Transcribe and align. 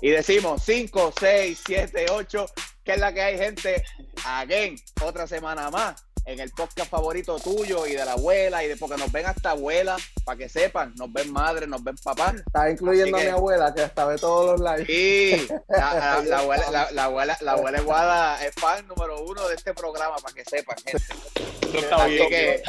Y 0.00 0.10
decimos 0.10 0.62
5, 0.64 1.12
6, 1.18 1.62
7, 1.66 2.06
8, 2.10 2.46
que 2.84 2.92
es 2.92 2.98
la 2.98 3.12
que 3.12 3.22
hay, 3.22 3.38
gente. 3.38 3.84
Again, 4.24 4.76
otra 5.02 5.26
semana 5.26 5.70
más 5.70 6.04
en 6.24 6.38
el 6.38 6.50
podcast 6.50 6.88
favorito 6.88 7.38
tuyo 7.38 7.86
y 7.86 7.92
de 7.92 8.04
la 8.04 8.12
abuela 8.12 8.62
y 8.62 8.68
de 8.68 8.76
porque 8.76 8.96
nos 8.96 9.10
ven 9.10 9.26
hasta 9.26 9.50
abuela, 9.50 9.96
para 10.24 10.38
que 10.38 10.48
sepan, 10.48 10.94
nos 10.96 11.12
ven 11.12 11.32
madre, 11.32 11.66
nos 11.66 11.82
ven 11.82 11.96
papá. 11.96 12.34
Está 12.46 12.70
incluyendo 12.70 13.16
a 13.16 13.20
mi 13.20 13.26
abuela 13.26 13.74
que 13.74 13.82
hasta 13.82 14.04
ve 14.04 14.18
todos 14.18 14.60
los 14.60 14.70
lives. 14.70 14.86
Sí, 14.86 15.48
la, 15.68 16.22
la, 16.22 16.38
abuela, 16.38 16.70
la, 16.70 16.92
la, 16.92 17.04
abuela, 17.04 17.36
la 17.40 17.52
abuela 17.52 17.80
Guada 17.80 18.44
es 18.44 18.54
fan 18.54 18.86
número 18.86 19.22
uno 19.24 19.48
de 19.48 19.54
este 19.56 19.74
programa, 19.74 20.16
para 20.16 20.34
que 20.34 20.44
sepan, 20.44 20.76
gente. 20.84 21.04
así, 21.92 22.28
que, 22.28 22.62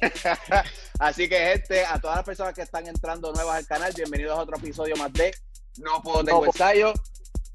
así 0.98 1.28
que, 1.28 1.38
gente, 1.38 1.84
a 1.86 1.98
todas 2.00 2.16
las 2.16 2.24
personas 2.24 2.54
que 2.54 2.62
están 2.62 2.86
entrando 2.86 3.32
nuevas 3.32 3.56
al 3.56 3.66
canal, 3.66 3.92
bienvenidos 3.94 4.38
a 4.38 4.42
otro 4.42 4.58
episodio 4.58 4.96
más 4.96 5.12
de 5.14 5.34
No 5.78 6.02
Puedo 6.02 6.24
Tengo 6.24 6.46
Ensayo. 6.46 6.92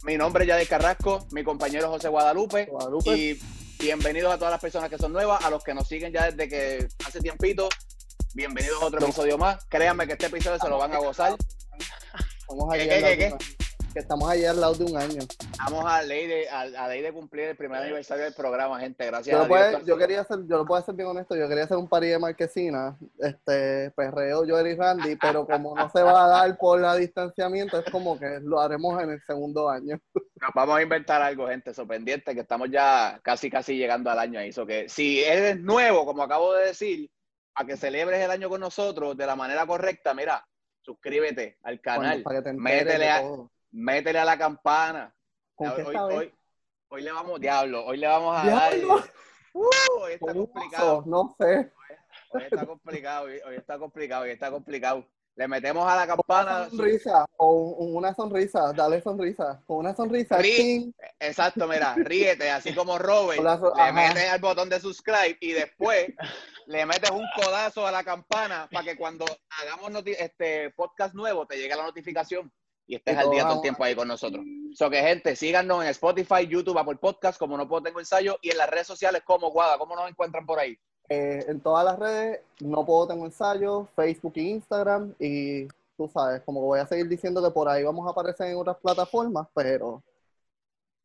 Mi 0.03 0.17
nombre 0.17 0.43
es 0.43 0.49
Yadier 0.49 0.67
Carrasco, 0.67 1.27
mi 1.31 1.43
compañero 1.43 1.89
José 1.89 2.09
Guadalupe. 2.09 2.65
Guadalupe. 2.65 3.17
Y 3.17 3.39
bienvenidos 3.79 4.33
a 4.33 4.37
todas 4.37 4.51
las 4.51 4.61
personas 4.61 4.89
que 4.89 4.97
son 4.97 5.11
nuevas, 5.11 5.43
a 5.43 5.49
los 5.49 5.63
que 5.63 5.73
nos 5.73 5.87
siguen 5.87 6.13
ya 6.13 6.29
desde 6.29 6.47
que 6.47 6.87
hace 7.05 7.19
tiempito. 7.19 7.69
Bienvenidos 8.33 8.81
a 8.81 8.85
otro 8.85 9.03
episodio 9.03 9.37
más. 9.37 9.65
Créanme 9.65 10.05
que 10.05 10.13
este 10.13 10.27
episodio 10.27 10.59
se 10.59 10.69
lo 10.69 10.77
van 10.77 10.93
a 10.93 10.99
gozar. 10.99 11.35
Vamos 12.47 12.73
a 12.73 12.77
¿Qué, 12.77 12.87
qué, 12.87 13.17
qué, 13.17 13.64
que 13.95 14.01
estamos 14.01 14.29
allí 14.29 14.43
al 14.43 14.59
lado 14.59 14.73
de 14.73 14.83
un 14.83 14.97
año. 14.97 15.21
Estamos 15.21 15.85
a 15.85 16.03
ley 16.03 16.27
de, 16.27 16.49
a, 16.49 16.87
ley 16.89 17.01
de 17.01 17.13
cumplir 17.13 17.45
el 17.45 17.55
primer 17.55 17.81
aniversario 17.81 18.25
del 18.25 18.33
programa, 18.33 18.77
gente. 18.77 19.05
Gracias 19.05 19.33
yo 19.33 19.55
a 19.55 19.69
Dios. 19.69 19.85
yo 19.85 19.97
quería 19.97 20.19
hacer, 20.19 20.39
yo 20.49 20.57
lo 20.57 20.65
puedo 20.65 20.81
hacer 20.81 20.95
bien 20.95 21.07
honesto, 21.07 21.33
yo 21.33 21.47
quería 21.47 21.63
hacer 21.63 21.77
un 21.77 21.87
party 21.87 22.07
de 22.07 22.19
marquesina, 22.19 22.97
este, 23.19 23.91
perreo, 23.91 24.43
yo 24.43 24.59
y 24.59 24.75
Randy, 24.75 25.15
pero 25.15 25.47
como 25.47 25.73
no 25.73 25.89
se 25.89 26.03
va 26.03 26.25
a 26.25 26.27
dar 26.27 26.57
por 26.57 26.81
la 26.81 26.93
distanciamiento, 26.97 27.79
es 27.79 27.89
como 27.89 28.19
que 28.19 28.41
lo 28.41 28.59
haremos 28.59 29.01
en 29.01 29.11
el 29.11 29.21
segundo 29.25 29.69
año. 29.69 29.97
vamos 30.53 30.77
a 30.77 30.81
inventar 30.81 31.21
algo, 31.21 31.47
gente, 31.47 31.73
sorprendente, 31.73 32.35
que 32.35 32.41
estamos 32.41 32.69
ya 32.69 33.21
casi, 33.23 33.49
casi 33.49 33.77
llegando 33.77 34.11
al 34.11 34.19
año 34.19 34.41
ahí. 34.41 34.51
que 34.67 34.89
si 34.89 35.23
eres 35.23 35.57
nuevo, 35.61 36.05
como 36.05 36.21
acabo 36.21 36.53
de 36.53 36.65
decir, 36.65 37.09
a 37.55 37.63
que 37.63 37.77
celebres 37.77 38.19
el 38.21 38.31
año 38.31 38.49
con 38.49 38.59
nosotros 38.59 39.15
de 39.15 39.25
la 39.25 39.37
manera 39.37 39.65
correcta, 39.65 40.13
mira, 40.13 40.45
suscríbete 40.81 41.59
al 41.63 41.79
canal, 41.79 42.23
para 42.23 42.39
que 42.39 42.49
te 42.49 42.53
métele 42.53 43.09
a, 43.09 43.23
métele 43.75 44.19
a 44.19 44.25
la 44.25 44.37
campana. 44.37 45.13
¿Con 45.53 45.69
hoy, 45.69 45.75
qué 45.75 45.97
hoy, 45.97 46.33
hoy, 46.87 47.01
le 47.01 47.11
vamos, 47.11 47.39
diablo, 47.39 47.85
hoy 47.85 47.97
le 47.97 48.07
vamos 48.07 48.37
a 48.37 48.45
dar. 48.45 48.73
Uh, 49.53 49.61
hoy 50.01 50.13
está 50.13 50.33
complicado. 50.33 51.03
No 51.05 51.35
sé. 51.39 51.71
Hoy, 52.29 52.43
está 52.43 52.65
complicado, 52.65 53.25
hoy, 53.25 53.55
está 53.55 53.79
complicado, 53.79 54.23
hoy 54.23 54.31
está 54.31 54.51
complicado. 54.51 55.07
Le 55.37 55.47
metemos 55.47 55.89
a 55.89 55.95
la 55.95 56.07
campana. 56.07 56.61
Una 56.61 56.69
sonrisa, 56.69 57.25
o 57.37 57.53
una 57.87 58.13
sonrisa, 58.13 58.73
dale 58.73 59.01
sonrisa. 59.01 59.61
Con 59.65 59.77
una 59.77 59.95
sonrisa. 59.95 60.39
exacto, 61.19 61.67
mira, 61.67 61.95
ríete, 61.97 62.49
así 62.49 62.73
como 62.73 62.97
Robert. 62.97 63.41
le 63.41 63.93
metes 63.93 64.29
al 64.29 64.39
botón 64.39 64.69
de 64.69 64.79
subscribe 64.79 65.37
y 65.41 65.51
después 65.51 66.07
le 66.67 66.85
metes 66.85 67.11
un 67.11 67.25
codazo 67.35 67.85
a 67.85 67.91
la 67.91 68.03
campana 68.03 68.67
para 68.71 68.85
que 68.85 68.97
cuando 68.97 69.25
hagamos 69.49 70.03
este 70.05 70.71
podcast 70.71 71.13
nuevo 71.13 71.45
te 71.45 71.57
llegue 71.57 71.75
la 71.75 71.83
notificación 71.83 72.51
y 72.87 72.95
estés 72.95 73.17
al 73.17 73.31
día 73.31 73.43
todo 73.43 73.55
el 73.55 73.61
tiempo 73.61 73.83
ahí 73.83 73.95
con 73.95 74.07
nosotros. 74.07 74.45
So 74.73 74.89
que 74.89 75.01
gente, 75.01 75.35
síganos 75.35 75.83
en 75.83 75.89
Spotify, 75.89 76.47
YouTube, 76.47 76.77
Apple 76.77 76.97
Podcast, 76.97 77.39
como 77.39 77.57
no 77.57 77.67
puedo 77.67 77.83
tengo 77.83 77.99
ensayo, 77.99 78.37
y 78.41 78.51
en 78.51 78.57
las 78.57 78.69
redes 78.69 78.87
sociales 78.87 79.23
como 79.25 79.49
Guada, 79.51 79.77
¿cómo 79.77 79.95
nos 79.95 80.09
encuentran 80.09 80.45
por 80.45 80.59
ahí? 80.59 80.77
Eh, 81.09 81.45
en 81.47 81.61
todas 81.61 81.85
las 81.85 81.97
redes, 81.97 82.41
no 82.59 82.85
puedo 82.85 83.07
tengo 83.07 83.25
ensayo, 83.25 83.87
Facebook 83.95 84.33
e 84.35 84.41
Instagram, 84.41 85.13
y 85.19 85.67
tú 85.97 86.09
sabes, 86.11 86.41
como 86.41 86.61
voy 86.61 86.79
a 86.79 86.87
seguir 86.87 87.07
diciendo 87.07 87.43
que 87.43 87.51
por 87.51 87.69
ahí 87.69 87.83
vamos 87.83 88.05
a 88.07 88.11
aparecer 88.11 88.47
en 88.47 88.57
otras 88.57 88.77
plataformas, 88.77 89.47
pero... 89.53 90.03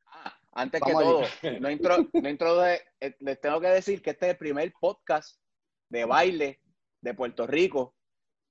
Ah, 0.06 0.36
antes 0.52 0.80
que 0.82 0.92
todo, 0.92 1.22
no, 1.60 1.70
intro, 1.70 1.96
no 2.12 2.28
introduje, 2.28 2.82
eh, 3.00 3.14
les 3.20 3.40
tengo 3.40 3.60
que 3.60 3.68
decir 3.68 4.02
que 4.02 4.10
este 4.10 4.26
es 4.26 4.32
el 4.32 4.38
primer 4.38 4.72
podcast 4.80 5.38
de 5.88 6.04
baile 6.04 6.60
de 7.00 7.14
Puerto 7.14 7.46
Rico, 7.46 7.94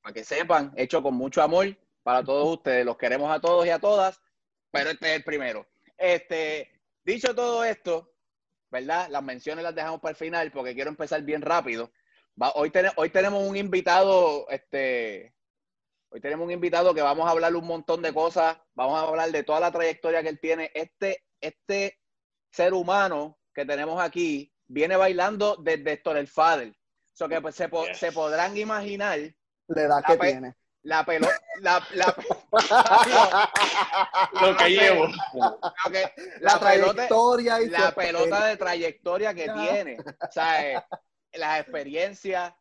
para 0.02 0.14
que 0.14 0.24
sepan, 0.24 0.72
hecho 0.78 1.04
con 1.04 1.14
mucho 1.14 1.42
amor 1.42 1.76
para 2.10 2.24
todos 2.24 2.58
ustedes. 2.58 2.84
Los 2.84 2.98
queremos 2.98 3.32
a 3.32 3.40
todos 3.40 3.68
y 3.68 3.70
a 3.70 3.78
todas, 3.78 4.20
pero 4.72 4.90
este 4.90 5.12
es 5.12 5.18
el 5.18 5.24
primero. 5.24 5.68
Este, 5.96 6.82
dicho 7.04 7.36
todo 7.36 7.64
esto, 7.64 8.16
¿verdad? 8.72 9.10
Las 9.10 9.22
menciones 9.22 9.64
las 9.64 9.76
dejamos 9.76 10.02
para 10.02 10.14
el 10.14 10.16
final 10.16 10.52
porque 10.52 10.74
quiero 10.74 10.90
empezar 10.90 11.22
bien 11.22 11.44
rápido. 11.44 11.92
hoy, 12.56 12.72
hoy 12.96 13.12
tenemos 13.12 13.48
un 13.48 13.56
invitado, 13.56 14.50
este, 14.50 15.36
hoy 16.10 16.20
tenemos 16.20 16.48
un 16.48 16.52
invitado 16.52 16.96
que 16.96 17.04
vamos 17.04 17.28
a 17.28 17.30
hablar 17.30 17.56
un 17.56 17.68
montón 17.68 18.02
de 18.02 18.12
cosas, 18.12 18.58
vamos 18.74 19.00
a 19.00 19.08
hablar 19.08 19.30
de 19.30 19.44
toda 19.44 19.60
la 19.60 19.72
trayectoria 19.72 20.24
que 20.24 20.30
él 20.30 20.40
tiene. 20.40 20.72
Este, 20.74 21.26
este 21.40 22.00
ser 22.52 22.74
humano 22.74 23.38
que 23.54 23.68
tenemos 23.68 24.02
aquí 24.02 24.52
viene 24.66 24.96
bailando 24.96 25.58
desde 25.58 25.92
Héctor 25.92 26.18
el 26.18 26.28
Fader. 26.28 26.76
So 27.14 27.30
que 27.30 27.40
pues, 27.40 27.54
se, 27.54 27.70
se 27.94 28.12
podrán 28.12 28.58
imaginar 28.58 29.20
la 29.68 29.82
edad 29.84 30.04
que 30.08 30.18
tiene 30.18 30.56
la 30.84 31.06
pelota, 31.06 31.34
la, 31.62 31.86
la, 31.94 32.16
lo 34.42 34.58
que 34.58 34.70
llevo. 34.70 35.08
la, 36.40 36.60
trayectoria 36.60 37.62
y 37.62 37.70
la 37.70 37.92
pelota 37.92 38.46
de 38.46 38.58
trayectoria 38.58 39.34
que 39.34 39.50
tiene, 39.50 39.98
o 40.00 40.32
sea, 40.32 40.72
eh, 40.72 40.82
las 41.34 41.60
experiencias, 41.62 42.54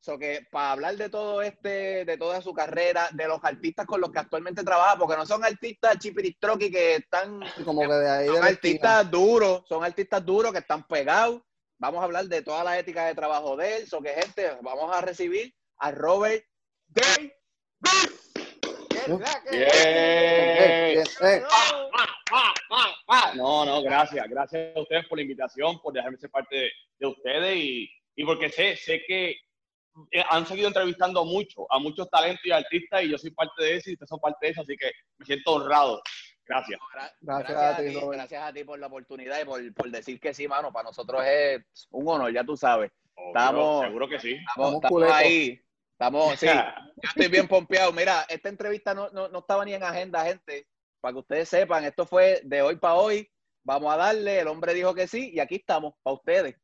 so 0.00 0.16
que 0.16 0.46
para 0.52 0.72
hablar 0.72 0.96
de 0.96 1.10
todo 1.10 1.42
este, 1.42 2.04
de 2.04 2.16
toda 2.16 2.40
su 2.40 2.54
carrera, 2.54 3.08
de 3.12 3.26
los 3.26 3.42
artistas 3.42 3.86
con 3.86 4.00
los 4.00 4.12
que 4.12 4.20
actualmente 4.20 4.62
trabaja, 4.62 4.96
porque 4.96 5.16
no 5.16 5.26
son 5.26 5.44
artistas 5.44 5.98
chipiristroqui 5.98 6.70
que 6.70 6.94
están 6.96 7.40
como 7.64 7.82
que 7.82 7.88
de 7.88 8.10
ahí 8.10 8.26
son 8.28 8.44
artistas 8.44 9.10
duros, 9.10 9.64
son 9.68 9.84
artistas 9.84 10.24
duros 10.24 10.52
que 10.52 10.58
están 10.58 10.86
pegados. 10.86 11.42
Vamos 11.80 12.00
a 12.00 12.04
hablar 12.04 12.24
de 12.26 12.42
toda 12.42 12.64
la 12.64 12.78
ética 12.78 13.06
de 13.06 13.14
trabajo 13.14 13.56
de 13.56 13.76
él, 13.76 13.88
so 13.88 14.00
que 14.00 14.10
gente, 14.10 14.56
vamos 14.62 14.94
a 14.94 15.00
recibir 15.00 15.54
a 15.78 15.92
Robert 15.92 16.44
Day 16.88 17.37
no, 23.36 23.64
no, 23.64 23.82
gracias. 23.82 24.28
Gracias 24.28 24.76
a 24.76 24.80
ustedes 24.80 25.06
por 25.06 25.18
la 25.18 25.22
invitación, 25.22 25.80
por 25.80 25.94
dejarme 25.94 26.18
ser 26.18 26.30
parte 26.30 26.70
de, 26.98 27.06
ustedes 27.06 27.56
y, 27.56 27.90
y, 28.16 28.24
porque 28.24 28.50
sé, 28.50 28.76
sé 28.76 29.02
que 29.06 29.30
eh, 30.12 30.24
han 30.28 30.46
seguido 30.46 30.68
entrevistando 30.68 31.24
mucho, 31.24 31.66
a 31.70 31.78
muchos 31.78 32.08
talentos 32.10 32.44
y 32.44 32.50
artistas 32.50 33.02
y 33.02 33.10
yo 33.10 33.18
soy 33.18 33.30
parte 33.30 33.62
de 33.62 33.76
eso 33.76 33.90
y 33.90 33.94
ustedes 33.94 34.08
son 34.08 34.20
parte 34.20 34.46
de 34.46 34.52
eso, 34.52 34.62
así 34.62 34.76
que 34.76 34.90
me 35.18 35.26
siento 35.26 35.52
honrado. 35.52 36.02
Gracias. 36.46 36.80
Gracias, 37.20 37.58
a, 37.58 37.76
ti, 37.76 37.94
gracias 38.10 38.42
a 38.42 38.52
ti 38.52 38.64
por 38.64 38.78
la 38.78 38.86
oportunidad 38.86 39.40
y 39.42 39.44
por, 39.44 39.74
por, 39.74 39.90
decir 39.90 40.18
que 40.18 40.32
sí, 40.32 40.48
mano. 40.48 40.72
Para 40.72 40.84
nosotros 40.84 41.22
es 41.26 41.60
un 41.90 42.08
honor, 42.08 42.32
ya 42.32 42.42
tú 42.42 42.56
sabes. 42.56 42.90
estamos, 43.26 43.84
seguro 43.84 44.08
que 44.08 44.18
sí. 44.18 44.34
estamos 44.34 45.12
ahí 45.12 45.60
Estamos, 45.98 46.38
sí, 46.38 46.46
yo 46.46 46.52
estoy 47.02 47.26
bien 47.26 47.48
pompeado. 47.48 47.92
Mira, 47.92 48.24
esta 48.28 48.48
entrevista 48.48 48.94
no, 48.94 49.08
no, 49.10 49.28
no, 49.28 49.40
estaba 49.40 49.64
ni 49.64 49.74
en 49.74 49.82
agenda, 49.82 50.24
gente. 50.24 50.68
Para 51.00 51.12
que 51.12 51.18
ustedes 51.18 51.48
sepan, 51.48 51.84
esto 51.84 52.06
fue 52.06 52.40
de 52.44 52.62
hoy 52.62 52.76
para 52.76 52.94
hoy. 52.94 53.28
Vamos 53.64 53.92
a 53.92 53.96
darle, 53.96 54.38
el 54.38 54.46
hombre 54.46 54.74
dijo 54.74 54.94
que 54.94 55.08
sí, 55.08 55.32
y 55.34 55.40
aquí 55.40 55.56
estamos, 55.56 55.94
para 56.04 56.14
ustedes. 56.14 56.56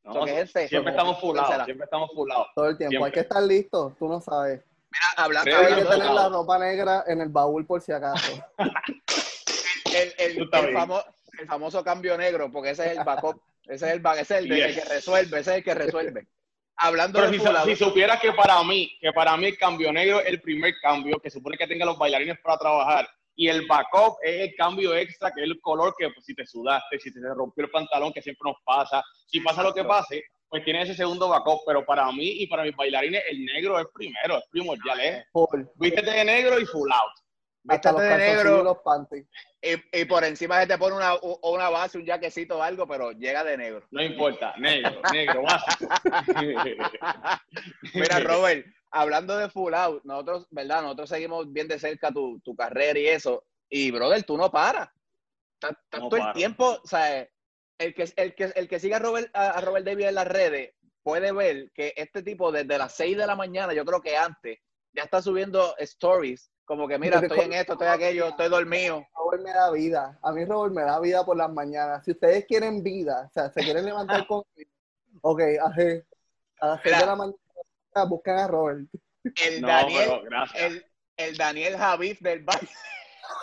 siempre, 0.69 0.91
estamos 0.91 1.19
fullados, 1.19 1.65
siempre 1.65 1.83
estamos 1.83 2.09
fullados. 2.15 2.47
Todo 2.55 2.69
el 2.69 2.77
tiempo, 2.77 3.03
hay 3.03 3.11
que 3.11 3.19
estar 3.19 3.43
listo, 3.43 3.93
tú 3.99 4.07
no 4.07 4.21
sabes. 4.21 4.61
Mira, 4.89 5.05
hablando, 5.17 5.57
hay 5.57 5.75
que 5.75 5.83
tener 5.83 6.11
la 6.11 6.29
ropa 6.29 6.57
negra 6.57 7.03
en 7.05 7.19
el 7.19 7.29
baúl 7.29 7.65
por 7.65 7.81
si 7.81 7.91
acaso. 7.91 8.41
el, 9.93 10.13
el, 10.17 10.49
el, 10.49 11.47
famoso 11.47 11.83
cambio 11.83 12.17
negro, 12.17 12.49
porque 12.49 12.69
ese 12.69 12.85
es 12.85 12.97
el 12.97 13.03
backup, 13.03 13.41
ese 13.65 13.87
es 13.87 13.93
el, 13.93 14.05
ese 14.05 14.21
es 14.21 14.31
el, 14.31 14.51
el 14.51 14.75
que 14.75 14.85
resuelve, 14.85 15.39
ese 15.41 15.51
es 15.51 15.57
el 15.57 15.63
que 15.63 15.73
resuelve. 15.75 16.27
Hablando 16.77 17.21
de 17.21 17.29
si, 17.29 17.39
si, 17.39 17.75
supieras 17.75 18.19
que 18.19 18.33
para 18.33 18.61
mí, 18.63 18.91
que 18.99 19.13
para 19.13 19.37
mí 19.37 19.45
el 19.45 19.57
cambio 19.57 19.93
negro 19.93 20.19
es 20.19 20.27
el 20.27 20.41
primer 20.41 20.73
cambio, 20.81 21.19
que 21.19 21.29
supone 21.29 21.57
que 21.57 21.67
tenga 21.67 21.85
los 21.85 21.97
bailarines 21.97 22.37
para 22.39 22.57
trabajar, 22.57 23.07
y 23.35 23.47
el 23.47 23.65
backup 23.67 24.17
es 24.23 24.49
el 24.49 24.55
cambio 24.55 24.95
extra, 24.95 25.31
que 25.31 25.41
es 25.41 25.47
el 25.47 25.59
color 25.61 25.93
que 25.97 26.09
pues, 26.09 26.25
si 26.25 26.33
te 26.33 26.45
sudaste, 26.45 26.99
si 26.99 27.13
te 27.13 27.19
rompió 27.33 27.65
el 27.65 27.71
pantalón, 27.71 28.13
que 28.13 28.21
siempre 28.21 28.49
nos 28.49 28.61
pasa, 28.63 29.03
si 29.25 29.39
pasa 29.41 29.63
lo 29.63 29.73
que 29.73 29.83
pase, 29.83 30.23
pues 30.49 30.63
tiene 30.63 30.83
ese 30.83 30.95
segundo 30.95 31.29
backup, 31.29 31.61
pero 31.65 31.85
para 31.85 32.09
mí 32.11 32.41
y 32.41 32.47
para 32.47 32.63
mis 32.63 32.75
bailarines 32.75 33.23
el 33.29 33.45
negro 33.45 33.79
es 33.79 33.87
primero, 33.93 34.37
es 34.37 34.45
primordial, 34.49 34.99
¿eh? 34.99 35.25
Vístete 35.75 36.11
de 36.11 36.25
negro 36.25 36.59
y 36.59 36.65
full 36.65 36.89
out. 36.91 37.24
Vístete 37.65 38.01
de 38.01 38.17
negro. 38.17 38.63
Los 38.63 38.77
y, 39.61 39.99
y, 39.99 40.05
por 40.05 40.23
encima 40.23 40.61
se 40.61 40.67
te 40.67 40.77
pone 40.77 40.95
una, 40.95 41.15
una 41.41 41.69
base, 41.69 41.97
un 41.97 42.05
jaquecito 42.05 42.59
o 42.59 42.61
algo, 42.61 42.87
pero 42.87 43.11
llega 43.11 43.43
de 43.43 43.57
negro. 43.57 43.85
No 43.89 44.03
importa, 44.03 44.53
negro, 44.57 45.01
negro, 45.11 45.41
base. 45.41 45.87
Mira, 47.95 48.19
Robert, 48.19 48.67
hablando 48.91 49.35
de 49.35 49.49
full 49.49 49.73
out, 49.73 50.03
nosotros, 50.03 50.47
¿verdad? 50.51 50.83
Nosotros 50.83 51.09
seguimos 51.09 51.51
bien 51.51 51.67
de 51.67 51.79
cerca 51.79 52.11
tu, 52.11 52.39
tu 52.41 52.55
carrera 52.55 52.99
y 52.99 53.07
eso. 53.07 53.43
Y, 53.67 53.89
brother, 53.89 54.23
tú 54.23 54.37
no 54.37 54.51
paras. 54.51 54.89
Estás 55.53 55.75
todo 55.89 56.17
el 56.17 56.33
tiempo, 56.33 56.79
o 56.83 56.87
sea, 56.87 57.27
el 57.79 57.95
que, 57.95 58.13
el 58.15 58.35
que, 58.35 58.43
el 58.55 58.67
que 58.67 58.79
siga 58.79 58.97
a 58.97 58.99
Robert, 58.99 59.35
a 59.35 59.59
Robert 59.61 59.85
David 59.85 60.05
en 60.05 60.15
las 60.15 60.27
redes 60.27 60.75
puede 61.01 61.31
ver 61.31 61.71
que 61.71 61.93
este 61.97 62.21
tipo 62.21 62.51
desde 62.51 62.77
las 62.77 62.95
6 62.95 63.17
de 63.17 63.25
la 63.25 63.35
mañana, 63.35 63.73
yo 63.73 63.85
creo 63.85 64.01
que 64.01 64.15
antes, 64.15 64.59
ya 64.93 65.03
está 65.03 65.21
subiendo 65.21 65.75
stories 65.77 66.51
Como 66.65 66.87
que, 66.87 66.97
mira, 66.97 67.19
estoy 67.19 67.41
en 67.41 67.53
esto, 67.53 67.73
estoy 67.73 67.87
aquello, 67.87 68.29
estoy 68.29 68.49
dormido. 68.49 69.05
Robert 69.15 69.43
me 69.43 69.53
da 69.53 69.69
vida. 69.71 70.19
A 70.23 70.31
mí 70.31 70.45
Robert 70.45 70.73
me 70.73 70.81
da 70.81 70.99
vida 70.99 71.23
por 71.23 71.37
las 71.37 71.51
mañanas. 71.51 72.03
Si 72.03 72.11
ustedes 72.11 72.45
quieren 72.45 72.81
vida, 72.81 73.27
o 73.29 73.33
sea, 73.33 73.51
se 73.51 73.61
quieren 73.61 73.85
levantar 73.85 74.25
con... 74.27 74.43
Ok, 75.21 75.41
así, 75.63 76.03
a 76.59 76.67
las 76.67 76.81
6 76.81 76.99
de 76.99 77.05
la 77.05 77.15
mañana 77.15 77.37
buscan 78.09 78.37
a 78.39 78.47
Robert. 78.47 78.87
El 79.23 79.61
No, 79.61 79.67
Daniel, 79.67 80.21
el, 80.55 80.85
el 81.17 81.37
Daniel 81.37 81.77
Javif 81.77 82.19
del 82.19 82.43
baile. 82.43 82.69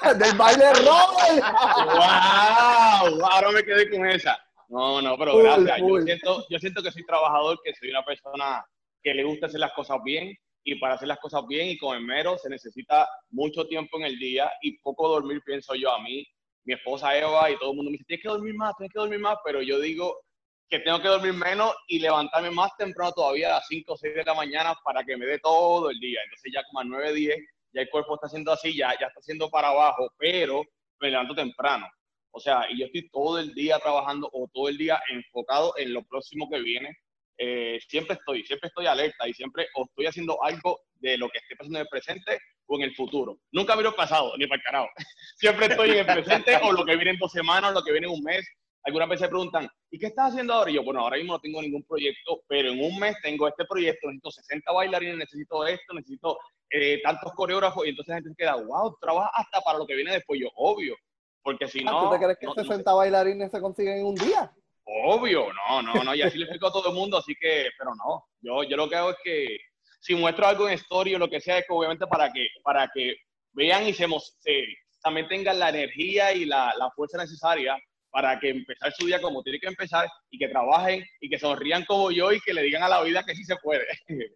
¡Del 0.18 0.36
baile 0.36 0.72
Robert! 0.74 1.44
¡Wow! 1.86 3.24
Ahora 3.24 3.50
me 3.52 3.62
quedé 3.62 3.88
con 3.90 4.04
esa. 4.06 4.36
No, 4.68 5.00
no, 5.00 5.16
pero 5.16 5.38
gracias. 5.38 5.78
Yo 5.78 6.02
siento, 6.02 6.44
yo 6.48 6.58
siento 6.58 6.82
que 6.82 6.90
soy 6.90 7.06
trabajador, 7.06 7.60
que 7.64 7.72
soy 7.74 7.90
una 7.90 8.04
persona 8.04 8.64
que 9.02 9.14
le 9.14 9.24
gusta 9.24 9.46
hacer 9.46 9.60
las 9.60 9.72
cosas 9.72 9.98
bien 10.04 10.36
y 10.64 10.76
para 10.76 10.94
hacer 10.94 11.08
las 11.08 11.18
cosas 11.18 11.46
bien 11.46 11.68
y 11.68 11.78
con 11.78 11.96
el 11.96 12.04
mero 12.04 12.38
se 12.38 12.48
necesita 12.48 13.08
mucho 13.30 13.66
tiempo 13.66 13.98
en 13.98 14.04
el 14.04 14.18
día 14.18 14.50
y 14.62 14.78
poco 14.78 15.08
dormir, 15.08 15.42
pienso 15.44 15.74
yo 15.74 15.92
a 15.92 16.02
mí. 16.02 16.26
Mi 16.64 16.74
esposa 16.74 17.16
Eva 17.16 17.50
y 17.50 17.58
todo 17.58 17.70
el 17.70 17.76
mundo 17.76 17.90
me 17.90 17.96
dice, 17.96 18.04
tienes 18.06 18.22
que 18.22 18.28
dormir 18.28 18.54
más, 18.54 18.76
tienes 18.76 18.92
que 18.92 19.00
dormir 19.00 19.18
más, 19.18 19.36
pero 19.44 19.62
yo 19.62 19.80
digo 19.80 20.20
que 20.68 20.78
tengo 20.78 21.02
que 21.02 21.08
dormir 21.08 21.34
menos 21.34 21.74
y 21.88 21.98
levantarme 21.98 22.50
más 22.50 22.70
temprano 22.78 23.12
todavía 23.12 23.48
a 23.48 23.58
las 23.58 23.66
5 23.66 23.92
o 23.92 23.96
6 23.96 24.14
de 24.14 24.24
la 24.24 24.34
mañana 24.34 24.74
para 24.84 25.04
que 25.04 25.16
me 25.16 25.26
dé 25.26 25.38
todo 25.40 25.90
el 25.90 25.98
día. 25.98 26.20
Entonces 26.24 26.52
ya 26.54 26.62
como 26.64 26.80
a 26.80 26.84
9, 26.84 27.12
10, 27.12 27.36
ya 27.74 27.82
el 27.82 27.90
cuerpo 27.90 28.14
está 28.14 28.28
haciendo 28.28 28.52
así, 28.52 28.76
ya, 28.76 28.90
ya 28.98 29.08
está 29.08 29.20
haciendo 29.20 29.50
para 29.50 29.68
abajo, 29.68 30.08
pero 30.16 30.62
me 31.00 31.10
levanto 31.10 31.34
temprano. 31.34 31.86
O 32.30 32.40
sea, 32.40 32.66
y 32.70 32.78
yo 32.78 32.86
estoy 32.86 33.10
todo 33.10 33.38
el 33.38 33.52
día 33.52 33.78
trabajando 33.80 34.30
o 34.32 34.48
todo 34.52 34.68
el 34.68 34.78
día 34.78 34.98
enfocado 35.10 35.74
en 35.76 35.92
lo 35.92 36.02
próximo 36.04 36.48
que 36.48 36.60
viene. 36.60 36.96
Eh, 37.38 37.80
siempre 37.88 38.14
estoy, 38.16 38.44
siempre 38.44 38.68
estoy 38.68 38.86
alerta 38.86 39.26
y 39.26 39.32
siempre 39.32 39.66
o 39.76 39.84
estoy 39.84 40.06
haciendo 40.06 40.42
algo 40.42 40.80
de 40.94 41.16
lo 41.18 41.28
que 41.28 41.38
esté 41.38 41.56
pasando 41.56 41.78
en 41.78 41.82
el 41.82 41.88
presente 41.88 42.38
o 42.66 42.76
en 42.76 42.82
el 42.82 42.94
futuro. 42.94 43.38
Nunca 43.52 43.74
miro 43.74 43.88
el 43.90 43.94
pasado, 43.94 44.36
ni 44.36 44.46
para 44.46 44.58
el 44.58 44.62
carajo. 44.62 44.88
Siempre 45.36 45.66
estoy 45.66 45.90
en 45.90 45.98
el 45.98 46.06
presente 46.06 46.56
o 46.62 46.72
lo 46.72 46.84
que 46.84 46.94
viene 46.96 47.10
en 47.12 47.18
dos 47.18 47.32
semanas, 47.32 47.70
o 47.70 47.74
lo 47.74 47.82
que 47.82 47.90
viene 47.92 48.06
en 48.06 48.12
un 48.12 48.22
mes. 48.22 48.46
Algunas 48.84 49.08
veces 49.08 49.28
preguntan, 49.28 49.68
¿y 49.90 49.98
qué 49.98 50.06
estás 50.06 50.30
haciendo 50.30 50.54
ahora? 50.54 50.70
Y 50.70 50.74
yo, 50.74 50.82
bueno, 50.84 51.00
ahora 51.00 51.16
mismo 51.16 51.32
no 51.34 51.40
tengo 51.40 51.60
ningún 51.62 51.84
proyecto, 51.84 52.42
pero 52.48 52.70
en 52.70 52.80
un 52.82 52.98
mes 52.98 53.14
tengo 53.22 53.46
este 53.48 53.64
proyecto, 53.64 54.08
necesito 54.08 54.30
60 54.30 54.72
bailarines, 54.72 55.16
necesito 55.16 55.66
esto, 55.66 55.94
necesito 55.94 56.38
eh, 56.70 57.00
tantos 57.02 57.32
coreógrafos, 57.34 57.86
y 57.86 57.90
entonces 57.90 58.08
la 58.10 58.14
gente 58.16 58.30
se 58.30 58.36
queda, 58.36 58.56
wow, 58.56 58.96
trabajas 59.00 59.30
hasta 59.34 59.60
para 59.60 59.78
lo 59.78 59.86
que 59.86 59.94
viene 59.94 60.12
después. 60.12 60.40
Yo, 60.40 60.48
obvio, 60.56 60.96
porque 61.42 61.68
si 61.68 61.84
no... 61.84 62.08
¿Tú 62.10 62.16
te 62.16 62.24
crees 62.24 62.38
que 62.38 62.46
no- 62.46 62.54
no 62.56 62.62
60 62.62 62.92
bailarines 62.92 63.50
se 63.50 63.60
consiguen 63.60 63.98
en 63.98 64.06
un 64.06 64.14
día? 64.16 64.52
Obvio, 64.84 65.46
no, 65.52 65.82
no, 65.82 66.02
no, 66.04 66.14
y 66.14 66.22
así 66.22 66.36
le 66.38 66.44
explico 66.44 66.66
a 66.66 66.72
todo 66.72 66.88
el 66.88 66.94
mundo, 66.94 67.16
así 67.18 67.34
que, 67.40 67.68
pero 67.78 67.94
no, 67.94 68.24
yo, 68.40 68.62
yo 68.64 68.76
lo 68.76 68.88
que 68.88 68.96
hago 68.96 69.10
es 69.10 69.16
que 69.22 69.58
si 70.00 70.14
muestro 70.14 70.46
algo 70.46 70.68
en 70.68 70.74
story 70.74 71.14
o 71.14 71.18
lo 71.18 71.30
que 71.30 71.40
sea, 71.40 71.58
es 71.58 71.66
que 71.66 71.72
obviamente 71.72 72.06
para 72.06 72.32
que, 72.32 72.48
para 72.64 72.90
que 72.92 73.14
vean 73.52 73.86
y 73.86 73.94
se, 73.94 74.06
se- 74.40 74.66
también 75.02 75.28
tengan 75.28 75.58
la 75.58 75.68
energía 75.68 76.32
y 76.32 76.44
la, 76.44 76.72
la 76.76 76.90
fuerza 76.90 77.18
necesaria 77.18 77.76
para 78.10 78.38
que 78.38 78.50
empezar 78.50 78.92
su 78.92 79.06
día 79.06 79.22
como 79.22 79.42
tiene 79.42 79.58
que 79.58 79.68
empezar 79.68 80.06
y 80.30 80.38
que 80.38 80.48
trabajen 80.48 81.02
y 81.20 81.30
que 81.30 81.38
sonrían 81.38 81.84
como 81.86 82.10
yo 82.10 82.30
y 82.32 82.40
que 82.40 82.52
le 82.52 82.62
digan 82.62 82.82
a 82.82 82.88
la 82.88 83.02
vida 83.02 83.22
que 83.24 83.34
sí 83.34 83.42
se 83.44 83.56
puede. 83.56 83.86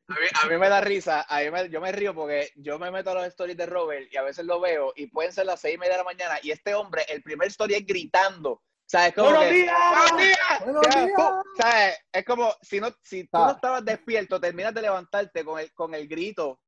A 0.09 0.15
mí, 0.15 0.27
a 0.43 0.47
mí 0.49 0.57
me 0.57 0.69
da 0.69 0.81
risa, 0.81 1.27
a 1.29 1.41
mí 1.43 1.51
me- 1.51 1.69
yo 1.69 1.81
me 1.81 1.93
río 1.93 2.15
porque 2.15 2.49
yo 2.57 2.79
me 2.79 2.91
meto 2.91 3.11
a 3.11 3.15
los 3.15 3.27
stories 3.27 3.57
de 3.57 3.67
Robert 3.67 4.09
y 4.11 4.17
a 4.17 4.23
veces 4.23 4.47
lo 4.47 4.61
veo 4.61 4.93
y 4.97 5.09
pueden 5.09 5.33
ser 5.33 5.45
las 5.47 5.61
seis 5.61 5.75
y 5.75 5.79
media 5.79 5.93
de 5.95 5.99
la 5.99 6.05
mañana 6.05 6.39
y 6.43 6.53
este 6.53 6.75
hombre, 6.75 7.03
el 7.09 7.23
primer 7.23 7.49
story 7.49 7.75
es 7.75 7.85
gritando. 7.87 8.63
O 8.87 8.89
sea, 8.89 9.09
es 9.09 9.15
como 9.15 9.31
¡Buenos 9.31 9.45
que, 9.47 9.53
días! 9.55 9.77
¡Buenos 9.91 10.19
días! 10.19 10.65
¡Buenos 10.65 10.83
días! 10.83 11.13
sea, 11.57 11.93
es 12.13 12.25
como 12.25 12.53
si 12.63 12.81
no, 12.81 12.89
si 13.03 13.25
tú 13.25 13.31
Ah. 13.33 13.47
no 13.47 13.51
estabas 13.53 13.85
despierto, 13.85 14.41
terminas 14.41 14.73
de 14.75 14.83
levantarte 14.83 15.45
con 15.45 15.59
el, 15.59 15.73
con 15.75 15.93
el 15.95 16.07
grito 16.07 16.61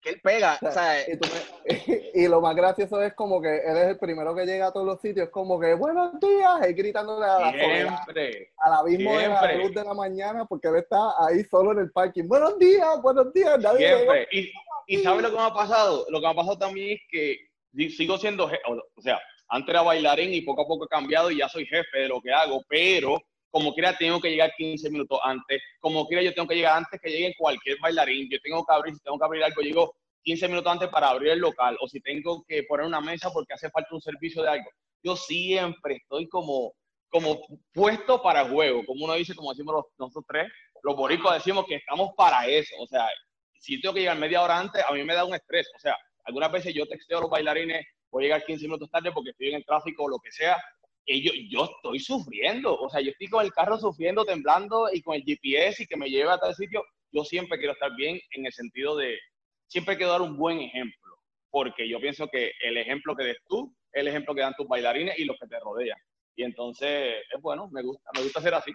que 0.00 0.10
él 0.10 0.20
pega. 0.22 0.58
O 0.62 0.70
sea, 0.70 1.06
Y, 1.06 1.18
tú 1.18 1.28
me- 1.28 1.64
y 2.14 2.28
lo 2.28 2.40
más 2.40 2.56
gracioso 2.56 3.02
es 3.02 3.12
como 3.12 3.42
que 3.42 3.56
él 3.58 3.76
es 3.76 3.86
el 3.88 3.98
primero 3.98 4.34
que 4.34 4.46
llega 4.46 4.68
a 4.68 4.72
todos 4.72 4.86
los 4.86 5.00
sitios, 5.02 5.28
como 5.28 5.60
que 5.60 5.74
buenos 5.74 6.18
días, 6.18 6.66
y 6.66 6.72
gritándole 6.72 7.26
a 7.26 7.38
la 7.38 7.52
Siempre. 7.52 8.52
al 8.58 8.72
abismo 8.72 9.18
de 9.18 9.28
la 9.28 9.38
siempre. 9.40 9.58
luz 9.64 9.74
de 9.74 9.84
la 9.84 9.92
mañana, 9.94 10.46
porque 10.46 10.68
él 10.68 10.76
está 10.76 11.12
ahí 11.26 11.44
solo 11.44 11.72
en 11.72 11.78
el 11.80 11.92
parking. 11.92 12.24
Buenos 12.26 12.58
días, 12.58 13.02
buenos 13.02 13.30
días, 13.34 13.58
nadie. 13.60 13.86
Siempre. 13.86 14.28
Y, 14.32 14.50
y 14.86 14.98
¿sabes 15.02 15.22
lo 15.22 15.30
que 15.30 15.36
me 15.36 15.42
ha 15.42 15.52
pasado? 15.52 16.06
Lo 16.08 16.20
que 16.20 16.26
me 16.26 16.32
ha 16.32 16.36
pasado 16.36 16.56
también 16.58 16.96
es 16.96 17.00
que 17.10 17.38
sigo 17.90 18.16
siendo, 18.16 18.44
o 18.46 19.02
sea, 19.02 19.20
antes 19.54 19.70
era 19.70 19.82
bailarín 19.82 20.34
y 20.34 20.40
poco 20.42 20.62
a 20.62 20.66
poco 20.66 20.84
he 20.84 20.88
cambiado 20.88 21.30
y 21.30 21.38
ya 21.38 21.48
soy 21.48 21.64
jefe 21.66 21.98
de 21.98 22.08
lo 22.08 22.20
que 22.20 22.32
hago, 22.32 22.62
pero 22.68 23.20
como 23.50 23.72
quiera 23.72 23.96
tengo 23.96 24.20
que 24.20 24.30
llegar 24.30 24.52
15 24.56 24.90
minutos 24.90 25.18
antes, 25.22 25.62
como 25.78 26.06
quiera 26.08 26.22
yo 26.22 26.34
tengo 26.34 26.48
que 26.48 26.56
llegar 26.56 26.76
antes 26.78 27.00
que 27.00 27.10
llegue 27.10 27.34
cualquier 27.38 27.78
bailarín, 27.80 28.28
yo 28.30 28.38
tengo 28.42 28.64
que 28.64 28.74
abrir, 28.74 28.94
si 28.94 29.00
tengo 29.00 29.18
que 29.18 29.24
abrir 29.24 29.44
algo, 29.44 29.62
llego 29.62 29.94
15 30.24 30.48
minutos 30.48 30.72
antes 30.72 30.88
para 30.88 31.08
abrir 31.10 31.32
el 31.32 31.38
local, 31.38 31.76
o 31.80 31.86
si 31.88 32.00
tengo 32.00 32.42
que 32.48 32.64
poner 32.64 32.84
una 32.86 33.00
mesa 33.00 33.30
porque 33.32 33.54
hace 33.54 33.70
falta 33.70 33.94
un 33.94 34.00
servicio 34.00 34.42
de 34.42 34.48
algo. 34.48 34.70
Yo 35.02 35.14
siempre 35.16 35.96
estoy 35.96 36.26
como, 36.28 36.72
como 37.08 37.40
puesto 37.72 38.20
para 38.22 38.48
juego, 38.48 38.84
como 38.84 39.04
uno 39.04 39.14
dice, 39.14 39.34
como 39.34 39.50
decimos 39.50 39.74
los- 39.76 39.84
nosotros 39.98 40.24
tres, 40.26 40.50
los 40.82 40.96
boricuas 40.96 41.34
decimos 41.36 41.64
que 41.66 41.76
estamos 41.76 42.10
para 42.16 42.46
eso, 42.48 42.74
o 42.80 42.86
sea, 42.86 43.06
si 43.58 43.80
tengo 43.80 43.94
que 43.94 44.00
llegar 44.00 44.18
media 44.18 44.42
hora 44.42 44.58
antes, 44.58 44.82
a 44.86 44.92
mí 44.92 45.02
me 45.04 45.14
da 45.14 45.24
un 45.24 45.34
estrés. 45.34 45.70
O 45.74 45.78
sea, 45.78 45.96
algunas 46.24 46.52
veces 46.52 46.74
yo 46.74 46.86
texteo 46.86 47.18
a 47.18 47.20
los 47.22 47.30
bailarines, 47.30 47.86
voy 48.14 48.24
a 48.24 48.26
llegar 48.26 48.44
15 48.44 48.64
minutos 48.66 48.90
tarde 48.90 49.10
porque 49.12 49.30
estoy 49.30 49.48
en 49.48 49.56
el 49.56 49.64
tráfico 49.64 50.04
o 50.04 50.08
lo 50.08 50.18
que 50.20 50.30
sea, 50.30 50.56
y 51.04 51.20
yo, 51.20 51.32
yo 51.50 51.64
estoy 51.64 51.98
sufriendo. 51.98 52.74
O 52.78 52.88
sea, 52.88 53.00
yo 53.00 53.10
estoy 53.10 53.26
con 53.26 53.44
el 53.44 53.52
carro 53.52 53.76
sufriendo, 53.76 54.24
temblando 54.24 54.88
y 54.92 55.02
con 55.02 55.16
el 55.16 55.24
GPS 55.24 55.82
y 55.82 55.86
que 55.86 55.96
me 55.96 56.08
lleve 56.08 56.30
a 56.30 56.38
tal 56.38 56.54
sitio. 56.54 56.84
Yo 57.10 57.24
siempre 57.24 57.58
quiero 57.58 57.72
estar 57.72 57.94
bien 57.96 58.20
en 58.30 58.46
el 58.46 58.52
sentido 58.52 58.96
de, 58.96 59.18
siempre 59.66 59.96
quiero 59.96 60.12
dar 60.12 60.22
un 60.22 60.36
buen 60.36 60.60
ejemplo, 60.60 61.18
porque 61.50 61.88
yo 61.88 62.00
pienso 62.00 62.28
que 62.28 62.52
el 62.62 62.76
ejemplo 62.76 63.16
que 63.16 63.24
des 63.24 63.38
tú 63.48 63.74
es 63.92 64.00
el 64.00 64.08
ejemplo 64.08 64.34
que 64.34 64.42
dan 64.42 64.54
tus 64.56 64.68
bailarines 64.68 65.18
y 65.18 65.24
los 65.24 65.36
que 65.38 65.48
te 65.48 65.58
rodean. 65.58 65.98
Y 66.36 66.44
entonces, 66.44 67.16
es 67.34 67.40
bueno, 67.40 67.68
me 67.72 67.82
gusta, 67.82 68.10
me 68.14 68.22
gusta 68.22 68.40
ser 68.40 68.54
así. 68.54 68.72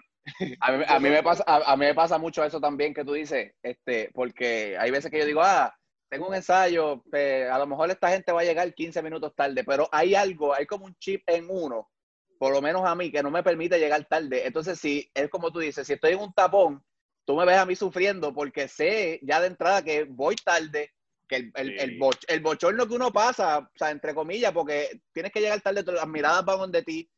A 0.60 0.72
mí, 0.72 0.84
a 0.86 1.00
mí 1.00 1.08
me 1.08 1.22
pasa, 1.22 1.44
a, 1.46 1.72
a 1.72 1.76
mí 1.76 1.86
me 1.86 1.94
pasa 1.94 2.18
mucho 2.18 2.44
eso 2.44 2.60
también 2.60 2.92
que 2.92 3.04
tú 3.04 3.14
dices, 3.14 3.52
este, 3.62 4.10
porque 4.12 4.76
hay 4.78 4.90
veces 4.90 5.10
que 5.10 5.18
yo 5.18 5.26
digo, 5.26 5.40
ah, 5.42 5.74
tengo 6.10 6.28
un 6.28 6.34
ensayo, 6.34 7.02
eh, 7.12 7.48
a 7.50 7.56
lo 7.58 7.66
mejor 7.66 7.88
esta 7.90 8.10
gente 8.10 8.32
va 8.32 8.40
a 8.40 8.44
llegar 8.44 8.74
15 8.74 9.00
minutos 9.02 9.32
tarde, 9.34 9.62
pero 9.64 9.88
hay 9.92 10.14
algo, 10.14 10.52
hay 10.52 10.66
como 10.66 10.84
un 10.86 10.94
chip 10.98 11.22
en 11.26 11.46
uno, 11.48 11.88
por 12.38 12.52
lo 12.52 12.60
menos 12.60 12.84
a 12.84 12.94
mí, 12.94 13.10
que 13.12 13.22
no 13.22 13.30
me 13.30 13.42
permite 13.42 13.78
llegar 13.78 14.04
tarde. 14.06 14.46
Entonces, 14.46 14.78
si 14.80 15.08
es 15.14 15.28
como 15.30 15.52
tú 15.52 15.60
dices, 15.60 15.86
si 15.86 15.92
estoy 15.92 16.12
en 16.12 16.18
un 16.20 16.32
tapón, 16.34 16.84
tú 17.24 17.36
me 17.36 17.44
ves 17.46 17.58
a 17.58 17.64
mí 17.66 17.76
sufriendo 17.76 18.34
porque 18.34 18.66
sé 18.66 19.20
ya 19.22 19.40
de 19.40 19.46
entrada 19.46 19.84
que 19.84 20.04
voy 20.04 20.34
tarde, 20.36 20.92
que 21.28 21.36
el, 21.36 21.52
el, 21.54 21.78
el, 21.78 21.98
boch- 21.98 22.24
el 22.26 22.40
bochorno 22.40 22.88
que 22.88 22.94
uno 22.94 23.12
pasa, 23.12 23.58
o 23.58 23.68
sea, 23.78 23.90
entre 23.90 24.12
comillas, 24.14 24.52
porque 24.52 25.00
tienes 25.12 25.30
que 25.30 25.40
llegar 25.40 25.60
tarde, 25.60 25.84
las 25.92 26.08
miradas 26.08 26.44
van 26.44 26.58
donde 26.58 26.82
ti. 26.82 27.08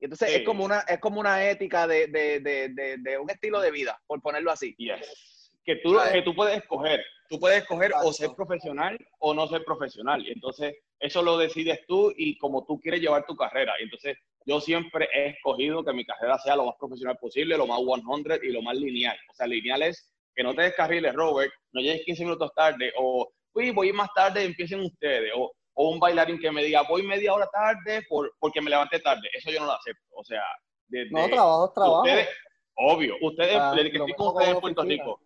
Entonces 0.00 0.30
Sí. 0.30 0.34
es 0.36 0.44
como 0.44 0.64
una, 0.64 0.80
es 0.80 0.98
como 0.98 1.20
una 1.20 1.48
ética 1.48 1.86
de, 1.86 2.08
de, 2.08 2.40
de, 2.40 2.96
de, 2.98 3.18
un 3.18 3.30
estilo 3.30 3.60
de 3.60 3.70
vida, 3.70 4.00
por 4.08 4.20
ponerlo 4.20 4.50
así. 4.50 4.74
Yes. 4.76 5.52
Que 5.64 5.76
tú, 5.76 5.96
que 6.10 6.22
tú 6.22 6.34
puedes 6.34 6.56
escoger. 6.56 7.04
Tú 7.30 7.38
puedes 7.38 7.62
escoger 7.62 7.92
o 8.02 8.12
ser 8.12 8.30
profesional 8.34 8.98
o 9.20 9.32
no 9.32 9.46
ser 9.46 9.64
profesional. 9.64 10.20
Y 10.26 10.32
entonces, 10.32 10.74
eso 10.98 11.22
lo 11.22 11.38
decides 11.38 11.86
tú 11.86 12.12
y 12.16 12.36
como 12.36 12.64
tú 12.66 12.80
quieres 12.80 13.00
llevar 13.00 13.24
tu 13.24 13.36
carrera. 13.36 13.72
Y 13.78 13.84
entonces, 13.84 14.18
yo 14.44 14.60
siempre 14.60 15.08
he 15.14 15.28
escogido 15.28 15.84
que 15.84 15.92
mi 15.92 16.04
carrera 16.04 16.38
sea 16.40 16.56
lo 16.56 16.66
más 16.66 16.74
profesional 16.76 17.16
posible, 17.18 17.56
lo 17.56 17.68
más 17.68 17.78
100 17.78 18.40
y 18.42 18.48
lo 18.48 18.62
más 18.62 18.76
lineal. 18.76 19.16
O 19.30 19.34
sea, 19.34 19.46
lineal 19.46 19.82
es 19.82 20.12
que 20.34 20.42
no 20.42 20.56
te 20.56 20.62
descarriles, 20.62 21.14
Robert, 21.14 21.52
no 21.70 21.80
llegues 21.80 22.04
15 22.04 22.24
minutos 22.24 22.50
tarde 22.52 22.92
o, 22.98 23.30
uy, 23.52 23.70
voy 23.70 23.92
más 23.92 24.08
tarde, 24.12 24.42
empiecen 24.42 24.80
ustedes. 24.80 25.30
O, 25.36 25.52
o 25.74 25.90
un 25.90 26.00
bailarín 26.00 26.40
que 26.40 26.50
me 26.50 26.64
diga, 26.64 26.82
voy 26.82 27.04
media 27.04 27.32
hora 27.32 27.46
tarde 27.46 28.02
por, 28.08 28.32
porque 28.40 28.60
me 28.60 28.70
levanté 28.70 28.98
tarde. 28.98 29.28
Eso 29.32 29.52
yo 29.52 29.60
no 29.60 29.66
lo 29.66 29.72
acepto. 29.72 30.02
O 30.16 30.24
sea, 30.24 30.42
desde, 30.88 31.12
No, 31.12 31.28
trabajo 31.28 31.72
trabajo. 31.72 32.02
Ustedes, 32.02 32.28
obvio, 32.74 33.14
ustedes, 33.22 33.56
Ah, 33.56 33.72
desde 33.76 33.92
que 33.92 33.98
estoy 33.98 34.14
con 34.14 34.26
ustedes 34.26 34.54
en 34.54 34.60
Puerto. 34.60 34.82
Rico, 34.82 35.20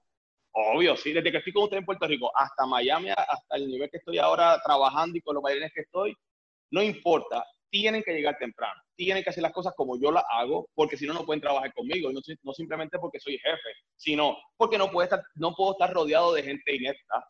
obvio, 0.55 0.97
sí, 0.97 1.13
desde 1.13 1.31
que 1.31 1.39
estoy 1.39 1.53
con 1.53 1.65
ustedes 1.65 1.81
en 1.81 1.87
Puerto 1.87 2.07
Rico 2.07 2.31
hasta 2.35 2.65
Miami, 2.67 3.11
hasta 3.11 3.57
el 3.57 3.67
nivel 3.69 3.91
que 3.91 3.99
estoy 3.99 4.19
ahora 4.19 4.61
trabajando 4.65 5.19
y 5.19 5.21
con 5.21 5.35
los 5.35 5.43
bailarines 5.43 5.73
que 5.75 5.83
estoy, 5.83 6.15
no 6.71 6.83
importa, 6.83 7.45
tienen 7.71 8.03
que 8.05 8.13
llegar 8.15 8.37
temprano, 8.39 8.81
tienen 8.95 9.25
que 9.25 9.31
hacer 9.31 9.43
las 9.43 9.53
cosas 9.53 9.75
como 9.77 10.01
yo 10.01 10.13
las 10.13 10.25
hago, 10.31 10.69
porque 10.75 10.97
si 10.97 11.07
no, 11.07 11.13
no 11.15 11.27
pueden 11.27 11.41
trabajar 11.41 11.73
conmigo, 11.75 12.11
y 12.11 12.15
no, 12.15 12.21
no 12.45 12.53
simplemente 12.53 12.99
porque 13.01 13.19
soy 13.19 13.37
jefe, 13.39 13.71
sino 13.97 14.37
porque 14.57 14.79
no, 14.79 14.91
puedo 14.91 15.03
estar, 15.05 15.23
no 15.35 15.55
puedo 15.55 15.73
estar 15.73 15.93
rodeado 15.93 16.33
de 16.35 16.45
gente 16.45 16.75
inepta 16.75 17.25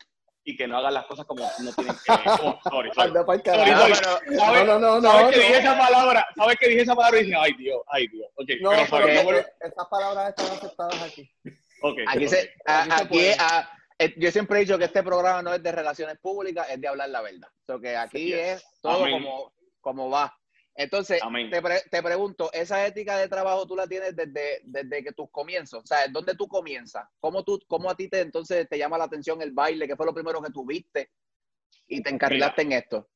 y 0.47 0.55
que 0.55 0.67
no 0.67 0.77
hagan 0.77 0.93
las 0.93 1.07
cosas 1.07 1.25
como 1.25 1.41
no 1.43 1.73
tienen 1.73 1.95
que. 1.95 2.11
oh, 2.43 2.59
sorry, 2.69 2.91
sorry. 2.93 3.07
Anda 3.09 3.25
pa'l 3.25 3.41
Sorry, 3.43 3.57
carajo. 3.71 3.81
sorry. 3.87 3.93
pero- 4.27 4.37
¿Sabes, 4.37 4.65
No, 4.67 4.79
no, 4.79 5.01
no, 5.01 5.09
sabes 5.11 5.25
no, 5.25 5.29
que 5.31 5.37
no. 5.37 5.41
dije 5.41 5.57
esa 5.57 5.77
palabra? 5.79 6.27
¿Sabes 6.35 6.55
que 6.59 6.67
dije 6.69 6.81
esa 6.83 6.95
palabra 6.95 7.19
y 7.19 7.23
dije, 7.23 7.37
ay 7.39 7.53
Dios, 7.57 7.81
ay 7.87 8.07
Dios? 8.09 8.27
Ok, 8.35 8.49
No, 8.61 8.69
pero 8.69 8.85
pero 8.91 9.07
no 9.15 9.23
vuelvo- 9.23 9.39
eh, 9.39 9.53
esas 9.61 9.87
palabras 9.89 10.29
están 10.29 10.45
aceptadas 10.57 11.01
aquí. 11.01 11.31
Ok, 11.81 11.99
Aquí 12.07 12.27
se, 12.27 12.53
a- 12.65 12.97
Aquí 12.97 13.19
se 13.19 13.35
a- 13.39 13.69
eh, 13.97 14.13
yo 14.17 14.31
siempre 14.31 14.57
he 14.57 14.61
dicho 14.61 14.77
que 14.77 14.85
este 14.85 15.03
programa 15.03 15.41
no 15.41 15.53
es 15.53 15.63
de 15.63 15.71
relaciones 15.71 16.17
públicas, 16.19 16.67
es 16.69 16.79
de 16.81 16.87
hablar 16.87 17.09
la 17.09 17.21
verdad. 17.21 17.49
O 17.61 17.65
sea, 17.65 17.79
que 17.79 17.95
aquí 17.95 18.33
es 18.33 18.63
todo 18.81 19.03
Amén. 19.05 19.13
como, 19.13 19.53
como 19.81 20.09
va. 20.09 20.37
Entonces, 20.77 21.21
te, 21.49 21.61
pre- 21.61 21.83
te 21.89 22.03
pregunto, 22.03 22.51
¿esa 22.51 22.85
ética 22.85 23.17
de 23.17 23.29
trabajo 23.29 23.65
tú 23.65 23.77
la 23.77 23.87
tienes 23.87 24.13
desde, 24.13 24.59
desde 24.65 25.01
que 25.05 25.13
tus 25.13 25.31
comienzos? 25.31 25.81
O 25.83 25.87
sea, 25.87 26.05
¿dónde 26.09 26.35
tú 26.35 26.49
comienzas? 26.49 27.07
¿Cómo, 27.21 27.43
tú, 27.45 27.61
¿Cómo 27.67 27.89
a 27.89 27.95
ti 27.95 28.09
te, 28.09 28.19
entonces 28.19 28.67
te 28.67 28.77
llama 28.77 28.97
la 28.97 29.05
atención 29.05 29.41
el 29.41 29.51
baile? 29.53 29.87
¿Qué 29.87 29.95
fue 29.95 30.05
lo 30.05 30.13
primero 30.13 30.41
que 30.41 30.51
tú 30.51 30.65
viste? 30.65 31.11
y 31.87 32.01
te 32.01 32.09
encarrilaste 32.09 32.63
en 32.63 32.71
esto? 32.73 33.07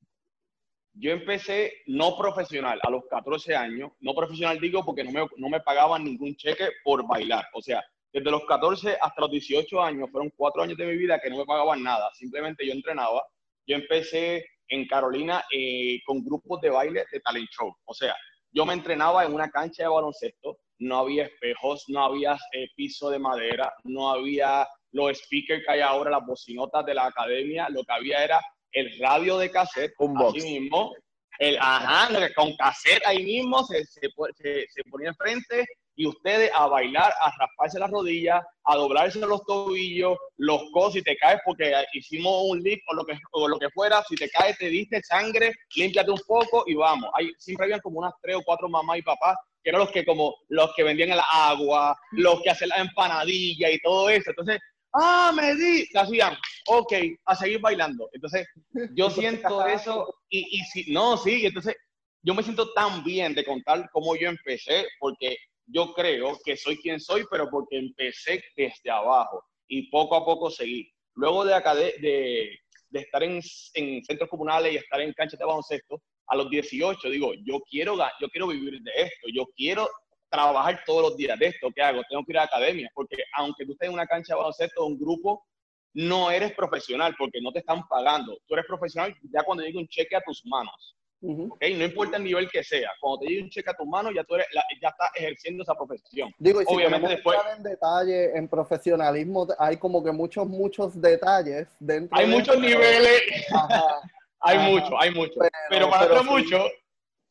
Yo 0.93 1.11
empecé 1.11 1.73
no 1.87 2.15
profesional 2.17 2.79
a 2.83 2.89
los 2.89 3.03
14 3.09 3.55
años. 3.55 3.91
No 3.99 4.13
profesional 4.13 4.59
digo 4.59 4.85
porque 4.85 5.03
no 5.03 5.11
me, 5.11 5.27
no 5.37 5.49
me 5.49 5.59
pagaban 5.61 6.03
ningún 6.03 6.35
cheque 6.35 6.69
por 6.83 7.05
bailar. 7.07 7.45
O 7.53 7.61
sea, 7.61 7.83
desde 8.11 8.31
los 8.31 8.45
14 8.45 8.97
hasta 9.01 9.21
los 9.21 9.31
18 9.31 9.81
años, 9.81 10.09
fueron 10.11 10.31
cuatro 10.35 10.63
años 10.63 10.77
de 10.77 10.85
mi 10.85 10.97
vida 10.97 11.19
que 11.19 11.29
no 11.29 11.37
me 11.37 11.45
pagaban 11.45 11.83
nada. 11.83 12.09
Simplemente 12.13 12.65
yo 12.65 12.73
entrenaba. 12.73 13.23
Yo 13.67 13.75
empecé 13.75 14.45
en 14.67 14.87
Carolina 14.87 15.43
eh, 15.51 15.99
con 16.05 16.23
grupos 16.23 16.61
de 16.61 16.69
baile 16.69 17.05
de 17.11 17.19
talent 17.19 17.49
show. 17.49 17.73
O 17.85 17.93
sea, 17.93 18.15
yo 18.51 18.65
me 18.65 18.73
entrenaba 18.73 19.25
en 19.25 19.33
una 19.33 19.49
cancha 19.49 19.83
de 19.83 19.89
baloncesto, 19.89 20.57
no 20.79 20.99
había 20.99 21.25
espejos, 21.25 21.85
no 21.87 22.03
había 22.03 22.33
eh, 22.53 22.67
piso 22.75 23.09
de 23.09 23.19
madera, 23.19 23.71
no 23.83 24.09
había 24.11 24.67
los 24.91 25.17
speakers 25.17 25.63
que 25.65 25.71
hay 25.71 25.81
ahora, 25.81 26.09
las 26.09 26.25
bocinotas 26.25 26.85
de 26.85 26.95
la 26.95 27.05
academia, 27.05 27.69
lo 27.69 27.83
que 27.83 27.93
había 27.93 28.23
era 28.23 28.41
el 28.71 28.97
radio 28.99 29.37
de 29.37 29.51
cassette, 29.51 29.93
Un 29.99 30.17
así 30.17 30.59
mismo, 30.59 30.93
el, 31.39 31.57
ajá, 31.59 32.09
con 32.35 32.55
cassette 32.55 33.05
ahí 33.05 33.23
mismo 33.23 33.63
se, 33.63 33.85
se, 33.85 34.09
se, 34.35 34.65
se 34.67 34.83
ponía 34.89 35.09
enfrente 35.09 35.65
y 35.99 36.07
ustedes 36.07 36.49
a 36.55 36.65
bailar, 36.67 37.13
a 37.19 37.29
rasparse 37.37 37.77
las 37.77 37.91
rodillas, 37.91 38.41
a 38.63 38.75
doblarse 38.77 39.19
los 39.19 39.43
tobillos, 39.43 40.17
los 40.37 40.61
codos, 40.71 40.93
si 40.93 41.01
te 41.01 41.17
caes 41.17 41.41
porque 41.43 41.73
hicimos 41.91 42.45
un 42.47 42.63
lift 42.63 42.83
o 42.87 42.95
lo 42.95 43.03
que, 43.03 43.19
o 43.33 43.49
lo 43.49 43.59
que 43.59 43.69
fuera, 43.71 44.01
si 44.07 44.15
te 44.15 44.29
caes, 44.29 44.57
te 44.57 44.69
diste 44.69 45.03
sangre, 45.03 45.51
límpiate 45.75 46.09
un 46.09 46.21
poco 46.25 46.63
y 46.67 46.75
vamos. 46.75 47.09
Hay, 47.15 47.33
siempre 47.37 47.65
habían 47.65 47.81
como 47.81 47.99
unas 47.99 48.13
tres 48.21 48.37
o 48.37 48.43
cuatro 48.45 48.69
mamás 48.69 48.99
y 48.99 49.01
papás 49.01 49.35
que 49.61 49.71
eran 49.71 49.81
los 49.81 49.91
que 49.91 50.05
como 50.05 50.37
los 50.47 50.73
que 50.73 50.83
vendían 50.83 51.11
el 51.11 51.19
agua, 51.33 51.93
los 52.11 52.41
que 52.43 52.51
hacían 52.51 52.69
la 52.69 52.77
empanadilla 52.77 53.69
y 53.69 53.77
todo 53.79 54.09
eso. 54.09 54.29
Entonces, 54.29 54.57
ah, 54.93 55.33
me 55.35 55.53
di, 55.55 55.85
hacían, 55.93 56.33
ok, 56.67 56.93
a 57.25 57.35
seguir 57.35 57.59
bailando. 57.59 58.09
Entonces, 58.13 58.47
yo 58.93 59.09
siento 59.09 59.67
eso 59.67 60.15
y, 60.29 60.59
y 60.59 60.63
si, 60.63 60.93
no, 60.93 61.17
sí, 61.17 61.45
entonces 61.45 61.75
yo 62.21 62.33
me 62.33 62.43
siento 62.43 62.71
tan 62.71 63.03
bien 63.03 63.33
de 63.33 63.43
contar 63.43 63.89
cómo 63.91 64.15
yo 64.15 64.29
empecé, 64.29 64.85
porque 64.99 65.35
yo 65.71 65.93
creo 65.93 66.37
que 66.43 66.57
soy 66.57 66.77
quien 66.77 66.99
soy, 66.99 67.25
pero 67.29 67.49
porque 67.49 67.77
empecé 67.77 68.43
desde 68.55 68.89
abajo 68.89 69.43
y 69.67 69.89
poco 69.89 70.15
a 70.15 70.25
poco 70.25 70.49
seguí. 70.49 70.91
Luego 71.15 71.45
de, 71.45 71.53
acá 71.53 71.75
de, 71.75 71.95
de, 71.99 72.59
de 72.89 72.99
estar 72.99 73.23
en, 73.23 73.39
en, 73.73 74.03
centros 74.03 74.29
comunales 74.29 74.73
y 74.73 74.77
estar 74.77 75.01
en 75.01 75.13
canchas 75.13 75.39
de 75.39 75.45
baloncesto, 75.45 76.01
a 76.27 76.35
los 76.35 76.49
18 76.49 77.09
digo, 77.09 77.33
yo 77.43 77.59
quiero, 77.69 77.97
yo 78.19 78.29
quiero 78.29 78.47
vivir 78.47 78.81
de 78.81 78.91
esto, 78.95 79.27
yo 79.33 79.45
quiero 79.55 79.89
trabajar 80.29 80.83
todos 80.85 81.01
los 81.01 81.17
días 81.17 81.37
de 81.39 81.47
esto. 81.47 81.69
¿Qué 81.75 81.81
hago? 81.81 82.01
Tengo 82.07 82.23
que 82.23 82.31
ir 82.31 82.37
a 82.37 82.41
la 82.41 82.45
academia, 82.45 82.89
porque 82.93 83.17
aunque 83.35 83.65
tú 83.65 83.73
estés 83.73 83.87
en 83.87 83.93
una 83.93 84.05
cancha 84.05 84.33
de 84.33 84.37
baloncesto, 84.37 84.85
un 84.85 84.99
grupo, 84.99 85.45
no 85.93 86.29
eres 86.29 86.53
profesional 86.53 87.15
porque 87.17 87.41
no 87.41 87.51
te 87.51 87.59
están 87.59 87.81
pagando. 87.87 88.37
Tú 88.47 88.53
eres 88.53 88.65
profesional 88.67 89.15
ya 89.33 89.43
cuando 89.43 89.63
llegue 89.63 89.79
un 89.79 89.87
cheque 89.87 90.15
a 90.15 90.21
tus 90.21 90.45
manos. 90.45 90.95
Uh 91.21 91.33
-huh. 91.35 91.53
¿okay? 91.53 91.73
No 91.75 91.83
importa 91.83 92.17
el 92.17 92.23
nivel 92.23 92.49
que 92.49 92.63
sea, 92.63 92.89
cuando 93.01 93.19
te 93.19 93.27
llegue 93.27 93.43
un 93.43 93.49
cheque 93.49 93.69
a 93.69 93.73
tus 93.73 93.85
manos, 93.87 94.13
ya 94.15 94.23
tú 94.23 94.35
eres, 94.35 94.47
la, 94.53 94.63
ya 94.81 94.87
estás 94.89 95.09
ejerciendo 95.15 95.63
esa 95.63 95.75
profesión. 95.75 96.33
Digo, 96.37 96.61
y 96.61 96.65
si 96.65 96.73
Obviamente 96.73 97.09
después. 97.09 97.37
En 97.57 97.63
detalle, 97.63 98.37
en 98.37 98.47
profesionalismo, 98.47 99.47
hay 99.57 99.77
como 99.77 100.01
que 100.03 100.11
muchos, 100.11 100.47
muchos 100.47 100.99
detalles 101.01 101.67
dentro. 101.79 102.17
Hay 102.17 102.29
de 102.29 102.35
muchos 102.35 102.57
niveles. 102.59 103.21
Ajá, 103.53 103.83
hay 104.39 104.57
ajá. 104.57 104.69
mucho, 104.69 105.01
hay 105.01 105.11
mucho. 105.13 105.33
Pero, 105.39 105.51
Pero- 105.69 105.89
para 105.89 106.07
pero 106.07 106.23
sí. 106.23 106.29
mucho, 106.29 106.63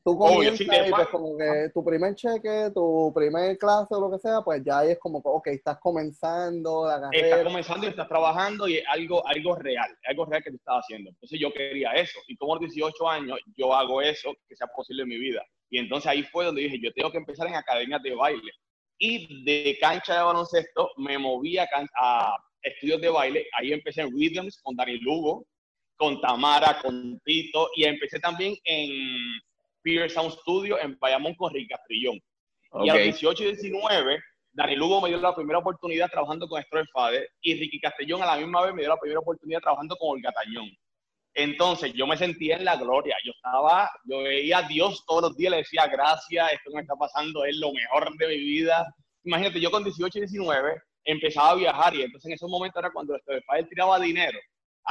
Tú 0.09 0.17
comienzas 0.17 0.57
sí, 0.57 0.65
y 0.65 0.91
pues 0.91 1.09
como 1.09 1.37
que 1.37 1.71
tu 1.75 1.85
primer 1.85 2.15
cheque, 2.15 2.71
tu 2.75 3.13
primer 3.15 3.59
clase 3.59 3.95
o 3.95 4.01
lo 4.01 4.11
que 4.11 4.19
sea, 4.19 4.41
pues 4.41 4.65
ya 4.65 4.79
ahí 4.79 4.93
es 4.93 4.99
como 4.99 5.23
que, 5.23 5.29
ok, 5.29 5.47
estás 5.49 5.79
comenzando 5.81 6.87
la 6.87 6.95
estás 6.95 7.11
carrera. 7.11 7.45
comenzando 7.45 7.87
y 7.87 7.91
estás 7.91 8.09
trabajando 8.09 8.69
y 8.69 8.79
es 8.79 8.85
algo, 8.89 9.27
algo 9.27 9.57
real, 9.57 9.95
algo 10.05 10.25
real 10.25 10.43
que 10.43 10.49
tú 10.49 10.57
estás 10.57 10.77
haciendo. 10.79 11.11
Entonces 11.11 11.39
yo 11.39 11.53
quería 11.53 11.93
eso. 11.93 12.19
Y 12.27 12.39
como 12.39 12.55
a 12.55 12.57
los 12.59 12.73
18 12.73 13.07
años 13.07 13.39
yo 13.55 13.75
hago 13.75 14.01
eso 14.01 14.35
que 14.49 14.57
sea 14.57 14.67
posible 14.69 15.03
en 15.03 15.11
mi 15.11 15.19
vida. 15.19 15.45
Y 15.69 15.79
entonces 15.79 16.11
ahí 16.11 16.23
fue 16.23 16.47
donde 16.47 16.63
dije, 16.63 16.81
yo 16.83 16.91
tengo 16.95 17.13
que 17.13 17.19
empezar 17.19 17.47
en 17.47 17.57
academias 17.57 18.03
de 18.03 18.15
baile. 18.15 18.53
Y 18.99 19.45
de 19.45 19.77
cancha 19.79 20.15
de 20.17 20.23
baloncesto 20.23 20.91
me 20.97 21.19
moví 21.19 21.59
a, 21.59 21.69
a 22.01 22.35
estudios 22.63 22.99
de 23.03 23.11
baile. 23.11 23.47
Ahí 23.59 23.75
empecé 23.75 24.01
en 24.01 24.11
Rhythms 24.11 24.59
con 24.63 24.75
Dani 24.75 25.01
Lugo, 25.01 25.45
con 25.99 26.19
Tamara, 26.23 26.79
con 26.81 27.21
Tito. 27.27 27.69
Y 27.77 27.85
empecé 27.85 28.19
también 28.21 28.57
en 28.65 28.89
Peer 29.89 30.11
Sound 30.11 30.33
Studio 30.33 30.79
en 30.79 30.99
Bayamón 30.99 31.35
con 31.35 31.53
Rick 31.53 31.71
Castrillón. 31.71 32.21
Y 32.85 32.89
a 32.91 32.95
los 32.95 33.01
Ok. 33.01 33.05
18 33.05 33.43
y 33.43 33.47
19, 33.47 34.19
Dani 34.53 34.77
Lugo 34.77 35.01
me 35.01 35.09
dio 35.09 35.19
la 35.19 35.35
primera 35.35 35.59
oportunidad 35.59 36.11
trabajando 36.11 36.47
con 36.47 36.63
Stroll 36.63 36.87
Fader 36.93 37.27
y 37.41 37.55
Ricky 37.55 37.81
Castellón 37.81 38.23
a 38.23 38.27
la 38.27 38.37
misma 38.37 38.67
vez 38.67 38.75
me 38.75 38.83
dio 38.83 38.91
la 38.91 39.01
primera 39.01 39.21
oportunidad 39.21 39.61
trabajando 39.61 39.97
con 39.97 40.11
Olga 40.11 40.31
Tañón. 40.33 40.69
Entonces 41.35 41.95
yo 41.95 42.07
me 42.07 42.19
sentía 42.19 42.57
en 42.57 42.67
la 42.67 42.77
gloria. 42.77 43.17
Yo 43.25 43.33
estaba, 43.33 43.91
yo 44.05 44.19
veía 44.25 44.59
a 44.59 44.63
Dios 44.69 45.05
todos 45.07 45.23
los 45.23 45.37
días, 45.37 45.53
le 45.53 45.57
decía 45.59 45.87
gracias, 45.87 46.53
esto 46.53 46.71
que 46.71 46.77
me 46.77 46.83
está 46.83 46.97
pasando 46.97 47.45
es 47.45 47.57
lo 47.57 47.73
mejor 47.73 48.15
de 48.19 48.29
mi 48.29 48.37
vida. 48.37 48.87
Imagínate, 49.25 49.61
yo 49.61 49.71
con 49.71 49.85
18 49.85 50.19
y 50.19 50.21
19 50.23 50.83
empezaba 51.05 51.51
a 51.51 51.55
viajar 51.55 51.95
y 51.95 52.03
entonces 52.03 52.29
en 52.29 52.35
esos 52.35 52.51
momentos 52.51 52.79
era 52.79 52.93
cuando 52.93 53.17
Stroll 53.19 53.43
Fader 53.45 53.69
tiraba 53.69 53.99
dinero 53.99 54.39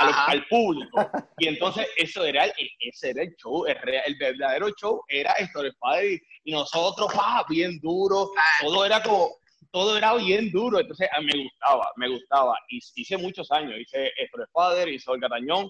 los- 0.06 0.16
al 0.28 0.46
público. 0.48 1.10
Y 1.40 1.48
entonces 1.48 1.88
eso 1.98 2.24
era 2.24 2.46
el, 2.46 2.54
ese 2.80 3.12
era 3.12 3.24
el 3.24 3.36
show, 3.36 3.66
el, 3.66 3.78
el 4.06 4.16
verdadero 4.18 4.70
show 4.80 5.02
era 5.08 5.34
Stroll 5.48 5.76
Fader 5.80 6.20
y, 6.44 6.52
nosotros, 6.52 7.10
¡ah! 7.16 7.46
bien 7.50 7.80
duro, 7.80 8.32
todo 8.62 8.86
era 8.86 9.02
como, 9.02 9.36
todo 9.72 9.98
era 9.98 10.14
bien 10.16 10.52
duro, 10.52 10.80
entonces 10.80 11.10
me 11.22 11.44
gustaba, 11.44 11.92
me 11.98 12.10
gustaba. 12.10 12.58
Y 12.70 12.80
hice 12.96 13.18
muchos 13.18 13.52
años, 13.52 13.80
hice 13.80 14.12
Stroll 14.28 14.48
Fader, 14.54 14.90
hice 14.90 15.10
Olga 15.12 15.30
Tañón, 15.30 15.70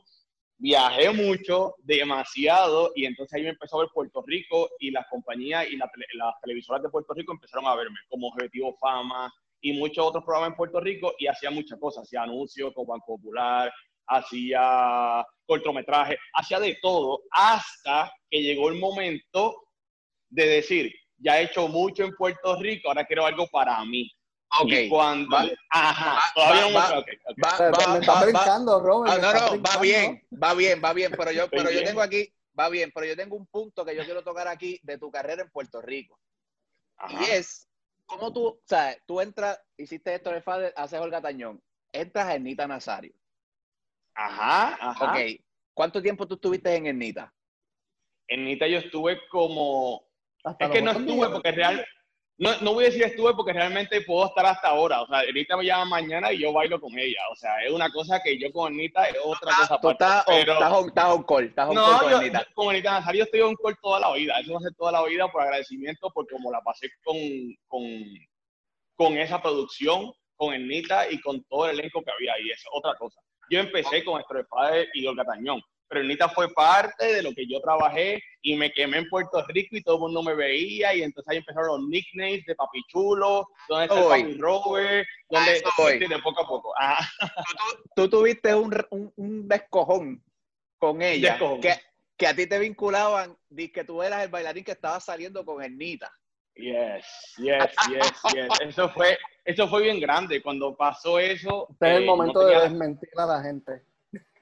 viajé 0.57 1.11
mucho, 1.11 1.75
demasiado, 1.79 2.91
y 2.95 3.05
entonces 3.05 3.33
ahí 3.35 3.43
me 3.43 3.49
empezó 3.49 3.77
a 3.77 3.81
ver 3.81 3.89
Puerto 3.93 4.23
Rico 4.25 4.69
y 4.79 4.91
las 4.91 5.05
compañías 5.07 5.67
y 5.69 5.77
la 5.77 5.89
las 6.15 6.33
televisoras 6.41 6.81
de 6.83 6.89
Puerto 6.89 7.13
Rico 7.13 7.33
empezaron 7.33 7.67
a 7.67 7.75
verme 7.75 7.97
como 8.09 8.27
Objetivo 8.27 8.75
Fama 8.79 9.31
y 9.61 9.73
muchos 9.73 10.05
otros 10.05 10.23
programas 10.23 10.51
en 10.51 10.55
Puerto 10.57 10.79
Rico. 10.79 11.13
Y 11.19 11.27
hacía 11.27 11.51
muchas 11.51 11.79
cosas, 11.79 12.03
hacía 12.03 12.23
anuncios 12.23 12.73
con 12.73 12.85
Banco 12.87 13.17
Popular, 13.17 13.71
hacía 14.07 15.25
cortometraje, 15.45 16.17
hacía 16.33 16.59
de 16.59 16.77
todo 16.81 17.21
hasta 17.31 18.11
que 18.29 18.41
llegó 18.41 18.69
el 18.69 18.79
momento 18.79 19.63
de 20.29 20.45
decir, 20.47 20.93
ya 21.17 21.39
he 21.39 21.45
hecho 21.45 21.67
mucho 21.67 22.03
en 22.03 22.13
Puerto 22.15 22.59
Rico, 22.61 22.89
ahora 22.89 23.05
quiero 23.05 23.25
algo 23.25 23.47
para 23.47 23.83
mí. 23.85 24.11
Ok. 24.61 24.69
Y 24.71 24.89
cuando, 24.89 25.35
Va- 25.35 25.45
ajá, 25.71 26.15
va- 26.15 26.21
todavía 26.33 26.61
va- 26.65 26.69
no 26.71 26.77
va- 26.77 26.89
me- 26.89 26.97
ok, 26.99 27.07
ok. 27.25 27.37
Va, 27.43 27.69
va- 27.69 27.93
me 27.93 27.99
está 27.99 28.13
va- 28.13 28.19
va- 28.19 28.25
brincando, 28.25 28.79
Robert. 28.79 29.13
Ah, 29.13 29.33
no, 29.33 29.55
no, 29.57 29.61
va 29.61 29.81
bien, 29.81 30.21
va 30.41 30.53
bien, 30.53 30.81
va 30.83 30.93
bien, 30.93 31.11
pero 31.17 31.31
yo, 31.31 31.49
pero 31.49 31.63
yo 31.65 31.69
bien. 31.71 31.85
tengo 31.85 32.01
aquí, 32.01 32.33
va 32.57 32.69
bien, 32.69 32.91
pero 32.93 33.05
yo 33.07 33.15
tengo 33.15 33.35
un 33.35 33.45
punto 33.47 33.83
que 33.83 33.95
yo 33.95 34.05
quiero 34.05 34.23
tocar 34.23 34.47
aquí 34.47 34.79
de 34.83 34.97
tu 34.97 35.11
carrera 35.11 35.43
en 35.43 35.49
Puerto 35.49 35.81
Rico. 35.81 36.17
Ajá. 36.97 37.21
Y 37.25 37.31
es, 37.31 37.67
¿cómo 38.05 38.31
tú, 38.31 38.47
o 38.47 38.61
sea, 38.65 38.97
tú 39.05 39.19
entras, 39.21 39.59
hiciste 39.77 40.13
esto 40.15 40.31
de 40.31 40.41
Fader, 40.41 40.73
haces 40.77 40.99
Olga 40.99 41.21
Tañón, 41.21 41.61
entras 41.91 42.27
a 42.27 42.35
Ernita 42.35 42.67
Nazario. 42.67 43.13
Ajá, 44.17 44.77
ajá. 44.81 45.11
Ok, 45.11 45.19
¿cuánto 45.73 46.01
tiempo 46.01 46.27
tú 46.27 46.35
estuviste 46.35 46.75
en 46.75 46.87
Ernita? 46.87 47.31
En 48.27 48.47
yo 48.47 48.79
estuve 48.79 49.21
como 49.29 50.03
Hasta 50.43 50.65
Es 50.65 50.71
que 50.71 50.81
no 50.81 50.91
estuve 50.91 51.15
días. 51.15 51.29
porque 51.29 51.51
real, 51.51 51.85
no, 52.39 52.59
no 52.61 52.73
voy 52.73 52.85
a 52.85 52.87
decir 52.87 53.03
estuve 53.03 53.33
porque 53.35 53.53
realmente 53.53 54.01
puedo 54.01 54.25
estar 54.25 54.45
hasta 54.45 54.69
ahora. 54.69 55.01
O 55.01 55.07
sea, 55.07 55.19
Anita 55.19 55.55
me 55.55 55.65
llama 55.65 55.85
mañana 55.85 56.31
y 56.33 56.39
yo 56.39 56.51
bailo 56.51 56.81
con 56.81 56.97
ella. 56.97 57.19
O 57.31 57.35
sea, 57.35 57.63
es 57.63 57.71
una 57.71 57.89
cosa 57.91 58.19
que 58.23 58.39
yo 58.39 58.51
con 58.51 58.73
Anita 58.73 59.05
es 59.05 59.17
otra 59.23 59.51
cosa 59.55 59.79
Tú 59.79 59.89
estás, 59.91 60.23
Pero- 60.25 60.53
estás, 60.53 60.71
on, 60.73 60.87
estás 60.87 61.05
on 61.05 61.23
call, 61.23 61.45
estás 61.45 61.69
on 61.69 61.75
call 61.75 61.91
no, 61.91 61.99
con 61.99 62.09
yo, 62.09 62.17
Ernita. 62.17 62.47
con 62.55 62.69
Anita 62.69 62.91
Nazario 62.91 63.23
estoy 63.23 63.41
en 63.41 63.55
call 63.55 63.77
toda 63.81 63.99
la 63.99 64.13
vida. 64.13 64.39
Eso 64.39 64.53
va 64.53 64.59
a 64.59 64.63
ser 64.63 64.73
toda 64.75 64.91
la 64.91 65.03
vida 65.05 65.31
por 65.31 65.41
agradecimiento, 65.43 66.11
porque 66.13 66.33
como 66.35 66.51
la 66.51 66.61
pasé 66.61 66.89
con, 67.03 67.15
con, 67.67 67.83
con 68.95 69.17
esa 69.17 69.41
producción, 69.41 70.11
con 70.35 70.53
Ernita 70.53 71.09
y 71.09 71.19
con 71.21 71.43
todo 71.45 71.69
el 71.69 71.79
elenco 71.79 72.03
que 72.03 72.11
había 72.11 72.33
ahí. 72.33 72.49
Es 72.49 72.63
otra 72.71 72.95
cosa. 72.95 73.19
Yo 73.49 73.59
empecé 73.59 74.03
con 74.03 74.19
Estro 74.19 74.45
Padre 74.47 74.89
y 74.93 75.05
Olga 75.05 75.23
Tañón, 75.23 75.61
pero 75.87 76.01
Ernita 76.01 76.29
fue 76.29 76.49
parte 76.53 77.13
de 77.13 77.21
lo 77.23 77.33
que 77.33 77.47
yo 77.47 77.61
trabajé 77.61 78.21
y 78.41 78.55
me 78.55 78.71
quemé 78.71 78.99
en 78.99 79.09
Puerto 79.09 79.43
Rico 79.47 79.75
y 79.75 79.81
todo 79.81 79.95
el 79.95 80.01
mundo 80.01 80.23
me 80.23 80.35
veía 80.35 80.93
y 80.95 81.01
entonces 81.01 81.29
ahí 81.31 81.37
empezaron 81.37 81.81
los 81.81 81.89
nicknames 81.89 82.45
de 82.45 82.55
Papi 82.55 82.81
Chulo, 82.87 83.47
donde 83.69 83.85
está 83.85 84.15
el. 84.17 84.23
Papi 84.25 84.37
Robert, 84.37 85.07
donde 85.29 85.53
de 85.53 86.19
poco 86.19 86.41
a 86.41 86.47
poco. 86.47 86.73
Tú 87.95 88.09
tuviste 88.09 88.53
un, 88.53 88.75
un, 88.91 89.13
un 89.15 89.47
descojón 89.47 90.23
con 90.77 91.01
ella, 91.01 91.31
Descojón. 91.31 91.61
Que, 91.61 91.73
que 92.17 92.27
a 92.27 92.35
ti 92.35 92.47
te 92.47 92.59
vinculaban, 92.59 93.37
que 93.55 93.83
tú 93.83 94.01
eras 94.03 94.23
el 94.23 94.29
bailarín 94.29 94.63
que 94.63 94.71
estaba 94.71 94.99
saliendo 94.99 95.45
con 95.45 95.63
Ernita. 95.63 96.11
Yes, 96.57 97.05
yes, 97.37 97.71
yes, 97.89 98.11
yes. 98.33 98.47
Eso 98.61 98.89
fue, 98.89 99.17
eso 99.45 99.67
fue 99.67 99.83
bien 99.83 99.99
grande. 99.99 100.41
Cuando 100.41 100.75
pasó 100.75 101.19
eso. 101.19 101.67
Este 101.69 101.91
es 101.91 101.97
el 101.97 102.03
eh, 102.03 102.05
momento 102.05 102.41
no 102.41 102.47
de 102.47 102.59
desmentir 102.61 103.09
a 103.15 103.25
la 103.25 103.41
gente. 103.43 103.83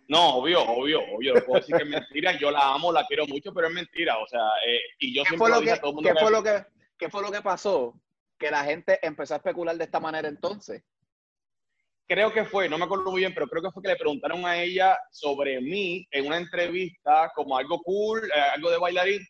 No, 0.07 0.36
obvio, 0.38 0.62
obvio, 0.63 1.00
obvio. 1.13 1.34
Puedo 1.45 1.60
decir 1.60 1.75
que 1.75 1.84
es 1.84 1.89
mentira. 1.89 2.38
Yo 2.39 2.51
la 2.51 2.74
amo, 2.74 2.91
la 2.91 3.05
quiero 3.05 3.25
mucho, 3.27 3.53
pero 3.53 3.67
es 3.67 3.74
mentira. 3.74 4.17
O 4.19 4.27
sea, 4.27 4.41
eh, 4.67 4.79
y 5.00 5.13
yo 5.15 5.24
¿Qué 5.24 5.29
siempre 5.29 5.38
fue, 5.38 5.50
lo 5.50 5.60
dije 5.62 5.74
que, 5.74 5.77
a 5.77 5.81
todo 5.81 5.89
el 5.89 5.95
mundo. 5.95 6.10
qué 6.10 6.13
que- 6.15 6.22
fue 6.22 6.31
lo 6.31 6.43
que, 6.43 6.65
qué 6.98 7.10
fue 7.10 7.22
lo 7.22 7.31
que 7.31 7.41
pasó? 7.41 8.00
Que 8.38 8.51
la 8.51 8.63
gente 8.63 9.00
empezó 9.01 9.34
a 9.34 9.38
especular 9.38 9.75
de 9.75 9.84
esta 9.84 10.00
manera 10.00 10.27
entonces. 10.27 10.84
creo 12.07 12.31
que 12.31 12.45
fue, 12.45 12.69
no 12.69 12.77
me 12.77 12.86
acuerdo 12.86 13.10
muy 13.12 13.22
bien, 13.22 13.34
pero 13.34 13.48
creo 13.48 13.63
que 13.63 13.72
fue 13.72 13.81
que 13.81 13.89
le 13.89 13.95
preguntaron 13.95 14.45
a 14.45 14.62
ella 14.62 14.95
sobre 15.12 15.60
mí 15.60 16.07
en 16.12 16.27
una 16.27 16.38
entrevista 16.38 17.31
como 17.34 17.57
algo 17.57 17.81
cool, 17.81 18.25
eh, 18.25 18.39
algo 18.53 18.69
de 18.69 18.77
bailarín, 18.77 19.25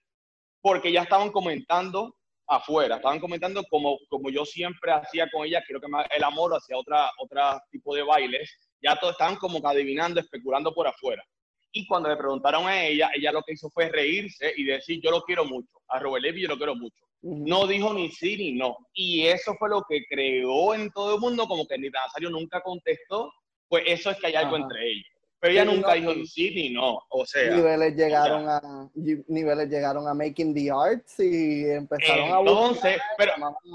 porque 0.61 0.91
ya 0.91 1.03
estaban 1.03 1.31
comentando 1.31 2.13
afuera, 2.47 2.97
estaban 2.97 3.19
comentando 3.19 3.63
como, 3.69 3.97
como 4.09 4.29
yo 4.29 4.45
siempre 4.45 4.91
hacía 4.91 5.29
con 5.31 5.45
ella, 5.45 5.63
creo 5.67 5.79
que 5.79 5.87
el 6.15 6.23
amor 6.23 6.51
hacia 6.53 6.77
otra, 6.77 7.09
otra 7.19 7.61
tipo 7.71 7.95
de 7.95 8.03
bailes, 8.03 8.49
ya 8.81 8.95
todos 8.97 9.13
estaban 9.13 9.35
como 9.37 9.65
adivinando, 9.67 10.19
especulando 10.19 10.73
por 10.73 10.87
afuera. 10.87 11.23
Y 11.71 11.85
cuando 11.87 12.07
le 12.07 12.15
preguntaron 12.15 12.67
a 12.67 12.85
ella, 12.85 13.09
ella 13.13 13.31
lo 13.31 13.41
que 13.41 13.53
hizo 13.53 13.69
fue 13.69 13.89
reírse 13.89 14.53
y 14.55 14.63
decir, 14.63 15.01
yo 15.03 15.11
lo 15.11 15.21
quiero 15.23 15.43
mucho, 15.45 15.81
a 15.89 15.99
Robert 15.99 16.23
Levy 16.23 16.43
yo 16.43 16.47
lo 16.47 16.57
quiero 16.57 16.75
mucho. 16.75 16.95
No 17.21 17.65
dijo 17.65 17.93
ni 17.93 18.11
sí 18.11 18.37
ni 18.37 18.53
no. 18.53 18.77
Y 18.93 19.25
eso 19.25 19.55
fue 19.55 19.69
lo 19.69 19.81
que 19.89 20.05
creó 20.07 20.73
en 20.75 20.91
todo 20.91 21.15
el 21.15 21.21
mundo, 21.21 21.47
como 21.47 21.67
que 21.67 21.77
ni 21.77 21.89
Nazario 21.89 22.29
nunca 22.29 22.61
contestó, 22.61 23.31
pues 23.67 23.83
eso 23.87 24.11
es 24.11 24.17
que 24.19 24.27
hay 24.27 24.35
algo 24.35 24.55
entre 24.57 24.89
ellos. 24.89 25.14
Pero 25.45 25.61
ella 25.61 25.65
nunca 25.65 25.93
dijo 25.93 26.11
ni 26.11 26.69
no. 26.71 26.99
O 27.09 27.23
sea, 27.23 27.55
niveles 27.55 27.95
llegaron 27.95 28.49
a 28.49 28.89
niveles 29.27 29.69
llegaron 29.69 30.07
a 30.07 30.13
making 30.15 30.55
the 30.55 30.71
arts 30.71 31.19
y 31.19 31.69
empezaron 31.69 32.33
a 32.33 32.39
Entonces, 32.39 32.99
pero 33.15 33.33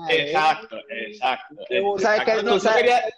exacto, 0.08 0.76
exacto. 0.88 1.54
¿Sabes 1.98 2.24
que 2.24 2.42
tú 2.42 2.58
sabes, 2.58 3.14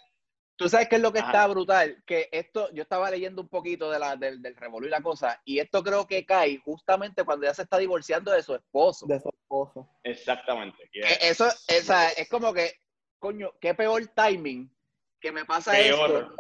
Tú 0.54 0.68
sabes 0.68 0.88
qué 0.88 0.96
es 0.96 1.02
lo 1.02 1.12
que 1.12 1.20
está 1.20 1.46
brutal, 1.46 2.02
que 2.06 2.28
esto, 2.30 2.70
yo 2.72 2.82
estaba 2.82 3.10
leyendo 3.10 3.40
un 3.40 3.48
poquito 3.48 3.90
de 3.90 3.98
la, 3.98 4.16
del, 4.16 4.42
del 4.42 4.54
revolú 4.54 4.86
y 4.86 4.90
la 4.90 5.00
cosa, 5.00 5.40
y 5.46 5.58
esto 5.58 5.82
creo 5.82 6.06
que 6.06 6.26
cae 6.26 6.58
justamente 6.58 7.24
cuando 7.24 7.46
ella 7.46 7.54
se 7.54 7.62
está 7.62 7.78
divorciando 7.78 8.30
de 8.30 8.42
su 8.42 8.54
esposo. 8.54 9.06
De 9.06 9.18
su 9.18 9.30
esposo. 9.30 9.88
Exactamente. 10.04 10.76
Eso, 11.22 11.48
esa, 11.66 12.10
es 12.10 12.28
como 12.28 12.52
que, 12.52 12.74
coño, 13.18 13.54
qué 13.60 13.74
peor 13.74 14.06
timing 14.08 14.70
que 15.18 15.32
me 15.32 15.46
pasa 15.46 15.78
esto. 15.80 16.36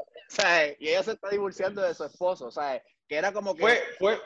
Y 0.78 0.88
ella 0.88 1.02
se 1.02 1.12
está 1.12 1.28
divorciando 1.28 1.82
de 1.82 1.94
su 1.94 2.04
esposo, 2.04 2.50
¿sabes? 2.50 2.82
Que 3.08 3.16
era 3.16 3.32
como 3.32 3.54
que... 3.54 3.62
Fue, 3.62 3.80
fue, 3.98 4.20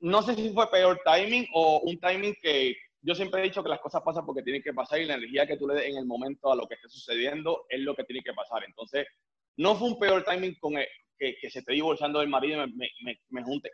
no 0.00 0.22
sé 0.22 0.34
si 0.34 0.52
fue 0.52 0.70
peor 0.70 1.00
timing 1.04 1.46
o 1.54 1.80
un 1.80 1.98
timing 2.00 2.34
que 2.42 2.76
yo 3.02 3.14
siempre 3.14 3.40
he 3.40 3.44
dicho 3.44 3.62
que 3.62 3.68
las 3.68 3.80
cosas 3.80 4.02
pasan 4.02 4.24
porque 4.24 4.42
tienen 4.42 4.62
que 4.62 4.72
pasar 4.72 5.00
y 5.00 5.04
la 5.04 5.14
energía 5.14 5.46
que 5.46 5.56
tú 5.56 5.68
le 5.68 5.74
des 5.74 5.90
en 5.90 5.98
el 5.98 6.06
momento 6.06 6.50
a 6.50 6.56
lo 6.56 6.66
que 6.66 6.74
esté 6.74 6.88
sucediendo 6.88 7.66
es 7.68 7.80
lo 7.80 7.94
que 7.94 8.04
tiene 8.04 8.22
que 8.22 8.32
pasar. 8.32 8.64
Entonces, 8.64 9.06
no 9.56 9.76
fue 9.76 9.88
un 9.88 9.98
peor 9.98 10.24
timing 10.24 10.56
con 10.58 10.74
que, 10.74 11.36
que, 11.40 11.50
se 11.50 11.60
esté 11.60 11.74
divorciando 11.74 12.20
del 12.20 12.28
marido 12.28 12.64
y 12.64 12.72
me, 12.72 12.88
me, 13.02 13.20
me, 13.28 13.42
junte. 13.42 13.70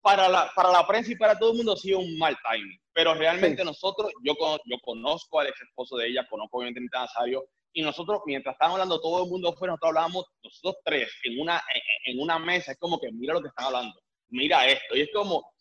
Para 0.00 0.28
la, 0.28 0.50
para 0.56 0.72
la 0.72 0.86
prensa 0.86 1.12
y 1.12 1.16
para 1.16 1.38
todo 1.38 1.50
el 1.50 1.58
mundo 1.58 1.74
ha 1.74 1.76
sido 1.76 1.98
un 1.98 2.18
mal 2.18 2.36
timing, 2.42 2.80
pero 2.94 3.14
realmente 3.14 3.62
nosotros, 3.64 4.10
yo, 4.24 4.34
yo 4.64 4.76
conozco 4.82 5.40
al 5.40 5.48
ex 5.48 5.60
esposo 5.60 5.98
de 5.98 6.08
ella, 6.08 6.26
conozco 6.28 6.58
obviamente 6.58 6.96
a 6.96 7.00
Nazario, 7.00 7.44
y 7.72 7.82
nosotros, 7.82 8.20
mientras 8.26 8.54
estábamos 8.54 8.76
hablando 8.76 9.00
todo 9.00 9.24
el 9.24 9.30
mundo 9.30 9.52
fuera, 9.54 9.72
nosotros 9.72 9.88
hablábamos, 9.90 10.24
nosotros 10.42 10.76
tres, 10.84 11.12
en 11.24 11.40
una, 11.40 11.62
en, 12.04 12.20
una 12.20 12.38
mesa, 12.38 12.72
es 12.72 12.78
como 12.78 12.98
que 12.98 13.10
mira 13.12 13.34
lo 13.34 13.40
que 13.40 13.48
están 13.48 13.66
hablando, 13.66 13.94
mira 14.28 14.66
esto, 14.66 14.96
y 14.96 15.02
es 15.02 15.10
como, 15.14 15.52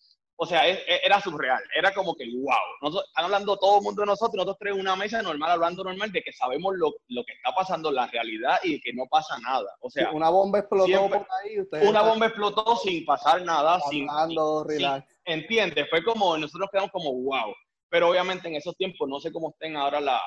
o 0.41 0.45
sea, 0.45 0.65
era 0.67 1.21
surreal, 1.21 1.61
era 1.75 1.93
como 1.93 2.15
que, 2.15 2.25
wow, 2.25 2.55
nosotros, 2.81 3.09
están 3.09 3.25
hablando 3.25 3.57
todo 3.57 3.79
el 3.79 3.83
mundo 3.83 4.01
de 4.01 4.07
nosotros, 4.07 4.35
nosotros 4.35 4.57
tres 4.59 4.73
en 4.73 4.79
una 4.79 4.95
mesa 4.95 5.21
normal, 5.21 5.51
hablando 5.51 5.83
normal, 5.83 6.11
de 6.11 6.21
que 6.21 6.31
sabemos 6.31 6.75
lo, 6.77 6.93
lo, 7.09 7.23
que 7.25 7.33
está 7.33 7.53
pasando 7.53 7.91
la 7.91 8.07
realidad 8.07 8.57
y 8.63 8.73
de 8.73 8.79
que 8.79 8.93
no 8.93 9.05
pasa 9.09 9.37
nada. 9.39 9.67
O 9.81 9.89
sea, 9.89 10.11
una 10.11 10.29
bomba 10.29 10.59
explotó 10.59 11.09
por 11.09 11.27
ahí. 11.43 11.87
Una 11.87 12.01
bomba 12.01 12.27
explotó 12.27 12.77
sin 12.77 13.03
pasar 13.05 13.43
nada, 13.43 13.81
hablando, 13.83 14.61
sin, 14.61 14.69
relax. 14.69 15.07
¿Entiendes? 15.25 15.89
Fue 15.89 16.03
como, 16.03 16.37
nosotros 16.37 16.69
quedamos 16.71 16.91
como, 16.91 17.11
wow. 17.11 17.53
Pero 17.89 18.09
obviamente 18.09 18.47
en 18.47 18.55
esos 18.55 18.77
tiempos, 18.77 19.09
no 19.09 19.19
sé 19.19 19.33
cómo 19.33 19.49
estén 19.49 19.75
ahora 19.75 19.99
la, 19.99 20.21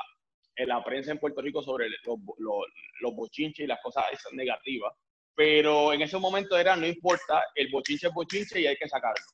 la 0.56 0.82
prensa 0.84 1.12
en 1.12 1.18
Puerto 1.18 1.40
Rico 1.40 1.62
sobre 1.62 1.88
los, 1.88 2.18
los, 2.38 2.56
los 3.00 3.14
bochinches 3.14 3.64
y 3.64 3.66
las 3.66 3.80
cosas 3.82 4.04
esas 4.12 4.32
negativas, 4.32 4.92
pero 5.34 5.92
en 5.92 6.02
ese 6.02 6.18
momento 6.18 6.56
era, 6.56 6.76
no 6.76 6.86
importa, 6.86 7.44
el 7.54 7.70
bochinche 7.70 8.08
es 8.08 8.14
bochinche 8.14 8.60
y 8.60 8.66
hay 8.66 8.76
que 8.76 8.88
sacarlo. 8.88 9.24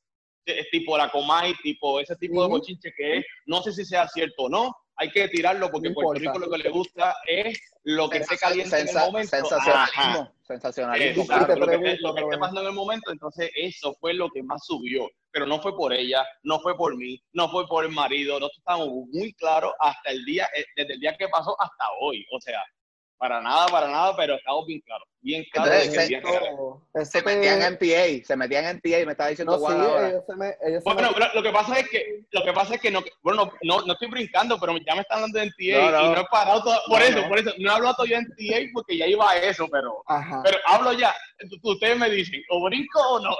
Es 0.45 0.69
tipo 0.71 0.97
la 0.97 1.09
Comay, 1.09 1.53
tipo 1.61 1.99
ese 1.99 2.15
tipo 2.15 2.41
de 2.41 2.49
bochinche 2.49 2.91
que 2.95 3.17
es, 3.17 3.25
no 3.45 3.61
sé 3.61 3.71
si 3.71 3.85
sea 3.85 4.07
cierto 4.07 4.43
o 4.43 4.49
no, 4.49 4.73
hay 4.99 5.09
que 5.11 5.29
tirarlo 5.29 5.71
porque 5.71 5.91
Puerto 5.91 6.13
Rico 6.19 6.39
lo 6.39 6.49
que 6.49 6.57
le 6.57 6.69
gusta 6.69 7.15
es 7.25 7.57
lo 7.83 8.09
que 8.09 8.21
se 8.23 8.37
calienta 8.37 8.79
en 8.79 8.89
el 8.89 8.95
momento. 8.95 9.29
Sensacionalismo. 9.29 10.33
Sensacionalismo. 10.41 11.25
lo, 11.29 11.45
que, 11.65 11.97
lo 12.01 12.13
que 12.13 12.21
esté 12.21 12.37
pasando 12.37 12.61
en 12.61 12.67
el 12.67 12.73
momento, 12.73 13.11
entonces 13.11 13.49
eso 13.55 13.95
fue 14.01 14.13
lo 14.13 14.29
que 14.29 14.43
más 14.43 14.65
subió. 14.65 15.09
Pero 15.31 15.45
no 15.45 15.61
fue 15.61 15.73
por 15.75 15.93
ella, 15.93 16.25
no 16.43 16.59
fue 16.59 16.75
por 16.75 16.97
mí, 16.97 17.23
no 17.31 17.49
fue 17.49 17.65
por 17.67 17.85
el 17.85 17.91
marido. 17.91 18.39
Nosotros 18.39 18.57
estamos 18.57 18.89
muy 18.89 19.31
claros 19.33 19.71
hasta 19.79 20.11
el 20.11 20.25
día, 20.25 20.49
eh, 20.53 20.65
desde 20.75 20.95
el 20.95 20.99
día 20.99 21.15
que 21.17 21.29
pasó 21.29 21.55
hasta 21.61 21.85
hoy. 22.01 22.25
O 22.33 22.41
sea, 22.41 22.61
para 23.19 23.41
nada, 23.41 23.67
para 23.67 23.87
nada, 23.89 24.15
pero 24.15 24.35
estamos 24.35 24.65
bien 24.65 24.79
claros. 24.79 25.07
Bien 25.21 25.45
claros 25.51 25.71
de 25.73 25.89
que 25.91 27.03
se, 27.03 27.05
se 27.05 27.21
metían 27.21 27.61
en 27.61 27.77
PA, 27.77 28.25
se 28.25 28.37
metían 28.37 28.65
en 28.65 28.79
PA 28.79 28.99
y 29.01 29.05
me 29.05 29.11
estaba 29.11 29.29
diciendo 29.29 29.59
no, 29.59 29.67
sí, 29.67 30.07
ellos 30.07 30.23
se 30.25 30.35
me, 30.37 30.55
ellos 30.65 30.83
Bueno, 30.85 31.09
lo, 31.35 31.43
que 31.43 31.51
pasa 31.51 31.77
es 31.77 31.89
que, 31.89 32.23
lo 32.31 32.43
que 32.45 32.53
pasa 32.53 32.75
es 32.75 32.81
que 32.81 32.89
no, 32.89 33.03
bueno, 33.21 33.51
no, 33.61 33.81
no 33.81 33.93
estoy 33.93 34.07
brincando, 34.07 34.57
pero 34.57 34.77
ya 34.77 34.95
me 34.95 35.01
están 35.01 35.17
hablando 35.17 35.37
de 35.37 35.47
NTA 35.47 36.01
y 36.01 36.09
no 36.13 36.21
he 36.21 36.25
parado 36.31 36.63
todo, 36.63 36.79
por 36.87 37.01
eso, 37.01 37.27
por 37.27 37.37
eso, 37.37 37.51
no 37.59 37.69
he 37.69 37.75
hablado 37.75 37.95
todavía 37.95 38.19
en 38.19 38.27
NTA 38.27 38.71
porque 38.73 38.97
ya 38.97 39.07
iba 39.07 39.29
a 39.29 39.35
eso, 39.35 39.67
pero, 39.69 40.01
pero 40.41 40.57
hablo 40.65 40.93
ya, 40.93 41.13
ustedes 41.61 41.97
me 41.97 42.09
dicen, 42.09 42.41
o 42.49 42.63
brinco 42.63 43.01
o 43.01 43.19
no 43.19 43.35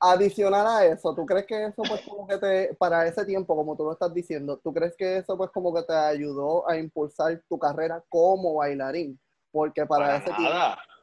adicional 0.00 0.66
a 0.66 0.86
eso, 0.86 1.14
¿tú 1.14 1.26
crees 1.26 1.46
que 1.46 1.66
eso 1.66 1.82
pues 1.86 2.00
como 2.02 2.26
que 2.26 2.38
te, 2.38 2.74
para 2.74 3.06
ese 3.06 3.24
tiempo, 3.24 3.54
como 3.54 3.76
tú 3.76 3.84
lo 3.84 3.92
estás 3.92 4.12
diciendo, 4.14 4.58
¿tú 4.62 4.72
crees 4.72 4.96
que 4.96 5.18
eso 5.18 5.36
pues 5.36 5.50
como 5.50 5.74
que 5.74 5.82
te 5.82 5.94
ayudó 5.94 6.68
a 6.68 6.78
impulsar 6.78 7.42
tu 7.48 7.58
carrera 7.58 8.02
como 8.08 8.54
bailarín? 8.54 9.20
Porque 9.52 9.84
para, 9.84 10.16
ese 10.16 10.32
tiempo... 10.32 10.54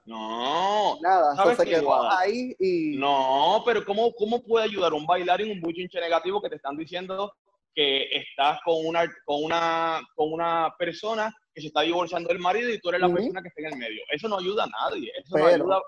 No. 0.05 0.97
Nada, 1.01 1.35
¿Sabes 1.35 1.57
se 1.57 1.65
quedó 1.65 2.09
ahí 2.09 2.55
y... 2.59 2.97
No, 2.97 3.61
pero 3.65 3.83
¿cómo, 3.83 4.13
¿cómo 4.13 4.41
puede 4.41 4.63
ayudar 4.63 4.93
un 4.93 5.05
bailarín, 5.05 5.51
un 5.51 5.59
buchinche 5.59 5.99
negativo 5.99 6.41
que 6.41 6.49
te 6.49 6.55
están 6.55 6.77
diciendo 6.77 7.33
que 7.75 8.07
estás 8.11 8.59
con 8.63 8.85
una, 8.85 9.05
con 9.25 9.43
una, 9.43 10.01
con 10.15 10.31
una 10.31 10.73
persona 10.79 11.31
que 11.57 11.61
se 11.61 11.67
está 11.69 11.81
divorciando 11.81 12.29
del 12.29 12.37
marido 12.37 12.69
y 12.69 12.79
tú 12.79 12.89
eres 12.89 13.01
la 13.01 13.11
persona 13.11 13.41
que 13.41 13.47
está 13.47 13.61
en 13.61 13.73
el 13.73 13.77
medio. 13.79 14.03
Eso 14.11 14.29
no 14.29 14.37
ayuda 14.37 14.65
a 14.65 14.67
nadie. 14.67 15.11
Eso 15.17 15.35
no 15.35 15.47
ayuda. 15.47 15.81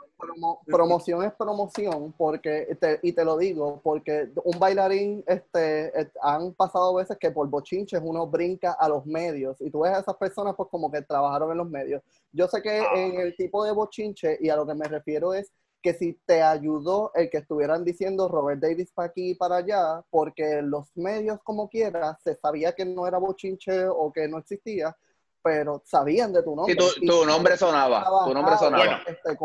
promoción 0.66 1.24
es 1.24 1.32
promoción, 1.34 2.12
porque, 2.18 2.76
y 3.04 3.14
te 3.14 3.24
lo 3.24 3.38
digo, 3.38 3.80
porque 3.84 4.30
un 4.46 4.58
bailarín, 4.58 5.24
este, 5.28 6.12
han 6.24 6.56
pasado 6.56 6.96
veces 6.96 7.18
que 7.20 7.30
por 7.30 7.48
bochinches 7.48 8.02
uno 8.04 8.26
brinca 8.26 8.78
a 8.80 8.90
los 8.90 9.06
medios 9.06 9.62
y 9.62 9.70
tú 9.70 9.82
ves 9.82 9.94
a 9.94 10.00
esas 10.00 10.16
personas 10.16 10.56
pues 10.58 10.70
como 10.70 10.92
que 10.92 11.04
trabajaron 11.04 11.52
en 11.52 11.58
los 11.60 11.70
medios. 11.70 12.02
Yo 12.32 12.48
sé 12.48 12.64
que 12.64 12.80
ah. 12.80 12.92
en 12.96 13.20
el 13.20 13.36
tipo 13.36 13.64
de 13.64 13.72
bochinche, 13.72 14.40
y 14.42 14.50
a 14.50 14.56
lo 14.56 14.66
que 14.66 14.74
me 14.74 14.88
refiero 14.88 15.36
es 15.36 15.52
que 15.84 15.94
si 15.94 16.14
te 16.26 16.42
ayudó 16.42 17.12
el 17.14 17.30
que 17.30 17.38
estuvieran 17.38 17.86
diciendo 17.86 18.28
Robert 18.28 18.60
Davis 18.60 18.92
para 18.92 19.10
aquí 19.10 19.30
y 19.30 19.36
para 19.36 19.58
allá, 19.58 20.04
porque 20.10 20.64
los 20.64 20.88
medios 20.96 21.40
como 21.44 21.70
quiera 21.70 22.18
se 22.24 22.34
sabía 22.34 22.74
que 22.74 22.86
no 22.86 23.06
era 23.06 23.20
bochinche 23.20 23.86
o 23.88 24.12
que 24.12 24.28
no 24.28 24.40
existía, 24.40 24.98
pero 25.41 25.82
sabían 25.86 26.34
de 26.34 26.43
tu 26.43 26.56
nombre. 26.56 26.75
Sí, 26.80 27.06
tu, 27.06 27.25
nombre 27.25 27.58
sonaba, 27.58 28.06
tu 28.25 28.34
nombre 28.34 28.58
sonaba. 28.58 29.02
Este, 29.06 29.38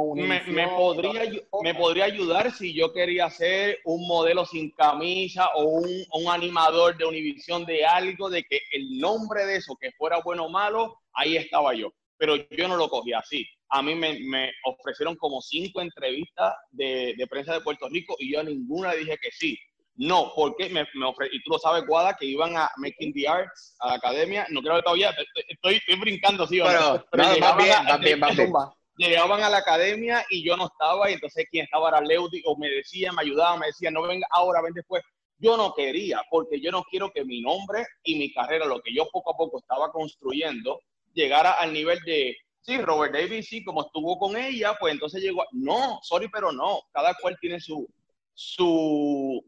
me, 0.52 0.68
podría, 0.68 1.22
me 1.62 1.74
podría 1.74 2.04
ayudar 2.04 2.52
si 2.52 2.74
yo 2.74 2.92
quería 2.92 3.30
ser 3.30 3.78
un 3.84 4.06
modelo 4.06 4.44
sin 4.44 4.70
camisa 4.72 5.48
o 5.56 5.64
un, 5.64 5.90
un 6.12 6.28
animador 6.28 6.96
de 6.96 7.04
Univisión 7.04 7.64
de 7.64 7.84
algo, 7.84 8.30
de 8.30 8.42
que 8.44 8.60
el 8.72 8.98
nombre 8.98 9.46
de 9.46 9.56
eso, 9.56 9.76
que 9.80 9.92
fuera 9.92 10.20
bueno 10.24 10.46
o 10.46 10.50
malo, 10.50 10.98
ahí 11.12 11.36
estaba 11.36 11.74
yo. 11.74 11.92
Pero 12.16 12.36
yo 12.36 12.68
no 12.68 12.76
lo 12.76 12.88
cogí 12.88 13.12
así 13.12 13.46
a 13.74 13.82
mí 13.82 13.96
me, 13.96 14.20
me 14.20 14.52
ofrecieron 14.64 15.16
como 15.16 15.40
cinco 15.40 15.80
entrevistas 15.80 16.54
de, 16.70 17.14
de, 17.18 17.26
prensa 17.26 17.54
de 17.54 17.60
Puerto 17.60 17.88
Rico 17.88 18.14
y 18.20 18.32
yo 18.32 18.38
a 18.40 18.44
ninguna 18.44 18.92
dije 18.92 19.18
que 19.20 19.30
sí. 19.32 19.58
No, 19.96 20.32
porque 20.34 20.68
me, 20.70 20.82
me 20.94 21.08
y 21.30 21.42
tú 21.42 21.50
lo 21.52 21.58
sabes, 21.58 21.86
Guada, 21.86 22.16
que 22.18 22.26
iban 22.26 22.56
a 22.56 22.68
Making 22.78 23.12
the 23.12 23.28
Arts, 23.28 23.76
a 23.78 23.88
la 23.88 23.94
academia, 23.94 24.46
no 24.50 24.60
creo 24.60 24.76
que 24.76 24.82
todavía, 24.82 25.14
estoy, 25.48 25.76
estoy 25.76 26.00
brincando, 26.00 26.46
sí, 26.46 26.60
pero, 26.60 27.04
pero 27.10 27.24
no, 27.24 27.56
bien, 27.56 27.76
bien, 28.00 28.20
bien. 28.20 28.52
llegaban 28.96 29.42
a 29.42 29.50
la 29.50 29.58
academia 29.58 30.24
y 30.30 30.44
yo 30.44 30.56
no 30.56 30.66
estaba, 30.66 31.10
y 31.10 31.14
entonces 31.14 31.46
quien 31.48 31.64
estaba 31.64 31.90
era 31.90 32.00
Leudi, 32.00 32.42
o 32.44 32.56
me 32.56 32.68
decía, 32.68 33.12
me 33.12 33.22
ayudaba, 33.22 33.56
me 33.56 33.66
decía, 33.66 33.92
no 33.92 34.02
venga 34.02 34.26
ahora, 34.30 34.62
ven 34.62 34.74
después. 34.74 35.02
Yo 35.38 35.56
no 35.56 35.74
quería, 35.74 36.22
porque 36.30 36.60
yo 36.60 36.72
no 36.72 36.82
quiero 36.84 37.10
que 37.10 37.24
mi 37.24 37.40
nombre 37.40 37.86
y 38.02 38.16
mi 38.16 38.32
carrera, 38.32 38.66
lo 38.66 38.80
que 38.80 38.94
yo 38.94 39.08
poco 39.12 39.32
a 39.32 39.36
poco 39.36 39.58
estaba 39.58 39.92
construyendo, 39.92 40.80
llegara 41.12 41.52
al 41.52 41.72
nivel 41.72 42.00
de 42.04 42.36
sí, 42.64 42.78
Robert 42.78 43.14
Davis, 43.14 43.48
sí, 43.48 43.62
como 43.62 43.82
estuvo 43.82 44.18
con 44.18 44.36
ella, 44.36 44.74
pues 44.80 44.94
entonces 44.94 45.22
llegó, 45.22 45.42
a... 45.42 45.46
no, 45.52 46.00
sorry, 46.02 46.28
pero 46.28 46.50
no, 46.50 46.80
cada 46.92 47.14
cual 47.14 47.36
tiene 47.40 47.60
su, 47.60 47.86
su, 48.32 49.44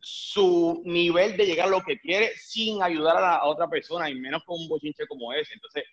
su 0.00 0.82
nivel 0.84 1.36
de 1.36 1.46
llegar 1.46 1.68
a 1.68 1.70
lo 1.70 1.82
que 1.82 1.98
quiere 1.98 2.32
sin 2.36 2.82
ayudar 2.82 3.16
a, 3.16 3.20
la, 3.20 3.44
otra 3.44 3.68
persona, 3.68 4.10
y 4.10 4.14
menos 4.14 4.42
con 4.44 4.60
un 4.60 4.68
bochinche 4.68 5.06
como 5.06 5.32
ese. 5.32 5.54
Entonces, 5.54 5.84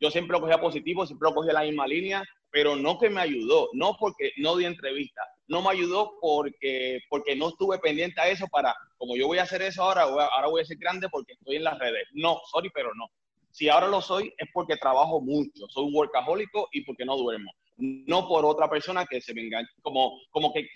yo 0.00 0.10
siempre 0.10 0.34
lo 0.34 0.40
cogía 0.40 0.60
positivo, 0.60 1.06
siempre 1.06 1.28
lo 1.28 1.34
cogía 1.34 1.52
la 1.52 1.62
misma 1.62 1.86
línea, 1.86 2.22
pero 2.50 2.76
no 2.76 2.98
que 2.98 3.10
me 3.10 3.20
ayudó, 3.20 3.68
no 3.72 3.96
porque 3.98 4.32
no 4.38 4.56
di 4.56 4.64
entrevista, 4.64 5.22
no 5.48 5.62
me 5.62 5.70
ayudó 5.70 6.12
porque, 6.20 7.00
porque 7.08 7.36
no 7.36 7.48
estuve 7.48 7.78
pendiente 7.78 8.20
a 8.20 8.28
eso 8.28 8.46
para, 8.48 8.74
como 8.96 9.16
yo 9.16 9.26
voy 9.26 9.38
a 9.38 9.42
hacer 9.42 9.62
eso 9.62 9.82
ahora, 9.82 10.02
ahora 10.02 10.48
voy 10.48 10.62
a 10.62 10.64
ser 10.64 10.78
grande 10.78 11.08
porque 11.08 11.32
estoy 11.32 11.56
en 11.56 11.64
las 11.64 11.78
redes. 11.78 12.08
No, 12.12 12.40
sorry, 12.50 12.70
pero 12.70 12.94
no. 12.94 13.06
Si 13.50 13.68
ahora 13.68 13.88
lo 13.88 14.00
soy 14.00 14.34
es 14.36 14.48
porque 14.52 14.76
trabajo 14.76 15.20
mucho, 15.20 15.66
soy 15.68 15.84
un 15.84 15.94
workahólico 15.94 16.68
y 16.72 16.82
porque 16.82 17.04
no 17.04 17.16
duermo. 17.16 17.52
No 17.78 18.26
por 18.26 18.44
otra 18.44 18.68
persona 18.68 19.04
que 19.06 19.20
se 19.20 19.34
venga, 19.34 19.60
como, 19.82 20.18
como 20.30 20.52
que 20.52 20.68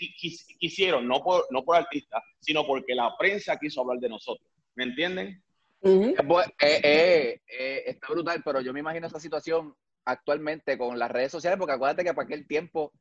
quisieron, 0.58 1.06
no 1.08 1.22
por, 1.22 1.46
no 1.50 1.62
por 1.62 1.76
artistas, 1.76 2.22
sino 2.40 2.66
porque 2.66 2.94
la 2.94 3.16
prensa 3.16 3.58
quiso 3.58 3.80
hablar 3.80 3.98
de 3.98 4.08
nosotros. 4.08 4.46
¿Me 4.74 4.84
entienden? 4.84 5.42
Eh, 5.82 6.14
eh, 6.60 7.40
eh, 7.46 7.82
está 7.86 8.08
brutal, 8.08 8.42
pero 8.44 8.60
yo 8.60 8.72
me 8.72 8.80
imagino 8.80 9.06
esa 9.06 9.18
situación 9.18 9.74
actualmente 10.04 10.76
con 10.76 10.98
las 10.98 11.10
redes 11.10 11.32
sociales, 11.32 11.58
porque 11.58 11.74
acuérdate 11.74 12.04
que 12.04 12.14
para 12.14 12.26
aquel 12.26 12.46
tiempo 12.46 12.92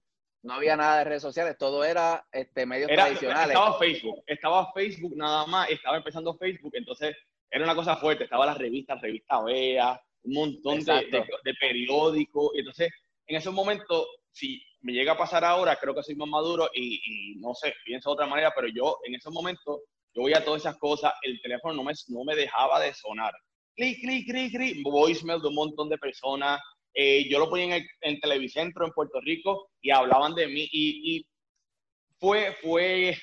no 0.43 0.53
había 0.53 0.77
nada 0.77 0.99
de 0.99 1.03
redes 1.03 1.21
sociales, 1.21 1.57
todo 1.57 1.83
era 1.83 2.25
este, 2.31 2.65
medios 2.65 2.89
tradicionales. 2.89 3.49
Estaba 3.49 3.77
Facebook, 3.77 4.23
estaba 4.25 4.71
Facebook 4.73 5.13
nada 5.15 5.45
más, 5.45 5.69
estaba 5.69 5.97
empezando 5.97 6.37
Facebook, 6.37 6.71
entonces 6.75 7.15
era 7.51 7.65
una 7.65 7.75
cosa 7.75 7.97
fuerte, 7.97 8.23
estaba 8.23 8.45
las 8.45 8.57
revistas, 8.57 9.01
revista 9.01 9.41
Vea, 9.41 10.01
un 10.23 10.33
montón 10.33 10.79
de, 10.83 11.25
de, 11.43 11.53
periódicos, 11.59 12.51
y 12.55 12.59
entonces 12.59 12.91
en 13.29 13.35
esos 13.35 13.53
momentos, 13.53 14.07
si 14.31 14.61
me 14.81 14.91
llega 14.91 15.13
a 15.13 15.17
pasar 15.17 15.45
ahora, 15.45 15.75
creo 15.75 15.93
que 15.93 16.01
soy 16.01 16.15
más 16.15 16.27
maduro 16.27 16.67
y, 16.73 17.35
no 17.37 17.53
sé, 17.53 17.73
pienso 17.85 18.09
de 18.09 18.13
otra 18.13 18.25
manera, 18.25 18.51
pero 18.55 18.67
yo 18.67 18.97
en 19.05 19.13
esos 19.13 19.31
momentos, 19.31 19.81
yo 20.15 20.23
voy 20.23 20.33
a 20.33 20.43
todas 20.43 20.61
esas 20.61 20.77
cosas, 20.77 21.13
el 21.21 21.39
teléfono 21.39 21.75
no 21.75 21.83
me, 21.83 21.93
no 22.07 22.23
me 22.23 22.35
dejaba 22.35 22.79
de 22.79 22.91
sonar. 22.95 23.31
Clic, 23.75 23.99
clic, 24.01 24.27
clic, 24.27 24.51
clic, 24.51 24.83
voicemail 24.83 25.41
de 25.41 25.47
un 25.47 25.53
montón 25.53 25.89
de 25.89 25.99
personas, 25.99 26.59
eh, 26.95 27.29
yo 27.29 27.37
lo 27.37 27.49
ponía 27.49 27.65
en, 27.65 27.71
el, 27.73 27.87
en 28.01 28.19
Televicentro 28.19 28.83
en 28.83 28.93
Puerto 28.93 29.21
Rico 29.21 29.69
y 29.79 29.91
hablaban 29.91 30.33
de 30.33 30.47
mí 30.47 30.67
y, 30.71 31.23
fue, 32.19 32.57
fue, 32.63 33.15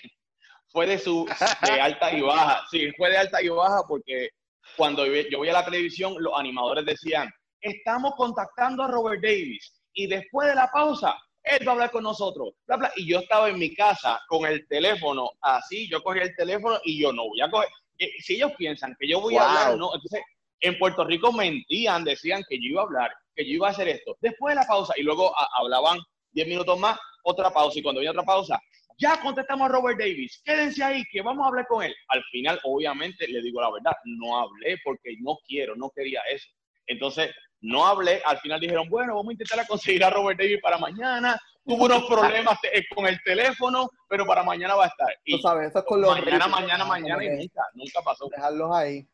fue 0.68 0.86
de 0.86 0.98
su 0.98 1.26
de 1.66 1.80
alta 1.80 2.16
y 2.16 2.22
baja. 2.22 2.64
Sí, 2.70 2.92
fue 2.96 3.10
de 3.10 3.18
alta 3.18 3.42
y 3.42 3.48
baja 3.48 3.82
porque 3.88 4.30
cuando 4.76 5.04
yo 5.04 5.38
voy 5.38 5.48
a 5.48 5.54
la 5.54 5.64
televisión, 5.64 6.14
los 6.20 6.32
animadores 6.38 6.86
decían, 6.86 7.28
estamos 7.60 8.14
contactando 8.16 8.84
a 8.84 8.88
Robert 8.88 9.20
Davis 9.20 9.75
y 9.96 10.06
después 10.06 10.48
de 10.48 10.54
la 10.54 10.70
pausa, 10.70 11.16
él 11.42 11.66
va 11.66 11.72
a 11.72 11.74
hablar 11.74 11.90
con 11.90 12.04
nosotros. 12.04 12.54
Y 12.96 13.08
yo 13.08 13.18
estaba 13.18 13.48
en 13.48 13.58
mi 13.58 13.74
casa 13.74 14.20
con 14.28 14.46
el 14.46 14.66
teléfono 14.68 15.30
así, 15.40 15.88
yo 15.88 16.02
cogí 16.02 16.20
el 16.20 16.36
teléfono 16.36 16.78
y 16.84 17.00
yo 17.00 17.12
no 17.12 17.24
voy 17.26 17.40
a 17.40 17.50
coger. 17.50 17.68
Eh, 17.98 18.10
si 18.20 18.34
ellos 18.34 18.52
piensan 18.56 18.94
que 19.00 19.08
yo 19.08 19.20
voy 19.20 19.36
a 19.36 19.48
hablar, 19.48 19.78
no. 19.78 19.92
Entonces, 19.94 20.22
en 20.60 20.78
Puerto 20.78 21.04
Rico 21.04 21.32
mentían, 21.32 22.04
decían 22.04 22.44
que 22.48 22.56
yo 22.56 22.68
iba 22.68 22.82
a 22.82 22.84
hablar 22.84 23.10
que 23.36 23.44
yo 23.44 23.52
iba 23.52 23.68
a 23.68 23.70
hacer 23.70 23.88
esto. 23.88 24.16
Después 24.20 24.54
de 24.54 24.62
la 24.62 24.66
pausa, 24.66 24.94
y 24.96 25.02
luego 25.02 25.32
hablaban 25.58 25.98
10 26.32 26.48
minutos 26.48 26.78
más, 26.80 26.98
otra 27.22 27.50
pausa, 27.50 27.78
y 27.78 27.82
cuando 27.82 28.00
había 28.00 28.10
otra 28.10 28.22
pausa, 28.22 28.58
ya 28.98 29.20
contestamos 29.20 29.68
a 29.68 29.72
Robert 29.72 29.98
Davis, 29.98 30.40
quédense 30.42 30.82
ahí, 30.82 31.04
que 31.12 31.20
vamos 31.20 31.44
a 31.44 31.48
hablar 31.48 31.66
con 31.66 31.84
él. 31.84 31.94
Al 32.08 32.24
final, 32.24 32.58
obviamente, 32.64 33.28
le 33.28 33.42
digo 33.42 33.60
la 33.60 33.70
verdad, 33.70 33.92
no 34.04 34.38
hablé 34.38 34.78
porque 34.82 35.16
no 35.20 35.38
quiero, 35.46 35.76
no 35.76 35.90
quería 35.94 36.22
eso. 36.32 36.48
Entonces, 36.86 37.30
no 37.60 37.86
hablé, 37.86 38.22
al 38.24 38.38
final 38.38 38.60
dijeron, 38.60 38.88
bueno, 38.88 39.14
vamos 39.14 39.30
a 39.30 39.32
intentar 39.32 39.66
conseguir 39.66 40.04
a 40.04 40.10
Robert 40.10 40.38
Davis 40.38 40.60
para 40.62 40.78
mañana. 40.78 41.40
Tuvo 41.64 41.86
unos 41.86 42.04
problemas 42.08 42.58
eh, 42.72 42.84
con 42.94 43.06
el 43.06 43.20
teléfono, 43.22 43.88
pero 44.08 44.26
para 44.26 44.42
mañana 44.42 44.74
va 44.74 44.84
a 44.84 44.88
estar. 44.88 45.08
Y 45.24 45.36
Tú 45.36 45.42
sabes, 45.42 45.68
eso 45.68 45.80
es 45.80 45.84
con 45.84 46.00
los 46.00 46.18
mañana, 46.20 46.46
mañana, 46.46 46.84
mañana, 46.84 47.24
y 47.24 47.28
nunca, 47.30 47.62
nunca 47.74 48.02
pasó. 48.02 48.28
Dejarlos 48.28 48.74
ahí. 48.74 49.06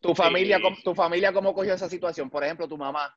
Tu, 0.00 0.14
familia, 0.14 0.60
¿Tu 0.84 0.94
familia 0.94 1.32
cómo 1.32 1.52
cogió 1.52 1.74
esa 1.74 1.88
situación? 1.88 2.30
Por 2.30 2.44
ejemplo, 2.44 2.68
tu 2.68 2.76
mamá 2.76 3.12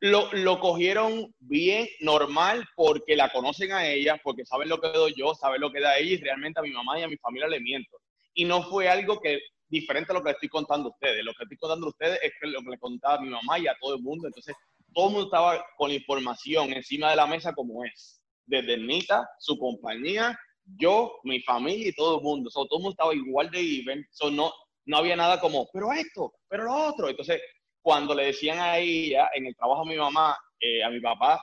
lo, 0.00 0.30
lo, 0.32 0.60
cogieron 0.60 1.34
bien, 1.38 1.86
normal, 2.00 2.66
porque 2.74 3.16
la 3.16 3.30
conocen 3.30 3.72
a 3.72 3.86
ella, 3.86 4.18
porque 4.22 4.44
saben 4.44 4.68
lo 4.68 4.80
que 4.80 4.88
doy 4.88 5.14
yo, 5.16 5.34
saben 5.34 5.60
lo 5.60 5.72
que 5.72 5.80
da 5.80 5.98
ella, 5.98 6.12
y 6.12 6.16
realmente 6.18 6.60
a 6.60 6.62
mi 6.62 6.70
mamá 6.70 6.98
y 6.98 7.02
a 7.02 7.08
mi 7.08 7.16
familia 7.16 7.48
le 7.48 7.60
miento. 7.60 7.98
Y 8.34 8.44
no 8.44 8.62
fue 8.62 8.88
algo 8.88 9.20
que 9.20 9.40
diferente 9.68 10.12
a 10.12 10.14
lo 10.14 10.22
que 10.22 10.30
le 10.30 10.32
estoy 10.32 10.48
contando 10.48 10.88
a 10.88 10.92
ustedes. 10.92 11.24
Lo 11.24 11.32
que 11.34 11.44
estoy 11.44 11.56
contando 11.58 11.86
a 11.86 11.90
ustedes 11.90 12.18
es 12.22 12.32
lo 12.42 12.60
que 12.60 12.70
le 12.70 12.78
contaba 12.78 13.16
a 13.16 13.20
mi 13.20 13.28
mamá 13.28 13.58
y 13.58 13.66
a 13.66 13.76
todo 13.80 13.96
el 13.96 14.02
mundo. 14.02 14.26
Entonces, 14.26 14.54
todo 14.94 15.08
el 15.08 15.12
mundo 15.12 15.26
estaba 15.26 15.64
con 15.76 15.90
información 15.90 16.72
encima 16.72 17.10
de 17.10 17.16
la 17.16 17.26
mesa 17.26 17.52
como 17.54 17.84
es. 17.84 18.20
Desde 18.46 18.76
Nita, 18.76 19.28
su 19.38 19.58
compañía, 19.58 20.38
yo, 20.78 21.18
mi 21.24 21.40
familia 21.40 21.88
y 21.88 21.94
todo 21.94 22.18
el 22.18 22.22
mundo. 22.22 22.50
todo 22.50 22.66
el 22.72 22.82
mundo 22.82 22.90
estaba 22.90 23.14
igual 23.14 23.50
de 23.50 23.60
even. 23.60 24.06
no, 24.32 24.52
no 24.86 24.96
había 24.96 25.16
nada 25.16 25.40
como, 25.40 25.68
pero 25.72 25.92
esto, 25.92 26.32
pero 26.48 26.64
lo 26.64 26.74
otro. 26.74 27.08
Entonces, 27.08 27.40
cuando 27.82 28.14
le 28.14 28.26
decían 28.26 28.58
a 28.58 28.78
ella, 28.78 29.28
en 29.34 29.46
el 29.46 29.56
trabajo 29.56 29.82
a 29.82 29.86
mi 29.86 29.96
mamá, 29.96 30.36
eh, 30.60 30.82
a 30.82 30.90
mi 30.90 31.00
papá, 31.00 31.40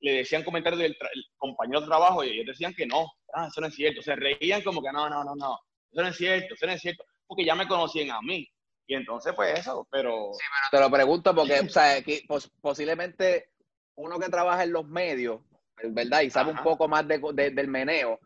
le 0.00 0.12
decían 0.12 0.44
comentarios 0.44 0.80
del 0.80 0.96
compañero 1.36 1.80
de 1.80 1.86
trabajo 1.86 2.24
y 2.24 2.30
ellos 2.30 2.46
decían 2.46 2.74
que 2.74 2.86
no, 2.86 3.06
ah, 3.34 3.48
eso 3.48 3.60
no 3.60 3.66
es 3.66 3.74
cierto. 3.74 4.02
Se 4.02 4.16
reían 4.16 4.62
como 4.62 4.82
que 4.82 4.92
no, 4.92 5.08
no, 5.08 5.24
no, 5.24 5.34
no, 5.34 5.58
eso 5.90 6.02
no 6.02 6.08
es 6.08 6.16
cierto, 6.16 6.54
eso 6.54 6.66
no 6.66 6.72
es 6.72 6.80
cierto, 6.80 7.04
porque 7.30 7.44
ya 7.44 7.54
me 7.54 7.68
conocían 7.68 8.10
a 8.10 8.20
mí. 8.22 8.44
Y 8.88 8.94
entonces, 8.96 9.32
pues 9.36 9.60
eso, 9.60 9.86
pero... 9.88 10.32
Sí, 10.32 10.44
pero 10.50 10.82
te 10.82 10.88
lo 10.88 10.92
pregunto 10.92 11.32
porque, 11.32 11.60
o 11.60 11.68
sea, 11.68 12.02
que, 12.02 12.24
posiblemente 12.60 13.52
uno 13.94 14.18
que 14.18 14.28
trabaja 14.28 14.64
en 14.64 14.72
los 14.72 14.84
medios, 14.88 15.40
¿verdad? 15.80 16.22
Y 16.22 16.30
sabe 16.30 16.50
un 16.50 16.60
poco 16.64 16.88
más 16.88 17.06
del 17.06 17.68
meneo, 17.68 18.18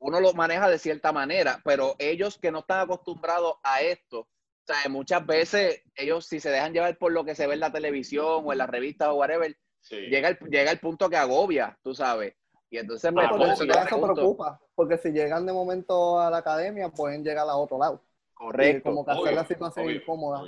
uno 0.00 0.20
lo 0.20 0.32
maneja 0.32 0.68
de 0.68 0.80
cierta 0.80 1.12
manera, 1.12 1.60
pero 1.64 1.94
ellos 2.00 2.36
que 2.36 2.50
no 2.50 2.58
están 2.58 2.80
acostumbrados 2.80 3.58
a 3.62 3.80
esto, 3.80 4.22
o 4.22 4.28
sea, 4.66 4.88
muchas 4.90 5.24
veces 5.24 5.82
ellos, 5.94 6.26
si 6.26 6.40
se 6.40 6.50
dejan 6.50 6.72
llevar 6.72 6.98
por 6.98 7.12
lo 7.12 7.24
que 7.24 7.36
se 7.36 7.46
ve 7.46 7.54
en 7.54 7.60
la 7.60 7.72
televisión 7.72 8.42
o 8.44 8.50
en 8.50 8.58
las 8.58 8.68
revistas 8.68 9.10
o 9.10 9.14
whatever, 9.14 9.56
llega, 9.88 10.30
el, 10.30 10.38
llega 10.50 10.72
el 10.72 10.80
punto 10.80 11.08
que 11.08 11.16
agobia, 11.16 11.78
tú 11.80 11.94
sabes. 11.94 12.34
Y 12.70 12.78
entonces 12.78 13.12
me, 13.12 13.22
ah, 13.22 13.30
eso, 13.52 14.00
preocupa, 14.00 14.60
porque 14.74 14.98
si 14.98 15.10
llegan 15.10 15.46
de 15.46 15.52
momento 15.52 16.20
a 16.20 16.28
la 16.28 16.38
academia, 16.38 16.88
pueden 16.88 17.22
llegar 17.22 17.48
a 17.48 17.56
otro 17.56 17.78
lado. 17.78 18.02
Correcto. 18.38 18.90
como 18.90 19.04
que 19.04 19.10
hacer 19.10 19.34
la 19.34 19.46
situación 19.46 19.90
incómoda. 19.90 20.44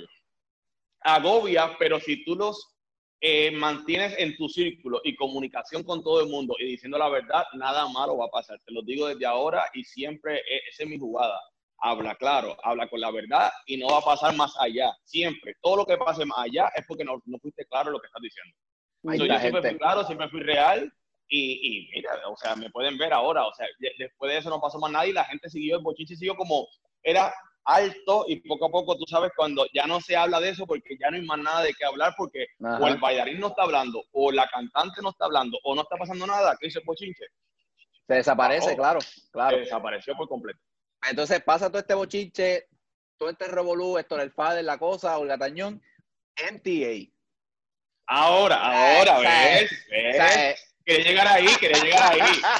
Agobia, 1.01 1.75
pero 1.77 1.99
si 1.99 2.23
tú 2.23 2.35
los 2.35 2.75
eh, 3.19 3.51
mantienes 3.51 4.15
en 4.17 4.35
tu 4.37 4.47
círculo 4.47 5.01
y 5.03 5.15
comunicación 5.15 5.83
con 5.83 6.03
todo 6.03 6.21
el 6.21 6.29
mundo 6.29 6.55
y 6.57 6.65
diciendo 6.65 6.97
la 6.97 7.09
verdad, 7.09 7.43
nada 7.53 7.87
malo 7.89 8.17
va 8.17 8.25
a 8.25 8.31
pasar. 8.31 8.59
Te 8.65 8.73
lo 8.73 8.81
digo 8.81 9.07
desde 9.07 9.25
ahora 9.25 9.65
y 9.73 9.83
siempre, 9.83 10.37
e, 10.37 10.61
esa 10.69 10.83
es 10.83 10.89
mi 10.89 10.97
jugada 10.97 11.39
habla 11.81 12.15
claro, 12.15 12.55
habla 12.63 12.87
con 12.87 13.01
la 13.01 13.11
verdad 13.11 13.51
y 13.65 13.77
no 13.77 13.87
va 13.87 13.97
a 13.97 14.01
pasar 14.01 14.35
más 14.35 14.55
allá. 14.59 14.91
Siempre, 15.03 15.55
todo 15.61 15.77
lo 15.77 15.85
que 15.85 15.97
pase 15.97 16.25
más 16.25 16.37
allá 16.37 16.71
es 16.75 16.85
porque 16.87 17.03
no, 17.03 17.21
no 17.25 17.37
fuiste 17.39 17.65
claro 17.65 17.91
lo 17.91 17.99
que 17.99 18.07
estás 18.07 18.21
diciendo. 18.21 18.55
yo 19.25 19.39
siempre 19.39 19.69
fui 19.69 19.77
claro, 19.79 20.03
siempre 20.05 20.29
fui 20.29 20.41
real 20.41 20.93
y, 21.27 21.87
y, 21.87 21.89
mira, 21.95 22.11
o 22.27 22.37
sea, 22.37 22.55
me 22.55 22.69
pueden 22.69 22.97
ver 22.97 23.13
ahora, 23.13 23.45
o 23.47 23.53
sea, 23.53 23.65
después 23.97 24.31
de 24.31 24.37
eso 24.37 24.49
no 24.49 24.61
pasó 24.61 24.79
más 24.79 24.91
nada 24.91 25.07
y 25.07 25.13
la 25.13 25.25
gente 25.25 25.49
siguió, 25.49 25.77
el 25.77 25.83
bochinche 25.83 26.15
siguió 26.15 26.35
como, 26.35 26.67
era 27.01 27.33
alto 27.65 28.25
y 28.27 28.37
poco 28.37 28.65
a 28.65 28.69
poco 28.69 28.97
tú 28.97 29.05
sabes 29.07 29.31
cuando 29.35 29.65
ya 29.73 29.85
no 29.85 30.01
se 30.01 30.15
habla 30.15 30.39
de 30.39 30.49
eso 30.49 30.65
porque 30.65 30.97
ya 30.99 31.09
no 31.09 31.17
hay 31.17 31.25
más 31.25 31.39
nada 31.39 31.61
de 31.61 31.73
qué 31.73 31.85
hablar 31.85 32.13
porque 32.17 32.47
o 32.59 32.87
el 32.87 32.97
bailarín 32.97 33.39
no 33.39 33.47
está 33.47 33.63
hablando 33.63 34.03
o 34.11 34.31
la 34.31 34.47
cantante 34.47 35.01
no 35.01 35.09
está 35.09 35.25
hablando 35.25 35.59
o 35.63 35.75
no 35.75 35.81
está 35.81 35.95
pasando 35.97 36.25
nada, 36.25 36.55
¿qué 36.59 36.67
dice 36.67 36.79
el 36.79 36.85
bochinche? 36.85 37.25
Se 38.07 38.15
desaparece, 38.15 38.75
claro, 38.75 38.99
claro. 39.31 39.57
Se 39.57 39.63
desapareció 39.63 40.15
por 40.15 40.27
completo. 40.27 40.59
Entonces 41.09 41.41
pasa 41.43 41.69
todo 41.69 41.79
este 41.79 41.93
bochinche, 41.93 42.67
todo 43.17 43.29
este 43.29 43.47
revolú, 43.47 43.97
esto 43.97 44.19
el 44.19 44.31
Fader, 44.31 44.65
la 44.65 44.77
cosa, 44.77 45.17
Olga 45.17 45.37
Tañón, 45.37 45.81
MTA. 46.51 47.11
Ahora, 48.07 48.97
ahora, 48.97 49.19
¿ves? 49.19 49.71
¿ves? 49.89 50.70
Quería 50.85 51.05
llegar 51.05 51.27
ahí, 51.27 51.47
quería 51.59 51.83
llegar 51.83 52.11
ahí. 52.13 52.19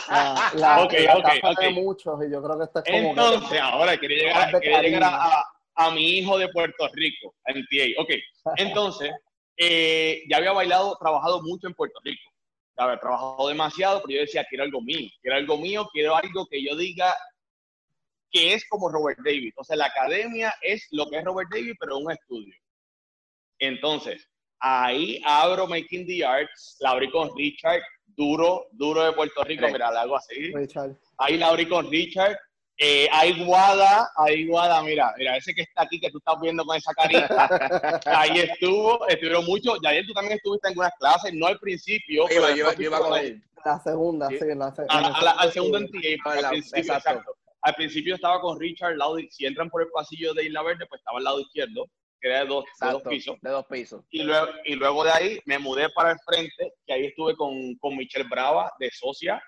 Ah, 0.10 0.52
la, 0.56 0.84
ok, 0.84 0.94
la 0.94 1.18
ok, 1.18 1.28
ok. 1.44 1.72
muchos 1.74 2.26
y 2.26 2.32
yo 2.32 2.42
creo 2.42 2.58
que 2.58 2.64
esto 2.66 2.80
es 2.80 2.86
como 2.86 3.10
Entonces, 3.10 3.60
ahora 3.60 3.98
quería 3.98 4.24
llegar, 4.26 4.60
quería 4.60 4.82
llegar 4.82 5.04
a, 5.06 5.44
a, 5.76 5.92
mi 5.92 6.18
hijo 6.18 6.38
de 6.38 6.48
Puerto 6.50 6.88
Rico, 6.94 7.34
a 7.46 7.52
MTA. 7.52 8.02
Ok, 8.02 8.10
entonces, 8.58 9.12
eh, 9.58 10.24
ya 10.30 10.38
había 10.38 10.52
bailado, 10.52 10.98
trabajado 11.00 11.42
mucho 11.42 11.68
en 11.68 11.74
Puerto 11.74 12.00
Rico. 12.04 12.30
Había 12.78 13.00
trabajado 13.00 13.48
demasiado, 13.48 14.02
pero 14.04 14.16
yo 14.16 14.22
decía, 14.22 14.46
quiero 14.50 14.64
algo 14.64 14.82
mío, 14.82 15.10
quiero 15.22 15.38
algo 15.38 15.58
mío, 15.58 15.88
quiero 15.92 16.16
algo 16.16 16.48
que 16.48 16.64
yo 16.64 16.76
diga, 16.76 17.16
que 18.32 18.54
es 18.54 18.68
como 18.70 18.90
Robert 18.90 19.20
David. 19.24 19.54
O 19.58 19.64
sea, 19.64 19.76
la 19.76 19.86
academia 19.86 20.54
es 20.62 20.88
lo 20.92 21.10
que 21.10 21.18
es 21.18 21.24
Robert 21.24 21.50
David, 21.52 21.74
pero 21.80 21.98
un 21.98 22.12
estudio. 22.12 22.56
Entonces, 23.60 24.28
ahí 24.60 25.22
abro 25.26 25.68
Making 25.68 26.08
the 26.08 26.26
Arts, 26.26 26.78
la 26.80 26.92
abrí 26.92 27.12
con 27.12 27.30
Richard, 27.38 27.82
duro, 28.22 28.68
duro 28.72 29.04
de 29.04 29.14
Puerto 29.14 29.44
Rico, 29.44 29.66
mira, 29.72 29.92
la 29.92 30.02
hago 30.02 30.16
así. 30.16 30.54
Ahí 31.18 31.38
la 31.38 31.48
abrí 31.48 31.68
con 31.68 31.90
Richard. 31.90 32.38
Eh, 32.78 33.08
hay 33.12 33.44
Guada, 33.44 34.10
hay 34.16 34.48
Guada, 34.48 34.82
mira, 34.82 35.14
mira, 35.18 35.38
ese 35.38 35.54
que 35.54 35.62
está 35.62 35.84
aquí, 35.84 36.00
que 36.00 36.10
tú 36.10 36.18
estás 36.18 36.36
viendo 36.42 36.64
con 36.66 36.76
esa 36.76 36.92
carita, 36.94 37.48
ahí 38.06 38.40
estuvo, 38.40 39.08
estuvieron 39.08 39.46
mucho, 39.46 39.76
Yael, 39.84 40.08
tú 40.08 40.14
también 40.14 40.38
estuviste 40.38 40.68
en 40.68 40.72
algunas 40.72 40.94
clases, 41.00 41.32
no 41.34 41.46
al 41.46 41.60
principio, 41.60 42.26
pero 42.28 42.56
yo, 42.56 42.72
iba 42.80 43.00
con 43.00 43.20
él. 43.20 43.44
La 43.64 43.80
segunda, 43.80 44.30
sí, 44.30 44.40
la, 44.56 45.32
al 45.38 45.52
segundo 45.52 45.78
en 45.78 45.84
al 46.26 46.50
principio, 46.50 46.80
exacto 46.96 47.36
al 47.62 47.76
principio 47.76 48.16
estaba 48.16 48.42
con 48.42 48.60
Richard, 48.60 48.96
lado, 48.96 49.18
si 49.30 49.46
entran 49.46 49.70
por 49.70 49.84
el 49.84 49.90
pasillo 49.90 50.34
de 50.34 50.46
Isla 50.46 50.64
Verde, 50.64 50.86
pues 50.88 51.00
estaba 51.00 51.20
al 51.20 51.24
lado 51.24 51.40
izquierdo, 51.40 51.88
que 52.22 52.28
era 52.30 52.42
de 52.42 52.46
dos, 52.46 52.66
pisos. 53.10 53.38
De 53.42 53.50
dos 53.50 53.66
pisos. 53.66 54.04
Y 54.12 54.24
luego, 54.24 54.48
y 54.66 54.76
luego 54.76 55.04
de 55.04 55.12
ahí 55.12 55.40
me 55.46 55.58
mudé 55.58 55.90
para 55.90 56.12
el 56.12 56.20
frente, 56.20 56.74
que 56.86 56.94
ahí 56.94 57.06
estuve 57.08 57.36
con, 57.36 57.76
con 57.76 57.98
Michelle 57.98 58.30
Brava, 58.30 58.72
de 58.80 58.92
socia. 58.92 59.42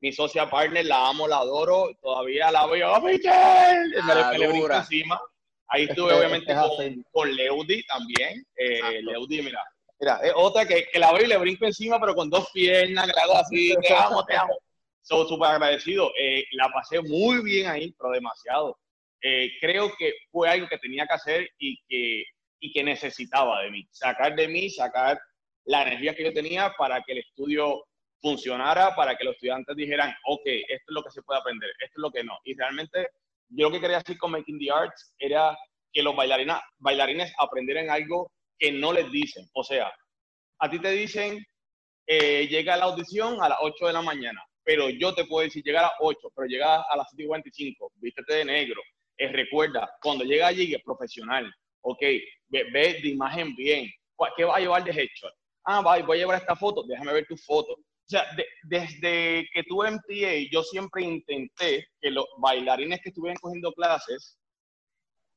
Mi 0.00 0.12
socia 0.12 0.48
partner, 0.48 0.84
la 0.86 1.08
amo, 1.08 1.26
la 1.26 1.38
adoro, 1.38 1.88
todavía 2.00 2.52
la 2.52 2.66
veo, 2.66 2.92
¡Oh, 2.92 3.00
Michelle! 3.00 4.02
me, 4.02 4.38
le 4.38 4.48
brinco 4.48 4.72
encima. 4.72 5.20
Ahí 5.68 5.84
estuve 5.84 6.12
obviamente 6.12 6.54
con, 6.54 7.04
con, 7.10 7.34
Leudi 7.34 7.82
también. 7.86 8.44
Eh, 8.56 9.02
Leudi, 9.02 9.42
mira, 9.42 9.60
Mira, 10.00 10.20
es 10.22 10.32
otra 10.36 10.64
que, 10.64 10.86
que 10.92 10.98
la 10.98 11.12
veo 11.12 11.24
y 11.24 11.28
le 11.28 11.36
brinco 11.38 11.66
encima, 11.66 11.98
pero 11.98 12.14
con 12.14 12.30
dos 12.30 12.48
piernas, 12.52 13.10
que 13.12 13.20
hago 13.20 13.36
así, 13.36 13.74
te 13.82 13.94
amo, 13.94 14.24
te 14.24 14.36
amo. 14.36 14.56
Soy 15.02 15.26
súper 15.26 15.48
agradecido. 15.48 16.12
Eh, 16.20 16.44
la 16.52 16.68
pasé 16.68 17.00
muy 17.00 17.42
bien 17.42 17.66
ahí, 17.66 17.92
pero 17.98 18.12
demasiado. 18.12 18.78
Eh, 19.22 19.52
creo 19.60 19.92
que 19.98 20.12
fue 20.30 20.48
algo 20.48 20.68
que 20.68 20.78
tenía 20.78 21.06
que 21.06 21.14
hacer 21.14 21.50
y 21.58 21.78
que, 21.88 22.24
y 22.60 22.72
que 22.72 22.84
necesitaba 22.84 23.62
de 23.62 23.70
mí. 23.70 23.88
Sacar 23.90 24.34
de 24.34 24.48
mí, 24.48 24.70
sacar 24.70 25.20
la 25.64 25.82
energía 25.82 26.14
que 26.14 26.24
yo 26.24 26.32
tenía 26.32 26.72
para 26.78 27.02
que 27.02 27.12
el 27.12 27.18
estudio 27.18 27.84
funcionara, 28.20 28.94
para 28.94 29.16
que 29.16 29.24
los 29.24 29.34
estudiantes 29.34 29.76
dijeran, 29.76 30.14
ok, 30.26 30.42
esto 30.44 30.84
es 30.88 30.94
lo 30.94 31.02
que 31.02 31.10
se 31.10 31.22
puede 31.22 31.40
aprender, 31.40 31.70
esto 31.80 31.94
es 31.96 32.02
lo 32.02 32.10
que 32.10 32.24
no. 32.24 32.38
Y 32.44 32.54
realmente 32.54 33.08
yo 33.48 33.66
lo 33.66 33.72
que 33.72 33.80
quería 33.80 33.98
hacer 33.98 34.18
con 34.18 34.32
Making 34.32 34.58
the 34.58 34.70
Arts 34.70 35.14
era 35.18 35.56
que 35.92 36.02
los 36.02 36.14
bailarines, 36.14 36.56
bailarines 36.78 37.32
aprendieran 37.38 37.90
algo 37.90 38.30
que 38.58 38.72
no 38.72 38.92
les 38.92 39.10
dicen. 39.10 39.48
O 39.54 39.62
sea, 39.62 39.92
a 40.58 40.70
ti 40.70 40.78
te 40.78 40.90
dicen, 40.90 41.44
eh, 42.06 42.46
llega 42.48 42.76
la 42.76 42.84
audición 42.84 43.42
a 43.42 43.48
las 43.48 43.58
8 43.60 43.86
de 43.86 43.92
la 43.92 44.02
mañana, 44.02 44.42
pero 44.64 44.90
yo 44.90 45.14
te 45.14 45.24
puedo 45.24 45.44
decir, 45.44 45.62
llega 45.62 45.80
a 45.80 45.82
las 45.84 45.92
8, 46.00 46.32
pero 46.34 46.46
llega 46.48 46.82
a 46.82 46.96
las 46.96 47.06
7.45, 47.14 47.92
vístete 47.96 48.34
de 48.34 48.44
negro. 48.44 48.82
Eh, 49.18 49.28
recuerda, 49.32 49.90
cuando 50.00 50.24
llega 50.24 50.46
allí 50.46 50.72
es 50.74 50.82
profesional, 50.82 51.52
ok, 51.82 52.00
ve, 52.48 52.64
ve, 52.72 53.00
de 53.02 53.08
imagen 53.08 53.54
bien. 53.56 53.90
¿Qué 54.36 54.44
va 54.44 54.56
a 54.56 54.60
llevar 54.60 54.84
de 54.84 54.90
headshot? 54.90 55.32
Ah, 55.64 55.80
voy 55.80 56.16
a 56.16 56.20
llevar 56.20 56.40
esta 56.40 56.56
foto, 56.56 56.84
déjame 56.84 57.12
ver 57.12 57.26
tu 57.26 57.36
foto. 57.36 57.72
O 57.72 58.10
sea, 58.10 58.24
desde 58.64 59.46
que 59.52 59.62
tuve 59.64 59.90
MTA, 59.90 60.50
yo 60.50 60.62
siempre 60.62 61.02
intenté 61.02 61.86
que 62.00 62.10
los 62.10 62.24
bailarines 62.38 63.00
que 63.02 63.10
estuvieran 63.10 63.36
cogiendo 63.36 63.72
clases 63.72 64.38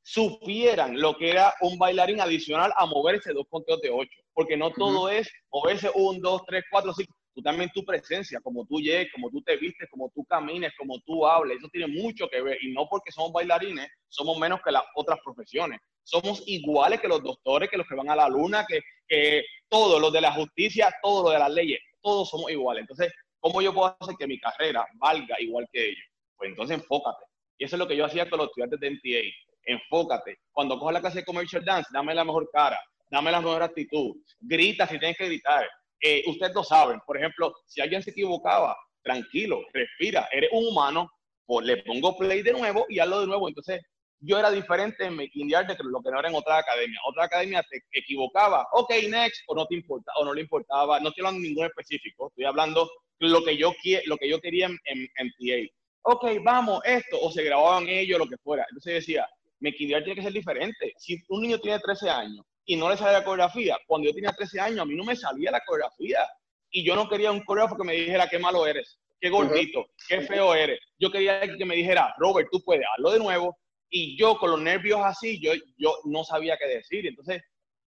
supieran 0.02 0.98
lo 0.98 1.14
que 1.16 1.30
era 1.30 1.54
un 1.60 1.78
bailarín 1.78 2.20
adicional 2.20 2.72
a 2.76 2.86
moverse 2.86 3.32
dos 3.32 3.46
conteos 3.50 3.80
de 3.82 3.90
ocho. 3.90 4.22
Porque 4.32 4.56
no 4.56 4.70
todo 4.70 5.10
es 5.10 5.30
moverse 5.52 5.90
un, 5.94 6.20
dos, 6.20 6.42
tres, 6.46 6.64
cuatro, 6.70 6.94
cinco. 6.94 7.14
Tú 7.34 7.42
también 7.42 7.70
tu 7.72 7.84
presencia, 7.84 8.40
como 8.40 8.66
tú 8.66 8.80
llegues, 8.80 9.10
como 9.12 9.30
tú 9.30 9.42
te 9.42 9.56
vistes, 9.56 9.88
como 9.90 10.10
tú 10.14 10.24
camines, 10.24 10.72
como 10.76 11.00
tú 11.00 11.26
hables, 11.26 11.58
eso 11.58 11.68
tiene 11.68 11.86
mucho 11.86 12.28
que 12.28 12.42
ver. 12.42 12.58
Y 12.62 12.72
no 12.72 12.86
porque 12.88 13.10
somos 13.10 13.32
bailarines, 13.32 13.88
somos 14.08 14.38
menos 14.38 14.60
que 14.62 14.70
las 14.70 14.82
otras 14.94 15.18
profesiones. 15.24 15.80
Somos 16.02 16.42
iguales 16.46 17.00
que 17.00 17.08
los 17.08 17.22
doctores, 17.22 17.70
que 17.70 17.76
los 17.76 17.86
que 17.86 17.94
van 17.94 18.10
a 18.10 18.16
la 18.16 18.28
luna, 18.28 18.66
que, 18.68 18.80
que 19.06 19.42
todos, 19.68 20.00
los 20.00 20.12
de 20.12 20.20
la 20.20 20.32
justicia, 20.32 20.92
todos 21.02 21.24
los 21.24 21.32
de 21.32 21.38
las 21.38 21.50
leyes, 21.50 21.80
todos 22.02 22.28
somos 22.28 22.50
iguales. 22.50 22.82
Entonces, 22.82 23.12
¿cómo 23.40 23.62
yo 23.62 23.72
puedo 23.72 23.96
hacer 24.00 24.16
que 24.18 24.26
mi 24.26 24.38
carrera 24.38 24.86
valga 24.94 25.40
igual 25.40 25.66
que 25.72 25.86
ellos? 25.86 26.04
Pues 26.36 26.50
entonces 26.50 26.78
enfócate. 26.78 27.24
Y 27.56 27.64
eso 27.64 27.76
es 27.76 27.80
lo 27.80 27.86
que 27.86 27.96
yo 27.96 28.04
hacía 28.04 28.28
con 28.28 28.38
los 28.38 28.48
estudiantes 28.48 28.80
de 28.80 28.90
NTA 28.90 29.52
enfócate. 29.64 30.38
Cuando 30.50 30.78
cojas 30.78 30.94
la 30.94 31.00
clase 31.00 31.18
de 31.18 31.24
commercial 31.24 31.64
dance, 31.64 31.90
dame 31.92 32.14
la 32.14 32.24
mejor 32.24 32.48
cara, 32.52 32.78
dame 33.10 33.30
la 33.30 33.40
mejor 33.40 33.62
actitud, 33.62 34.16
grita 34.40 34.86
si 34.86 34.98
tienes 34.98 35.16
que 35.16 35.26
gritar. 35.26 35.68
Eh, 36.02 36.24
ustedes 36.26 36.52
lo 36.54 36.64
saben, 36.64 37.00
por 37.06 37.16
ejemplo, 37.16 37.54
si 37.64 37.80
alguien 37.80 38.02
se 38.02 38.10
equivocaba, 38.10 38.76
tranquilo, 39.02 39.62
respira, 39.72 40.28
eres 40.32 40.50
un 40.52 40.66
humano, 40.66 41.08
pues 41.46 41.64
le 41.64 41.76
pongo 41.84 42.16
play 42.16 42.42
de 42.42 42.52
nuevo 42.52 42.86
y 42.88 42.98
hazlo 42.98 43.20
de 43.20 43.26
nuevo. 43.28 43.48
Entonces, 43.48 43.80
yo 44.18 44.38
era 44.38 44.50
diferente 44.50 45.04
en 45.04 45.16
Making 45.16 45.48
the 45.48 45.56
Art 45.56 45.68
de 45.68 45.76
lo 45.84 46.02
que 46.02 46.10
no 46.10 46.18
era 46.18 46.28
en 46.28 46.34
otra 46.34 46.58
academia. 46.58 46.98
Otra 47.06 47.24
academia 47.24 47.64
te 47.68 47.82
equivocaba, 47.92 48.66
ok, 48.72 48.92
next, 49.08 49.42
o 49.46 49.54
no 49.54 49.66
te 49.66 49.76
importa, 49.76 50.12
o 50.16 50.24
no 50.24 50.34
le 50.34 50.40
importaba, 50.42 50.98
no 51.00 51.08
estoy 51.08 51.22
hablando 51.22 51.42
de 51.42 51.48
ningún 51.48 51.66
específico, 51.66 52.28
estoy 52.28 52.44
hablando 52.44 52.90
lo 53.18 53.44
que 53.44 53.56
yo, 53.56 53.72
lo 54.06 54.16
que 54.16 54.28
yo 54.28 54.40
quería 54.40 54.66
en, 54.66 54.78
en, 54.84 55.08
en 55.16 55.30
TA. 55.30 55.72
Ok, 56.02 56.24
vamos, 56.44 56.80
esto, 56.84 57.20
o 57.20 57.30
se 57.30 57.44
grababan 57.44 57.88
ellos, 57.88 58.18
lo 58.18 58.26
que 58.26 58.36
fuera. 58.38 58.66
Entonces 58.68 58.94
decía, 58.94 59.28
Mequidiar 59.60 60.02
tiene 60.02 60.16
que 60.16 60.24
ser 60.24 60.32
diferente. 60.32 60.92
Si 60.98 61.22
un 61.28 61.42
niño 61.42 61.58
tiene 61.60 61.78
13 61.78 62.10
años 62.10 62.44
y 62.64 62.76
no 62.76 62.88
le 62.88 62.96
sale 62.96 63.12
la 63.12 63.24
coreografía, 63.24 63.76
cuando 63.86 64.08
yo 64.08 64.14
tenía 64.14 64.32
13 64.32 64.60
años 64.60 64.80
a 64.80 64.84
mí 64.84 64.94
no 64.94 65.04
me 65.04 65.16
salía 65.16 65.50
la 65.50 65.60
coreografía. 65.60 66.26
Y 66.70 66.84
yo 66.84 66.94
no 66.96 67.08
quería 67.08 67.30
un 67.30 67.44
coreógrafo 67.44 67.76
que 67.76 67.84
me 67.84 67.92
dijera 67.92 68.28
qué 68.28 68.38
malo 68.38 68.66
eres, 68.66 68.98
qué 69.20 69.28
gordito, 69.28 69.86
qué 70.08 70.22
feo 70.22 70.54
eres. 70.54 70.78
Yo 70.98 71.10
quería 71.10 71.40
que 71.40 71.64
me 71.64 71.76
dijera, 71.76 72.14
Robert, 72.18 72.48
tú 72.50 72.62
puedes, 72.64 72.86
hazlo 72.94 73.10
de 73.10 73.18
nuevo. 73.18 73.58
Y 73.90 74.16
yo 74.18 74.38
con 74.38 74.52
los 74.52 74.60
nervios 74.60 75.00
así, 75.04 75.38
yo, 75.38 75.52
yo 75.76 75.98
no 76.04 76.24
sabía 76.24 76.56
qué 76.56 76.66
decir. 76.66 77.06
Entonces, 77.06 77.42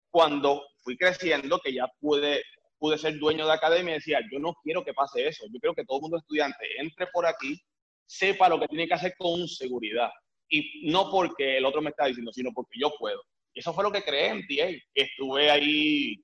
cuando 0.10 0.64
fui 0.84 0.98
creciendo, 0.98 1.60
que 1.60 1.74
ya 1.74 1.88
pude, 2.00 2.42
pude 2.80 2.98
ser 2.98 3.20
dueño 3.20 3.46
de 3.46 3.54
academia, 3.54 3.94
decía, 3.94 4.20
yo 4.32 4.40
no 4.40 4.56
quiero 4.64 4.84
que 4.84 4.96
pase 4.96 5.28
eso. 5.28 5.46
Yo 5.54 5.60
quiero 5.60 5.76
que 5.76 5.86
todo 5.86 5.98
el 5.98 6.02
mundo 6.02 6.18
estudiante 6.18 6.66
entre 6.80 7.06
por 7.08 7.28
aquí, 7.28 7.62
sepa 8.08 8.50
lo 8.50 8.60
que 8.60 8.68
tiene 8.68 8.88
que 8.88 8.96
hacer 8.96 9.14
con 9.18 9.48
seguridad 9.48 10.10
y 10.52 10.92
no 10.92 11.10
porque 11.10 11.58
el 11.58 11.66
otro 11.66 11.82
me 11.82 11.92
está 11.92 12.06
diciendo, 12.06 12.32
sino 12.34 12.52
porque 12.54 12.78
yo 12.80 12.92
puedo. 13.00 13.24
Eso 13.54 13.74
fue 13.74 13.84
lo 13.84 13.92
que 13.92 14.04
creé 14.04 14.30
en 14.30 14.42
TA. 14.48 14.84
Estuve 14.94 15.52
ahí 15.52 16.24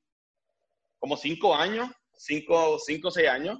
como 0.99 1.17
cinco 1.17 1.55
años, 1.55 1.89
cinco, 2.13 2.79
cinco 2.79 3.11
seis 3.11 3.29
años. 3.29 3.59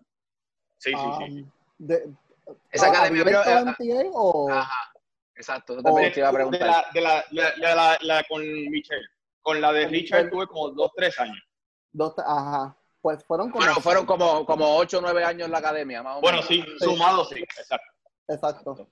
Sí, 0.77 0.91
sí, 0.91 1.25
sí. 1.25 1.45
De, 1.77 2.09
¿Esa 2.71 2.89
academia 2.89 3.23
pero, 3.23 3.41
en 3.41 3.65
TA 3.65 4.09
o...? 4.13 4.49
Ajá, 4.51 4.91
exacto. 5.35 5.77
O, 5.83 5.95
de, 5.95 6.13
iba 6.15 6.29
a 6.29 6.33
preguntar. 6.33 6.85
De, 6.93 7.01
la, 7.01 7.25
de 7.29 7.41
la, 7.41 7.53
la, 7.57 7.75
la, 7.75 7.97
la, 8.01 8.23
con 8.23 8.41
Michelle. 8.69 9.05
Con 9.41 9.61
la 9.61 9.71
de 9.71 9.87
Richard 9.87 10.29
tuve 10.29 10.47
como 10.47 10.69
dos, 10.69 10.91
tres 10.95 11.19
años. 11.19 11.41
Dos, 11.91 12.13
ajá. 12.17 12.77
Pues 13.01 13.23
fueron 13.25 13.49
como... 13.49 13.65
Bueno, 13.65 13.81
fueron 13.81 14.05
como, 14.05 14.45
como 14.45 14.75
ocho 14.75 14.97
o 14.97 15.01
nueve 15.01 15.23
años 15.23 15.45
en 15.45 15.51
la 15.51 15.59
academia, 15.59 16.03
más 16.03 16.17
o 16.17 16.21
menos. 16.21 16.21
Bueno, 16.21 16.41
sí, 16.41 16.65
sumado 16.79 17.25
sí, 17.25 17.39
exacto. 17.39 17.93
Exacto. 18.27 18.89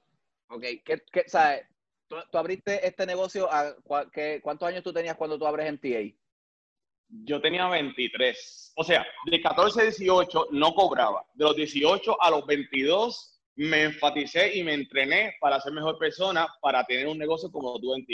Ok, 0.50 0.62
¿qué, 0.86 1.04
qué, 1.12 1.24
sabes? 1.28 1.66
¿Tú, 2.08 2.16
¿Tú, 2.32 2.38
abriste 2.38 2.86
este 2.86 3.06
negocio, 3.06 3.52
a, 3.52 3.76
qué, 4.12 4.40
¿cuántos 4.44 4.68
años 4.68 4.84
tú 4.84 4.94
tenías 4.94 5.16
cuando 5.16 5.38
tú 5.38 5.46
abres 5.46 5.72
MTA? 5.72 6.16
Yo 7.08 7.42
tenía 7.42 7.68
23. 7.68 8.74
O 8.76 8.84
sea, 8.84 9.06
de 9.26 9.42
14 9.42 9.82
a 9.82 9.84
18 9.86 10.48
no 10.52 10.74
cobraba. 10.74 11.26
De 11.34 11.46
los 11.46 11.56
18 11.56 12.22
a 12.22 12.30
los 12.30 12.46
22 12.46 13.42
me 13.56 13.84
enfaticé 13.84 14.56
y 14.58 14.64
me 14.64 14.74
entrené 14.74 15.36
para 15.40 15.60
ser 15.62 15.72
mejor 15.74 15.98
persona, 15.98 16.48
para 16.62 16.84
tener 16.84 17.08
un 17.08 17.18
negocio 17.18 17.52
como 17.52 17.80
tú 17.80 17.96
en 17.96 18.06
TA. 18.06 18.14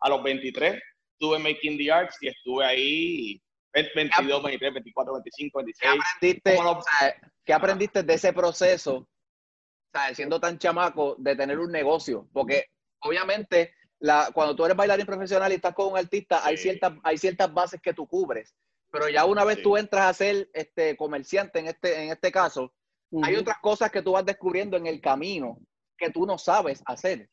A 0.00 0.10
los 0.10 0.22
23 0.22 0.80
tuve 1.18 1.38
Making 1.38 1.78
the 1.78 1.92
Arts 1.92 2.16
y 2.20 2.28
estuve 2.28 2.64
ahí 2.64 3.42
22, 3.72 4.42
23, 4.42 4.74
24, 4.74 5.14
25, 5.14 5.58
26. 5.58 5.80
¿Qué 5.80 5.88
aprendiste, 5.88 7.30
¿qué 7.44 7.52
aprendiste 7.52 8.02
de 8.02 8.14
ese 8.14 8.32
proceso 8.32 9.08
siendo 10.14 10.40
tan 10.40 10.58
chamaco, 10.58 11.16
de 11.18 11.36
tener 11.36 11.58
un 11.58 11.70
negocio, 11.70 12.28
porque 12.32 12.66
obviamente 13.02 13.74
la, 14.00 14.30
cuando 14.32 14.56
tú 14.56 14.64
eres 14.64 14.76
bailarín 14.76 15.06
profesional 15.06 15.52
y 15.52 15.56
estás 15.56 15.74
con 15.74 15.92
un 15.92 15.98
artista, 15.98 16.44
hay, 16.44 16.56
ciertas, 16.56 16.94
hay 17.02 17.18
ciertas 17.18 17.52
bases 17.52 17.80
que 17.80 17.94
tú 17.94 18.06
cubres, 18.06 18.54
pero 18.90 19.08
ya 19.08 19.24
una 19.24 19.44
vez 19.44 19.62
tú 19.62 19.76
entras 19.76 20.06
a 20.06 20.14
ser 20.14 20.50
este, 20.52 20.96
comerciante 20.96 21.60
en 21.60 21.68
este, 21.68 22.04
en 22.04 22.10
este 22.10 22.32
caso, 22.32 22.72
hay 23.22 23.36
otras 23.36 23.58
cosas 23.58 23.90
que 23.90 24.02
tú 24.02 24.12
vas 24.12 24.24
descubriendo 24.24 24.76
en 24.76 24.86
el 24.86 25.00
camino 25.00 25.58
que 25.98 26.10
tú 26.10 26.26
no 26.26 26.38
sabes 26.38 26.82
hacer. 26.86 27.28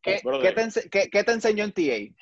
¿qué, 0.00 0.20
¿qué, 0.22 0.52
te, 0.52 0.88
qué, 0.88 1.10
¿qué, 1.10 1.24
te, 1.24 1.32
enseñó 1.32 1.64
en 1.64 1.72
TA? 1.72 2.14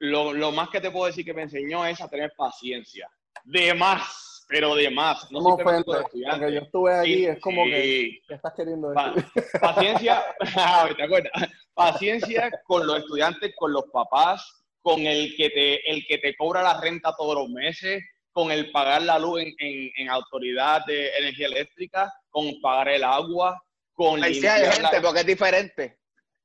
Lo, 0.00 0.32
lo 0.32 0.50
más 0.50 0.70
que 0.70 0.80
te 0.80 0.90
puedo 0.90 1.06
decir 1.06 1.24
que 1.24 1.34
me 1.34 1.42
enseñó 1.42 1.84
es 1.86 2.00
a 2.00 2.08
tener 2.08 2.32
paciencia. 2.36 3.08
De 3.44 3.74
más 3.74 4.37
pero 4.48 4.74
de 4.74 4.90
más. 4.90 5.30
No 5.30 5.58
fue 5.58 5.84
porque 5.84 6.20
yo 6.52 6.60
estuve 6.60 6.94
allí, 6.94 7.26
es 7.26 7.40
como 7.40 7.64
que, 7.64 8.18
estás 8.28 8.54
queriendo 8.56 8.90
decir? 8.90 9.24
paciencia, 9.60 10.22
ah, 10.56 10.88
¿te 10.96 11.02
acuerdas? 11.02 11.32
Paciencia 11.74 12.50
con 12.66 12.86
los 12.86 12.98
estudiantes, 12.98 13.52
con 13.56 13.72
los 13.72 13.84
papás, 13.92 14.64
con 14.80 15.00
el 15.00 15.36
que 15.36 15.50
te, 15.50 15.90
el 15.90 16.06
que 16.06 16.18
te 16.18 16.34
cobra 16.34 16.62
la 16.62 16.80
renta 16.80 17.14
todos 17.16 17.34
los 17.34 17.50
meses, 17.50 18.02
con 18.32 18.50
el 18.50 18.70
pagar 18.70 19.02
la 19.02 19.18
luz 19.18 19.42
en, 19.42 19.54
en, 19.58 19.90
en 19.96 20.08
autoridad 20.08 20.84
de 20.86 21.10
energía 21.18 21.48
eléctrica, 21.48 22.12
con 22.30 22.60
pagar 22.62 22.88
el 22.88 23.04
agua, 23.04 23.62
con 23.92 24.22
Ahí 24.22 24.34
sí 24.34 24.46
hay 24.46 24.70
gente, 24.70 25.00
porque 25.02 25.20
es 25.20 25.26
diferente. 25.26 25.98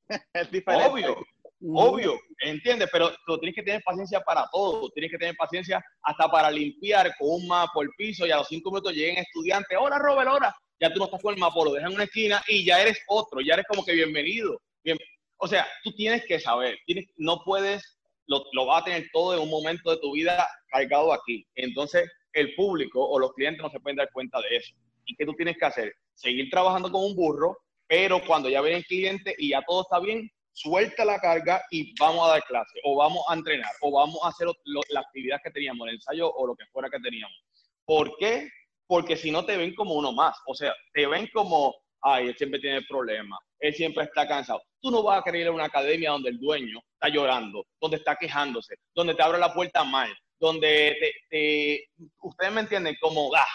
es 0.34 0.52
diferente. 0.52 0.88
Obvio, 0.88 1.26
Obvio, 1.66 2.20
¿entiendes? 2.40 2.90
Pero 2.92 3.12
tú 3.26 3.38
tienes 3.38 3.56
que 3.56 3.64
tener 3.64 3.82
paciencia 3.84 4.20
para 4.20 4.48
todo. 4.52 4.90
Tienes 4.90 5.12
que 5.12 5.18
tener 5.18 5.36
paciencia 5.36 5.84
hasta 6.02 6.28
para 6.28 6.52
limpiar 6.52 7.16
con 7.18 7.30
un 7.30 7.48
mapa 7.48 7.82
el 7.82 7.90
piso 7.98 8.28
y 8.28 8.32
a 8.32 8.38
los 8.38 8.48
cinco 8.48 8.70
minutos 8.70 8.94
lleguen 8.94 9.18
estudiantes. 9.18 9.78
Hola, 9.80 9.98
Robert, 9.98 10.30
hola. 10.30 10.56
Ya 10.80 10.92
tú 10.92 11.00
no 11.00 11.06
estás 11.06 11.22
con 11.22 11.34
el 11.34 11.40
mapa, 11.40 11.64
lo 11.64 11.72
dejan 11.72 11.92
en 11.92 11.96
una 11.96 12.04
esquina 12.04 12.44
y 12.48 12.66
ya 12.66 12.82
eres 12.82 13.00
otro. 13.08 13.40
Ya 13.40 13.54
eres 13.54 13.66
como 13.68 13.86
que 13.86 13.94
bienvenido. 13.94 14.60
Bien. 14.84 14.98
O 15.38 15.48
sea, 15.48 15.66
tú 15.84 15.94
tienes 15.94 16.26
que 16.26 16.40
saber. 16.40 16.78
Tienes, 16.86 17.06
no 17.16 17.42
puedes, 17.46 17.98
lo, 18.28 18.44
lo 18.52 18.66
vas 18.66 18.82
a 18.82 18.86
tener 18.86 19.10
todo 19.14 19.34
en 19.34 19.42
un 19.42 19.50
momento 19.50 19.92
de 19.92 19.98
tu 19.98 20.12
vida 20.14 20.46
cargado 20.68 21.14
aquí. 21.14 21.48
Entonces, 21.56 22.12
el 22.34 22.54
público 22.56 23.02
o 23.06 23.20
los 23.20 23.34
clientes 23.34 23.62
no 23.62 23.70
se 23.70 23.80
pueden 23.80 23.98
dar 23.98 24.10
cuenta 24.12 24.42
de 24.42 24.58
eso. 24.58 24.74
¿Y 25.06 25.16
qué 25.16 25.26
tú 25.26 25.34
tienes 25.34 25.58
que 25.58 25.66
hacer? 25.66 25.94
Seguir 26.14 26.50
trabajando 26.50 26.92
con 26.92 27.06
un 27.06 27.16
burro, 27.16 27.58
pero 27.88 28.22
cuando 28.26 28.50
ya 28.50 28.62
ven 28.62 28.76
el 28.76 28.86
cliente 28.86 29.36
y 29.38 29.50
ya 29.50 29.62
todo 29.68 29.84
está 29.84 30.00
bien, 30.00 30.30
suelta 30.54 31.04
la 31.04 31.20
carga 31.20 31.64
y 31.72 31.94
vamos 32.00 32.28
a 32.28 32.34
dar 32.34 32.44
clase, 32.44 32.80
o 32.84 32.96
vamos 32.96 33.24
a 33.28 33.34
entrenar, 33.34 33.72
o 33.82 33.92
vamos 33.92 34.20
a 34.24 34.30
hacer 34.30 34.48
la 34.90 35.00
actividad 35.02 35.40
que 35.44 35.52
teníamos, 35.52 35.88
el 35.88 35.96
ensayo 35.96 36.32
o 36.32 36.48
lo 36.48 36.56
que 36.56 36.66
fuera 36.68 36.90
que 36.90 37.00
teníamos. 37.00 37.38
¿Por 37.86 38.16
qué? 38.18 38.50
Porque 38.88 39.18
si 39.18 39.32
no 39.32 39.46
te 39.46 39.58
ven 39.58 39.74
como 39.74 39.96
uno 39.96 40.14
más, 40.14 40.38
o 40.46 40.54
sea, 40.54 40.74
te 40.94 41.08
ven 41.08 41.28
como, 41.34 41.76
ay, 42.02 42.28
él 42.28 42.38
siempre 42.38 42.60
tiene 42.60 42.82
problemas, 42.84 43.40
él 43.60 43.74
siempre 43.74 44.04
está 44.04 44.28
cansado. 44.28 44.62
Tú 44.80 44.92
no 44.92 45.02
vas 45.04 45.20
a 45.20 45.24
querer 45.24 45.42
ir 45.42 45.48
a 45.48 45.52
una 45.52 45.66
academia 45.66 46.12
donde 46.12 46.30
el 46.30 46.40
dueño 46.40 46.80
está 46.94 47.10
llorando, 47.10 47.66
donde 47.82 47.98
está 47.98 48.16
quejándose, 48.16 48.76
donde 48.94 49.16
te 49.16 49.24
abre 49.24 49.40
la 49.40 49.54
puerta 49.54 49.84
mal, 49.84 50.14
donde 50.40 50.96
te, 51.30 51.90
ustedes 52.22 52.52
me 52.52 52.62
entienden, 52.62 52.96
como 53.02 53.34
ah, 53.36 53.48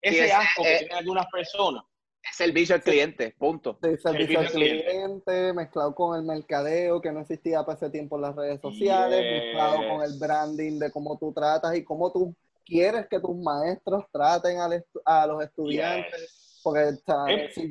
ese 0.00 0.32
asco 0.32 0.62
que 0.64 0.78
tienen 0.78 0.96
algunas 0.96 1.26
personas. 1.26 1.84
Es 2.22 2.36
servicio 2.36 2.76
al 2.76 2.82
cliente, 2.82 3.34
punto. 3.36 3.78
el 3.82 3.98
servicio 3.98 4.38
al 4.38 4.50
cliente, 4.50 5.52
mezclado 5.52 5.94
con 5.94 6.16
el 6.16 6.24
mercadeo 6.24 7.00
que 7.00 7.10
no 7.10 7.20
existía 7.20 7.64
para 7.64 7.76
ese 7.76 7.90
tiempo 7.90 8.16
en 8.16 8.22
las 8.22 8.36
redes 8.36 8.60
sociales, 8.60 9.42
mezclado 9.42 9.88
con 9.88 10.02
el 10.02 10.18
branding 10.18 10.78
de 10.78 10.92
cómo 10.92 11.18
tú 11.18 11.32
tratas 11.32 11.76
y 11.76 11.82
cómo 11.82 12.12
tú 12.12 12.34
quieres 12.64 13.06
que 13.08 13.18
tus 13.18 13.36
maestros 13.36 14.04
traten 14.12 14.58
a, 15.04 15.26
los 15.26 15.42
estudiantes. 15.42 16.60
Porque 16.62 16.90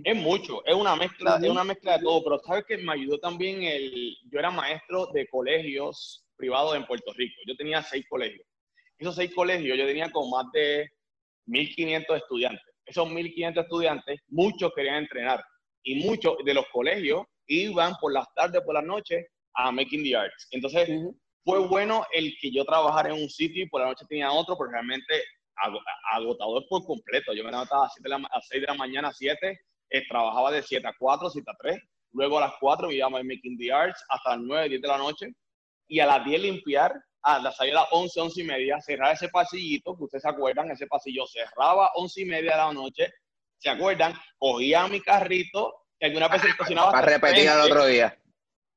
es, 0.04 0.18
mucho, 0.18 0.66
es 0.66 0.76
una 0.76 0.98
mezcla, 0.98 1.40
es 1.42 1.50
una 1.50 1.64
mezcla 1.64 1.98
de 1.98 2.04
todo, 2.04 2.22
pero 2.26 2.40
sabes 2.40 2.66
que 2.66 2.78
me 2.78 2.92
ayudó 2.92 3.20
también 3.20 3.64
el, 3.64 4.18
yo 4.30 4.38
era 4.38 4.52
maestro 4.52 5.08
de 5.14 5.30
colegios 5.30 6.26
privados 6.36 6.76
en 6.76 6.86
Puerto 6.86 7.14
Rico, 7.14 7.40
yo 7.48 7.56
tenía 7.56 7.82
seis 7.84 8.06
colegios. 8.10 8.46
Esos 8.98 9.16
seis 9.16 9.34
colegios 9.34 9.78
yo 9.78 9.86
tenía 9.86 10.12
con 10.12 10.30
más 10.30 10.46
de 10.52 10.90
1.500 11.48 12.18
estudiantes. 12.18 12.71
Esos 12.86 13.08
1.500 13.08 13.62
estudiantes, 13.62 14.20
muchos 14.28 14.72
querían 14.76 14.98
entrenar 14.98 15.44
y 15.84 16.04
muchos 16.04 16.38
de 16.44 16.54
los 16.54 16.66
colegios 16.72 17.24
iban 17.48 17.94
por 18.00 18.14
las 18.14 18.28
tardes, 18.36 18.62
por 18.62 18.76
las 18.76 18.84
noches 18.84 19.26
a 19.54 19.72
Making 19.72 20.04
the 20.04 20.16
Arts. 20.16 20.48
Entonces, 20.52 20.90
fue 21.44 21.60
bueno 21.68 22.06
el 22.14 22.36
que 22.40 22.52
yo 22.52 22.64
trabajara 22.66 23.10
en 23.10 23.22
un 23.22 23.30
sitio 23.30 23.64
y 23.64 23.70
por 23.70 23.82
la 23.82 23.88
noche 23.88 24.06
tenía 24.08 24.32
otro, 24.32 24.56
porque 24.56 24.74
realmente 24.74 25.24
agotador 26.14 26.66
por 26.68 26.86
completo. 26.86 27.34
Yo 27.34 27.44
me 27.44 27.52
levantaba 27.52 27.86
a, 27.86 27.90
6 27.90 28.62
de 28.62 28.68
la 28.68 28.74
mañana, 28.74 29.10
a 29.10 29.14
7, 29.14 29.60
eh, 29.90 30.08
trabajaba 30.08 30.52
de 30.52 30.64
7 30.64 30.88
a 30.88 30.94
4, 30.98 31.30
7 31.30 31.52
a 31.52 31.56
3. 31.60 31.80
Luego 32.14 32.38
a 32.38 32.42
las 32.42 32.54
4 32.60 32.88
me 32.88 32.96
iba 32.96 33.08
a 33.08 33.10
Making 33.10 33.58
the 33.58 33.72
Arts 33.72 34.04
hasta 34.10 34.32
las 34.32 34.40
9, 34.42 34.70
10 34.70 34.82
de 34.82 34.88
la 34.88 34.98
noche. 34.98 35.28
Y 35.88 36.00
a 36.00 36.06
las 36.06 36.24
10 36.24 36.42
limpiar, 36.42 36.94
a 37.24 37.40
las, 37.40 37.60
a 37.60 37.66
las 37.66 37.86
11, 37.92 38.20
11 38.20 38.42
y 38.42 38.44
media, 38.44 38.82
cerrar 38.82 39.14
ese 39.14 39.30
pasillito, 39.30 39.96
que 39.96 40.04
ustedes 40.04 40.24
se 40.24 40.30
acuerdan, 40.30 40.72
ese 40.72 40.88
pasillo 40.88 41.26
cerraba 41.28 41.92
11 41.96 42.22
y 42.22 42.26
media 42.26 42.52
de 42.52 42.58
la 42.58 42.74
noche, 42.74 43.14
¿se 43.58 43.70
acuerdan? 43.70 44.14
Cogía 44.38 44.88
mi 44.88 45.02
carrito, 45.02 45.74
que 46.00 46.08
alguna 46.08 46.28
vez 46.28 46.42
se 46.42 46.50
estacionaba. 46.50 46.92
Para 46.92 47.08
repetir 47.08 47.48
el 47.48 47.60
otro 47.60 47.86
día 47.86 48.18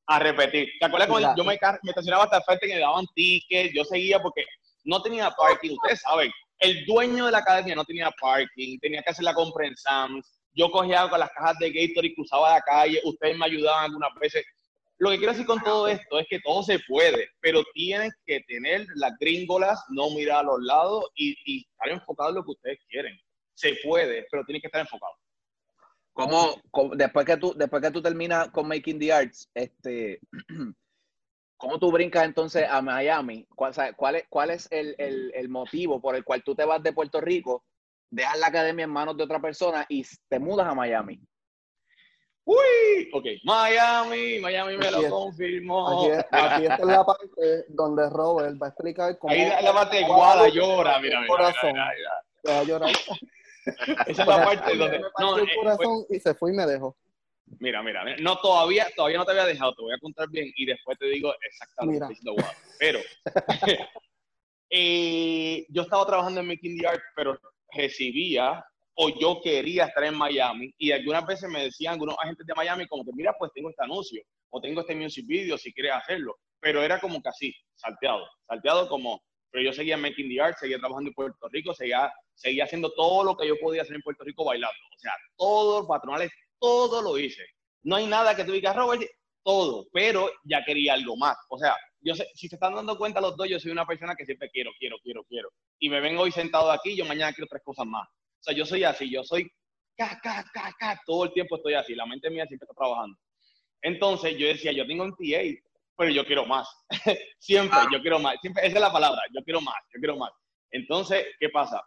a 0.06 0.18
repetir. 0.18 0.68
¿Te 0.78 0.86
acuerdas 0.86 1.08
cuando 1.08 1.34
yo 1.36 1.44
me, 1.44 1.58
me, 1.82 1.90
estacionaba 1.90 2.24
hasta 2.24 2.38
el 2.38 2.42
frente 2.44 2.66
que 2.66 2.74
me 2.74 2.80
daban 2.80 3.06
tickets? 3.14 3.74
Yo 3.74 3.84
seguía 3.84 4.20
porque 4.20 4.44
no 4.84 5.00
tenía 5.02 5.30
parking. 5.30 5.72
Ustedes 5.72 6.00
saben, 6.00 6.30
el 6.58 6.84
dueño 6.84 7.26
de 7.26 7.32
la 7.32 7.38
academia 7.38 7.74
no 7.74 7.84
tenía 7.84 8.10
parking, 8.20 8.78
tenía 8.78 9.02
que 9.02 9.10
hacer 9.10 9.24
la 9.24 9.34
compra 9.34 9.66
en 9.66 9.76
Sam's. 9.76 10.40
Yo 10.52 10.70
cogía 10.70 11.08
con 11.08 11.18
las 11.18 11.30
cajas 11.30 11.58
de 11.58 11.70
Gator 11.70 12.04
y 12.04 12.14
cruzaba 12.14 12.54
la 12.54 12.60
calle. 12.60 13.00
Ustedes 13.04 13.36
me 13.36 13.46
ayudaban 13.46 13.86
algunas 13.86 14.14
veces. 14.20 14.44
Lo 14.98 15.10
que 15.10 15.18
quiero 15.18 15.32
decir 15.32 15.46
con 15.46 15.60
todo 15.62 15.88
esto 15.88 16.18
es 16.18 16.26
que 16.28 16.40
todo 16.40 16.62
se 16.62 16.78
puede, 16.86 17.28
pero 17.40 17.62
tienen 17.74 18.10
que 18.26 18.40
tener 18.42 18.86
las 18.94 19.12
gringolas, 19.18 19.82
no 19.88 20.10
mirar 20.10 20.40
a 20.40 20.42
los 20.44 20.62
lados 20.62 21.10
y, 21.14 21.36
y 21.44 21.66
estar 21.68 21.88
enfocado 21.90 22.30
en 22.30 22.36
lo 22.36 22.44
que 22.44 22.52
ustedes 22.52 22.78
quieren. 22.88 23.18
Se 23.54 23.76
puede, 23.82 24.26
pero 24.30 24.44
tienen 24.44 24.60
que 24.60 24.68
estar 24.68 24.80
enfocados. 24.80 25.16
¿Cómo, 26.14 26.54
después 26.94 27.26
que 27.26 27.36
tú, 27.36 27.54
después 27.56 27.82
que 27.82 27.90
tú 27.90 28.00
terminas 28.00 28.48
con 28.50 28.68
Making 28.68 29.00
the 29.00 29.12
Arts, 29.12 29.50
este, 29.52 30.20
¿cómo 31.56 31.80
tú 31.80 31.90
brincas 31.90 32.24
entonces 32.24 32.66
a 32.70 32.80
Miami? 32.80 33.44
¿Cuál, 33.56 33.74
cuál 33.96 34.16
es, 34.16 34.24
cuál 34.28 34.50
es 34.50 34.68
el, 34.70 34.94
el, 34.98 35.32
el, 35.34 35.48
motivo 35.48 36.00
por 36.00 36.14
el 36.14 36.22
cual 36.22 36.44
tú 36.44 36.54
te 36.54 36.64
vas 36.64 36.80
de 36.84 36.92
Puerto 36.92 37.20
Rico, 37.20 37.64
dejas 38.10 38.38
la 38.38 38.46
academia 38.46 38.84
en 38.84 38.90
manos 38.90 39.16
de 39.16 39.24
otra 39.24 39.42
persona 39.42 39.86
y 39.88 40.04
te 40.28 40.38
mudas 40.38 40.68
a 40.68 40.74
Miami? 40.74 41.20
Uy, 42.46 43.10
ok, 43.12 43.24
Miami, 43.44 44.38
Miami 44.38 44.76
me 44.76 44.90
lo 44.90 45.08
confirmó. 45.08 46.04
Aquí, 46.30 46.66
está 46.66 46.84
la 46.84 47.04
parte 47.04 47.64
donde 47.68 48.10
Robert 48.10 48.60
va 48.60 48.66
a 48.66 48.68
explicar 48.70 49.18
cómo. 49.18 49.32
Ahí 49.32 49.48
la 49.62 49.72
parte 49.72 50.00
igual 50.00 50.52
llora, 50.52 50.98
mira, 51.00 51.20
mira, 51.22 51.54
mira, 51.62 51.92
mira, 52.64 52.78
mira. 52.80 52.90
Esa 54.06 54.22
es 54.22 54.28
la 54.28 54.44
parte 54.44 54.76
donde. 54.76 55.00
No, 55.18 55.38
el 55.38 55.44
eh, 55.44 55.52
corazón 55.56 56.04
y 56.10 56.20
se 56.20 56.34
fue 56.34 56.52
y 56.52 56.56
me 56.56 56.66
dejó. 56.66 56.96
Mira, 57.60 57.82
mira, 57.82 58.04
no, 58.20 58.38
todavía, 58.38 58.88
todavía 58.96 59.18
no 59.18 59.24
te 59.24 59.32
había 59.32 59.46
dejado, 59.46 59.74
te 59.74 59.82
voy 59.82 59.94
a 59.94 59.98
contar 59.98 60.28
bien 60.28 60.50
y 60.56 60.66
después 60.66 60.98
te 60.98 61.06
digo 61.06 61.32
exactamente 61.40 62.18
Pero 62.78 63.00
eh, 64.70 65.66
yo 65.68 65.82
estaba 65.82 66.06
trabajando 66.06 66.40
en 66.40 66.48
Making 66.48 66.78
the 66.78 66.88
Art, 66.88 67.02
pero 67.14 67.38
recibía 67.72 68.64
o 68.94 69.08
yo 69.20 69.40
quería 69.42 69.86
estar 69.86 70.04
en 70.04 70.16
Miami 70.16 70.72
y 70.78 70.92
algunas 70.92 71.26
veces 71.26 71.48
me 71.48 71.64
decían 71.64 71.94
algunos 71.94 72.16
agentes 72.22 72.46
de 72.46 72.54
Miami 72.54 72.86
como 72.86 73.04
que 73.04 73.12
mira, 73.14 73.34
pues 73.38 73.50
tengo 73.54 73.70
este 73.70 73.84
anuncio 73.84 74.22
o 74.50 74.60
tengo 74.60 74.80
este 74.80 74.94
music 74.94 75.26
video 75.26 75.58
si 75.58 75.72
quieres 75.72 75.92
hacerlo, 75.94 76.36
pero 76.60 76.82
era 76.82 77.00
como 77.00 77.20
que 77.20 77.28
así, 77.28 77.54
salteado, 77.74 78.24
salteado 78.46 78.88
como 78.88 79.20
pero 79.54 79.66
yo 79.66 79.72
seguía 79.72 79.96
making 79.96 80.28
the 80.28 80.40
art, 80.40 80.56
seguía 80.58 80.80
trabajando 80.80 81.10
en 81.10 81.14
Puerto 81.14 81.48
Rico, 81.48 81.72
seguía, 81.72 82.12
seguía 82.34 82.64
haciendo 82.64 82.92
todo 82.92 83.22
lo 83.22 83.36
que 83.36 83.46
yo 83.46 83.54
podía 83.60 83.82
hacer 83.82 83.94
en 83.94 84.02
Puerto 84.02 84.24
Rico 84.24 84.44
bailando. 84.44 84.74
O 84.96 84.98
sea, 84.98 85.12
todos 85.36 85.86
patronales, 85.86 86.32
todo 86.58 87.00
lo 87.00 87.16
hice. 87.16 87.44
No 87.84 87.94
hay 87.94 88.08
nada 88.08 88.34
que 88.34 88.42
tú 88.42 88.50
digas, 88.50 88.74
Robert, 88.74 89.04
todo, 89.44 89.86
pero 89.92 90.28
ya 90.42 90.64
quería 90.64 90.94
algo 90.94 91.16
más. 91.16 91.36
O 91.50 91.56
sea, 91.56 91.76
yo 92.00 92.16
sé, 92.16 92.26
si 92.34 92.48
se 92.48 92.56
están 92.56 92.74
dando 92.74 92.98
cuenta 92.98 93.20
los 93.20 93.36
dos, 93.36 93.48
yo 93.48 93.60
soy 93.60 93.70
una 93.70 93.86
persona 93.86 94.16
que 94.16 94.24
siempre 94.24 94.50
quiero, 94.50 94.72
quiero, 94.76 94.96
quiero, 95.04 95.22
quiero. 95.22 95.50
Y 95.78 95.88
me 95.88 96.00
vengo 96.00 96.22
hoy 96.22 96.32
sentado 96.32 96.72
aquí, 96.72 96.96
yo 96.96 97.04
mañana 97.04 97.32
quiero 97.32 97.46
tres 97.46 97.62
cosas 97.62 97.86
más. 97.86 98.08
Sea, 98.44 98.54
yo 98.54 98.66
soy 98.66 98.84
así, 98.84 99.10
yo 99.10 99.24
soy 99.24 99.50
ca, 99.96 100.20
ca, 100.22 100.44
ca, 100.52 100.70
ca, 100.78 101.00
todo 101.06 101.24
el 101.24 101.32
tiempo 101.32 101.56
estoy 101.56 101.72
así, 101.72 101.94
la 101.94 102.04
mente 102.04 102.28
mía 102.28 102.44
siempre 102.46 102.66
está 102.66 102.74
trabajando. 102.74 103.16
Entonces 103.80 104.36
yo 104.36 104.46
decía, 104.46 104.70
yo 104.72 104.86
tengo 104.86 105.04
un 105.04 105.12
TA, 105.12 105.40
pero 105.96 106.10
yo 106.10 106.26
quiero 106.26 106.44
más. 106.44 106.68
Siempre, 107.38 107.78
yo 107.92 108.00
quiero 108.00 108.18
más. 108.18 108.36
Siempre, 108.40 108.66
esa 108.66 108.76
es 108.76 108.80
la 108.80 108.92
palabra, 108.92 109.20
yo 109.34 109.42
quiero 109.44 109.60
más, 109.60 109.76
yo 109.94 110.00
quiero 110.00 110.16
más. 110.16 110.30
Entonces, 110.70 111.24
¿qué 111.38 111.48
pasa? 111.48 111.82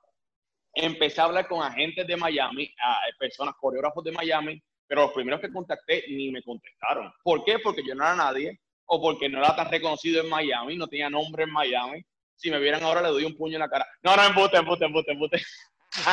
Empecé 0.74 1.22
a 1.22 1.26
hablar 1.26 1.48
con 1.48 1.62
agentes 1.62 2.08
de 2.08 2.18
Miami, 2.18 2.74
a 2.84 2.98
personas, 3.20 3.56
coreógrafos 3.60 4.04
de 4.04 4.12
Miami, 4.12 4.62
pero 4.88 5.02
los 5.02 5.12
primeros 5.12 5.42
que 5.42 5.52
contacté 5.52 6.06
ni 6.10 6.32
me 6.32 6.42
contestaron. 6.42 7.12
¿Por 7.24 7.44
qué? 7.44 7.60
Porque 7.60 7.84
yo 7.86 7.94
no 7.94 8.04
era 8.04 8.16
nadie, 8.16 8.60
o 8.86 9.02
porque 9.02 9.30
no 9.30 9.40
era 9.40 9.56
tan 9.56 9.70
reconocido 9.70 10.24
en 10.24 10.30
Miami, 10.30 10.78
no 10.78 10.88
tenía 10.88 11.10
nombre 11.10 11.44
en 11.44 11.52
Miami. 11.52 12.04
Si 12.36 12.50
me 12.50 12.60
vieran 12.60 12.84
ahora, 12.84 13.02
le 13.02 13.10
doy 13.10 13.26
un 13.26 13.36
puño 13.36 13.56
en 13.56 13.62
la 13.62 13.70
cara. 13.70 13.86
No, 14.02 14.16
no, 14.16 14.24
embute, 14.24 14.58
embute, 14.58 14.86
embute, 14.86 15.12
embute. 15.12 15.42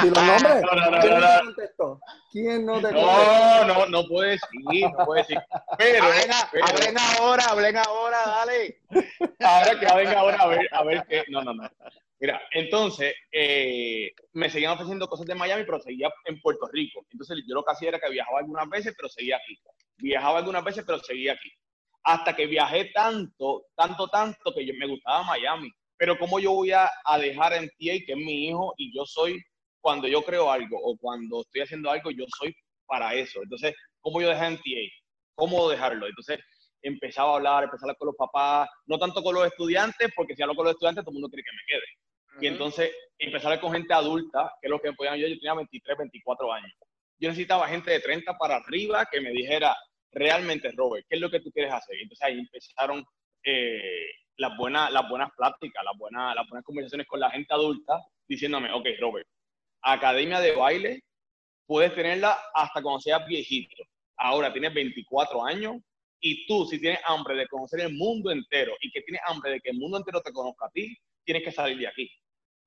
¿Y 0.02 0.06
los 0.06 0.16
nombres? 0.16 0.62
No, 0.62 0.72
no, 0.72 0.90
no, 0.90 1.00
¿Quién 1.00 1.20
no, 1.20 1.20
te 1.20 1.44
contestó? 1.44 2.00
¿Quién 2.30 2.66
no 2.66 2.74
te 2.76 2.82
contestó? 2.82 3.66
No, 3.66 3.74
no, 3.74 3.86
no 3.86 4.06
puede 4.06 4.30
decir, 4.30 4.90
no 4.96 5.04
puede 5.04 5.22
decir. 5.22 5.38
Pero, 5.78 6.04
hablen, 6.04 6.96
ahora, 6.98 7.44
hablen 7.50 7.76
ahora, 7.76 8.18
dale. 8.26 8.80
Ahora 9.40 9.80
que 9.80 9.86
hablen 9.86 10.08
ahora, 10.08 10.36
a 10.38 10.46
ver, 10.46 10.68
a 10.70 10.84
ver 10.84 11.04
qué. 11.08 11.24
No, 11.28 11.42
no, 11.42 11.52
no. 11.52 11.68
Mira, 12.20 12.40
entonces, 12.52 13.14
eh, 13.32 14.12
me 14.32 14.48
seguían 14.48 14.72
ofreciendo 14.72 15.08
cosas 15.08 15.26
de 15.26 15.34
Miami, 15.34 15.64
pero 15.64 15.80
seguía 15.80 16.10
en 16.24 16.40
Puerto 16.40 16.68
Rico. 16.72 17.04
Entonces, 17.10 17.38
yo 17.46 17.54
lo 17.54 17.64
que 17.64 17.72
hacía 17.72 17.88
era 17.90 17.98
que 17.98 18.10
viajaba 18.10 18.38
algunas 18.38 18.68
veces, 18.68 18.94
pero 18.96 19.08
seguía 19.08 19.36
aquí. 19.36 19.58
Viajaba 19.96 20.38
algunas 20.38 20.64
veces, 20.64 20.84
pero 20.86 20.98
seguía 21.00 21.32
aquí. 21.32 21.50
Hasta 22.04 22.34
que 22.34 22.46
viajé 22.46 22.86
tanto, 22.94 23.66
tanto, 23.74 24.08
tanto, 24.08 24.54
que 24.54 24.64
yo, 24.64 24.72
me 24.78 24.86
gustaba 24.86 25.24
Miami. 25.24 25.70
Pero 25.96 26.18
¿cómo 26.18 26.38
yo 26.38 26.52
voy 26.52 26.72
a, 26.72 26.90
a 27.04 27.18
dejar 27.18 27.54
en 27.54 27.68
ti, 27.76 28.04
que 28.04 28.12
es 28.12 28.18
mi 28.18 28.48
hijo, 28.48 28.72
y 28.76 28.94
yo 28.96 29.04
soy 29.04 29.42
cuando 29.84 30.08
yo 30.08 30.22
creo 30.22 30.50
algo 30.50 30.78
o 30.82 30.96
cuando 30.96 31.42
estoy 31.42 31.60
haciendo 31.60 31.90
algo, 31.90 32.10
yo 32.10 32.24
soy 32.38 32.56
para 32.86 33.12
eso. 33.12 33.42
Entonces, 33.42 33.74
¿cómo 34.00 34.22
yo 34.22 34.30
dejé 34.30 34.46
en 34.46 34.56
TA? 34.56 34.94
¿Cómo 35.34 35.68
dejarlo? 35.68 36.06
Entonces, 36.06 36.40
empezaba 36.80 37.32
a 37.32 37.36
hablar, 37.36 37.64
empezaba 37.64 37.82
a 37.82 37.84
hablar 37.90 37.98
con 37.98 38.06
los 38.06 38.16
papás, 38.16 38.70
no 38.86 38.98
tanto 38.98 39.22
con 39.22 39.34
los 39.34 39.46
estudiantes, 39.46 40.10
porque 40.16 40.34
si 40.34 40.42
hablo 40.42 40.54
con 40.54 40.64
los 40.64 40.72
estudiantes, 40.72 41.04
todo 41.04 41.10
el 41.10 41.20
mundo 41.20 41.28
quiere 41.28 41.42
que 41.42 41.52
me 41.52 41.66
quede. 41.66 42.40
Y 42.40 42.46
entonces, 42.46 42.96
empezar 43.18 43.44
a 43.44 43.48
hablar 43.48 43.60
con 43.60 43.72
gente 43.74 43.92
adulta, 43.92 44.50
que 44.58 44.68
es 44.68 44.70
lo 44.70 44.80
que 44.80 44.88
me 44.88 44.96
podían 44.96 45.18
yo, 45.18 45.26
yo 45.28 45.34
tenía 45.34 45.52
23, 45.52 45.98
24 45.98 46.52
años. 46.54 46.72
Yo 47.18 47.28
necesitaba 47.28 47.68
gente 47.68 47.90
de 47.90 48.00
30 48.00 48.38
para 48.38 48.56
arriba 48.56 49.04
que 49.12 49.20
me 49.20 49.32
dijera, 49.32 49.76
realmente, 50.12 50.72
Robert, 50.74 51.04
¿qué 51.10 51.16
es 51.16 51.20
lo 51.20 51.30
que 51.30 51.40
tú 51.40 51.50
quieres 51.50 51.74
hacer? 51.74 51.96
Entonces 52.00 52.26
ahí 52.26 52.38
empezaron 52.38 53.04
eh, 53.44 54.06
las, 54.38 54.56
buenas, 54.56 54.90
las 54.90 55.06
buenas 55.10 55.28
pláticas, 55.36 55.84
las 55.84 55.98
buenas, 55.98 56.34
las 56.34 56.48
buenas 56.48 56.64
conversaciones 56.64 57.06
con 57.06 57.20
la 57.20 57.30
gente 57.30 57.52
adulta, 57.52 58.00
diciéndome, 58.26 58.72
ok, 58.72 58.86
Robert, 58.98 59.28
academia 59.84 60.40
de 60.40 60.52
baile, 60.52 61.00
puedes 61.66 61.94
tenerla 61.94 62.38
hasta 62.54 62.82
cuando 62.82 63.00
seas 63.00 63.26
viejito. 63.26 63.82
Ahora 64.16 64.52
tienes 64.52 64.72
24 64.72 65.44
años 65.44 65.76
y 66.20 66.46
tú, 66.46 66.64
si 66.66 66.80
tienes 66.80 67.00
hambre 67.06 67.36
de 67.36 67.46
conocer 67.48 67.80
el 67.80 67.94
mundo 67.94 68.30
entero 68.30 68.72
y 68.80 68.90
que 68.90 69.02
tienes 69.02 69.20
hambre 69.26 69.52
de 69.52 69.60
que 69.60 69.70
el 69.70 69.78
mundo 69.78 69.98
entero 69.98 70.22
te 70.22 70.32
conozca 70.32 70.66
a 70.66 70.70
ti, 70.70 70.96
tienes 71.24 71.44
que 71.44 71.52
salir 71.52 71.76
de 71.78 71.88
aquí. 71.88 72.10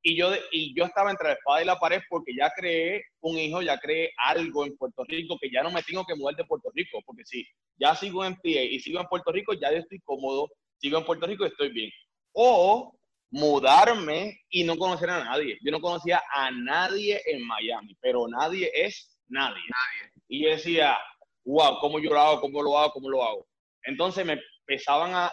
Y 0.03 0.15
yo, 0.15 0.31
y 0.51 0.75
yo 0.77 0.85
estaba 0.85 1.09
entre 1.09 1.29
la 1.29 1.33
espada 1.33 1.61
y 1.61 1.65
la 1.65 1.79
pared 1.79 2.01
porque 2.07 2.33
ya 2.37 2.51
creé 2.55 3.03
un 3.21 3.37
hijo, 3.37 3.61
ya 3.61 3.77
creé 3.79 4.11
algo 4.23 4.65
en 4.65 4.77
Puerto 4.77 5.03
Rico 5.05 5.37
que 5.41 5.49
ya 5.49 5.63
no 5.63 5.71
me 5.71 5.81
tengo 5.83 6.05
que 6.05 6.15
mudar 6.15 6.35
de 6.35 6.45
Puerto 6.45 6.69
Rico, 6.73 6.99
porque 7.05 7.25
si 7.25 7.45
ya 7.77 7.95
sigo 7.95 8.23
en 8.23 8.35
pie 8.37 8.63
y 8.65 8.79
sigo 8.79 8.99
en 8.99 9.07
Puerto 9.07 9.31
Rico, 9.31 9.53
ya 9.53 9.69
estoy 9.69 9.99
cómodo, 10.01 10.49
sigo 10.79 10.99
en 10.99 11.05
Puerto 11.05 11.25
Rico 11.25 11.45
y 11.45 11.49
estoy 11.49 11.71
bien. 11.71 11.91
O 12.33 12.96
mudarme 13.29 14.41
y 14.49 14.63
no 14.63 14.77
conocer 14.77 15.09
a 15.09 15.23
nadie. 15.23 15.57
Yo 15.61 15.71
no 15.71 15.81
conocía 15.81 16.23
a 16.33 16.51
nadie 16.51 17.21
en 17.25 17.45
Miami, 17.45 17.95
pero 18.01 18.27
nadie 18.27 18.71
es 18.73 19.17
nadie. 19.27 19.61
nadie. 19.69 20.13
Y 20.27 20.43
yo 20.43 20.49
decía, 20.49 20.97
wow, 21.45 21.79
¿cómo 21.79 21.99
yo 21.99 22.11
lo 22.11 22.19
hago? 22.19 22.41
¿Cómo 22.41 22.61
lo 22.61 22.77
hago? 22.77 22.91
¿Cómo 22.91 23.09
lo 23.09 23.23
hago? 23.23 23.47
Entonces 23.83 24.25
me 24.25 24.39
empezaban 24.67 25.11
a, 25.13 25.27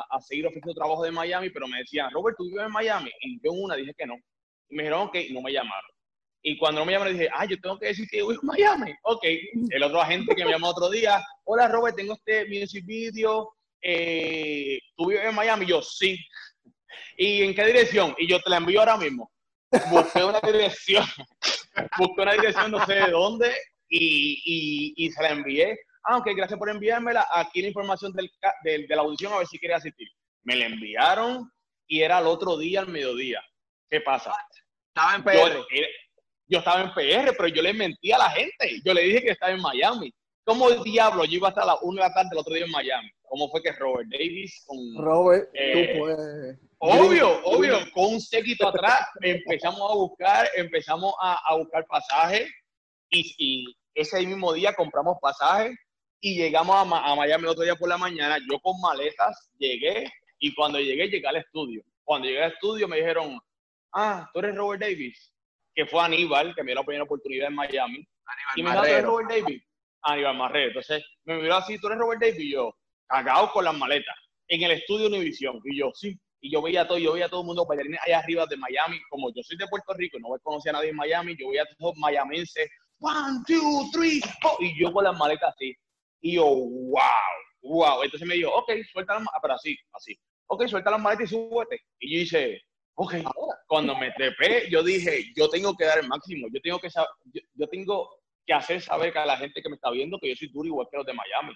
a, 0.00 0.20
seguir 0.20 0.46
ofreciendo 0.46 0.74
trabajo 0.74 1.04
de 1.04 1.12
Miami, 1.12 1.50
pero 1.50 1.68
me 1.68 1.78
decían, 1.78 2.10
Robert, 2.10 2.36
¿tú 2.36 2.44
vives 2.44 2.66
en 2.66 2.72
Miami? 2.72 3.10
Y 3.20 3.40
yo 3.42 3.52
en 3.52 3.62
una 3.62 3.76
dije 3.76 3.94
que 3.96 4.06
no. 4.06 4.16
Y 4.68 4.76
me 4.76 4.82
dijeron, 4.82 5.08
ok, 5.08 5.16
no 5.30 5.42
me 5.42 5.52
llamaron. 5.52 5.90
Y 6.42 6.56
cuando 6.56 6.80
no 6.80 6.86
me 6.86 6.92
llamaron, 6.92 7.12
dije, 7.14 7.28
ah, 7.32 7.44
yo 7.44 7.60
tengo 7.60 7.78
que 7.78 7.86
decir 7.86 8.08
que 8.08 8.18
vivo 8.18 8.32
en 8.32 8.38
Miami. 8.42 8.92
Ok. 9.02 9.24
El 9.70 9.82
otro 9.82 10.00
agente 10.00 10.34
que 10.34 10.44
me 10.44 10.50
llamó 10.50 10.68
otro 10.68 10.90
día, 10.90 11.22
hola 11.44 11.68
Robert, 11.68 11.96
tengo 11.96 12.14
este 12.14 12.46
music 12.46 12.84
video, 12.86 13.52
eh, 13.82 14.78
¿tú 14.96 15.08
vives 15.08 15.26
en 15.26 15.34
Miami? 15.34 15.66
Y 15.66 15.68
yo, 15.68 15.82
sí. 15.82 16.18
¿Y 17.16 17.42
en 17.42 17.54
qué 17.54 17.66
dirección? 17.66 18.14
Y 18.18 18.26
yo 18.28 18.40
te 18.40 18.50
la 18.50 18.56
envío 18.56 18.80
ahora 18.80 18.96
mismo. 18.96 19.30
Busqué 19.90 20.24
una 20.24 20.40
dirección, 20.40 21.04
busqué 21.98 22.22
una 22.22 22.32
dirección 22.32 22.70
no 22.70 22.84
sé 22.86 22.94
de 22.94 23.10
dónde 23.10 23.54
y, 23.88 24.42
y, 24.44 25.06
y 25.06 25.10
se 25.12 25.22
la 25.22 25.30
envié 25.30 25.78
ah, 26.04 26.18
ok, 26.18 26.28
gracias 26.34 26.58
por 26.58 26.70
enviármela, 26.70 27.26
aquí 27.32 27.62
la 27.62 27.68
información 27.68 28.12
del, 28.12 28.30
de 28.62 28.96
la 28.96 29.02
audición 29.02 29.32
a 29.32 29.38
ver 29.38 29.46
si 29.46 29.58
quiere 29.58 29.74
asistir. 29.74 30.08
Me 30.42 30.56
la 30.56 30.66
enviaron 30.66 31.50
y 31.86 32.02
era 32.02 32.18
el 32.18 32.26
otro 32.26 32.56
día 32.56 32.80
al 32.80 32.88
mediodía. 32.88 33.42
¿Qué 33.88 34.00
pasa? 34.00 34.32
Estaba 34.88 35.16
en 35.16 35.24
PR. 35.24 35.66
Yo, 36.46 36.58
estaba 36.58 36.82
en 36.82 36.92
PR, 36.94 37.32
pero 37.36 37.48
yo 37.48 37.62
le 37.62 37.72
mentí 37.72 38.12
a 38.12 38.18
la 38.18 38.30
gente. 38.30 38.80
Yo 38.84 38.94
le 38.94 39.02
dije 39.02 39.22
que 39.22 39.30
estaba 39.30 39.52
en 39.52 39.60
Miami. 39.60 40.12
¿Cómo 40.44 40.68
el 40.68 40.82
diablo 40.82 41.24
yo 41.24 41.36
iba 41.36 41.48
hasta 41.48 41.64
la 41.64 41.76
1 41.80 41.94
de 41.94 42.08
la 42.08 42.14
tarde 42.14 42.30
el 42.32 42.38
otro 42.38 42.54
día 42.54 42.64
en 42.64 42.70
Miami? 42.70 43.10
¿Cómo 43.22 43.48
fue 43.50 43.62
que 43.62 43.72
Robert 43.72 44.08
Davis 44.10 44.64
con... 44.66 44.78
Robert, 44.96 45.48
tú 45.52 45.58
eh, 45.58 45.94
puedes... 45.96 46.58
Obvio, 46.82 47.44
obvio, 47.44 47.78
con 47.92 48.14
un 48.14 48.20
séquito 48.20 48.68
atrás 48.68 49.06
empezamos 49.20 49.80
a 49.80 49.94
buscar, 49.94 50.48
empezamos 50.56 51.12
a, 51.20 51.38
a 51.46 51.56
buscar 51.56 51.84
pasajes 51.86 52.50
y, 53.10 53.34
y, 53.38 53.76
ese 53.94 54.24
mismo 54.24 54.52
día 54.54 54.72
compramos 54.72 55.18
pasajes 55.20 55.76
y 56.20 56.36
llegamos 56.36 56.74
a, 56.76 57.14
Miami 57.14 57.44
el 57.44 57.50
otro 57.50 57.64
día 57.64 57.74
por 57.74 57.88
la 57.88 57.98
mañana, 57.98 58.38
yo 58.50 58.58
con 58.60 58.80
maletas 58.80 59.50
llegué 59.58 60.10
y 60.38 60.54
cuando 60.54 60.78
llegué, 60.78 61.08
llegué 61.08 61.26
al 61.26 61.36
estudio. 61.36 61.82
Cuando 62.02 62.28
llegué 62.28 62.44
al 62.44 62.52
estudio 62.52 62.88
me 62.88 62.96
dijeron, 62.96 63.38
ah, 63.92 64.30
tú 64.32 64.38
eres 64.38 64.56
Robert 64.56 64.80
Davis, 64.80 65.34
que 65.74 65.84
fue 65.84 66.02
Aníbal, 66.02 66.54
que 66.54 66.62
me 66.62 66.68
dio 66.68 66.76
la 66.76 66.84
primera 66.84 67.04
oportunidad 67.04 67.48
en 67.48 67.56
Miami. 67.56 68.08
Aníbal 68.24 68.56
y 68.56 68.62
me 68.62 68.70
dijo, 68.70 68.82
¿tú 68.82 68.88
eres 68.88 69.04
Robert 69.04 69.30
Davis? 69.30 69.62
Aníbal 70.02 70.36
Marrero. 70.36 70.68
Entonces 70.68 71.04
me 71.24 71.42
miró 71.42 71.56
así, 71.56 71.78
¿tú 71.78 71.88
eres 71.88 71.98
Robert 71.98 72.22
Davis? 72.22 72.40
Y 72.40 72.52
yo, 72.52 72.74
cagado 73.06 73.52
con 73.52 73.64
las 73.64 73.76
maletas, 73.76 74.16
en 74.48 74.62
el 74.62 74.70
estudio 74.70 75.08
Univision. 75.08 75.60
Y 75.64 75.78
yo, 75.78 75.90
sí. 75.94 76.18
Y 76.40 76.50
yo 76.50 76.62
veía 76.62 76.88
todo, 76.88 76.98
yo 76.98 77.12
veía 77.12 77.26
a 77.26 77.28
todo 77.28 77.42
el 77.42 77.46
mundo 77.46 77.66
bailarines 77.66 78.00
allá 78.06 78.18
arriba 78.18 78.46
de 78.46 78.56
Miami. 78.56 78.98
Como 79.10 79.32
yo 79.34 79.42
soy 79.42 79.56
de 79.58 79.66
Puerto 79.66 79.92
Rico 79.94 80.16
y 80.16 80.20
no 80.20 80.28
conocía 80.42 80.70
a 80.72 80.74
nadie 80.74 80.90
en 80.90 80.96
Miami, 80.96 81.36
yo 81.38 81.50
veía 81.50 81.62
a 81.62 81.76
todos 81.78 81.96
mayamenses, 81.98 82.70
one, 82.98 83.42
two, 83.46 83.90
three, 83.92 84.20
four. 84.40 84.56
Y 84.60 84.78
yo 84.80 84.92
con 84.92 85.04
las 85.04 85.18
maletas 85.18 85.54
así. 85.54 85.76
Y 86.22 86.36
yo, 86.36 86.44
wow, 86.44 87.00
wow. 87.62 88.02
Entonces 88.02 88.26
me 88.26 88.34
dijo, 88.34 88.50
ok, 88.54 88.72
suelta 88.90 89.14
las 89.14 89.22
maletas, 89.22 89.40
pero 89.42 89.54
así, 89.54 89.76
así. 89.92 90.18
Ok, 90.46 90.66
suelta 90.66 90.90
las 90.90 91.00
maletas 91.00 91.30
y 91.30 91.34
súbete. 91.34 91.80
Y 91.98 92.16
yo 92.16 92.22
hice, 92.22 92.62
ok. 92.94 93.14
Cuando 93.66 93.94
me 93.96 94.10
trepé, 94.12 94.68
yo 94.70 94.82
dije, 94.82 95.26
yo 95.36 95.48
tengo 95.48 95.76
que 95.76 95.84
dar 95.84 95.98
el 95.98 96.08
máximo. 96.08 96.48
Yo 96.52 96.60
tengo 96.62 96.78
que, 96.78 96.88
yo, 96.88 97.40
yo 97.54 97.68
tengo 97.68 98.08
que 98.46 98.54
hacer 98.54 98.80
saber 98.80 99.16
a 99.18 99.26
la 99.26 99.36
gente 99.36 99.62
que 99.62 99.68
me 99.68 99.76
está 99.76 99.90
viendo 99.90 100.18
que 100.18 100.30
yo 100.30 100.36
soy 100.36 100.48
duro 100.48 100.66
igual 100.66 100.88
que 100.90 100.96
los 100.96 101.06
de 101.06 101.12
Miami. 101.12 101.54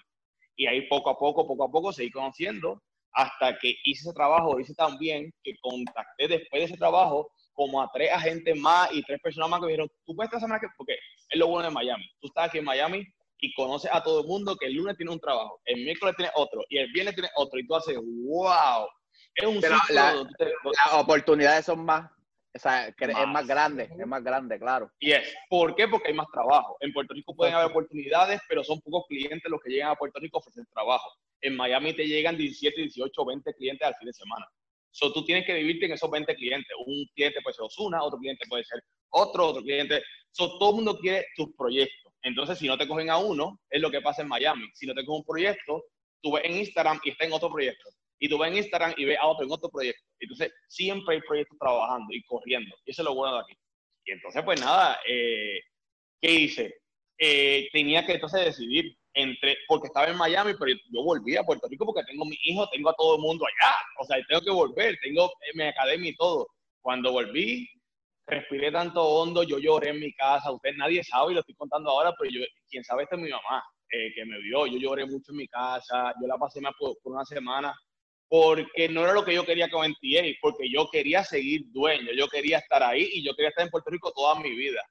Y 0.55 0.67
ahí 0.67 0.87
poco 0.87 1.09
a 1.09 1.17
poco, 1.17 1.47
poco 1.47 1.63
a 1.63 1.71
poco 1.71 1.91
seguí 1.91 2.11
conociendo 2.11 2.81
hasta 3.15 3.57
que 3.59 3.75
hice 3.85 4.09
ese 4.09 4.13
trabajo, 4.13 4.59
hice 4.59 4.73
tan 4.75 4.97
bien 4.97 5.33
que 5.43 5.53
contacté 5.61 6.27
después 6.27 6.61
de 6.61 6.63
ese 6.65 6.77
trabajo 6.77 7.31
como 7.53 7.81
a 7.81 7.89
tres 7.93 8.11
agentes 8.11 8.59
más 8.59 8.91
y 8.93 9.01
tres 9.03 9.19
personas 9.21 9.49
más 9.49 9.59
que 9.59 9.65
me 9.67 9.71
dijeron, 9.71 9.89
tú 10.05 10.15
puedes 10.15 10.29
esta 10.29 10.41
semana 10.41 10.59
que, 10.59 10.67
porque 10.77 10.97
es 11.29 11.39
lo 11.39 11.47
bueno 11.47 11.69
de 11.69 11.73
Miami. 11.73 12.05
Tú 12.19 12.27
estás 12.27 12.49
aquí 12.49 12.57
en 12.57 12.65
Miami, 12.65 13.05
y 13.39 13.53
conoces 13.53 13.91
a 13.93 14.01
todo 14.01 14.21
el 14.21 14.27
mundo 14.27 14.55
que 14.55 14.67
el 14.67 14.73
lunes 14.73 14.97
tiene 14.97 15.11
un 15.11 15.19
trabajo, 15.19 15.61
el 15.65 15.83
miércoles 15.83 16.15
tiene 16.15 16.31
otro 16.35 16.63
y 16.69 16.77
el 16.77 16.91
viernes 16.91 17.15
tiene 17.15 17.29
otro 17.35 17.59
y 17.59 17.67
tú 17.67 17.75
haces, 17.75 17.97
wow. 17.97 18.87
Es 19.35 19.45
un 19.45 19.59
Pero 19.59 19.75
las 19.97 20.93
oportunidades 20.93 21.65
son 21.65 21.83
más, 21.83 22.09
o 22.53 22.59
sea, 22.59 22.87
es 22.87 23.27
más 23.27 23.45
grande, 23.45 23.89
es 23.97 24.07
más 24.07 24.23
grande, 24.23 24.57
claro. 24.57 24.89
Y 24.99 25.11
es, 25.11 25.35
¿por 25.49 25.75
qué? 25.75 25.87
Porque 25.87 26.09
hay 26.09 26.13
más 26.13 26.27
trabajo. 26.31 26.77
En 26.79 26.93
Puerto 26.93 27.13
Rico 27.13 27.35
pueden 27.35 27.53
haber 27.53 27.67
oportunidades, 27.67 28.39
pero 28.47 28.63
son 28.63 28.79
pocos 28.79 29.05
clientes 29.09 29.43
los 29.51 29.61
que 29.61 29.71
llegan 29.71 29.91
a 29.91 29.95
Puerto 29.95 30.19
Rico 30.21 30.37
a 30.37 30.39
ofrecer 30.39 30.65
trabajo. 30.73 31.09
En 31.41 31.55
Miami 31.55 31.93
te 31.93 32.07
llegan 32.07 32.37
17, 32.37 32.81
18, 32.81 33.25
20 33.25 33.53
clientes 33.53 33.87
al 33.87 33.95
fin 33.95 34.07
de 34.07 34.13
semana. 34.13 34.45
So, 34.91 35.11
tú 35.11 35.25
tienes 35.25 35.45
que 35.45 35.53
vivirte 35.53 35.87
en 35.87 35.91
esos 35.91 36.09
20 36.09 36.33
clientes. 36.35 36.71
Un 36.85 37.05
cliente 37.13 37.41
puede 37.41 37.53
ser 37.53 37.65
Osuna, 37.65 38.01
otro 38.01 38.17
cliente 38.17 38.45
puede 38.47 38.63
ser 38.63 38.81
otro, 39.09 39.47
otro 39.47 39.61
cliente. 39.61 40.01
So, 40.31 40.57
todo 40.57 40.69
el 40.69 40.75
mundo 40.77 40.97
quiere 40.97 41.25
tus 41.35 41.53
proyectos. 41.57 42.13
Entonces, 42.21 42.57
si 42.57 42.67
no 42.67 42.77
te 42.77 42.87
cogen 42.87 43.09
a 43.09 43.17
uno, 43.17 43.59
es 43.69 43.81
lo 43.81 43.91
que 43.91 44.01
pasa 44.01 44.21
en 44.21 44.29
Miami. 44.29 44.67
Si 44.73 44.87
no 44.87 44.93
te 44.93 45.05
cogen 45.05 45.19
un 45.19 45.25
proyecto, 45.25 45.83
tú 46.21 46.31
ves 46.31 46.45
en 46.45 46.57
Instagram 46.57 46.99
y 47.03 47.09
está 47.09 47.25
en 47.25 47.33
otro 47.33 47.51
proyecto. 47.51 47.89
Y 48.19 48.29
tú 48.29 48.37
ves 48.37 48.51
en 48.51 48.57
Instagram 48.57 48.93
y 48.95 49.03
ves 49.03 49.17
a 49.19 49.27
otro 49.27 49.45
en 49.45 49.51
otro 49.51 49.69
proyecto. 49.69 50.01
Entonces, 50.17 50.53
siempre 50.69 51.15
hay 51.15 51.21
proyectos 51.21 51.57
trabajando 51.59 52.07
y 52.11 52.23
corriendo. 52.23 52.73
Y 52.85 52.91
eso 52.91 53.01
es 53.01 53.05
lo 53.05 53.15
bueno 53.15 53.35
de 53.35 53.41
aquí. 53.41 53.53
Y 54.05 54.11
entonces, 54.11 54.43
pues 54.43 54.61
nada, 54.61 54.97
eh, 55.07 55.59
¿qué 56.21 56.31
hice? 56.31 56.73
Eh, 57.17 57.67
tenía 57.73 58.05
que 58.05 58.13
entonces 58.13 58.45
decidir 58.45 58.97
entre, 59.15 59.57
porque 59.67 59.87
estaba 59.87 60.07
en 60.07 60.17
Miami, 60.17 60.53
pero 60.59 60.71
yo 60.91 61.03
volví 61.03 61.35
a 61.35 61.43
Puerto 61.43 61.67
Rico 61.67 61.85
porque 61.85 62.03
tengo 62.03 62.25
mi 62.25 62.37
hijo, 62.43 62.67
tengo 62.69 62.89
a 62.89 62.95
todo 62.95 63.15
el 63.15 63.21
mundo 63.21 63.45
allá. 63.45 63.75
O 63.99 64.05
sea, 64.05 64.17
tengo 64.27 64.41
que 64.41 64.51
volver, 64.51 64.97
tengo 65.01 65.31
mi 65.55 65.63
academia 65.63 66.11
y 66.11 66.15
todo. 66.15 66.47
Cuando 66.81 67.11
volví, 67.11 67.67
respiré 68.27 68.71
tanto 68.71 69.01
hondo, 69.03 69.43
yo 69.43 69.57
lloré 69.57 69.89
en 69.89 69.99
mi 69.99 70.13
casa, 70.13 70.51
usted 70.51 70.73
nadie 70.75 71.03
sabe 71.03 71.31
y 71.31 71.35
lo 71.35 71.39
estoy 71.41 71.55
contando 71.55 71.89
ahora, 71.89 72.13
pero 72.17 72.31
yo, 72.31 72.41
quien 72.69 72.83
sabe 72.83 73.03
esto 73.03 73.15
es 73.15 73.21
mi 73.21 73.29
mamá, 73.29 73.63
eh, 73.91 74.13
que 74.13 74.25
me 74.25 74.39
vio, 74.39 74.67
yo 74.67 74.77
lloré 74.77 75.05
mucho 75.05 75.31
en 75.31 75.37
mi 75.37 75.47
casa, 75.47 76.13
yo 76.21 76.27
la 76.27 76.37
pasé 76.37 76.59
más 76.59 76.73
por, 76.77 76.95
una 77.03 77.23
semana, 77.25 77.73
porque 78.27 78.89
no 78.89 79.03
era 79.03 79.13
lo 79.13 79.23
que 79.23 79.33
yo 79.33 79.45
quería 79.45 79.69
con 79.69 79.87
NTA, 79.87 80.37
porque 80.41 80.69
yo 80.69 80.89
quería 80.91 81.23
seguir 81.23 81.61
dueño, 81.71 82.11
yo 82.17 82.27
quería 82.27 82.57
estar 82.57 82.83
ahí 82.83 83.07
y 83.13 83.23
yo 83.23 83.35
quería 83.35 83.49
estar 83.49 83.65
en 83.65 83.71
Puerto 83.71 83.91
Rico 83.91 84.11
toda 84.11 84.39
mi 84.39 84.49
vida. 84.55 84.81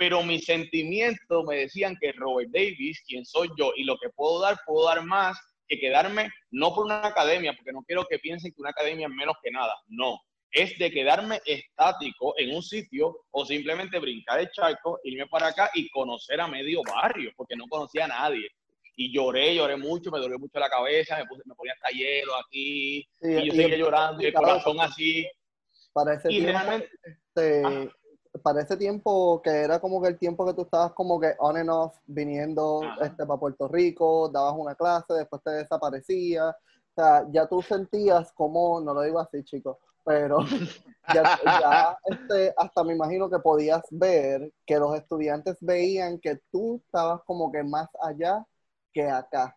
Pero 0.00 0.22
mis 0.22 0.46
sentimientos 0.46 1.44
me 1.46 1.56
decían 1.56 1.94
que 2.00 2.12
Robert 2.12 2.50
Davis, 2.50 3.02
quien 3.06 3.26
soy 3.26 3.50
yo 3.58 3.74
y 3.76 3.84
lo 3.84 3.98
que 3.98 4.08
puedo 4.08 4.40
dar, 4.40 4.56
puedo 4.64 4.86
dar 4.86 5.04
más 5.04 5.38
que 5.68 5.78
quedarme, 5.78 6.30
no 6.50 6.74
por 6.74 6.86
una 6.86 7.06
academia, 7.06 7.52
porque 7.52 7.70
no 7.70 7.82
quiero 7.82 8.06
que 8.06 8.18
piensen 8.18 8.50
que 8.50 8.62
una 8.62 8.70
academia 8.70 9.08
es 9.08 9.12
menos 9.12 9.36
que 9.44 9.50
nada, 9.50 9.74
no, 9.88 10.18
es 10.52 10.78
de 10.78 10.90
quedarme 10.90 11.42
estático 11.44 12.32
en 12.38 12.56
un 12.56 12.62
sitio 12.62 13.14
o 13.30 13.44
simplemente 13.44 13.98
brincar 13.98 14.40
el 14.40 14.50
charco, 14.50 15.00
irme 15.04 15.26
para 15.26 15.48
acá 15.48 15.70
y 15.74 15.90
conocer 15.90 16.40
a 16.40 16.48
medio 16.48 16.80
barrio, 16.82 17.30
porque 17.36 17.54
no 17.54 17.66
conocía 17.68 18.06
a 18.06 18.08
nadie. 18.08 18.48
Y 18.96 19.12
lloré, 19.12 19.54
lloré 19.54 19.76
mucho, 19.76 20.10
me 20.10 20.18
dolió 20.18 20.38
mucho 20.38 20.58
la 20.58 20.70
cabeza, 20.70 21.18
me, 21.18 21.26
puse, 21.26 21.42
me 21.44 21.54
ponía 21.54 21.74
hasta 21.74 21.94
hielo 21.94 22.36
aquí, 22.36 23.06
y 23.20 23.46
yo 23.46 23.52
seguía 23.52 23.76
llorando, 23.76 24.22
y 24.22 24.26
el 24.28 24.32
corazón 24.32 24.80
así. 24.80 25.28
Para 25.92 26.14
ese, 26.14 26.28
tiempo, 26.28 26.58
este, 27.02 27.90
para 28.40 28.62
ese 28.62 28.76
tiempo, 28.76 29.40
que 29.42 29.50
era 29.50 29.78
como 29.80 30.00
que 30.02 30.08
el 30.08 30.18
tiempo 30.18 30.46
que 30.46 30.54
tú 30.54 30.62
estabas 30.62 30.92
como 30.92 31.20
que 31.20 31.34
on 31.38 31.56
and 31.56 31.70
off, 31.70 31.96
viniendo 32.06 32.82
este, 33.00 33.26
para 33.26 33.40
Puerto 33.40 33.68
Rico, 33.68 34.28
dabas 34.28 34.54
una 34.56 34.74
clase, 34.74 35.14
después 35.14 35.42
te 35.42 35.50
desaparecías, 35.50 36.54
o 36.54 36.94
sea, 36.94 37.26
ya 37.30 37.46
tú 37.46 37.62
sentías 37.62 38.32
como, 38.32 38.80
no 38.80 38.94
lo 38.94 39.02
digo 39.02 39.20
así, 39.20 39.42
chicos, 39.44 39.76
pero 40.04 40.38
ya, 41.14 41.96
este, 42.06 42.54
hasta 42.56 42.84
me 42.84 42.94
imagino 42.94 43.30
que 43.30 43.38
podías 43.38 43.82
ver 43.90 44.52
que 44.66 44.78
los 44.78 44.96
estudiantes 44.96 45.56
veían 45.60 46.18
que 46.18 46.40
tú 46.50 46.82
estabas 46.84 47.22
como 47.24 47.52
que 47.52 47.62
más 47.62 47.88
allá 48.02 48.44
que 48.92 49.08
acá. 49.08 49.56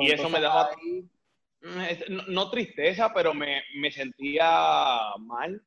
y 0.00 0.10
eso 0.10 0.28
me 0.28 0.40
daba, 0.40 0.70
mm, 0.82 2.32
no, 2.32 2.50
tristeza, 2.50 3.12
pero 3.12 3.34
me, 3.34 3.62
me, 3.76 3.90
sentía 3.90 4.98
mal, 5.18 5.62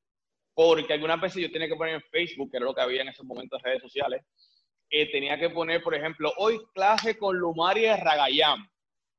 porque 0.54 0.94
algunas 0.94 1.20
veces 1.20 1.42
yo 1.42 1.52
tenía 1.52 1.68
que 1.68 1.76
poner 1.76 1.96
en 1.96 2.02
Facebook, 2.12 2.52
que 2.52 2.58
era 2.58 2.66
lo 2.66 2.74
que 2.74 2.82
había 2.82 3.02
en 3.02 3.10
esos 3.10 3.26
momentos 3.26 3.60
en 3.60 3.66
redes 3.66 3.82
sociales, 3.82 4.24
eh, 4.90 5.12
tenía 5.12 5.38
que 5.38 5.50
poner, 5.50 5.82
por 5.82 5.96
ejemplo, 5.96 6.32
hoy 6.38 6.60
clase 6.74 7.18
con 7.18 7.38
Lumaria 7.38 7.98
Ragayam, 7.98 8.68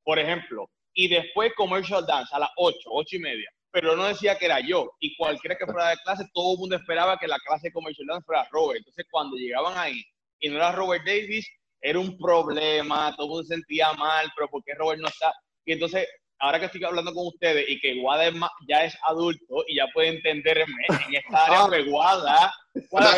por 0.04 0.18
ejemplo, 0.18 0.70
y 0.92 1.08
después 1.08 1.52
commercial 1.54 2.06
dance 2.06 2.34
a 2.34 2.38
las 2.38 2.50
8, 2.56 2.78
8 2.84 3.16
y 3.16 3.18
media 3.18 3.50
pero 3.74 3.96
no 3.96 4.04
decía 4.04 4.38
que 4.38 4.46
era 4.46 4.60
yo. 4.60 4.92
Y 5.00 5.16
cualquiera 5.16 5.56
que 5.56 5.66
fuera 5.66 5.88
de 5.88 5.96
clase, 6.04 6.24
todo 6.32 6.52
el 6.52 6.58
mundo 6.60 6.76
esperaba 6.76 7.18
que 7.18 7.26
la 7.26 7.40
clase 7.40 7.66
de 7.66 7.72
Commercial 7.72 8.06
Dance 8.06 8.24
fuera 8.24 8.48
Robert. 8.52 8.78
Entonces, 8.78 9.04
cuando 9.10 9.36
llegaban 9.36 9.76
ahí 9.76 10.00
y 10.38 10.48
no 10.48 10.56
era 10.56 10.70
Robert 10.70 11.04
Davis, 11.04 11.44
era 11.80 11.98
un 11.98 12.16
problema, 12.16 13.12
todo 13.16 13.26
el 13.26 13.30
mundo 13.30 13.42
se 13.42 13.54
sentía 13.54 13.92
mal, 13.94 14.30
pero 14.36 14.48
¿por 14.48 14.62
qué 14.62 14.74
Robert 14.74 15.00
no 15.00 15.08
está? 15.08 15.32
Y 15.64 15.72
entonces, 15.72 16.06
ahora 16.38 16.58
que 16.60 16.66
estoy 16.66 16.84
hablando 16.84 17.12
con 17.14 17.26
ustedes 17.26 17.64
y 17.68 17.80
que 17.80 18.00
Guada 18.00 18.30
ya 18.68 18.84
es 18.84 18.96
adulto 19.06 19.64
y 19.66 19.76
ya 19.76 19.86
puede 19.92 20.08
entenderme 20.08 20.64
en 20.88 21.14
esta 21.14 21.46
área, 21.46 21.68
de 21.68 21.90
Guada, 21.90 22.52
Guada, 22.90 23.12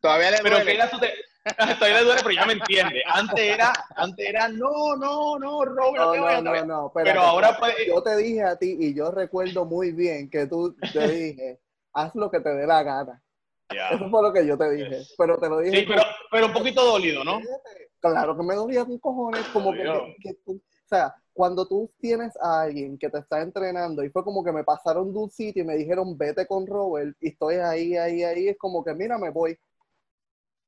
todavía 0.00 0.30
le 0.30 0.38
duele. 0.38 0.50
Pero 0.50 0.64
que 0.64 0.74
era 0.74 0.90
su, 0.90 0.98
Todavía 1.78 1.98
le 1.98 2.04
duele, 2.04 2.20
pero 2.22 2.34
ya 2.34 2.46
me 2.46 2.52
entiende. 2.52 3.02
Antes 3.06 3.40
era, 3.40 3.72
antes 3.96 4.28
era, 4.28 4.48
no, 4.48 4.96
no, 4.96 5.38
no, 5.38 5.64
Robert, 5.64 6.04
no, 6.04 6.14
no, 6.14 6.42
no, 6.42 6.64
no, 6.64 6.92
pero, 6.94 7.20
ahora 7.20 7.56
pues, 7.58 7.74
Yo 7.86 8.02
te 8.02 8.16
dije 8.16 8.42
a 8.42 8.56
ti, 8.56 8.76
y 8.78 8.94
yo 8.94 9.10
recuerdo 9.10 9.64
muy 9.64 9.92
bien 9.92 10.30
que 10.30 10.46
tú 10.46 10.76
te 10.92 11.08
dije, 11.08 11.60
haz 11.94 12.14
lo 12.14 12.30
que 12.30 12.40
te 12.40 12.50
dé 12.50 12.66
la 12.66 12.82
gana. 12.82 13.22
Eso 13.68 14.10
fue 14.10 14.22
lo 14.22 14.32
que 14.32 14.46
yo 14.46 14.56
te 14.58 14.70
dije, 14.70 15.02
pero 15.16 15.38
te 15.38 15.48
lo 15.48 15.58
dije. 15.58 15.78
Sí, 15.78 15.84
pero, 15.88 16.02
pero 16.30 16.46
un 16.46 16.52
poquito 16.52 16.84
dolido, 16.84 17.24
¿no? 17.24 17.40
Claro 18.00 18.36
que 18.36 18.42
me 18.42 18.54
dolía 18.54 18.84
con 18.84 18.98
cojones, 18.98 19.46
como 19.48 19.72
que, 19.72 19.88
o 19.88 20.60
sea, 20.86 21.14
cuando 21.32 21.66
tú 21.66 21.90
tienes 21.98 22.36
a 22.40 22.62
alguien 22.62 22.98
que 22.98 23.08
te 23.08 23.18
está 23.18 23.40
entrenando 23.40 24.04
y 24.04 24.10
fue 24.10 24.22
como 24.22 24.44
que 24.44 24.52
me 24.52 24.64
pasaron 24.64 25.12
de 25.12 25.18
un 25.18 25.30
sitio 25.30 25.62
y 25.62 25.66
me 25.66 25.76
dijeron 25.76 26.16
vete 26.16 26.46
con 26.46 26.66
Robert 26.66 27.16
y 27.20 27.28
estoy 27.28 27.56
ahí, 27.56 27.96
ahí, 27.96 28.22
ahí, 28.22 28.48
es 28.48 28.58
como 28.58 28.84
que 28.84 28.94
mira, 28.94 29.18
me 29.18 29.30
voy. 29.30 29.56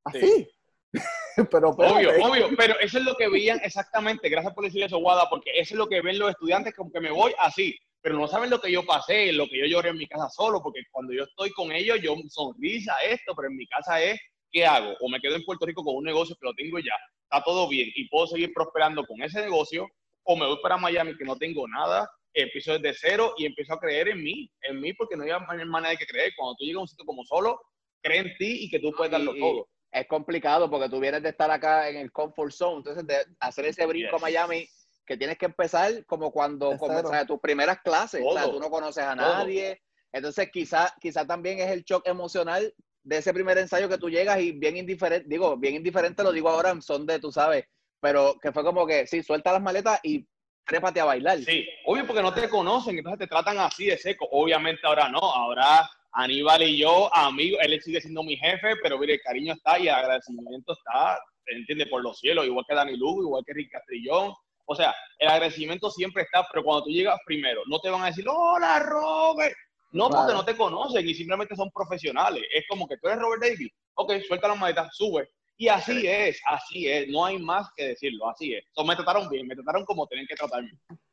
Así. 0.05 0.49
pero 1.51 1.71
obvio, 1.71 2.11
obvio, 2.25 2.49
pero 2.57 2.79
eso 2.79 2.99
es 2.99 3.05
lo 3.05 3.15
que 3.17 3.29
veían 3.29 3.61
exactamente. 3.62 4.29
Gracias 4.29 4.55
por 4.55 4.65
decir 4.65 4.83
eso, 4.83 4.99
Guada, 4.99 5.29
porque 5.29 5.51
eso 5.55 5.75
es 5.75 5.79
lo 5.79 5.89
que 5.89 6.01
ven 6.01 6.19
los 6.19 6.31
estudiantes, 6.31 6.75
como 6.75 6.91
que 6.93 7.01
me 7.01 7.11
voy 7.11 7.33
así. 7.39 7.77
Pero 8.01 8.19
no 8.19 8.29
saben 8.29 8.51
lo 8.51 8.61
que 8.61 8.71
yo 8.71 8.85
pasé, 8.85 9.33
lo 9.33 9.47
que 9.47 9.59
yo 9.59 9.67
lloré 9.67 9.91
en 9.91 9.97
mi 9.97 10.07
casa 10.07 10.29
solo, 10.29 10.62
porque 10.62 10.81
cuando 10.91 11.12
yo 11.12 11.25
estoy 11.25 11.51
con 11.51 11.73
ellos, 11.73 11.99
yo 12.03 12.15
sonrisa 12.29 12.95
esto, 13.09 13.35
pero 13.35 13.49
en 13.49 13.57
mi 13.57 13.67
casa 13.67 14.01
es, 14.03 14.21
¿qué 14.53 14.67
hago? 14.67 14.95
O 15.01 15.09
me 15.09 15.21
quedo 15.21 15.37
en 15.37 15.45
Puerto 15.45 15.65
Rico 15.65 15.83
con 15.83 15.97
un 15.97 16.05
negocio 16.05 16.37
que 16.37 16.47
lo 16.47 16.55
tengo 16.55 16.79
ya, 16.79 16.93
está 17.23 17.43
todo 17.43 17.67
bien 17.67 17.91
y 17.95 18.09
puedo 18.09 18.27
seguir 18.27 18.53
prosperando 18.53 19.07
con 19.07 19.23
ese 19.23 19.41
negocio, 19.41 19.89
o 20.25 20.37
me 20.37 20.47
voy 20.47 20.59
para 20.62 20.77
Miami 20.77 21.16
que 21.16 21.25
no 21.25 21.37
tengo 21.37 21.66
nada, 21.68 22.11
empiezo 22.33 22.79
desde 22.79 22.99
cero 22.99 23.35
y 23.39 23.47
empiezo 23.47 23.75
a 23.75 23.79
creer 23.79 24.09
en 24.09 24.22
mí, 24.22 24.51
en 24.62 24.81
mí 24.81 24.93
porque 24.93 25.16
no 25.16 25.25
hay 25.25 25.64
manera 25.66 25.91
de 25.91 25.97
que 25.97 26.07
creer. 26.07 26.33
Cuando 26.37 26.57
tú 26.57 26.64
llegas 26.64 26.79
a 26.79 26.83
un 26.83 26.89
sitio 26.89 27.05
como 27.05 27.25
solo, 27.25 27.61
cree 28.03 28.18
en 28.18 28.37
ti 28.37 28.64
y 28.64 28.70
que 28.70 28.81
tú 28.81 28.93
puedes 28.93 29.12
darlo 29.12 29.35
todo. 29.35 29.68
Es 29.93 30.09
complicado 30.09 30.68
porque 30.68 30.89
tú 30.89 30.99
vienes 30.99 31.22
de 31.22 31.29
estar 31.29 31.51
acá 31.51 31.89
en 31.89 31.97
el 31.97 32.11
comfort 32.11 32.53
zone, 32.53 32.79
entonces 32.79 33.07
de 33.07 33.25
hacer 33.39 33.66
ese 33.66 33.87
brinco 33.87 34.16
a 34.16 34.18
Miami 34.18 34.68
que 35.07 35.16
tienes 35.16 35.39
que 35.39 35.47
empezar 35.47 36.05
como 36.07 36.33
cuando 36.33 36.77
comienzas 36.77 37.27
tus 37.27 37.39
primeras 37.39 37.81
clases, 37.83 38.22
o 38.25 38.33
sea, 38.33 38.51
tú 38.51 38.59
no 38.59 38.70
conoces 38.70 39.05
a 39.05 39.14
nadie, 39.14 39.81
entonces 40.12 40.51
quizá, 40.51 40.93
quizá 41.01 41.27
también 41.27 41.61
es 41.61 41.70
el 41.70 41.85
shock 41.85 42.09
emocional 42.09 42.75
de 43.03 43.18
ese 43.18 43.35
primer 43.35 43.59
ensayo 43.59 43.89
que 43.89 43.99
tú 43.99 44.09
llegas 44.09 44.41
y 44.41 44.53
bien 44.53 44.77
indiferente, 44.77 45.29
digo, 45.29 45.57
bien 45.57 45.75
indiferente 45.75 46.22
lo 46.22 46.33
digo 46.33 46.49
ahora 46.49 46.81
son 46.81 47.07
de, 47.07 47.20
tú 47.20 47.31
sabes, 47.31 47.66
pero 48.05 48.39
que 48.39 48.53
fue 48.53 48.63
como 48.63 48.87
que, 48.87 49.07
sí, 49.07 49.23
suelta 49.23 49.51
las 49.51 49.63
maletas 49.63 49.99
y 50.03 50.27
trépate 50.67 51.01
a 51.01 51.07
bailar. 51.07 51.39
Sí, 51.39 51.67
obvio 51.87 52.07
porque 52.07 52.21
no 52.21 52.35
te 52.35 52.51
conocen, 52.51 52.99
entonces 52.99 53.21
te 53.21 53.27
tratan 53.27 53.57
así 53.59 53.87
de 53.87 53.97
seco. 53.97 54.29
Obviamente 54.31 54.83
ahora 54.87 55.09
no, 55.09 55.21
ahora 55.21 55.89
Aníbal 56.13 56.65
y 56.65 56.77
yo, 56.77 57.09
amigos, 57.17 57.61
él 57.63 57.81
sigue 57.81 58.03
siendo 58.03 58.23
mi 58.23 58.37
jefe, 58.37 58.77
pero 58.83 58.99
mire, 58.99 59.15
el 59.15 59.23
cariño 59.23 59.55
está 59.55 59.79
y 59.79 59.89
el 59.89 59.95
agradecimiento 59.95 60.75
está, 60.75 61.19
entiende, 61.47 61.87
por 61.87 62.03
los 62.03 62.19
cielos, 62.19 62.45
igual 62.45 62.67
que 62.69 62.75
Dani 62.75 62.95
Lugo, 62.95 63.23
igual 63.23 63.43
que 63.47 63.55
Rick 63.55 63.73
Castrillón. 63.73 64.35
O 64.67 64.75
sea, 64.75 64.95
el 65.19 65.29
agradecimiento 65.29 65.91
siempre 65.91 66.25
está, 66.25 66.47
pero 66.53 66.63
cuando 66.63 66.85
tú 66.85 66.91
llegas 66.91 67.19
primero, 67.25 67.63
no 67.69 67.79
te 67.81 67.89
van 67.89 68.03
a 68.03 68.07
decir, 68.09 68.27
hola 68.29 68.81
Robert. 68.81 69.57
No, 69.93 70.11
porque 70.11 70.35
no 70.35 70.45
te 70.45 70.57
conocen 70.57 71.09
y 71.09 71.15
simplemente 71.15 71.57
son 71.57 71.71
profesionales. 71.71 72.43
Es 72.53 72.65
como 72.69 72.87
que 72.87 72.99
tú 72.99 73.09
eres 73.09 73.21
Robert 73.21 73.43
Davis. 73.43 73.73
Ok, 73.95 74.13
suelta 74.29 74.49
las 74.49 74.59
maletas, 74.59 74.95
sube. 74.95 75.31
Y 75.57 75.69
así 75.69 76.07
es, 76.07 76.41
así 76.47 76.89
es, 76.89 77.09
no 77.09 77.25
hay 77.25 77.39
más 77.39 77.69
que 77.77 77.89
decirlo, 77.89 78.29
así 78.29 78.55
es. 78.55 78.65
Me 78.85 78.97
trataron 78.97 79.29
bien, 79.29 79.47
me 79.47 79.55
trataron 79.55 79.85
como 79.85 80.07
tienen 80.07 80.27
que 80.27 80.35
tratarme. 80.35 80.73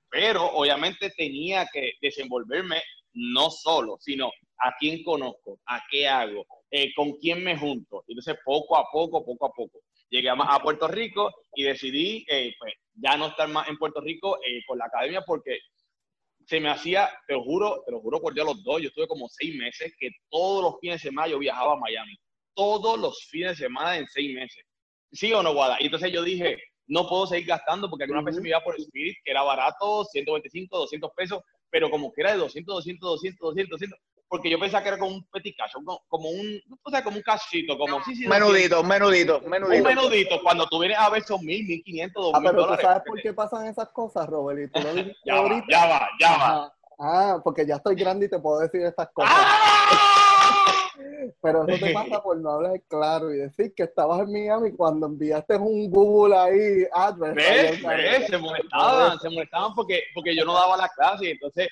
Pero 0.09 0.45
obviamente 0.53 1.11
tenía 1.11 1.67
que 1.71 1.93
desenvolverme 2.01 2.81
no 3.13 3.51
solo, 3.51 3.97
sino 3.99 4.31
a 4.57 4.73
quién 4.79 5.03
conozco, 5.03 5.59
a 5.67 5.81
qué 5.89 6.07
hago, 6.07 6.45
eh, 6.71 6.91
con 6.95 7.13
quién 7.13 7.43
me 7.43 7.57
junto. 7.57 8.03
Entonces, 8.07 8.35
poco 8.43 8.77
a 8.77 8.85
poco, 8.91 9.23
poco 9.23 9.45
a 9.45 9.51
poco, 9.51 9.79
llegué 10.09 10.29
a, 10.29 10.59
Puerto 10.61 10.87
Rico 10.87 11.31
y 11.53 11.63
decidí, 11.63 12.25
eh, 12.29 12.53
pues, 12.57 12.73
ya 12.93 13.17
no 13.17 13.27
estar 13.27 13.47
más 13.47 13.67
en 13.69 13.77
Puerto 13.77 14.01
Rico 14.01 14.37
eh, 14.45 14.61
con 14.65 14.77
la 14.77 14.85
academia 14.85 15.21
porque 15.21 15.59
se 16.47 16.59
me 16.59 16.69
hacía, 16.69 17.09
te 17.27 17.33
lo 17.33 17.43
juro, 17.43 17.83
te 17.85 17.91
lo 17.91 18.01
juro 18.01 18.19
por 18.19 18.33
Dios 18.33 18.45
los 18.45 18.63
dos, 18.63 18.81
yo 18.81 18.87
estuve 18.89 19.07
como 19.07 19.29
seis 19.29 19.55
meses 19.55 19.93
que 19.99 20.09
todos 20.29 20.63
los 20.63 20.79
fines 20.79 21.01
de 21.01 21.09
semana 21.09 21.27
yo 21.27 21.39
viajaba 21.39 21.73
a 21.73 21.77
Miami 21.77 22.17
todos 22.55 22.99
los 22.99 23.25
fines 23.25 23.57
de 23.57 23.65
semana 23.65 23.97
en 23.97 24.07
seis 24.07 24.33
meses. 24.33 24.63
¿Sí 25.11 25.31
o 25.33 25.43
no, 25.43 25.53
Guada? 25.53 25.77
Y 25.79 25.85
entonces 25.85 26.11
yo 26.11 26.23
dije, 26.23 26.57
no 26.87 27.07
puedo 27.07 27.27
seguir 27.27 27.47
gastando 27.47 27.89
porque 27.89 28.03
alguna 28.03 28.21
vez 28.21 28.39
me 28.39 28.49
iba 28.49 28.61
por 28.61 28.79
Spirit, 28.79 29.17
que 29.23 29.31
era 29.31 29.43
barato, 29.43 30.05
125, 30.05 30.77
200 30.77 31.11
pesos, 31.15 31.41
pero 31.69 31.89
como 31.89 32.11
que 32.11 32.21
era 32.21 32.31
de 32.31 32.37
200, 32.37 32.75
200, 32.75 33.09
200, 33.09 33.39
200, 33.39 33.69
200, 33.71 33.99
porque 34.27 34.49
yo 34.49 34.59
pensaba 34.59 34.81
que 34.81 34.89
era 34.89 34.97
como 34.97 35.15
un 35.15 35.25
petit 35.25 35.55
cash, 35.57 35.73
como 35.73 36.29
un, 36.29 36.61
o 36.83 36.89
sea, 36.89 37.03
como 37.03 37.17
un 37.17 37.23
cachito, 37.23 37.77
como, 37.77 38.01
sí, 38.03 38.15
sí, 38.15 38.27
menudito, 38.27 38.81
menudito, 38.83 39.41
menudito. 39.41 39.77
Un 39.77 39.83
menudito, 39.83 40.41
cuando 40.41 40.65
tú 40.67 40.79
vienes 40.79 40.97
a 40.97 41.09
ver 41.09 41.23
son 41.23 41.45
mil, 41.45 41.65
mil 41.65 41.83
quinientos, 41.83 42.23
dos 42.23 42.33
ah, 42.33 42.39
pero 42.41 42.67
¿tú 42.67 42.81
sabes 42.81 43.03
por 43.05 43.21
qué 43.21 43.33
pasan 43.33 43.67
esas 43.67 43.89
cosas, 43.89 44.27
Robert? 44.27 44.71
ya, 45.25 45.41
va, 45.41 45.63
ya 45.69 45.85
va, 45.85 46.09
ya 46.19 46.37
va. 46.37 46.73
Ah, 46.97 47.41
porque 47.43 47.65
ya 47.65 47.75
estoy 47.75 47.95
grande 47.95 48.27
y 48.27 48.29
te 48.29 48.39
puedo 48.39 48.59
decir 48.59 48.81
estas 48.81 49.09
cosas. 49.11 49.33
¡Ah! 49.33 50.30
Pero 51.41 51.67
eso 51.67 51.85
te 51.85 51.93
pasa 51.93 52.21
por 52.23 52.37
no 52.37 52.51
hablar 52.51 52.81
claro 52.87 53.33
y 53.33 53.37
decir 53.37 53.73
que 53.75 53.83
estabas 53.83 54.21
en 54.21 54.31
Miami 54.31 54.71
cuando 54.71 55.07
enviaste 55.07 55.57
un 55.57 55.89
Google 55.89 56.35
ahí, 56.35 56.85
adverse. 56.93 57.81
¿Ves? 57.83 58.27
Se 58.27 58.37
molestaban, 58.37 59.19
se 59.19 59.29
molestaban 59.29 59.73
porque, 59.73 60.03
porque 60.13 60.35
yo 60.35 60.45
no 60.45 60.53
daba 60.53 60.77
la 60.77 60.89
clase 60.89 61.25
y 61.25 61.31
entonces 61.31 61.67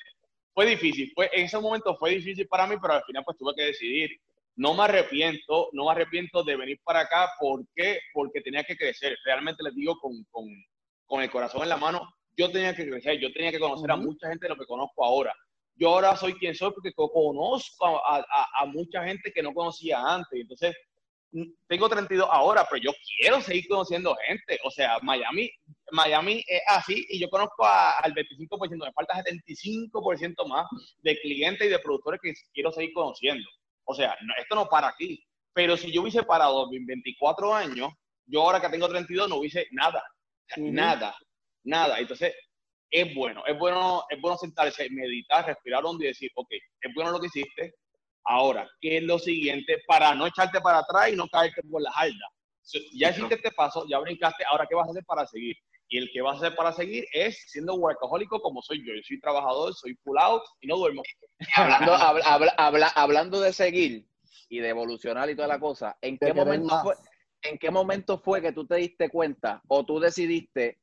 fue 0.52 0.66
difícil. 0.66 1.12
Fue, 1.14 1.30
en 1.32 1.44
ese 1.44 1.58
momento 1.58 1.96
fue 1.96 2.10
difícil 2.10 2.48
para 2.48 2.66
mí, 2.66 2.76
pero 2.80 2.94
al 2.94 3.04
final 3.04 3.22
pues 3.24 3.38
tuve 3.38 3.54
que 3.54 3.64
decidir. 3.64 4.10
No 4.56 4.74
me 4.74 4.82
arrepiento, 4.82 5.70
no 5.72 5.84
me 5.84 5.92
arrepiento 5.92 6.42
de 6.42 6.56
venir 6.56 6.80
para 6.84 7.00
acá. 7.00 7.30
¿Por 7.38 7.64
qué? 7.74 8.00
Porque 8.12 8.40
tenía 8.40 8.64
que 8.64 8.76
crecer. 8.76 9.16
Realmente 9.24 9.62
les 9.62 9.74
digo 9.74 9.96
con, 10.00 10.12
con, 10.30 10.46
con 11.06 11.22
el 11.22 11.30
corazón 11.30 11.62
en 11.62 11.68
la 11.68 11.76
mano, 11.76 12.02
yo 12.36 12.50
tenía 12.50 12.74
que 12.74 12.88
crecer, 12.88 13.18
yo 13.18 13.32
tenía 13.32 13.52
que 13.52 13.60
conocer 13.60 13.90
a 13.90 13.96
mucha 13.96 14.28
gente 14.28 14.46
de 14.46 14.50
lo 14.50 14.56
que 14.56 14.66
conozco 14.66 15.04
ahora 15.04 15.34
yo 15.80 15.88
ahora 15.88 16.14
soy 16.14 16.34
quien 16.34 16.54
soy 16.54 16.72
porque 16.72 16.92
conozco 16.92 17.86
a, 18.06 18.66
mucha 18.66 19.02
gente 19.02 19.32
que 19.32 19.42
no 19.42 19.54
conocía 19.54 19.98
antes. 19.98 20.38
Entonces, 20.38 20.76
tengo 21.66 21.88
32 21.88 22.28
ahora, 22.30 22.66
pero 22.70 22.82
yo 22.82 22.92
quiero 23.18 23.40
seguir 23.40 23.66
conociendo 23.66 24.14
gente. 24.26 24.58
O 24.64 24.70
sea, 24.70 24.98
Miami, 25.00 25.50
Miami 25.90 26.44
es 26.46 26.60
así 26.68 27.06
y 27.08 27.18
yo 27.18 27.30
conozco 27.30 27.64
al 27.64 28.12
25%, 28.12 28.84
me 28.84 28.92
falta 28.92 29.24
75% 29.24 30.46
más 30.46 30.66
de 30.98 31.18
clientes 31.20 31.66
y 31.66 31.70
de 31.70 31.78
productores 31.78 32.20
que 32.22 32.34
quiero 32.52 32.70
seguir 32.72 32.92
conociendo. 32.92 33.48
O 33.84 33.94
sea, 33.94 34.14
esto 34.38 34.54
no 34.54 34.68
para 34.68 34.88
aquí. 34.88 35.24
Pero 35.54 35.78
si 35.78 35.90
yo 35.90 36.02
hubiese 36.02 36.22
parado 36.24 36.68
en 36.72 36.84
24 36.84 37.54
años, 37.54 37.90
yo 38.26 38.42
ahora 38.42 38.60
que 38.60 38.68
tengo 38.68 38.86
32 38.86 39.30
no 39.30 39.36
hubiese 39.36 39.66
nada. 39.70 40.02
Nada, 40.58 41.16
nada. 41.64 41.98
Entonces, 41.98 42.34
es 42.90 43.14
bueno, 43.14 43.44
es 43.46 43.58
bueno, 43.58 44.04
es 44.08 44.20
bueno 44.20 44.36
sentarse, 44.36 44.88
meditar, 44.90 45.46
respirar 45.46 45.84
hondo 45.84 46.04
y 46.04 46.08
decir, 46.08 46.30
ok, 46.34 46.48
es 46.50 46.94
bueno 46.94 47.12
lo 47.12 47.20
que 47.20 47.26
hiciste, 47.26 47.74
ahora, 48.24 48.68
¿qué 48.80 48.98
es 48.98 49.02
lo 49.02 49.18
siguiente 49.18 49.78
para 49.86 50.14
no 50.14 50.26
echarte 50.26 50.60
para 50.60 50.78
atrás 50.78 51.12
y 51.12 51.16
no 51.16 51.28
caerte 51.28 51.62
por 51.70 51.82
la 51.82 51.90
alda? 51.94 52.26
Ya 52.94 53.10
hiciste 53.10 53.34
este 53.36 53.50
paso, 53.52 53.86
ya 53.88 53.98
brincaste, 53.98 54.44
ahora 54.44 54.66
¿qué 54.68 54.74
vas 54.74 54.88
a 54.88 54.90
hacer 54.90 55.04
para 55.04 55.26
seguir? 55.26 55.56
Y 55.88 55.98
el 55.98 56.10
que 56.12 56.22
vas 56.22 56.34
a 56.34 56.46
hacer 56.46 56.56
para 56.56 56.72
seguir 56.72 57.04
es 57.12 57.44
siendo 57.48 57.74
workahólico 57.74 58.40
como 58.40 58.62
soy 58.62 58.78
yo. 58.86 58.94
Yo 58.94 59.02
soy 59.02 59.20
trabajador, 59.20 59.74
soy 59.74 59.98
out 60.20 60.42
y 60.60 60.68
no 60.68 60.76
duermo. 60.76 61.02
Hablando, 61.56 61.96
hablando 62.94 63.40
de 63.40 63.52
seguir 63.52 64.06
y 64.48 64.60
de 64.60 64.68
evolucionar 64.68 65.28
y 65.30 65.34
toda 65.34 65.48
la 65.48 65.58
cosa, 65.58 65.96
¿en 66.00 66.16
qué, 66.16 66.32
momento 66.32 66.80
fue, 66.82 66.94
¿en 67.42 67.58
qué 67.58 67.70
momento 67.70 68.18
fue 68.18 68.40
que 68.40 68.52
tú 68.52 68.66
te 68.66 68.76
diste 68.76 69.08
cuenta 69.08 69.62
o 69.66 69.84
tú 69.84 69.98
decidiste 69.98 70.80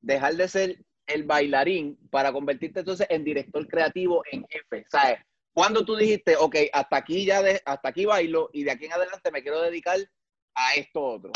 dejar 0.00 0.34
de 0.36 0.48
ser 0.48 0.76
el 1.06 1.24
bailarín 1.24 1.96
para 2.10 2.32
convertirte 2.32 2.80
entonces 2.80 3.06
en 3.10 3.24
director 3.24 3.66
creativo 3.66 4.22
en 4.30 4.46
jefe? 4.48 4.86
¿Sabes? 4.90 5.18
Cuando 5.52 5.84
tú 5.84 5.96
dijiste, 5.96 6.36
ok, 6.36 6.56
hasta 6.72 6.96
aquí 6.96 7.24
ya, 7.24 7.42
de, 7.42 7.62
hasta 7.64 7.88
aquí 7.88 8.04
bailo 8.04 8.50
y 8.52 8.64
de 8.64 8.70
aquí 8.72 8.84
en 8.84 8.92
adelante 8.92 9.30
me 9.30 9.42
quiero 9.42 9.62
dedicar 9.62 9.98
a 10.54 10.74
esto 10.74 11.02
otro. 11.02 11.32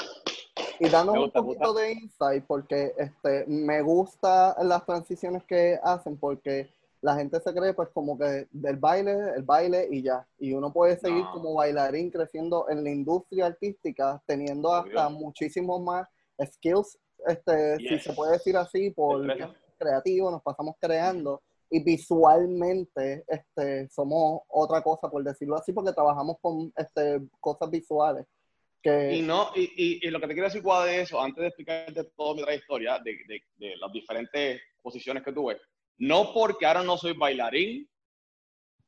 Y 0.78 0.88
danos 0.88 1.16
un 1.16 1.30
poquito 1.30 1.72
de 1.72 1.92
insight 1.92 2.44
porque 2.46 2.92
este, 2.98 3.46
me 3.46 3.80
gusta 3.80 4.56
las 4.62 4.84
transiciones 4.84 5.42
que 5.44 5.78
hacen 5.82 6.18
porque 6.18 6.68
la 7.00 7.16
gente 7.16 7.40
se 7.40 7.54
cree 7.54 7.72
pues 7.72 7.88
como 7.94 8.18
que 8.18 8.46
del 8.50 8.76
baile, 8.76 9.16
el 9.36 9.42
baile 9.42 9.88
y 9.90 10.02
ya. 10.02 10.26
Y 10.38 10.52
uno 10.52 10.70
puede 10.70 10.98
seguir 10.98 11.24
como 11.32 11.54
bailarín 11.54 12.10
creciendo 12.10 12.66
en 12.68 12.84
la 12.84 12.90
industria 12.90 13.46
artística 13.46 14.22
teniendo 14.26 14.74
hasta 14.74 15.08
muchísimos 15.08 15.80
más 15.80 16.06
skills 16.44 16.98
este, 17.26 17.76
si 17.76 17.98
se 17.98 18.12
puede 18.12 18.32
decir 18.32 18.56
así, 18.56 18.90
por 18.90 19.26
creativo, 19.80 20.30
nos 20.30 20.42
pasamos 20.42 20.76
creando 20.78 21.42
y 21.70 21.82
visualmente 21.82 23.24
este, 23.28 23.88
somos 23.88 24.42
otra 24.48 24.82
cosa, 24.82 25.08
por 25.08 25.22
decirlo 25.22 25.56
así, 25.56 25.72
porque 25.72 25.92
trabajamos 25.92 26.36
con 26.40 26.72
este, 26.76 27.20
cosas 27.40 27.70
visuales. 27.70 28.26
Que... 28.82 29.14
Y, 29.16 29.22
no, 29.22 29.50
y, 29.54 30.06
y, 30.06 30.10
lo 30.10 30.20
que 30.20 30.26
te 30.26 30.32
quiero 30.32 30.48
decir 30.48 30.62
de 30.62 31.00
eso, 31.00 31.20
antes 31.20 31.42
de 31.42 31.48
explicarte 31.48 32.04
toda 32.16 32.34
mi 32.34 32.42
trayectoria, 32.42 32.98
de, 32.98 33.18
de, 33.28 33.42
de 33.56 33.76
las 33.76 33.92
diferentes 33.92 34.60
posiciones 34.82 35.22
que 35.22 35.32
tuve, 35.32 35.60
no 35.98 36.32
porque 36.32 36.66
ahora 36.66 36.82
no 36.82 36.96
soy 36.96 37.12
bailarín, 37.12 37.88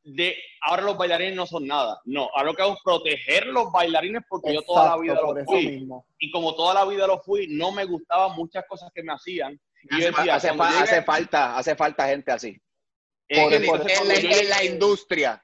de 0.05 0.35
ahora 0.63 0.83
los 0.83 0.97
bailarines 0.97 1.37
no 1.37 1.47
son 1.47 1.67
nada. 1.67 2.01
No, 2.05 2.29
ahora 2.35 2.51
lo 2.51 2.55
que 2.55 2.63
hago 2.63 2.75
es 2.75 2.81
proteger 2.83 3.47
los 3.47 3.71
bailarines 3.71 4.23
porque 4.29 4.55
yo 4.55 4.63
toda 4.63 4.89
la 4.89 4.99
vida 5.01 5.15
los 5.15 5.45
fui. 5.45 5.89
Y 6.19 6.31
como 6.31 6.55
toda 6.55 6.75
la 6.75 6.85
vida 6.85 7.07
los 7.07 7.25
fui, 7.25 7.47
no 7.49 7.71
me 7.73 7.85
gustaban 7.85 8.37
muchas 8.37 8.65
cosas 8.67 8.91
que 8.93 9.03
me 9.03 9.13
hacían. 9.13 9.61
Y 9.91 10.05
hace, 10.05 10.31
hace, 10.31 11.03
falta, 11.03 11.57
hace 11.57 11.75
falta 11.75 12.09
gente 12.09 12.33
así. 12.33 12.61
en, 13.29 14.49
la, 14.49 14.65
industria. 14.65 15.43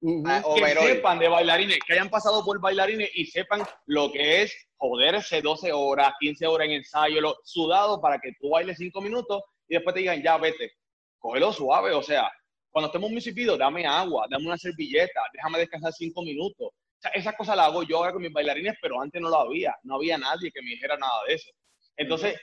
que 0.00 0.74
sepan 0.74 1.18
de 1.18 1.28
bailarines, 1.28 1.78
que 1.86 1.92
hayan 1.94 2.10
pasado 2.10 2.44
por 2.44 2.60
bailarines 2.60 3.10
y 3.14 3.26
sepan 3.26 3.62
lo 3.86 4.12
que 4.12 4.42
es 4.42 4.68
joderse 4.76 5.42
12 5.42 5.72
horas, 5.72 6.12
15 6.20 6.46
horas 6.46 6.66
en 6.66 6.74
ensayo, 6.74 7.20
lo, 7.20 7.36
sudado 7.44 8.00
para 8.00 8.18
que 8.18 8.32
tú 8.40 8.50
bailes 8.50 8.78
5 8.78 9.00
minutos 9.00 9.42
y 9.68 9.74
después 9.74 9.94
te 9.94 10.00
digan, 10.00 10.22
ya 10.22 10.36
vete, 10.36 10.72
cógelo 11.18 11.52
suave, 11.52 11.92
o 11.92 12.02
sea, 12.02 12.30
cuando 12.70 12.86
estemos 12.86 13.10
en 13.26 13.58
dame 13.58 13.86
agua, 13.86 14.26
dame 14.30 14.46
una 14.46 14.56
servilleta, 14.56 15.20
déjame 15.32 15.58
descansar 15.58 15.92
5 15.92 16.22
minutos. 16.22 16.68
O 16.68 17.00
sea, 17.00 17.10
esa 17.12 17.32
cosa 17.32 17.56
la 17.56 17.66
hago 17.66 17.82
yo 17.82 17.98
ahora 17.98 18.12
con 18.12 18.22
mis 18.22 18.32
bailarines, 18.32 18.74
pero 18.80 19.00
antes 19.00 19.20
no 19.20 19.28
lo 19.28 19.40
había, 19.40 19.74
no 19.84 19.96
había 19.96 20.18
nadie 20.18 20.50
que 20.52 20.62
me 20.62 20.70
dijera 20.70 20.96
nada 20.96 21.20
de 21.26 21.34
eso. 21.34 21.50
Entonces, 21.96 22.38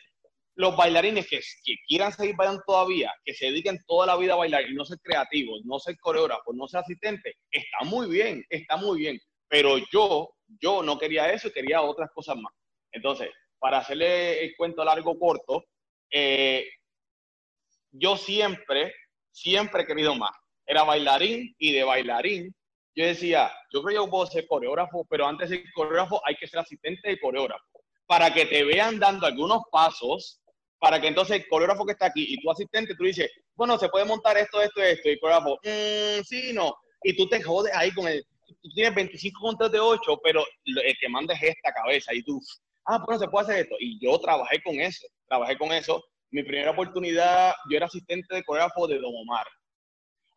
los 0.55 0.75
bailarines 0.75 1.27
que, 1.27 1.39
quieran 1.87 2.11
seguir 2.13 2.35
bailando 2.35 2.63
todavía, 2.65 3.13
que 3.23 3.33
se 3.33 3.47
dediquen 3.47 3.79
toda 3.85 4.07
la 4.07 4.15
vida 4.15 4.33
a 4.33 4.37
bailar 4.37 4.69
y 4.69 4.73
no 4.73 4.85
ser 4.85 4.99
creativos, 4.99 5.61
no 5.65 5.79
ser 5.79 5.97
coreógrafos, 5.99 6.55
no 6.55 6.67
ser 6.67 6.81
asistentes, 6.81 7.35
está 7.51 7.83
muy 7.83 8.07
bien, 8.07 8.43
está 8.49 8.77
muy 8.77 8.99
bien. 8.99 9.19
Pero 9.47 9.77
yo, 9.91 10.29
yo 10.59 10.81
no 10.81 10.97
quería 10.97 11.31
eso, 11.31 11.51
quería 11.51 11.81
otras 11.81 12.09
cosas 12.11 12.37
más. 12.37 12.53
Entonces, 12.91 13.29
para 13.59 13.79
hacerle 13.79 14.43
el 14.43 14.55
cuento 14.55 14.83
largo 14.83 15.17
corto, 15.19 15.65
eh, 16.09 16.67
yo 17.91 18.17
siempre, 18.17 18.93
siempre 19.31 19.83
he 19.83 19.87
querido 19.87 20.15
más. 20.15 20.31
Era 20.65 20.83
bailarín 20.83 21.53
y 21.59 21.73
de 21.73 21.83
bailarín 21.83 22.55
yo 22.95 23.05
decía, 23.05 23.51
yo 23.73 23.83
creo 23.83 23.89
que 23.89 24.05
yo 24.05 24.09
puedo 24.09 24.25
ser 24.25 24.47
coreógrafo, 24.47 25.05
pero 25.09 25.27
antes 25.27 25.49
de 25.49 25.57
ser 25.57 25.73
coreógrafo 25.73 26.21
hay 26.25 26.35
que 26.35 26.47
ser 26.47 26.61
asistente 26.61 27.09
de 27.09 27.19
coreógrafo. 27.19 27.65
Para 28.07 28.33
que 28.33 28.45
te 28.45 28.63
vean 28.63 28.99
dando 28.99 29.25
algunos 29.27 29.63
pasos 29.69 30.41
para 30.85 31.01
que 31.01 31.07
entonces 31.07 31.37
el 31.37 31.47
coreógrafo 31.47 31.83
que 31.83 31.93
está 31.93 32.05
aquí 32.05 32.23
y 32.29 32.39
tu 32.39 32.51
asistente, 32.51 32.93
tú 32.93 33.05
dices, 33.05 33.31
bueno, 33.55 33.75
se 33.75 33.89
puede 33.89 34.05
montar 34.05 34.37
esto, 34.37 34.61
esto, 34.61 34.83
esto, 34.83 35.09
y 35.09 35.13
el 35.13 35.19
coreógrafo, 35.19 35.57
mmm, 35.63 36.21
sí, 36.23 36.53
no, 36.53 36.75
y 37.01 37.15
tú 37.17 37.27
te 37.27 37.41
jodes 37.41 37.73
ahí 37.75 37.91
con 37.91 38.07
el, 38.07 38.23
tú 38.61 38.69
tienes 38.75 38.93
25 38.93 39.41
contas 39.41 39.71
de 39.71 39.79
8, 39.79 40.19
pero 40.23 40.45
el 40.63 40.95
que 40.99 41.09
manda 41.09 41.33
es 41.33 41.41
esta 41.41 41.73
cabeza, 41.73 42.13
y 42.13 42.21
tú, 42.21 42.39
ah, 42.85 43.03
bueno, 43.03 43.19
se 43.19 43.27
puede 43.27 43.45
hacer 43.45 43.63
esto, 43.63 43.75
y 43.79 43.99
yo 43.99 44.19
trabajé 44.19 44.61
con 44.61 44.79
eso, 44.79 45.07
trabajé 45.27 45.57
con 45.57 45.71
eso, 45.71 46.03
mi 46.29 46.43
primera 46.43 46.69
oportunidad, 46.69 47.55
yo 47.67 47.77
era 47.77 47.87
asistente 47.87 48.35
de 48.35 48.43
coreógrafo 48.43 48.85
de 48.85 48.99
Don 48.99 49.11
Omar, 49.15 49.47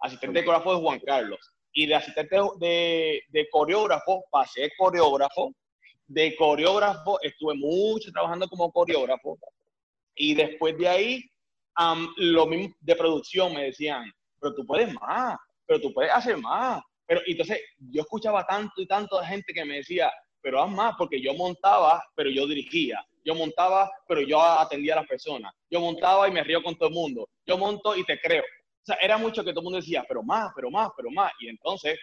asistente 0.00 0.40
de 0.40 0.46
coreógrafo 0.46 0.76
de 0.76 0.80
Juan 0.80 1.00
Carlos, 1.00 1.40
y 1.74 1.84
de 1.84 1.94
asistente 1.94 2.38
de, 2.58 3.20
de 3.28 3.48
coreógrafo, 3.50 4.24
pasé 4.30 4.70
coreógrafo, 4.78 5.52
de 6.06 6.34
coreógrafo, 6.36 7.18
estuve 7.20 7.52
mucho 7.54 8.10
trabajando 8.12 8.48
como 8.48 8.72
coreógrafo, 8.72 9.38
y 10.18 10.34
después 10.34 10.76
de 10.76 10.88
ahí, 10.88 11.24
lo 12.16 12.46
mismo 12.46 12.74
de 12.80 12.96
producción 12.96 13.54
me 13.54 13.64
decían, 13.64 14.10
pero 14.40 14.54
tú 14.54 14.66
puedes 14.66 14.92
más, 14.94 15.36
pero 15.66 15.80
tú 15.80 15.92
puedes 15.92 16.12
hacer 16.12 16.36
más. 16.38 16.82
Pero 17.06 17.22
entonces 17.26 17.60
yo 17.78 18.02
escuchaba 18.02 18.44
tanto 18.46 18.82
y 18.82 18.86
tanto 18.86 19.18
de 19.18 19.26
gente 19.26 19.54
que 19.54 19.64
me 19.64 19.76
decía, 19.76 20.12
pero 20.42 20.62
haz 20.62 20.70
más, 20.70 20.94
porque 20.98 21.20
yo 21.20 21.34
montaba, 21.34 22.04
pero 22.14 22.30
yo 22.30 22.46
dirigía. 22.46 23.02
Yo 23.24 23.34
montaba, 23.34 23.90
pero 24.06 24.20
yo 24.22 24.40
atendía 24.40 24.94
a 24.94 25.00
las 25.00 25.06
personas. 25.06 25.52
Yo 25.70 25.80
montaba 25.80 26.28
y 26.28 26.32
me 26.32 26.42
río 26.42 26.62
con 26.62 26.76
todo 26.76 26.88
el 26.88 26.94
mundo. 26.94 27.28
Yo 27.46 27.58
monto 27.58 27.96
y 27.96 28.04
te 28.04 28.18
creo. 28.20 28.42
O 28.42 28.84
sea, 28.84 28.96
era 29.02 29.18
mucho 29.18 29.44
que 29.44 29.50
todo 29.50 29.60
el 29.60 29.64
mundo 29.64 29.80
decía, 29.80 30.04
pero 30.08 30.22
más, 30.22 30.50
pero 30.54 30.70
más, 30.70 30.88
pero 30.96 31.10
más. 31.10 31.32
Y 31.40 31.48
entonces 31.48 31.98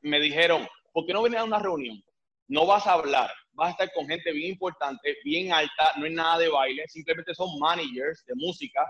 me 0.00 0.18
dijeron, 0.20 0.66
¿por 0.92 1.06
qué 1.06 1.12
no 1.12 1.22
venía 1.22 1.40
a 1.40 1.44
una 1.44 1.58
reunión? 1.58 2.02
No 2.48 2.66
vas 2.66 2.86
a 2.86 2.94
hablar, 2.94 3.30
vas 3.52 3.68
a 3.68 3.70
estar 3.72 3.92
con 3.92 4.06
gente 4.06 4.32
bien 4.32 4.52
importante, 4.52 5.16
bien 5.24 5.52
alta, 5.52 5.92
no 5.96 6.06
es 6.06 6.12
nada 6.12 6.38
de 6.38 6.48
baile, 6.48 6.86
simplemente 6.88 7.34
son 7.34 7.58
managers 7.58 8.24
de 8.26 8.34
música, 8.36 8.80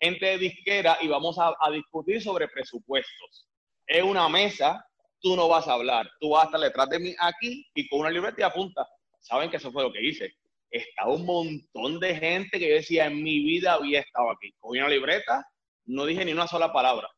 gente 0.00 0.26
de 0.26 0.38
disquera 0.38 0.98
y 1.00 1.08
vamos 1.08 1.36
a, 1.38 1.54
discutir 1.70 2.22
sobre 2.22 2.48
presupuestos. 2.48 3.48
Es 3.86 4.02
una 4.02 4.28
mesa, 4.28 4.84
tú 5.20 5.34
no 5.36 5.48
vas 5.48 5.66
a 5.68 5.74
hablar, 5.74 6.10
tú 6.20 6.30
vas 6.30 6.44
a 6.44 6.46
estar 6.46 6.60
detrás 6.60 6.88
de 6.88 6.98
mí 6.98 7.14
aquí 7.18 7.66
y 7.74 7.88
con 7.88 8.00
una 8.00 8.10
libreta 8.10 8.40
y 8.40 8.44
apunta. 8.44 8.86
Saben 9.20 9.50
que 9.50 9.56
eso 9.56 9.72
fue 9.72 9.82
lo 9.82 9.92
que 9.92 10.04
hice. 10.04 10.34
Estaba 10.70 11.14
un 11.14 11.24
montón 11.24 11.98
de 11.98 12.14
gente 12.14 12.58
que 12.58 12.68
yo 12.68 12.74
decía, 12.74 13.06
en 13.06 13.22
mi 13.22 13.40
vida 13.40 13.74
había 13.74 14.00
estado 14.00 14.30
aquí. 14.30 14.52
Cogí 14.58 14.78
una 14.78 14.88
libreta, 14.88 15.44
no 15.86 16.04
dije 16.04 16.24
ni 16.24 16.32
una 16.32 16.46
sola 16.46 16.72
palabra 16.72 17.08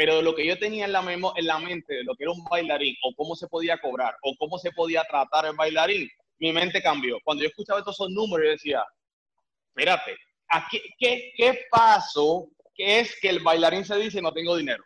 pero 0.00 0.22
lo 0.22 0.34
que 0.34 0.46
yo 0.46 0.58
tenía 0.58 0.86
en 0.86 0.92
la, 0.92 1.00
en 1.12 1.46
la 1.46 1.58
mente 1.58 1.92
de 1.92 2.04
lo 2.04 2.14
que 2.14 2.24
era 2.24 2.32
un 2.32 2.42
bailarín 2.44 2.96
o 3.02 3.14
cómo 3.14 3.36
se 3.36 3.48
podía 3.48 3.78
cobrar 3.78 4.16
o 4.22 4.34
cómo 4.38 4.56
se 4.56 4.72
podía 4.72 5.02
tratar 5.04 5.44
el 5.44 5.54
bailarín, 5.54 6.08
mi 6.40 6.52
mente 6.52 6.82
cambió. 6.82 7.18
Cuando 7.22 7.44
yo 7.44 7.48
escuchaba 7.48 7.78
estos 7.78 7.96
son 7.96 8.12
números, 8.12 8.46
yo 8.46 8.50
decía, 8.52 8.84
espérate, 9.68 10.16
¿qué, 10.70 10.82
¿qué? 10.98 11.32
¿Qué 12.74 13.00
es 13.00 13.20
que 13.20 13.28
el 13.28 13.40
bailarín 13.40 13.84
se 13.84 13.96
dice 13.96 14.22
no 14.22 14.32
tengo 14.32 14.56
dinero? 14.56 14.82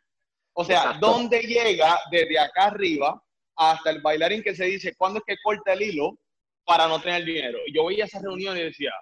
O 0.52 0.64
sea, 0.64 0.98
¿dónde 1.00 1.40
llega 1.42 1.98
desde 2.11 2.38
acá 2.38 2.66
arriba 2.66 3.20
hasta 3.57 3.90
el 3.90 4.02
bailarín 4.02 4.42
que 4.42 4.55
se 4.55 4.64
dice 4.64 4.94
cuándo 4.96 5.18
es 5.18 5.24
que 5.26 5.36
corta 5.42 5.72
el 5.72 5.82
hilo 5.82 6.18
para 6.64 6.88
no 6.88 7.00
tener 7.00 7.24
dinero? 7.24 7.59
Y 7.66 7.74
yo 7.74 7.86
veía 7.86 8.05
esa 8.05 8.20
reunión 8.20 8.57
y 8.57 8.62
decía, 8.62 8.92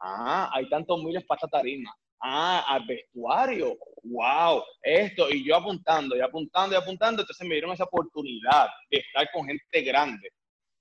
ah, 0.00 0.50
hay 0.52 0.68
tantos 0.70 1.02
miles 1.02 1.24
para 1.26 1.38
esta 1.38 1.48
tarima. 1.48 1.94
Ah, 2.20 2.64
al 2.68 2.86
vestuario. 2.86 3.76
Wow, 4.04 4.62
esto. 4.82 5.28
Y 5.28 5.44
yo 5.46 5.56
apuntando 5.56 6.16
y 6.16 6.20
apuntando 6.20 6.74
y 6.74 6.78
apuntando. 6.78 7.22
Entonces 7.22 7.46
me 7.46 7.54
dieron 7.54 7.72
esa 7.72 7.84
oportunidad 7.84 8.68
de 8.90 8.98
estar 8.98 9.30
con 9.32 9.46
gente 9.46 9.82
grande 9.82 10.30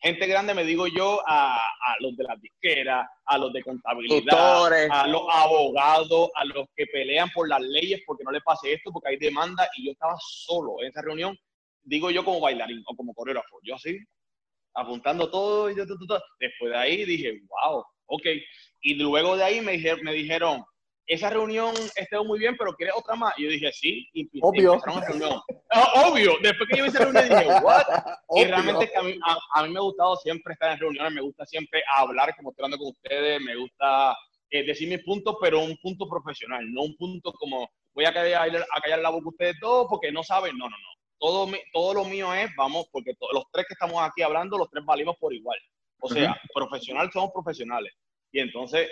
gente 0.01 0.27
grande 0.27 0.53
me 0.53 0.63
digo 0.63 0.87
yo 0.87 1.21
a, 1.27 1.59
los 1.99 2.15
de 2.17 2.23
la 2.23 2.35
disquera, 2.37 3.09
a 3.25 3.37
los 3.37 3.53
de 3.53 3.63
contabilidad, 3.63 4.91
a 4.91 5.07
los 5.07 5.21
abogados, 5.31 6.29
a 6.35 6.45
los 6.45 6.67
que 6.75 6.87
pelean 6.87 7.29
por 7.29 7.47
las 7.47 7.61
leyes 7.61 8.01
porque 8.05 8.23
no 8.23 8.31
le 8.31 8.41
pase 8.41 8.73
esto, 8.73 8.91
porque 8.91 9.09
hay 9.09 9.17
demanda 9.17 9.69
y 9.77 9.85
yo 9.85 9.91
estaba 9.91 10.15
solo 10.19 10.81
en 10.81 10.89
esa 10.89 11.01
reunión, 11.01 11.37
digo 11.83 12.09
yo 12.09 12.25
como 12.25 12.39
bailarín 12.39 12.83
o 12.87 12.95
como 12.95 13.13
coreógrafo, 13.13 13.59
yo 13.63 13.75
así, 13.75 13.97
apuntando 14.73 15.29
todo 15.29 15.69
y 15.69 15.75
todo, 15.75 16.21
Después 16.39 16.71
de 16.71 16.77
ahí 16.77 17.05
dije, 17.05 17.39
wow, 17.47 17.83
ok. 18.07 18.25
Y 18.81 18.95
luego 18.95 19.37
de 19.37 19.43
ahí 19.43 19.61
me, 19.61 19.77
me 20.01 20.13
dijeron, 20.13 20.63
esa 21.07 21.29
reunión 21.29 21.73
estuvo 21.95 22.23
muy 22.23 22.39
bien, 22.39 22.55
pero 22.57 22.73
¿quieres 22.73 22.95
otra 22.95 23.15
más? 23.15 23.33
Y 23.37 23.43
yo 23.43 23.49
dije, 23.49 23.71
sí, 23.73 24.07
y, 24.13 24.29
obvio. 24.41 24.79
Ah, 25.69 26.07
obvio, 26.07 26.33
después 26.41 26.69
que 26.69 26.77
yo 26.77 26.85
hice 26.85 26.99
reunión 26.99 27.27
dije, 27.27 27.47
what? 27.61 27.83
y 28.35 28.45
realmente 28.45 28.91
a 28.95 29.01
mí, 29.03 29.19
a, 29.53 29.63
mí, 29.63 29.69
me 29.69 29.79
ha 29.79 29.81
gustado 29.81 30.15
siempre 30.17 30.53
estar 30.53 30.71
en 30.71 30.79
reuniones, 30.79 31.13
me 31.13 31.21
gusta 31.21 31.45
siempre 31.45 31.81
hablar, 31.95 32.35
como 32.35 32.51
estoy 32.51 32.65
hablando 32.65 32.83
con 32.83 32.93
ustedes, 32.93 33.41
me 33.41 33.55
gusta 33.55 34.15
eh, 34.49 34.63
decir 34.63 34.89
mis 34.89 35.03
puntos, 35.03 35.35
pero 35.41 35.59
un 35.59 35.77
punto 35.77 36.07
profesional, 36.07 36.71
no 36.71 36.83
un 36.83 36.95
punto 36.97 37.33
como 37.33 37.69
voy 37.93 38.05
a 38.05 38.13
callar, 38.13 38.47
a 38.47 38.81
callar 38.81 38.99
la 38.99 39.09
boca 39.09 39.29
ustedes 39.29 39.59
todos 39.59 39.87
porque 39.89 40.11
no 40.11 40.23
saben, 40.23 40.57
no, 40.57 40.65
no, 40.65 40.77
no. 40.77 40.91
Todo, 41.19 41.47
todo 41.71 41.93
lo 41.93 42.05
mío 42.05 42.33
es, 42.33 42.49
vamos, 42.57 42.87
porque 42.91 43.13
los 43.31 43.43
tres 43.51 43.65
que 43.67 43.73
estamos 43.73 44.01
aquí 44.01 44.23
hablando, 44.23 44.57
los 44.57 44.69
tres 44.69 44.83
valimos 44.83 45.15
por 45.17 45.33
igual. 45.33 45.59
O 45.99 46.09
sea, 46.09 46.35
profesional 46.53 47.11
somos 47.11 47.31
profesionales. 47.31 47.93
Y 48.31 48.39
entonces, 48.39 48.89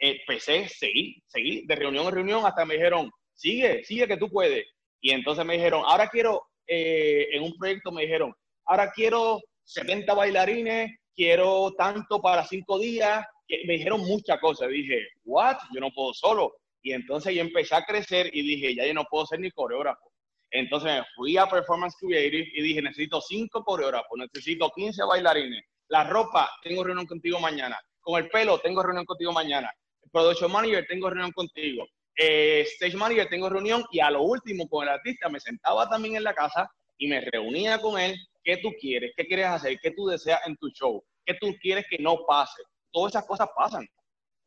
empecé, 0.00 0.68
seguí, 0.68 1.22
seguí 1.26 1.66
de 1.66 1.76
reunión 1.76 2.06
en 2.06 2.12
reunión 2.12 2.46
hasta 2.46 2.64
me 2.64 2.74
dijeron, 2.74 3.10
sigue, 3.34 3.84
sigue 3.84 4.08
que 4.08 4.16
tú 4.16 4.28
puedes. 4.28 4.66
Y 5.00 5.12
entonces 5.12 5.44
me 5.44 5.54
dijeron, 5.54 5.82
ahora 5.86 6.08
quiero, 6.08 6.42
eh, 6.66 7.28
en 7.32 7.42
un 7.42 7.56
proyecto 7.56 7.92
me 7.92 8.02
dijeron, 8.02 8.34
ahora 8.64 8.90
quiero 8.90 9.40
70 9.64 10.12
bailarines, 10.14 10.90
quiero 11.14 11.72
tanto 11.76 12.20
para 12.20 12.44
cinco 12.44 12.78
días. 12.78 13.24
Me 13.66 13.74
dijeron 13.74 14.00
muchas 14.00 14.40
cosas. 14.40 14.68
Dije, 14.68 15.08
what? 15.24 15.56
Yo 15.74 15.80
no 15.80 15.90
puedo 15.90 16.14
solo. 16.14 16.54
Y 16.82 16.92
entonces 16.92 17.34
yo 17.34 17.42
empecé 17.42 17.74
a 17.74 17.84
crecer 17.84 18.30
y 18.32 18.42
dije, 18.42 18.74
ya 18.74 18.86
yo 18.86 18.94
no 18.94 19.04
puedo 19.04 19.26
ser 19.26 19.40
ni 19.40 19.50
coreógrafo. 19.50 20.10
Entonces 20.50 20.92
me 20.92 21.04
fui 21.14 21.36
a 21.36 21.46
Performance 21.46 21.94
Creative 22.00 22.48
y 22.54 22.62
dije, 22.62 22.82
necesito 22.82 23.20
cinco 23.20 23.62
coreógrafos, 23.62 24.18
necesito 24.18 24.70
15 24.74 25.04
bailarines. 25.04 25.62
La 25.88 26.04
ropa, 26.04 26.50
tengo 26.62 26.82
reunión 26.82 27.06
contigo 27.06 27.38
mañana. 27.38 27.78
Con 28.00 28.22
el 28.22 28.30
pelo, 28.30 28.58
tengo 28.58 28.82
reunión 28.82 29.04
contigo 29.04 29.32
mañana. 29.32 29.70
Production 30.12 30.50
Manager, 30.50 30.86
tengo 30.88 31.08
reunión 31.08 31.32
contigo. 31.32 31.86
Eh, 32.16 32.66
stage 32.74 32.96
Manager, 32.96 33.28
tengo 33.28 33.48
reunión. 33.48 33.84
Y 33.90 34.00
a 34.00 34.10
lo 34.10 34.22
último, 34.22 34.68
con 34.68 34.84
el 34.86 34.94
artista, 34.94 35.28
me 35.28 35.40
sentaba 35.40 35.88
también 35.88 36.16
en 36.16 36.24
la 36.24 36.34
casa 36.34 36.70
y 36.98 37.08
me 37.08 37.20
reunía 37.20 37.78
con 37.80 37.98
él. 37.98 38.16
¿Qué 38.42 38.58
tú 38.58 38.70
quieres? 38.80 39.12
¿Qué 39.16 39.26
quieres 39.26 39.46
hacer? 39.46 39.78
¿Qué 39.80 39.90
tú 39.92 40.06
deseas 40.06 40.40
en 40.46 40.56
tu 40.56 40.68
show? 40.70 41.02
¿Qué 41.24 41.34
tú 41.34 41.54
quieres 41.60 41.84
que 41.88 41.98
no 41.98 42.24
pase? 42.26 42.62
Todas 42.90 43.12
esas 43.12 43.26
cosas 43.26 43.48
pasan. 43.56 43.86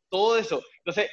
Todo 0.08 0.36
eso. 0.36 0.62
Entonces, 0.78 1.10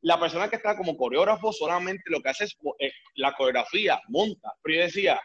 la 0.00 0.18
persona 0.18 0.48
que 0.48 0.56
está 0.56 0.76
como 0.76 0.96
coreógrafo 0.96 1.52
solamente 1.52 2.02
lo 2.06 2.20
que 2.20 2.28
hace 2.28 2.44
es 2.44 2.56
eh, 2.80 2.92
la 3.14 3.32
coreografía, 3.32 4.00
monta. 4.08 4.52
Pero 4.62 4.76
yo 4.76 4.84
decía, 4.84 5.20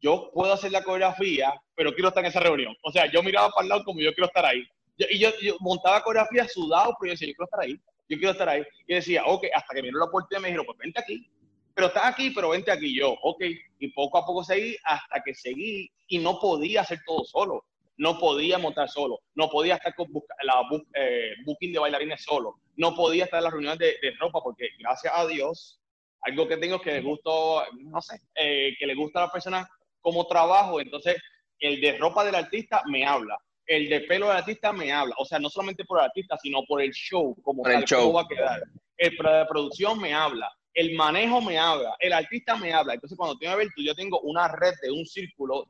yo 0.00 0.30
puedo 0.34 0.52
hacer 0.52 0.72
la 0.72 0.82
coreografía, 0.82 1.52
pero 1.74 1.94
quiero 1.94 2.08
estar 2.08 2.24
en 2.24 2.30
esa 2.30 2.40
reunión. 2.40 2.74
O 2.82 2.92
sea, 2.92 3.10
yo 3.10 3.22
miraba 3.22 3.50
para 3.50 3.62
el 3.62 3.68
lado 3.68 3.84
como 3.84 4.00
yo 4.00 4.12
quiero 4.12 4.26
estar 4.26 4.44
ahí. 4.44 4.62
y 4.96 5.18
yo, 5.18 5.30
yo, 5.40 5.56
montaba 5.60 6.02
coreografía 6.02 6.46
sudado, 6.48 6.94
pero 7.00 7.08
yo 7.08 7.12
decía, 7.12 7.28
yo 7.28 7.34
quiero 7.34 7.44
estar 7.44 7.60
ahí 7.60 7.80
yo 8.08 8.16
quiero 8.16 8.32
estar 8.32 8.48
ahí. 8.48 8.62
Y 8.86 8.94
decía, 8.94 9.24
ok, 9.26 9.46
hasta 9.54 9.74
que 9.74 9.82
vino 9.82 9.98
la 9.98 10.06
oportunidad 10.06 10.42
me 10.42 10.48
dijeron, 10.48 10.66
pues 10.66 10.78
vente 10.78 11.00
aquí. 11.00 11.30
Pero 11.74 11.88
estás 11.88 12.06
aquí, 12.06 12.30
pero 12.30 12.50
vente 12.50 12.70
aquí. 12.70 12.98
Yo, 12.98 13.14
ok. 13.22 13.44
Y 13.78 13.88
poco 13.92 14.18
a 14.18 14.26
poco 14.26 14.42
seguí 14.42 14.76
hasta 14.84 15.22
que 15.24 15.34
seguí 15.34 15.90
y 16.08 16.18
no 16.18 16.38
podía 16.40 16.80
hacer 16.80 16.98
todo 17.06 17.24
solo. 17.24 17.64
No 17.96 18.18
podía 18.18 18.58
montar 18.58 18.88
solo. 18.88 19.20
No 19.34 19.48
podía 19.48 19.76
estar 19.76 19.94
con 19.94 20.08
la 20.42 20.62
eh, 20.94 21.34
booking 21.44 21.72
de 21.72 21.78
bailarines 21.78 22.22
solo. 22.22 22.56
No 22.76 22.94
podía 22.94 23.24
estar 23.24 23.38
en 23.38 23.44
las 23.44 23.52
reuniones 23.52 23.78
de, 23.78 23.96
ropa 24.18 24.40
porque 24.42 24.68
gracias 24.78 25.12
a 25.16 25.26
Dios, 25.26 25.80
algo 26.22 26.48
que 26.48 26.56
tengo 26.56 26.80
que 26.80 26.92
le 26.92 27.00
gusto, 27.00 27.62
no 27.72 28.00
sé, 28.00 28.20
eh, 28.34 28.74
que 28.78 28.86
le 28.86 28.94
gusta 28.94 29.20
a 29.20 29.22
las 29.24 29.32
personas 29.32 29.68
como 30.00 30.26
trabajo, 30.26 30.80
entonces 30.80 31.16
el 31.58 31.80
de 31.80 31.98
ropa 31.98 32.24
del 32.24 32.36
artista 32.36 32.82
me 32.86 33.04
habla, 33.04 33.36
el 33.68 33.88
de 33.88 34.00
pelo 34.00 34.28
del 34.28 34.38
artista 34.38 34.72
me 34.72 34.90
habla, 34.90 35.14
o 35.18 35.24
sea, 35.24 35.38
no 35.38 35.50
solamente 35.50 35.84
por 35.84 35.98
el 35.98 36.06
artista, 36.06 36.36
sino 36.38 36.64
por 36.64 36.82
el 36.82 36.90
show, 36.90 37.36
como 37.42 37.64
el 37.66 37.84
show. 37.84 38.12
va 38.12 38.22
a 38.22 38.26
quedar. 38.26 38.62
El 38.96 39.10
de 39.10 39.46
producción 39.48 40.00
me 40.00 40.12
habla, 40.12 40.50
el 40.72 40.96
manejo 40.96 41.40
me 41.42 41.58
habla, 41.58 41.94
el 42.00 42.14
artista 42.14 42.56
me 42.56 42.72
habla. 42.72 42.94
Entonces, 42.94 43.16
cuando 43.16 43.38
tengo 43.38 43.52
evento, 43.52 43.74
yo 43.76 43.94
tengo 43.94 44.20
una 44.20 44.48
red 44.48 44.72
de 44.82 44.90
un 44.90 45.04
círculo 45.04 45.68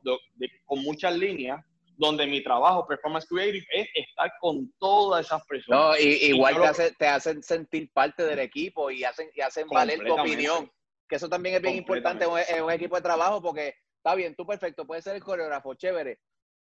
con 0.65 0.81
muchas 0.81 1.15
líneas 1.15 1.63
donde 1.97 2.25
mi 2.25 2.41
trabajo, 2.41 2.87
Performance 2.87 3.27
Creative, 3.27 3.65
es 3.73 3.87
estar 3.93 4.31
con 4.39 4.73
todas 4.79 5.25
esas 5.25 5.45
personas. 5.45 5.79
No, 5.79 5.97
y, 5.97 6.27
igual 6.27 6.55
te, 6.73 6.93
te, 6.93 7.07
hacen 7.07 7.43
sentir 7.43 7.91
parte 7.91 8.23
del 8.23 8.39
equipo 8.39 8.89
y 8.89 9.03
hacen, 9.03 9.29
y 9.35 9.41
hacen 9.41 9.67
valer 9.67 9.99
tu 10.05 10.13
opinión. 10.13 10.71
Que 11.09 11.17
eso 11.17 11.27
también 11.27 11.55
es 11.55 11.61
bien 11.61 11.75
importante 11.75 12.23
en 12.23 12.63
un, 12.63 12.71
equipo 12.71 12.95
de 12.95 13.01
trabajo 13.01 13.41
porque 13.41 13.73
está 13.97 14.15
bien, 14.15 14.33
tú 14.35 14.45
perfecto, 14.45 14.87
puedes 14.87 15.03
ser 15.03 15.15
el 15.15 15.23
coreógrafo, 15.23 15.73
chévere, 15.73 16.19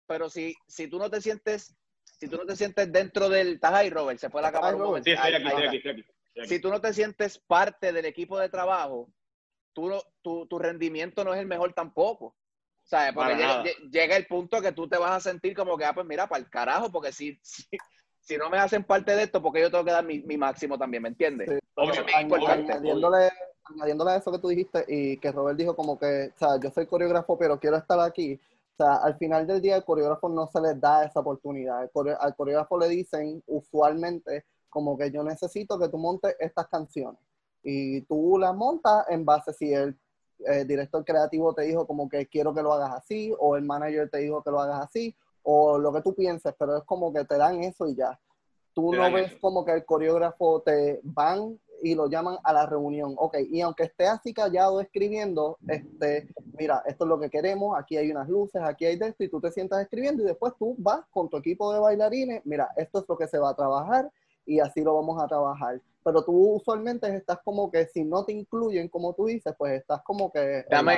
pero 0.07 0.29
si, 0.29 0.55
si 0.67 0.87
tú 0.87 0.97
no 0.97 1.09
te 1.09 1.21
sientes, 1.21 1.75
si 2.03 2.27
tú 2.27 2.37
no 2.37 2.45
te 2.45 2.55
sientes 2.55 2.91
dentro 2.91 3.29
del, 3.29 3.53
estás 3.53 3.73
ahí, 3.73 3.89
Robert, 3.89 4.19
se 4.19 4.29
fue 4.29 4.41
la 4.41 4.51
cámara. 4.51 4.77
Sí, 5.03 5.11
estoy 5.11 5.33
aquí, 5.33 5.47
estoy 5.47 5.67
aquí, 5.67 5.77
estoy 5.77 5.91
aquí. 5.91 6.47
Si 6.47 6.59
tú 6.59 6.69
no 6.69 6.81
te 6.81 6.93
sientes 6.93 7.37
parte 7.39 7.93
del 7.93 8.05
equipo 8.05 8.37
de 8.37 8.49
trabajo, 8.49 9.09
tú 9.73 9.91
tu, 10.21 10.45
tu 10.47 10.59
rendimiento 10.59 11.23
no 11.23 11.33
es 11.33 11.39
el 11.39 11.47
mejor 11.47 11.73
tampoco. 11.73 12.35
¿Sabes? 12.85 13.13
Porque 13.13 13.35
llega, 13.89 14.15
el 14.15 14.27
punto 14.27 14.61
que 14.61 14.71
tú 14.71 14.87
te 14.87 14.97
vas 14.97 15.11
a 15.11 15.19
sentir 15.19 15.55
como 15.55 15.75
que, 15.75 15.85
ah, 15.85 15.93
pues 15.93 16.05
mira, 16.05 16.27
para 16.27 16.43
el 16.43 16.49
carajo, 16.49 16.91
porque 16.91 17.11
si, 17.11 17.39
si, 17.41 18.37
no 18.37 18.49
me 18.49 18.59
hacen 18.59 18.83
parte 18.83 19.15
de 19.15 19.23
esto, 19.23 19.41
porque 19.41 19.61
yo 19.61 19.71
tengo 19.71 19.83
que 19.83 19.91
dar 19.91 20.05
mi, 20.05 20.21
máximo 20.37 20.77
también, 20.77 21.01
¿me 21.01 21.09
entiendes? 21.09 21.59
añadiéndole, 21.75 23.31
añadiéndole 23.63 24.11
a 24.11 24.15
eso 24.17 24.31
que 24.31 24.39
tú 24.39 24.49
dijiste 24.49 24.85
y 24.87 25.17
que 25.17 25.31
Robert 25.31 25.57
dijo 25.57 25.75
como 25.75 25.97
que, 25.97 26.31
o 26.33 26.37
sea, 26.37 26.59
yo 26.61 26.69
soy 26.69 26.85
coreógrafo, 26.85 27.37
pero 27.37 27.59
quiero 27.59 27.77
estar 27.77 27.99
aquí. 27.99 28.39
O 28.77 28.83
sea, 28.83 28.95
al 28.95 29.17
final 29.17 29.47
del 29.47 29.61
día, 29.61 29.75
al 29.75 29.85
coreógrafo 29.85 30.27
no 30.27 30.47
se 30.47 30.59
les 30.59 30.79
da 30.81 31.05
esa 31.05 31.21
oportunidad. 31.21 31.89
Al 32.19 32.35
coreógrafo 32.35 32.77
le 32.77 32.89
dicen 32.89 33.41
usualmente 33.47 34.45
como 34.69 34.97
que 34.97 35.09
yo 35.09 35.23
necesito 35.23 35.79
que 35.79 35.87
tú 35.87 35.97
montes 35.97 36.35
estas 36.39 36.67
canciones. 36.67 37.21
Y 37.63 38.01
tú 38.01 38.37
las 38.37 38.53
montas 38.53 39.05
en 39.09 39.23
base 39.23 39.53
si 39.53 39.73
el, 39.73 39.97
director 40.67 41.05
creativo 41.05 41.53
te 41.53 41.61
dijo 41.61 41.87
como 41.87 42.09
que 42.09 42.27
quiero 42.27 42.53
que 42.53 42.61
lo 42.61 42.73
hagas 42.73 42.91
así, 42.91 43.33
o 43.39 43.55
el 43.55 43.63
manager 43.63 44.09
te 44.09 44.17
dijo 44.17 44.43
que 44.43 44.51
lo 44.51 44.59
hagas 44.59 44.81
así, 44.81 45.15
o 45.43 45.77
lo 45.77 45.93
que 45.93 46.01
tú 46.01 46.13
pienses, 46.13 46.53
pero 46.59 46.75
es 46.75 46.83
como 46.83 47.13
que 47.13 47.23
te 47.23 47.37
dan 47.37 47.63
eso 47.63 47.87
y 47.87 47.95
ya. 47.95 48.19
Tú 48.73 48.93
no 48.93 49.09
ves 49.13 49.37
como 49.39 49.63
que 49.63 49.71
el 49.71 49.85
coreógrafo 49.85 50.61
te 50.61 50.99
van 51.03 51.57
y 51.85 51.93
lo 51.93 52.09
llaman 52.09 52.37
a 52.43 52.51
la 52.51 52.65
reunión. 52.65 53.13
Ok, 53.15 53.37
y 53.47 53.61
aunque 53.61 53.83
esté 53.83 54.07
así 54.07 54.33
callado 54.33 54.81
escribiendo, 54.81 55.59
este, 55.67 56.27
mira, 56.57 56.81
esto 56.87 57.03
es 57.03 57.07
lo 57.07 57.19
que 57.19 57.29
queremos, 57.29 57.77
aquí 57.77 57.95
hay 57.95 58.09
unas 58.09 58.27
luces, 58.27 58.59
aquí 58.63 58.85
hay 58.85 58.97
de 58.97 59.09
esto, 59.09 59.23
y 59.23 59.29
tú 59.29 59.39
te 59.39 59.51
sientas 59.51 59.81
escribiendo 59.81 60.23
y 60.23 60.25
después 60.25 60.53
tú 60.57 60.73
vas 60.79 61.05
con 61.11 61.29
tu 61.29 61.37
equipo 61.37 61.71
de 61.71 61.79
bailarines, 61.79 62.41
mira, 62.43 62.69
esto 62.75 63.01
es 63.01 63.05
lo 63.07 63.15
que 63.15 63.27
se 63.27 63.37
va 63.37 63.51
a 63.51 63.55
trabajar, 63.55 64.11
y 64.47 64.59
así 64.59 64.81
lo 64.81 64.95
vamos 64.95 65.21
a 65.21 65.27
trabajar. 65.27 65.79
Pero 66.03 66.25
tú 66.25 66.55
usualmente 66.55 67.15
estás 67.15 67.37
como 67.45 67.69
que 67.69 67.85
si 67.85 68.03
no 68.03 68.25
te 68.25 68.33
incluyen, 68.33 68.89
como 68.89 69.13
tú 69.13 69.27
dices, 69.27 69.53
pues 69.55 69.73
estás 69.73 70.01
como 70.01 70.31
que... 70.31 70.65
Dame, 70.67 70.97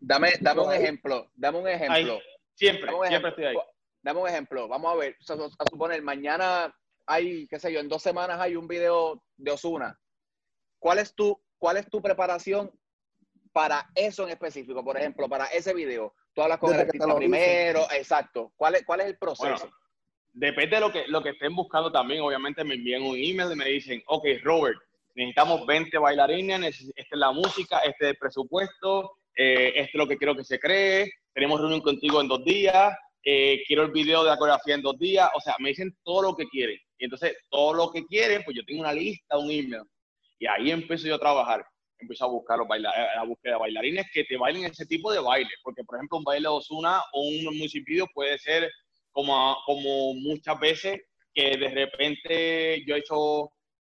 dame, 0.00 0.32
dame 0.42 0.60
un 0.60 0.72
ejemplo, 0.74 1.28
dame 1.34 1.60
un 1.60 1.68
ejemplo. 1.68 2.18
siempre, 2.54 2.90
siempre 3.08 3.30
estoy 3.30 3.44
ahí. 3.46 3.56
Dame 4.02 4.20
un 4.20 4.28
ejemplo, 4.28 4.68
vamos 4.68 4.92
a 4.92 4.96
ver, 4.96 5.16
a 5.18 5.64
suponer, 5.70 6.02
mañana 6.02 6.76
hay, 7.06 7.46
qué 7.46 7.58
sé 7.58 7.72
yo, 7.72 7.80
en 7.80 7.88
dos 7.88 8.02
semanas 8.02 8.38
hay 8.38 8.54
un 8.54 8.68
video 8.68 9.22
de 9.38 9.50
Osuna. 9.52 9.98
¿Cuál 10.78 10.98
es 10.98 11.14
tu, 11.14 11.40
cuál 11.58 11.76
es 11.76 11.88
tu 11.88 12.00
preparación 12.00 12.70
para 13.52 13.88
eso 13.94 14.24
en 14.24 14.30
específico? 14.30 14.84
Por 14.84 14.96
ejemplo, 14.96 15.28
para 15.28 15.46
ese 15.46 15.74
video. 15.74 16.14
Tú 16.34 16.42
hablas 16.42 16.58
con 16.58 16.74
el 16.74 16.80
artista 16.80 17.14
primero, 17.16 17.86
exacto. 17.92 18.52
¿Cuál 18.56 18.76
es, 18.76 18.84
¿Cuál 18.84 19.00
es 19.00 19.06
el 19.06 19.18
proceso? 19.18 19.70
depende 20.36 20.76
de 20.76 20.80
lo 20.80 20.92
que, 20.92 21.04
lo 21.08 21.22
que 21.22 21.30
estén 21.30 21.54
buscando 21.54 21.90
también. 21.90 22.20
Obviamente 22.20 22.62
me 22.62 22.74
envían 22.74 23.02
un 23.02 23.16
email 23.16 23.52
y 23.52 23.56
me 23.56 23.64
dicen, 23.64 24.02
ok, 24.06 24.26
Robert, 24.42 24.78
necesitamos 25.14 25.66
20 25.66 25.96
bailarines, 25.98 26.80
esta 26.94 27.16
es 27.16 27.18
la 27.18 27.32
música, 27.32 27.78
este 27.78 28.04
es 28.04 28.10
el 28.10 28.16
presupuesto, 28.18 29.16
eh, 29.34 29.72
esto 29.74 29.90
es 29.94 29.94
lo 29.94 30.06
que 30.06 30.18
quiero 30.18 30.36
que 30.36 30.44
se 30.44 30.60
cree, 30.60 31.10
tenemos 31.32 31.58
reunión 31.58 31.80
contigo 31.80 32.20
en 32.20 32.28
dos 32.28 32.44
días, 32.44 32.94
eh, 33.24 33.62
quiero 33.66 33.82
el 33.82 33.90
video 33.90 34.22
de 34.22 34.30
la 34.30 34.36
coreografía 34.36 34.74
en 34.74 34.82
dos 34.82 34.98
días, 34.98 35.28
o 35.34 35.40
sea, 35.40 35.56
me 35.58 35.70
dicen 35.70 35.96
todo 36.04 36.22
lo 36.22 36.36
que 36.36 36.46
quieren. 36.46 36.78
Y 36.98 37.04
entonces, 37.04 37.34
todo 37.50 37.74
lo 37.74 37.90
que 37.90 38.04
quieren, 38.04 38.42
pues 38.44 38.56
yo 38.56 38.64
tengo 38.64 38.82
una 38.82 38.92
lista, 38.92 39.38
un 39.38 39.50
email. 39.50 39.82
Y 40.38 40.46
ahí 40.46 40.70
empiezo 40.70 41.06
yo 41.06 41.16
a 41.16 41.20
trabajar. 41.20 41.66
Empiezo 41.98 42.24
a 42.26 42.28
buscar 42.28 42.58
los 42.58 42.68
baila 42.68 42.92
la 43.14 43.24
búsqueda 43.24 43.54
de 43.54 43.60
bailarines 43.60 44.06
que 44.12 44.24
te 44.24 44.36
bailen 44.36 44.64
ese 44.64 44.86
tipo 44.86 45.10
de 45.12 45.20
baile. 45.20 45.50
Porque, 45.62 45.82
por 45.84 45.96
ejemplo, 45.96 46.18
un 46.18 46.24
baile 46.24 46.48
de 46.48 46.54
Osuna 46.54 47.00
o 47.12 47.22
un 47.22 47.58
musiquillo 47.58 48.06
puede 48.12 48.38
ser 48.38 48.70
como, 49.12 49.56
como 49.64 50.14
muchas 50.14 50.60
veces 50.60 51.00
que 51.32 51.56
de 51.56 51.68
repente 51.68 52.84
yo 52.86 52.96
he 52.96 52.98
hecho 52.98 53.50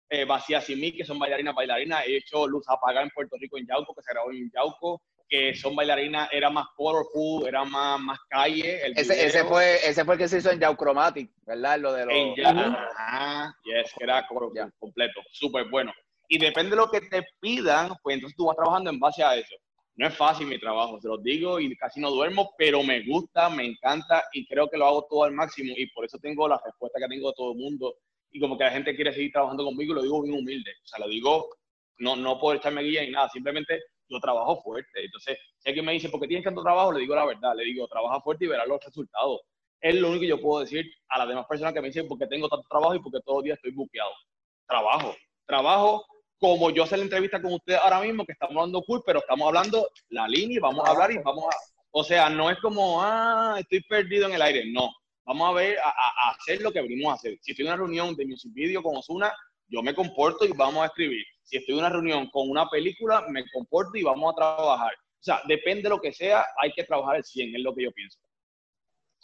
eh, 0.08 0.24
Vacías 0.24 0.68
y 0.68 0.76
mí, 0.76 0.92
que 0.92 1.04
son 1.04 1.18
bailarinas, 1.18 1.54
bailarinas, 1.54 2.06
he 2.06 2.18
hecho 2.18 2.46
Luz 2.46 2.64
Apagada 2.68 3.04
en 3.04 3.10
Puerto 3.10 3.36
Rico, 3.40 3.56
en 3.56 3.66
Yauco, 3.66 3.94
que 3.94 4.02
se 4.02 4.12
grabó 4.12 4.30
en 4.30 4.50
Yauco, 4.52 5.02
que 5.26 5.54
son 5.54 5.74
bailarinas, 5.74 6.28
era 6.30 6.50
más 6.50 6.66
colorful, 6.76 7.48
era 7.48 7.64
más, 7.64 7.98
más 7.98 8.18
calle. 8.28 8.82
ese, 8.94 9.26
ese, 9.26 9.44
fue, 9.44 9.76
ese 9.76 10.04
fue 10.04 10.16
el 10.16 10.20
que 10.20 10.28
se 10.28 10.38
hizo 10.38 10.50
en 10.50 10.60
Yauchromatic, 10.60 11.30
¿verdad? 11.46 11.78
Lo 11.78 11.92
de 11.94 12.04
los... 12.04 12.14
En 12.14 12.36
ya, 12.36 13.54
yes, 13.64 13.94
que 13.96 14.04
era 14.04 14.26
completo, 14.26 15.22
súper 15.30 15.70
bueno. 15.70 15.92
Y 16.32 16.38
depende 16.38 16.70
de 16.70 16.76
lo 16.76 16.90
que 16.90 17.02
te 17.02 17.26
pidan, 17.40 17.92
pues 18.02 18.14
entonces 18.14 18.34
tú 18.34 18.46
vas 18.46 18.56
trabajando 18.56 18.88
en 18.88 18.98
base 18.98 19.22
a 19.22 19.36
eso. 19.36 19.54
No 19.96 20.06
es 20.06 20.16
fácil 20.16 20.46
mi 20.46 20.58
trabajo, 20.58 20.98
se 20.98 21.06
los 21.06 21.22
digo 21.22 21.60
y 21.60 21.76
casi 21.76 22.00
no 22.00 22.10
duermo, 22.10 22.54
pero 22.56 22.82
me 22.82 23.04
gusta, 23.04 23.50
me 23.50 23.66
encanta 23.66 24.24
y 24.32 24.46
creo 24.46 24.66
que 24.66 24.78
lo 24.78 24.86
hago 24.86 25.06
todo 25.10 25.24
al 25.24 25.32
máximo 25.32 25.74
y 25.76 25.90
por 25.90 26.06
eso 26.06 26.16
tengo 26.16 26.48
la 26.48 26.58
respuesta 26.64 26.98
que 26.98 27.06
tengo 27.06 27.28
de 27.28 27.34
todo 27.36 27.52
el 27.52 27.58
mundo 27.58 27.96
y 28.30 28.40
como 28.40 28.56
que 28.56 28.64
la 28.64 28.70
gente 28.70 28.96
quiere 28.96 29.12
seguir 29.12 29.30
trabajando 29.30 29.62
conmigo, 29.62 29.92
lo 29.92 30.00
digo 30.00 30.22
bien 30.22 30.38
humilde, 30.38 30.70
o 30.82 30.86
sea, 30.86 31.00
lo 31.00 31.08
digo 31.10 31.50
no, 31.98 32.16
no 32.16 32.40
por 32.40 32.56
echarme 32.56 32.80
guía 32.82 33.02
ni 33.02 33.10
nada, 33.10 33.28
simplemente 33.28 33.82
yo 34.08 34.18
trabajo 34.18 34.56
fuerte. 34.62 35.04
Entonces, 35.04 35.36
si 35.58 35.68
alguien 35.68 35.84
me 35.84 35.92
dice, 35.92 36.08
¿por 36.08 36.18
qué 36.18 36.28
tienes 36.28 36.46
tanto 36.46 36.62
trabajo? 36.62 36.92
Le 36.92 37.00
digo 37.00 37.14
la 37.14 37.26
verdad, 37.26 37.54
le 37.54 37.64
digo, 37.64 37.86
trabaja 37.88 38.22
fuerte 38.22 38.46
y 38.46 38.48
verás 38.48 38.66
los 38.66 38.82
resultados. 38.82 39.42
Es 39.82 39.94
lo 39.96 40.08
único 40.08 40.22
que 40.22 40.28
yo 40.28 40.40
puedo 40.40 40.60
decir 40.60 40.90
a 41.10 41.18
las 41.18 41.28
demás 41.28 41.44
personas 41.46 41.74
que 41.74 41.82
me 41.82 41.88
dicen, 41.88 42.08
porque 42.08 42.26
tengo 42.26 42.48
tanto 42.48 42.66
trabajo 42.70 42.94
y 42.94 43.00
porque 43.00 43.20
todos 43.22 43.40
los 43.40 43.44
días 43.44 43.58
estoy 43.58 43.72
buqueado. 43.72 44.12
Trabajo, 44.66 45.14
trabajo 45.44 46.06
como 46.42 46.70
yo 46.70 46.82
hacer 46.82 46.98
la 46.98 47.04
entrevista 47.04 47.40
con 47.40 47.52
ustedes 47.52 47.78
ahora 47.78 48.00
mismo, 48.00 48.26
que 48.26 48.32
estamos 48.32 48.56
hablando 48.56 48.82
cool, 48.82 49.00
pero 49.06 49.20
estamos 49.20 49.46
hablando 49.46 49.88
la 50.08 50.26
línea 50.26 50.56
y 50.56 50.60
vamos 50.60 50.84
a 50.84 50.90
hablar 50.90 51.12
y 51.12 51.18
vamos 51.18 51.44
a... 51.44 51.56
O 51.92 52.02
sea, 52.02 52.28
no 52.28 52.50
es 52.50 52.58
como, 52.58 53.00
ah, 53.00 53.54
estoy 53.60 53.80
perdido 53.82 54.26
en 54.26 54.34
el 54.34 54.42
aire. 54.42 54.64
No, 54.72 54.90
vamos 55.24 55.48
a 55.48 55.52
ver, 55.52 55.78
a, 55.78 56.30
hacer 56.30 56.60
lo 56.60 56.72
que 56.72 56.82
venimos 56.82 57.12
a 57.12 57.14
hacer. 57.14 57.38
Si 57.40 57.52
estoy 57.52 57.64
en 57.64 57.68
una 57.70 57.76
reunión 57.76 58.16
de 58.16 58.26
music 58.26 58.52
video 58.52 58.82
con 58.82 58.96
Osuna, 58.96 59.32
yo 59.68 59.84
me 59.84 59.94
comporto 59.94 60.44
y 60.44 60.50
vamos 60.50 60.82
a 60.82 60.86
escribir. 60.86 61.24
Si 61.44 61.58
estoy 61.58 61.74
en 61.74 61.78
una 61.78 61.90
reunión 61.90 62.28
con 62.30 62.50
una 62.50 62.68
película, 62.68 63.24
me 63.28 63.48
comporto 63.52 63.96
y 63.96 64.02
vamos 64.02 64.32
a 64.32 64.36
trabajar. 64.36 64.92
O 64.94 65.22
sea, 65.22 65.42
depende 65.46 65.84
de 65.84 65.90
lo 65.90 66.00
que 66.00 66.12
sea, 66.12 66.44
hay 66.60 66.72
que 66.72 66.82
trabajar 66.82 67.18
el 67.18 67.24
100, 67.24 67.54
es 67.54 67.62
lo 67.62 67.72
que 67.72 67.84
yo 67.84 67.92
pienso. 67.92 68.18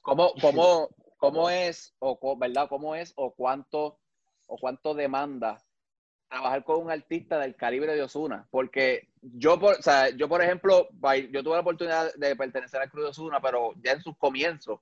¿Cómo, 0.02 0.34
cómo, 0.40 0.88
cómo 1.16 1.50
es, 1.50 1.96
o 1.98 2.36
verdad, 2.38 2.68
cómo 2.68 2.94
es, 2.94 3.12
o 3.16 3.34
cuánto, 3.34 3.98
o 4.46 4.56
cuánto 4.56 4.94
demanda 4.94 5.64
trabajar 6.28 6.64
con 6.64 6.82
un 6.82 6.90
artista 6.90 7.38
del 7.38 7.56
calibre 7.56 7.94
de 7.94 8.02
Osuna, 8.02 8.46
porque 8.50 9.08
yo, 9.22 9.58
por, 9.58 9.76
o 9.76 9.82
sea, 9.82 10.10
yo 10.10 10.28
por 10.28 10.42
ejemplo, 10.42 10.88
yo 11.30 11.42
tuve 11.42 11.54
la 11.54 11.60
oportunidad 11.60 12.12
de 12.14 12.36
pertenecer 12.36 12.80
al 12.80 12.90
Club 12.90 13.04
de 13.04 13.10
Osuna, 13.10 13.40
pero 13.40 13.72
ya 13.82 13.92
en 13.92 14.02
sus 14.02 14.16
comienzos, 14.16 14.80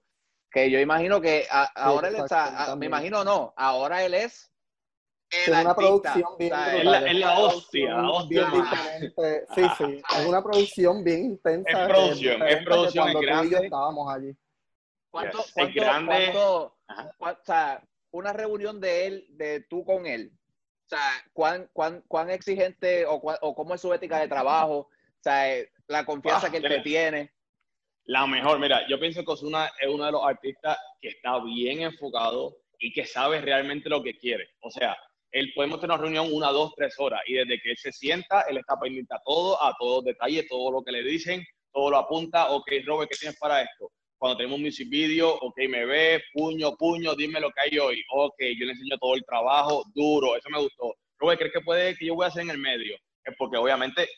que 0.51 0.70
yo 0.70 0.80
imagino 0.80 1.20
que 1.20 1.47
ahora 1.74 2.09
él 2.09 2.16
está, 2.16 2.74
me 2.76 2.86
imagino 2.86 3.24
no, 3.24 3.55
ahora 3.57 4.05
él 4.05 4.14
es 4.14 4.51
es 5.30 5.49
una 5.49 5.74
producción 5.74 6.38
bien 6.38 6.53
es, 6.70 6.84
la, 7.18 7.38
hostia, 7.38 8.09
hostia 8.09 8.49
sí, 9.55 9.62
sí, 9.76 10.03
es 10.18 10.26
una 10.26 10.42
producción 10.42 11.03
bien 11.03 11.24
intensa. 11.24 11.70
Es 11.70 11.88
producción, 11.88 12.42
es 12.42 12.64
producción 12.64 13.03
cuando 13.05 13.20
grande. 13.20 13.42
Tú 13.42 13.49
y 13.49 13.59
yo 13.59 13.64
estábamos 13.64 14.14
allí. 14.14 14.36
¿Cuánto, 15.11 15.44
cuánto, 15.53 15.80
grande. 15.80 16.32
Cuánto, 17.18 17.40
o 17.40 17.44
sea, 17.44 17.82
una 18.12 18.32
reunión 18.32 18.80
de 18.80 19.07
él, 19.07 19.26
de 19.30 19.61
tú 19.68 19.84
con 19.84 20.07
él, 20.07 20.32
o 20.87 20.89
sea, 20.89 21.11
cuán, 21.32 21.68
cuán, 21.72 22.03
cuán 22.07 22.30
exigente 22.30 23.05
o, 23.07 23.14
o, 23.14 23.55
cómo 23.57 23.74
es 23.74 23.80
su 23.80 23.93
ética 23.93 24.20
de 24.20 24.28
trabajo, 24.28 24.78
o 24.78 24.91
sea, 25.20 25.53
eh, 25.53 25.68
la 25.89 26.07
confianza 26.07 26.47
ah, 26.47 26.51
que 26.51 26.59
él 26.59 26.62
te 26.62 26.80
tiene. 26.80 27.32
La 28.05 28.24
mejor, 28.28 28.61
mira, 28.61 28.87
yo 28.89 29.01
pienso 29.01 29.24
que 29.24 29.32
Osuna 29.32 29.68
es 29.80 29.89
uno 29.89 30.05
de 30.05 30.12
los 30.12 30.24
artistas 30.24 30.78
que 31.01 31.09
está 31.09 31.43
bien 31.43 31.82
enfocado 31.82 32.57
y 32.78 32.93
que 32.93 33.05
sabe 33.05 33.41
realmente 33.41 33.89
lo 33.89 34.01
que 34.01 34.16
quiere. 34.16 34.49
O 34.61 34.70
sea, 34.70 34.97
él 35.32 35.53
podemos 35.57 35.80
tener 35.80 35.95
una 35.95 36.03
reunión 36.03 36.28
una, 36.32 36.51
dos, 36.51 36.72
tres 36.76 36.95
horas 36.99 37.20
y 37.26 37.34
desde 37.34 37.61
que 37.61 37.72
él 37.72 37.76
se 37.76 37.91
sienta, 37.91 38.43
él 38.43 38.59
está 38.59 38.78
pendiente 38.78 39.12
a 39.12 39.22
todo, 39.24 39.61
a 39.61 39.74
todos 39.76 39.97
los 39.97 40.05
detalles, 40.05 40.47
todo 40.49 40.70
lo 40.70 40.84
que 40.84 40.93
le 40.93 41.03
dicen, 41.03 41.45
todo 41.72 41.91
lo 41.91 41.99
apunta. 41.99 42.51
Ok, 42.51 42.70
Robert, 42.84 43.11
¿qué 43.11 43.18
tienes 43.18 43.39
para 43.41 43.61
esto? 43.62 43.91
Cuando 44.19 44.39
tenemos 44.39 44.57
un 44.57 44.64
music 44.64 44.89
video, 44.89 45.35
ok, 45.35 45.57
me 45.69 45.85
ve, 45.85 46.23
puño, 46.33 46.77
puño, 46.77 47.14
dime 47.14 47.41
lo 47.41 47.51
que 47.51 47.61
hay 47.61 47.79
hoy. 47.79 48.03
Ok, 48.11 48.37
yo 48.59 48.67
le 48.67 48.73
enseño 48.73 48.97
todo 48.99 49.14
el 49.14 49.25
trabajo 49.25 49.85
duro, 49.95 50.37
eso 50.37 50.49
me 50.51 50.61
gustó. 50.61 50.95
¿crees 51.19 51.53
que 51.53 51.61
puede 51.61 51.97
que 51.97 52.07
yo 52.07 52.14
voy 52.14 52.25
a 52.25 52.29
hacer 52.29 52.43
en 52.43 52.51
el 52.51 52.59
medio? 52.59 52.97
Es 53.25 53.35
porque 53.39 53.57
obviamente 53.57 54.09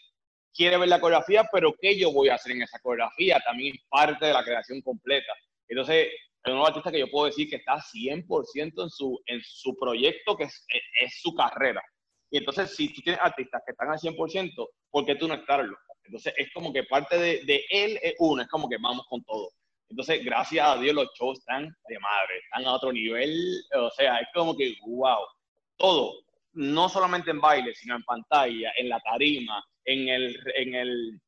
quiere 0.52 0.76
ver 0.76 0.88
la 0.88 1.00
coreografía, 1.00 1.48
pero 1.52 1.74
¿qué 1.80 1.98
yo 1.98 2.12
voy 2.12 2.28
a 2.28 2.34
hacer 2.34 2.52
en 2.52 2.62
esa 2.62 2.78
coreografía? 2.80 3.40
También 3.40 3.74
es 3.74 3.82
parte 3.88 4.26
de 4.26 4.32
la 4.32 4.44
creación 4.44 4.80
completa. 4.82 5.32
Entonces, 5.68 6.08
es 6.44 6.52
un 6.52 6.60
artista 6.60 6.90
que 6.90 7.00
yo 7.00 7.10
puedo 7.10 7.26
decir 7.26 7.48
que 7.48 7.56
está 7.56 7.76
100% 7.76 8.82
en 8.82 8.90
su, 8.90 9.20
en 9.26 9.40
su 9.42 9.76
proyecto, 9.76 10.36
que 10.36 10.44
es, 10.44 10.66
es, 11.00 11.20
su 11.20 11.34
carrera. 11.34 11.82
Y 12.30 12.38
entonces, 12.38 12.74
si 12.74 12.92
tú 12.92 13.00
tienes 13.02 13.20
artistas 13.20 13.62
que 13.64 13.72
están 13.72 13.90
al 13.90 13.98
100%, 13.98 14.68
¿por 14.90 15.06
qué 15.06 15.14
tú 15.14 15.28
no 15.28 15.34
estarlo? 15.34 15.76
Entonces, 16.04 16.34
es 16.36 16.52
como 16.52 16.72
que 16.72 16.84
parte 16.84 17.18
de, 17.18 17.44
de 17.44 17.64
él 17.70 17.98
es 18.02 18.14
uno, 18.18 18.42
es 18.42 18.48
como 18.48 18.68
que 18.68 18.78
vamos 18.78 19.06
con 19.08 19.22
todo. 19.24 19.50
Entonces, 19.90 20.24
gracias 20.24 20.66
a 20.66 20.76
Dios, 20.76 20.94
los 20.94 21.08
shows 21.18 21.38
están 21.38 21.64
de 21.88 21.98
madre, 21.98 22.38
están 22.44 22.66
a 22.66 22.74
otro 22.74 22.92
nivel. 22.92 23.62
O 23.74 23.90
sea, 23.90 24.18
es 24.18 24.28
como 24.34 24.56
que, 24.56 24.74
wow, 24.86 25.20
todo, 25.76 26.14
no 26.52 26.88
solamente 26.88 27.30
en 27.30 27.40
baile, 27.40 27.74
sino 27.74 27.96
en 27.96 28.02
pantalla, 28.02 28.72
en 28.76 28.88
la 28.88 29.00
tarima, 29.00 29.64
en 29.84 30.08
el, 30.08 30.36
en 30.54 30.74
el, 30.74 31.20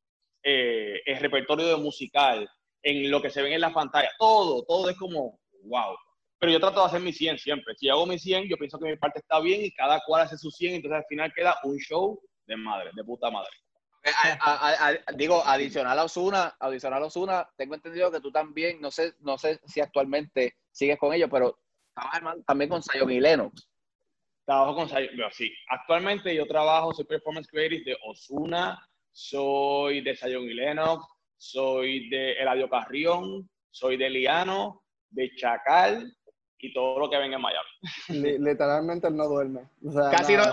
eh, 0.43 1.01
repertorio 1.19 1.67
de 1.67 1.77
musical, 1.77 2.49
en 2.83 3.09
lo 3.09 3.21
que 3.21 3.29
se 3.29 3.41
ve 3.41 3.53
en 3.53 3.61
la 3.61 3.73
pantalla, 3.73 4.09
todo, 4.17 4.63
todo 4.63 4.89
es 4.89 4.97
como, 4.97 5.39
wow. 5.63 5.95
Pero 6.39 6.51
yo 6.51 6.59
trato 6.59 6.79
de 6.81 6.87
hacer 6.87 7.01
mi 7.01 7.13
100 7.13 7.37
siempre. 7.37 7.75
Si 7.77 7.87
hago 7.89 8.05
mi 8.07 8.17
100, 8.17 8.47
yo 8.49 8.57
pienso 8.57 8.79
que 8.79 8.89
mi 8.89 8.97
parte 8.97 9.19
está 9.19 9.39
bien 9.39 9.63
y 9.63 9.71
cada 9.71 10.01
cual 10.05 10.23
hace 10.23 10.37
su 10.37 10.49
100, 10.49 10.75
entonces 10.75 10.97
al 10.97 11.05
final 11.07 11.31
queda 11.35 11.55
un 11.63 11.77
show 11.77 12.19
de 12.47 12.57
madre, 12.57 12.89
de 12.93 13.03
puta 13.03 13.29
madre. 13.29 13.51
Digo, 15.15 15.43
adicional 15.45 15.99
a 15.99 16.03
Osuna, 16.05 16.55
adicional 16.59 17.03
a 17.03 17.05
Osuna, 17.07 17.49
tengo 17.55 17.75
entendido 17.75 18.11
que 18.11 18.19
tú 18.19 18.31
también, 18.31 18.81
no 18.81 18.91
sé, 18.91 19.13
no 19.19 19.37
sé 19.37 19.59
si 19.65 19.79
actualmente 19.79 20.55
sigues 20.71 20.97
con 20.97 21.13
ellos, 21.13 21.29
pero 21.31 21.59
trabajas 21.93 22.21
también 22.45 22.69
con 22.69 22.81
Sayon 22.81 23.11
y 23.11 23.19
Lennox. 23.19 23.69
Trabajo 24.45 24.75
con 24.75 24.89
Sayon, 24.89 25.11
sí. 25.31 25.51
Actualmente 25.69 26.33
yo 26.35 26.45
trabajo, 26.45 26.93
soy 26.93 27.05
Performance 27.05 27.47
Creative 27.47 27.83
de 27.83 27.97
Osuna, 28.05 28.79
soy 29.11 30.01
de 30.01 30.15
Sayon 30.15 30.43
y 30.43 30.53
Lennox, 30.53 31.05
soy 31.37 32.09
de 32.09 32.33
Eladio 32.33 32.69
Carrión, 32.69 33.49
soy 33.69 33.97
de 33.97 34.09
Liano, 34.09 34.83
de 35.09 35.29
Chacal 35.35 36.15
y 36.61 36.73
todo 36.73 36.99
lo 36.99 37.09
que 37.09 37.17
venga 37.17 37.35
en 37.35 37.41
Miami. 37.41 38.39
Literalmente 38.39 39.07
él 39.07 39.15
no 39.15 39.27
duerme. 39.27 39.61
casi, 40.11 40.35
no, 40.35 40.43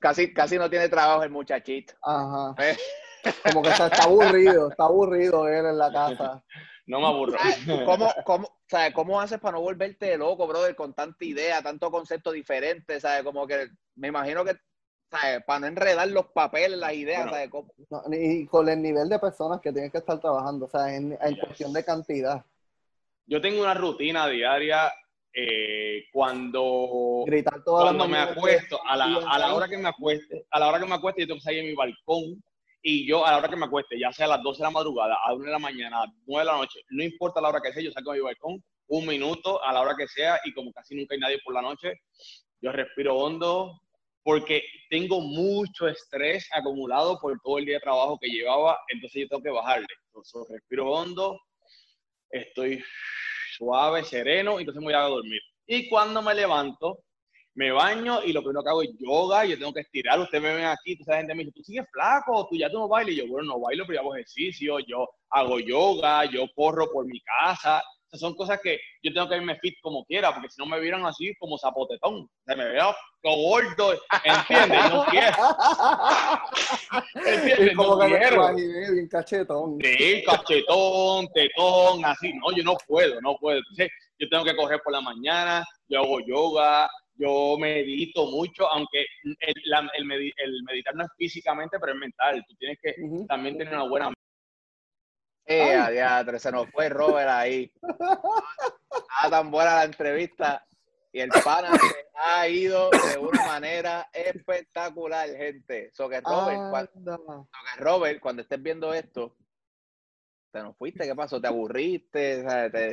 casi, 0.00 0.32
casi, 0.32 0.58
no 0.58 0.68
tiene 0.68 0.88
trabajo 0.88 1.22
el 1.22 1.30
muchachito. 1.30 1.94
Ajá. 2.02 2.54
Eh. 2.62 2.76
Como 3.44 3.62
que 3.62 3.70
está, 3.70 3.86
aburrido, 4.02 4.70
está 4.70 4.84
aburrido 4.84 5.48
él 5.48 5.66
en 5.66 5.78
la 5.78 5.92
casa. 5.92 6.42
No 6.86 7.00
me 7.00 7.06
aburro. 7.06 7.36
¿Cómo, 7.84 8.12
cómo, 8.24 8.48
¿Cómo 8.94 9.20
haces 9.20 9.38
para 9.38 9.56
no 9.56 9.60
volverte 9.60 10.16
loco, 10.16 10.46
brother, 10.46 10.74
con 10.74 10.94
tanta 10.94 11.24
idea, 11.24 11.62
tanto 11.62 11.90
concepto 11.90 12.32
diferente? 12.32 12.98
¿Sabes? 13.00 13.24
Como 13.24 13.46
que 13.46 13.68
me 13.96 14.08
imagino 14.08 14.44
que 14.44 14.56
para 15.46 15.60
no 15.60 15.66
enredar 15.66 16.08
los 16.08 16.26
papeles, 16.26 16.78
las 16.78 16.92
ideas, 16.92 17.30
y 18.12 18.46
con 18.46 18.68
el 18.68 18.82
nivel 18.82 19.08
de 19.08 19.18
personas 19.18 19.60
que 19.60 19.72
tienes 19.72 19.90
que 19.90 19.98
estar 19.98 20.20
trabajando, 20.20 20.66
o 20.66 20.68
sea, 20.68 20.94
en, 20.94 21.16
cuestión 21.40 21.72
de 21.72 21.84
cantidad. 21.84 22.44
Yo 23.28 23.40
tengo 23.42 23.60
una 23.60 23.74
rutina 23.74 24.26
diaria 24.26 24.90
eh, 25.34 26.04
cuando, 26.10 27.24
Gritar 27.26 27.62
cuando 27.62 28.08
me 28.08 28.18
acuesto, 28.18 28.80
a 28.84 28.96
la, 28.96 29.04
a 29.04 29.38
la, 29.38 29.54
hora 29.54 29.68
que 29.68 29.76
me 29.76 29.88
acueste, 29.88 30.46
a 30.50 30.58
la 30.58 30.68
hora 30.68 30.80
que 30.80 30.86
me 30.86 30.94
acueste, 30.94 31.20
yo 31.20 31.26
tengo 31.26 31.38
que 31.38 31.44
salir 31.44 31.60
en 31.60 31.66
mi 31.66 31.74
balcón 31.74 32.42
y 32.82 33.06
yo 33.06 33.26
a 33.26 33.32
la 33.32 33.38
hora 33.38 33.48
que 33.48 33.56
me 33.56 33.66
acueste, 33.66 33.98
ya 34.00 34.10
sea 34.12 34.24
a 34.24 34.30
las 34.30 34.42
12 34.42 34.58
de 34.58 34.64
la 34.64 34.70
madrugada, 34.70 35.16
a 35.22 35.34
1 35.34 35.44
de 35.44 35.50
la 35.50 35.58
mañana, 35.58 36.02
a 36.02 36.06
9 36.26 36.40
de 36.40 36.50
la 36.50 36.56
noche, 36.56 36.80
no 36.88 37.04
importa 37.04 37.42
la 37.42 37.50
hora 37.50 37.60
que 37.60 37.72
sea, 37.72 37.82
yo 37.82 37.92
salgo 37.92 38.12
de 38.12 38.18
mi 38.18 38.24
balcón 38.24 38.64
un 38.86 39.06
minuto 39.06 39.62
a 39.62 39.74
la 39.74 39.82
hora 39.82 39.94
que 39.94 40.08
sea 40.08 40.40
y 40.44 40.54
como 40.54 40.72
casi 40.72 40.94
nunca 40.94 41.14
hay 41.14 41.20
nadie 41.20 41.38
por 41.44 41.52
la 41.52 41.60
noche, 41.60 42.00
yo 42.62 42.72
respiro 42.72 43.14
hondo, 43.14 43.78
porque 44.22 44.62
tengo 44.90 45.20
mucho 45.20 45.86
estrés 45.86 46.48
acumulado 46.52 47.18
por 47.20 47.38
todo 47.40 47.58
el 47.58 47.66
día 47.66 47.74
de 47.74 47.80
trabajo 47.80 48.18
que 48.18 48.28
llevaba, 48.28 48.78
entonces 48.88 49.22
yo 49.22 49.28
tengo 49.28 49.42
que 49.42 49.50
bajarle. 49.50 49.86
Entonces 50.06 50.42
respiro 50.50 50.90
hondo, 50.90 51.38
estoy 52.30 52.82
suave, 53.56 54.04
sereno, 54.04 54.58
entonces 54.58 54.80
me 54.80 54.86
voy 54.86 54.94
a 54.94 55.00
dormir. 55.00 55.40
Y 55.66 55.88
cuando 55.88 56.22
me 56.22 56.34
levanto, 56.34 57.00
me 57.54 57.72
baño 57.72 58.22
y 58.22 58.32
lo 58.32 58.40
primero 58.40 58.62
que 58.62 58.70
hago 58.70 58.82
es 58.82 58.90
yoga, 58.98 59.44
yo 59.44 59.58
tengo 59.58 59.72
que 59.72 59.80
estirar, 59.80 60.20
ustedes 60.20 60.42
me 60.42 60.54
ven 60.54 60.66
aquí, 60.66 60.96
toda 60.96 61.16
la 61.16 61.22
gente 61.22 61.34
me 61.34 61.44
dice, 61.44 61.52
tú 61.56 61.64
sigues 61.64 61.86
flaco, 61.92 62.46
tú 62.48 62.56
ya 62.56 62.70
tú 62.70 62.78
no 62.78 62.88
bailas, 62.88 63.14
y 63.14 63.16
yo, 63.16 63.26
bueno, 63.26 63.48
no 63.48 63.60
bailo, 63.60 63.84
pero 63.84 63.96
yo 63.96 64.00
hago 64.00 64.14
ejercicio, 64.14 64.78
yo 64.78 65.08
hago 65.30 65.58
yoga, 65.58 66.24
yo 66.26 66.46
corro 66.54 66.88
por 66.92 67.04
mi 67.06 67.20
casa, 67.20 67.82
son 68.12 68.34
cosas 68.34 68.60
que 68.62 68.78
yo 69.02 69.12
tengo 69.12 69.28
que 69.28 69.36
irme 69.36 69.58
fit 69.60 69.74
como 69.82 70.04
quiera, 70.04 70.32
porque 70.32 70.48
si 70.50 70.60
no 70.60 70.66
me 70.66 70.80
vieran 70.80 71.04
así 71.04 71.34
como 71.38 71.58
zapotetón. 71.58 72.28
Se 72.46 72.56
me 72.56 72.64
veo 72.64 72.94
gordo, 73.22 73.94
¿entiendes? 74.24 74.90
No 74.90 75.04
quiero. 75.06 75.36
¿Entiendes? 77.26 77.76
Como 77.76 77.96
no 77.96 77.98
que 78.00 78.18
quiero. 78.18 78.54
bien 78.54 79.08
cachetón. 79.08 79.78
Sí, 79.82 80.22
cachetón, 80.24 81.28
tetón, 81.34 82.04
así. 82.04 82.32
No, 82.34 82.52
yo 82.56 82.62
no 82.62 82.76
puedo, 82.86 83.20
no 83.20 83.36
puedo. 83.36 83.58
Entonces, 83.58 83.90
yo 84.18 84.28
tengo 84.28 84.44
que 84.44 84.56
correr 84.56 84.80
por 84.82 84.92
la 84.92 85.00
mañana, 85.00 85.64
yo 85.88 86.00
hago 86.00 86.20
yoga, 86.20 86.88
yo 87.16 87.56
medito 87.58 88.26
mucho, 88.26 88.66
aunque 88.72 89.04
el, 89.24 89.54
el, 89.96 90.62
meditar 90.64 90.94
no 90.94 91.04
es 91.04 91.10
físicamente, 91.16 91.78
pero 91.78 91.92
es 91.92 91.98
mental. 91.98 92.44
Tú 92.48 92.54
tienes 92.56 92.78
que 92.82 92.94
también 93.26 93.58
tener 93.58 93.74
una 93.74 93.88
buena 93.88 94.12
eh, 95.48 96.38
se 96.38 96.52
nos 96.52 96.70
fue 96.70 96.88
Robert 96.88 97.28
ahí. 97.28 97.72
Ah, 99.20 99.30
tan 99.30 99.50
buena 99.50 99.76
la 99.76 99.84
entrevista. 99.84 100.64
Y 101.12 101.20
el 101.20 101.30
pana 101.42 101.70
se 101.72 102.06
ha 102.14 102.46
ido 102.48 102.90
de 102.90 103.18
una 103.18 103.46
manera 103.46 104.08
espectacular, 104.12 105.28
gente. 105.30 105.90
So 105.94 106.08
que 106.08 106.20
Robert, 106.20 106.70
cuando, 106.70 107.46
Robert, 107.78 108.20
cuando 108.20 108.42
estés 108.42 108.62
viendo 108.62 108.92
esto, 108.92 109.34
te 110.52 110.62
nos 110.62 110.76
fuiste, 110.76 111.06
¿qué 111.06 111.14
pasó? 111.14 111.40
¿Te 111.40 111.48
aburriste? 111.48 112.44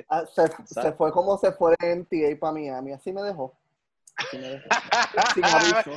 Ah, 0.10 0.24
se, 0.26 0.91
fue 0.93 1.12
como 1.12 1.38
se 1.38 1.51
fue 1.51 1.76
en 1.80 2.06
TA 2.06 2.39
para 2.39 2.53
Miami, 2.53 2.93
así 2.93 3.12
me 3.12 3.22
dejó. 3.22 3.58
Sin 4.32 4.43
aviso. 5.43 5.91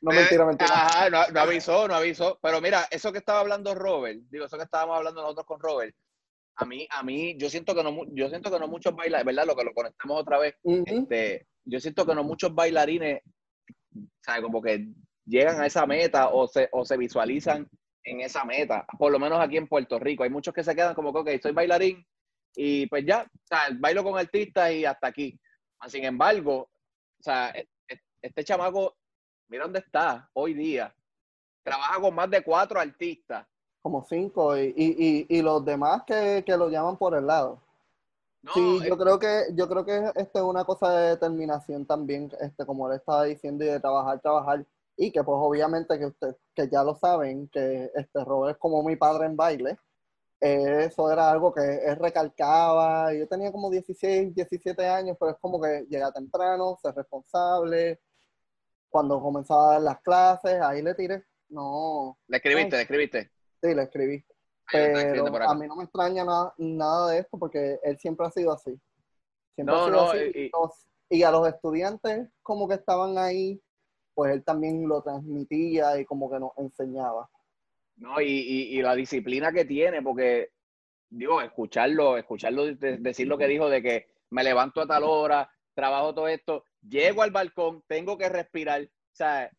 No, 0.00 0.12
mentira, 0.12 0.44
mentira. 0.44 1.08
no, 1.10 1.26
no, 1.28 1.40
avisó, 1.40 1.88
no 1.88 1.94
avisó. 1.94 2.38
Pero 2.40 2.60
mira, 2.60 2.86
eso 2.90 3.12
que 3.12 3.18
estaba 3.18 3.40
hablando 3.40 3.74
Robert, 3.74 4.20
digo, 4.30 4.46
eso 4.46 4.56
que 4.56 4.64
estábamos 4.64 4.96
hablando 4.96 5.22
nosotros 5.22 5.46
con 5.46 5.60
Robert, 5.60 5.94
a 6.56 6.64
mí, 6.64 6.86
a 6.90 7.02
mí, 7.02 7.36
yo 7.36 7.50
siento 7.50 7.74
que 7.74 7.82
no, 7.82 8.04
yo 8.12 8.28
siento 8.28 8.50
que 8.50 8.58
no 8.58 8.68
muchos 8.68 8.94
bailarines, 8.94 9.26
¿verdad? 9.26 9.46
Lo 9.46 9.56
que 9.56 9.64
lo 9.64 9.74
conectamos 9.74 10.20
otra 10.20 10.38
vez, 10.38 10.54
este, 10.62 11.46
yo 11.64 11.80
siento 11.80 12.06
que 12.06 12.14
no 12.14 12.22
muchos 12.22 12.54
bailarines, 12.54 13.22
¿sabes? 14.22 14.42
Como 14.42 14.62
que 14.62 14.88
llegan 15.26 15.60
a 15.60 15.66
esa 15.66 15.86
meta 15.86 16.28
o 16.28 16.46
se, 16.46 16.68
o 16.72 16.84
se 16.84 16.96
visualizan 16.96 17.68
en 18.04 18.20
esa 18.20 18.44
meta, 18.44 18.86
por 18.98 19.10
lo 19.10 19.18
menos 19.18 19.40
aquí 19.40 19.56
en 19.56 19.66
Puerto 19.66 19.98
Rico. 19.98 20.22
Hay 20.22 20.30
muchos 20.30 20.54
que 20.54 20.62
se 20.62 20.74
quedan 20.74 20.94
como 20.94 21.12
que, 21.12 21.18
ok, 21.20 21.42
soy 21.42 21.52
bailarín 21.52 22.06
y 22.54 22.86
pues 22.86 23.04
ya, 23.04 23.22
o 23.22 23.46
sea, 23.46 23.68
bailo 23.78 24.04
con 24.04 24.18
artistas 24.18 24.72
y 24.72 24.84
hasta 24.84 25.08
aquí. 25.08 25.38
Sin 25.88 26.04
embargo, 26.04 26.70
o 27.18 27.22
sea, 27.22 27.50
e, 27.50 27.68
e, 27.88 28.00
este 28.22 28.44
chamaco, 28.44 28.96
mira 29.48 29.64
dónde 29.64 29.80
está 29.80 30.30
hoy 30.34 30.54
día. 30.54 30.94
Trabaja 31.64 32.00
con 32.00 32.14
más 32.14 32.30
de 32.30 32.42
cuatro 32.42 32.78
artistas 32.78 33.46
como 33.84 34.02
cinco, 34.08 34.56
y, 34.56 34.72
y, 34.74 35.26
y, 35.28 35.42
los 35.42 35.62
demás 35.62 36.04
que, 36.06 36.42
que, 36.46 36.56
lo 36.56 36.70
llaman 36.70 36.96
por 36.96 37.14
el 37.14 37.26
lado. 37.26 37.60
sí, 38.54 38.78
yo 38.82 38.96
creo 38.96 39.18
que, 39.18 39.42
yo 39.52 39.68
creo 39.68 39.84
que 39.84 40.10
este 40.14 40.38
es 40.38 40.44
una 40.44 40.64
cosa 40.64 40.90
de 40.90 41.10
determinación 41.10 41.84
también, 41.84 42.30
este, 42.40 42.64
como 42.64 42.88
le 42.88 42.96
estaba 42.96 43.24
diciendo, 43.24 43.62
y 43.62 43.68
de 43.68 43.80
trabajar, 43.80 44.20
trabajar, 44.20 44.64
y 44.96 45.10
que 45.12 45.22
pues 45.22 45.36
obviamente 45.38 45.98
que 45.98 46.06
usted, 46.06 46.34
que 46.54 46.66
ya 46.70 46.82
lo 46.82 46.94
saben, 46.94 47.46
que 47.48 47.90
este 47.94 48.24
Robert 48.24 48.56
es 48.56 48.58
como 48.58 48.82
mi 48.82 48.96
padre 48.96 49.26
en 49.26 49.36
baile, 49.36 49.76
eso 50.40 51.12
era 51.12 51.30
algo 51.30 51.52
que 51.52 51.60
él 51.60 51.96
recalcaba, 51.96 53.12
yo 53.12 53.28
tenía 53.28 53.52
como 53.52 53.68
16, 53.68 54.34
17 54.34 54.86
años, 54.86 55.18
pero 55.20 55.32
es 55.32 55.38
como 55.42 55.60
que 55.60 55.84
llega 55.90 56.10
temprano, 56.10 56.78
ser 56.80 56.94
responsable, 56.94 58.00
cuando 58.88 59.20
comenzaba 59.20 59.68
a 59.68 59.72
dar 59.72 59.82
las 59.82 60.00
clases, 60.00 60.58
ahí 60.62 60.80
le 60.80 60.94
tiré, 60.94 61.22
no. 61.50 62.16
Le 62.28 62.38
escribiste, 62.38 62.76
le 62.76 62.82
escribiste. 62.82 63.33
Sí, 63.64 63.74
le 63.74 63.82
escribí. 63.82 64.22
Pero 64.70 65.26
a 65.48 65.54
mí 65.54 65.66
no 65.66 65.76
me 65.76 65.84
extraña 65.84 66.22
nada, 66.24 66.54
nada 66.58 67.10
de 67.10 67.20
esto 67.20 67.38
porque 67.38 67.78
él 67.82 67.98
siempre 67.98 68.26
ha 68.26 68.30
sido 68.30 68.52
así. 68.52 68.78
Siempre 69.54 69.74
ha 69.74 69.86
sido 69.86 70.10
así. 70.10 70.50
Y, 71.08 71.22
a 71.22 71.30
los 71.30 71.48
estudiantes 71.48 72.28
como 72.42 72.68
que 72.68 72.74
estaban 72.74 73.16
ahí, 73.16 73.62
pues 74.14 74.32
él 74.32 74.44
también 74.44 74.86
lo 74.86 75.02
transmitía 75.02 75.98
y 75.98 76.04
como 76.04 76.30
que 76.30 76.38
nos 76.38 76.50
enseñaba. 76.58 77.30
No, 77.96 78.20
y, 78.20 78.26
y, 78.26 78.82
la 78.82 78.94
disciplina 78.94 79.52
que 79.52 79.64
tiene, 79.64 80.02
porque, 80.02 80.50
digo, 81.08 81.40
escucharlo, 81.40 82.18
escucharlo 82.18 82.66
decir 82.74 83.28
lo 83.28 83.38
que 83.38 83.46
dijo 83.46 83.70
de 83.70 83.82
que 83.82 84.08
me 84.30 84.44
levanto 84.44 84.82
a 84.82 84.86
tal 84.86 85.04
hora, 85.04 85.48
trabajo 85.74 86.14
todo 86.14 86.28
esto, 86.28 86.64
llego 86.82 87.22
al 87.22 87.30
balcón, 87.30 87.82
tengo 87.86 88.18
que 88.18 88.28
respirar. 88.28 88.82
O 88.82 89.16
sea, 89.16 89.50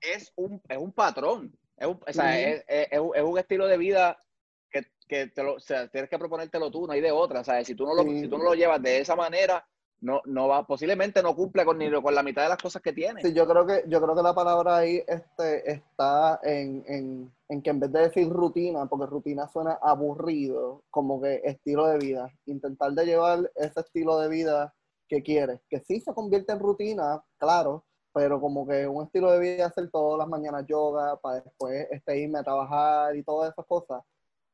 es 0.00 0.32
un, 0.36 0.60
es 0.68 0.78
un 0.78 0.92
patrón. 0.92 1.56
Es 1.76 1.86
un, 1.86 2.00
o 2.06 2.12
sea, 2.12 2.40
es, 2.40 2.64
es, 2.68 2.88
es, 2.90 3.22
un 3.22 3.38
estilo 3.38 3.66
de 3.66 3.76
vida 3.76 4.22
que, 4.70 4.86
que 5.08 5.28
te 5.28 5.42
lo, 5.42 5.54
o 5.54 5.60
sea, 5.60 5.88
tienes 5.88 6.08
que 6.08 6.18
proponértelo 6.18 6.70
tú, 6.70 6.86
no 6.86 6.92
hay 6.92 7.00
de 7.00 7.12
otra. 7.12 7.44
¿sabes? 7.44 7.66
Si, 7.66 7.74
tú 7.74 7.84
no 7.84 7.94
lo, 7.94 8.02
si 8.02 8.28
tú 8.28 8.38
no 8.38 8.44
lo 8.44 8.54
llevas 8.54 8.82
de 8.82 8.98
esa 8.98 9.16
manera, 9.16 9.66
no, 10.04 10.20
no 10.26 10.48
va, 10.48 10.66
posiblemente 10.66 11.22
no 11.22 11.34
cumple 11.34 11.64
con 11.64 11.78
ni 11.78 11.90
con 11.90 12.14
la 12.14 12.22
mitad 12.22 12.42
de 12.42 12.50
las 12.50 12.58
cosas 12.58 12.82
que 12.82 12.92
tiene. 12.92 13.22
Sí, 13.22 13.32
yo 13.32 13.46
creo 13.46 13.66
que, 13.66 13.84
yo 13.88 14.00
creo 14.02 14.14
que 14.14 14.22
la 14.22 14.34
palabra 14.34 14.76
ahí 14.76 15.02
este, 15.06 15.70
está 15.70 16.40
en, 16.42 16.84
en, 16.86 17.32
en 17.48 17.62
que 17.62 17.70
en 17.70 17.80
vez 17.80 17.90
de 17.90 18.00
decir 18.00 18.28
rutina, 18.28 18.86
porque 18.86 19.06
rutina 19.06 19.48
suena 19.48 19.78
aburrido, 19.80 20.84
como 20.90 21.22
que 21.22 21.40
estilo 21.44 21.86
de 21.86 21.98
vida, 21.98 22.30
intentar 22.44 22.92
de 22.92 23.06
llevar 23.06 23.50
ese 23.54 23.80
estilo 23.80 24.18
de 24.18 24.28
vida 24.28 24.74
que 25.08 25.22
quieres, 25.22 25.60
que 25.68 25.80
sí 25.80 26.00
se 26.00 26.12
convierte 26.12 26.52
en 26.52 26.60
rutina, 26.60 27.22
claro, 27.38 27.84
pero 28.14 28.40
como 28.40 28.66
que 28.66 28.86
un 28.86 29.04
estilo 29.04 29.32
de 29.32 29.40
vida 29.40 29.66
hacer 29.66 29.90
todas 29.90 30.20
las 30.20 30.28
mañanas 30.28 30.64
yoga 30.68 31.20
para 31.20 31.40
después 31.40 31.88
este, 31.90 32.16
irme 32.16 32.38
a 32.38 32.44
trabajar 32.44 33.16
y 33.16 33.24
todas 33.24 33.52
esas 33.52 33.66
cosas. 33.66 34.02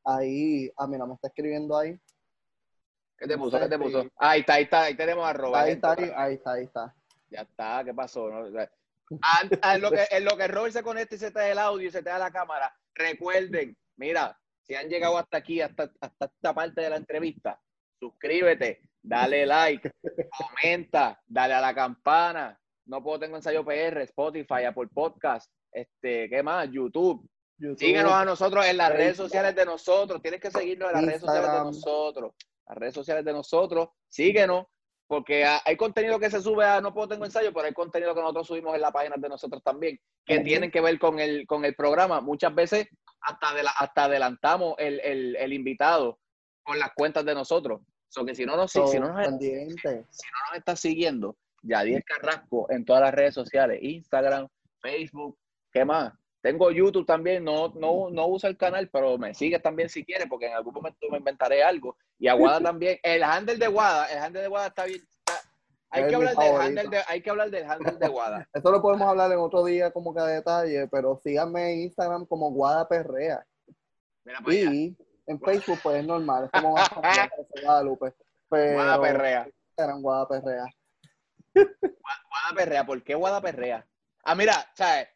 Ahí, 0.03 0.71
ah, 0.75 0.87
mira, 0.87 1.05
me 1.05 1.13
está 1.13 1.27
escribiendo 1.27 1.77
ahí. 1.77 1.95
¿Qué 3.19 3.27
te 3.27 3.37
puso? 3.37 3.59
¿Qué 3.59 3.69
te 3.69 3.77
puso? 3.77 4.07
Ahí 4.17 4.39
está, 4.39 4.55
ahí 4.55 4.63
está, 4.63 4.81
ahí 4.81 4.97
tenemos 4.97 5.23
a 5.27 5.33
Robert. 5.33 5.63
Ahí 5.63 5.73
está, 5.73 5.91
ahí, 5.91 6.11
ahí 6.15 6.33
está, 6.33 6.53
ahí 6.53 6.63
está. 6.63 6.95
Ya 7.29 7.41
está, 7.41 7.83
¿qué 7.85 7.93
pasó? 7.93 8.31
No? 8.31 8.59
Ah, 9.21 9.43
ah, 9.61 9.75
en, 9.75 9.81
lo 9.81 9.91
que, 9.91 10.07
en 10.09 10.25
lo 10.25 10.35
que 10.35 10.47
Robert 10.47 10.73
se 10.73 10.81
conecta 10.81 11.13
y 11.13 11.19
se 11.19 11.29
te 11.29 11.39
da 11.39 11.49
el 11.49 11.59
audio 11.59 11.87
y 11.87 11.91
se 11.91 12.01
te 12.01 12.09
da 12.09 12.17
la 12.17 12.31
cámara, 12.31 12.75
recuerden, 12.95 13.77
mira, 13.97 14.35
si 14.63 14.73
han 14.73 14.89
llegado 14.89 15.19
hasta 15.19 15.37
aquí, 15.37 15.61
hasta, 15.61 15.91
hasta 15.99 16.25
esta 16.25 16.53
parte 16.53 16.81
de 16.81 16.89
la 16.89 16.95
entrevista, 16.95 17.61
suscríbete, 17.99 18.81
dale 19.03 19.45
like, 19.45 19.91
comenta, 20.31 21.21
dale 21.27 21.53
a 21.53 21.61
la 21.61 21.75
campana. 21.75 22.60
No 22.85 23.01
puedo 23.03 23.19
tengo 23.19 23.35
ensayo 23.37 23.63
PR, 23.63 24.01
Spotify, 24.01 24.63
Apple 24.67 24.87
Podcast, 24.93 25.51
este, 25.71 26.29
¿qué 26.29 26.43
más? 26.43 26.69
YouTube. 26.71 27.27
YouTube, 27.57 27.77
Síguenos 27.79 28.11
a 28.11 28.25
nosotros 28.25 28.65
en 28.65 28.77
las 28.77 28.91
redes 28.91 29.17
sociales 29.17 29.55
de 29.55 29.65
nosotros. 29.65 30.21
Tienes 30.21 30.41
que 30.41 30.49
seguirnos 30.49 30.89
en 30.89 30.95
las 30.95 31.05
redes 31.05 31.21
sociales 31.21 31.51
de 31.51 31.57
nosotros. 31.59 32.33
Las 32.67 32.77
redes 32.77 32.93
sociales 32.95 33.23
de 33.25 33.33
nosotros. 33.33 33.89
Síguenos, 34.09 34.65
porque 35.07 35.45
ha- 35.45 35.61
hay 35.63 35.77
contenido 35.77 36.17
que 36.19 36.31
se 36.31 36.41
sube 36.41 36.65
a 36.65 36.81
No 36.81 36.91
Puedo 36.93 37.09
Tengo 37.09 37.25
Ensayo, 37.25 37.53
pero 37.53 37.67
hay 37.67 37.73
contenido 37.73 38.15
que 38.15 38.21
nosotros 38.21 38.47
subimos 38.47 38.73
en 38.73 38.81
la 38.81 38.91
página 38.91 39.15
de 39.17 39.29
nosotros 39.29 39.61
también, 39.63 39.99
que 40.25 40.35
tienen 40.43 40.71
que 40.71 40.81
ver 40.81 40.97
con 40.97 41.19
el, 41.19 41.45
con 41.45 41.63
el 41.63 41.75
programa. 41.75 42.19
Muchas 42.19 42.53
veces 42.55 42.87
hasta, 43.21 43.53
de 43.53 43.61
hasta 43.77 44.05
adelantamos 44.05 44.73
el, 44.79 44.99
el, 45.01 45.35
el 45.35 45.53
invitado 45.53 46.17
con 46.63 46.79
las 46.79 46.91
cuentas 46.95 47.23
de 47.25 47.35
nosotros. 47.35 47.81
So 48.09 48.25
que 48.25 48.33
si 48.33 48.45
no 48.45 48.55
nos, 48.57 48.71
si, 48.71 48.79
si 48.87 48.99
no 48.99 49.07
nos, 49.13 49.27
si 50.09 50.25
no 50.27 50.49
nos 50.49 50.57
estás 50.57 50.79
siguiendo, 50.79 51.37
Yadier 51.61 52.03
Carrasco 52.03 52.67
en 52.71 52.85
todas 52.85 53.01
las 53.03 53.13
redes 53.13 53.33
sociales, 53.33 53.79
Instagram, 53.81 54.47
Facebook, 54.81 55.37
¿qué 55.71 55.85
más? 55.85 56.13
Tengo 56.41 56.71
YouTube 56.71 57.05
también, 57.05 57.43
no, 57.43 57.69
no, 57.75 58.09
no 58.09 58.25
uso 58.27 58.47
el 58.47 58.57
canal, 58.57 58.89
pero 58.91 59.17
me 59.19 59.33
sigues 59.35 59.61
también 59.61 59.89
si 59.89 60.03
quieres, 60.03 60.27
porque 60.27 60.47
en 60.47 60.53
algún 60.53 60.73
momento 60.73 61.07
me 61.11 61.19
inventaré 61.19 61.61
algo. 61.61 61.95
Y 62.17 62.27
a 62.27 62.33
Guada 62.33 62.59
también. 62.71 62.97
El 63.03 63.21
handle 63.23 63.57
de 63.57 63.67
Guada, 63.67 64.07
el 64.07 64.17
handle 64.17 64.41
de 64.41 64.47
Guada 64.47 64.67
está 64.67 64.85
bien. 64.85 65.01
está- 65.01 65.39
hay, 65.91 66.03
Es 66.03 66.09
que 66.09 66.15
hablar 66.15 66.35
del 66.35 66.55
handle 66.55 66.87
de, 66.89 67.01
hay 67.07 67.21
que 67.21 67.29
hablar 67.29 67.51
del 67.51 67.69
handle 67.69 67.97
de 67.97 68.07
Guada. 68.07 68.47
Esto 68.53 68.71
lo 68.71 68.81
podemos 68.81 69.07
hablar 69.07 69.31
en 69.31 69.37
otro 69.37 69.63
día 69.65 69.91
como 69.91 70.15
que 70.15 70.21
a 70.21 70.25
detalle, 70.25 70.87
pero 70.87 71.19
síganme 71.23 71.73
en 71.73 71.81
Instagram 71.81 72.25
como 72.25 72.49
Guada 72.51 72.87
Perrea. 72.87 73.45
Mira. 74.23 74.39
Y 74.47 74.97
en 75.27 75.39
Facebook 75.39 75.79
pues 75.83 75.99
es 75.99 76.05
normal, 76.07 76.45
es 76.45 76.51
como 76.59 76.73
Guadalupe. 77.63 78.13
Guada 78.49 78.99
Perrea. 78.99 79.47
Instagram 79.69 80.01
Guada 80.01 80.27
Perrea. 80.27 80.65
Guada 81.53 82.55
Perrea, 82.55 82.85
¿por 82.85 83.03
qué 83.03 83.15
Guada 83.15 83.41
Perrea? 83.41 83.85
Ah, 84.23 84.35
mira, 84.35 84.53
¿sabes? 84.75 85.07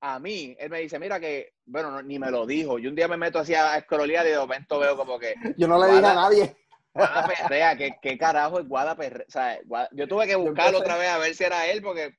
A 0.00 0.18
mí, 0.18 0.54
él 0.58 0.68
me 0.70 0.80
dice, 0.80 0.98
mira 0.98 1.18
que, 1.18 1.54
bueno, 1.64 1.90
no- 1.90 2.02
ni 2.02 2.18
me 2.18 2.30
lo 2.30 2.44
dijo. 2.46 2.78
Yo 2.78 2.90
un 2.90 2.96
día 2.96 3.08
me 3.08 3.16
meto 3.16 3.38
así 3.38 3.54
a 3.54 3.80
scrollear 3.80 4.26
y 4.26 4.30
de 4.30 4.38
momento 4.38 4.78
veo 4.78 4.96
como 4.96 5.18
que 5.18 5.34
Yo 5.58 5.66
no 5.66 5.78
le 5.78 5.86
dije 5.92 6.06
a 6.06 6.14
nadie. 6.14 6.56
Guada 6.92 7.26
Perrea, 7.26 7.76
¿qué, 7.76 7.96
qué 8.00 8.16
carajo 8.18 8.60
es 8.60 8.68
Guada 8.68 8.94
Perrea? 8.96 9.24
O 9.26 9.30
sea, 9.30 9.58
Guada- 9.64 9.88
yo 9.92 10.06
tuve 10.06 10.26
que 10.26 10.36
buscarlo 10.36 10.78
otra 10.78 10.96
vez 10.96 11.08
a 11.08 11.18
ver 11.18 11.34
si 11.34 11.44
era 11.44 11.66
él, 11.66 11.82
porque. 11.82 12.14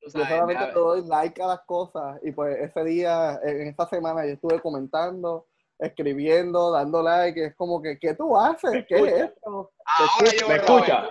Yo 0.00 0.10
sabes, 0.10 0.28
solamente 0.28 0.60
me- 0.62 0.66
le 0.68 0.72
doy 0.74 1.06
like 1.06 1.42
a 1.42 1.46
las 1.48 1.60
cosas 1.66 2.20
y 2.22 2.30
pues 2.30 2.56
ese 2.60 2.84
día, 2.84 3.38
en 3.42 3.66
esta 3.66 3.88
semana 3.88 4.24
yo 4.24 4.32
estuve 4.34 4.60
comentando, 4.60 5.48
escribiendo, 5.76 6.70
dando 6.70 7.02
like, 7.02 7.46
es 7.46 7.54
como 7.56 7.82
que, 7.82 7.98
¿qué 7.98 8.14
tú 8.14 8.36
haces? 8.38 8.86
¿Qué 8.88 8.94
es 8.96 9.12
esto? 9.24 9.72
Ahora 9.84 10.32
yo 10.40 10.48
¿Me 10.48 10.54
escucha? 10.54 11.08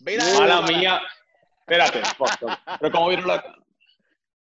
Mira, 0.00 0.24
Mala 0.38 0.62
mira. 0.62 0.78
mía. 0.78 1.00
Espérate, 1.70 2.02
pero 2.80 2.90
como 2.92 3.08
vieron 3.08 3.28
la... 3.28 3.44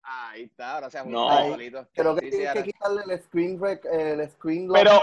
Ahí 0.03 0.43
está, 0.45 0.75
ahora 0.77 0.89
se 0.91 1.05
No. 1.05 1.29
solito. 1.51 1.87
Creo 1.95 2.15
que 2.15 2.21
Sí, 2.27 2.31
sí, 2.31 2.37
tienes 2.39 2.55
que 2.55 2.63
quitarle 2.65 3.03
el 3.13 3.21
screen, 3.23 3.61
rec, 3.61 3.85
el 3.87 4.31
screen 4.31 4.69
lock. 4.69 4.77
Pero, 4.77 5.03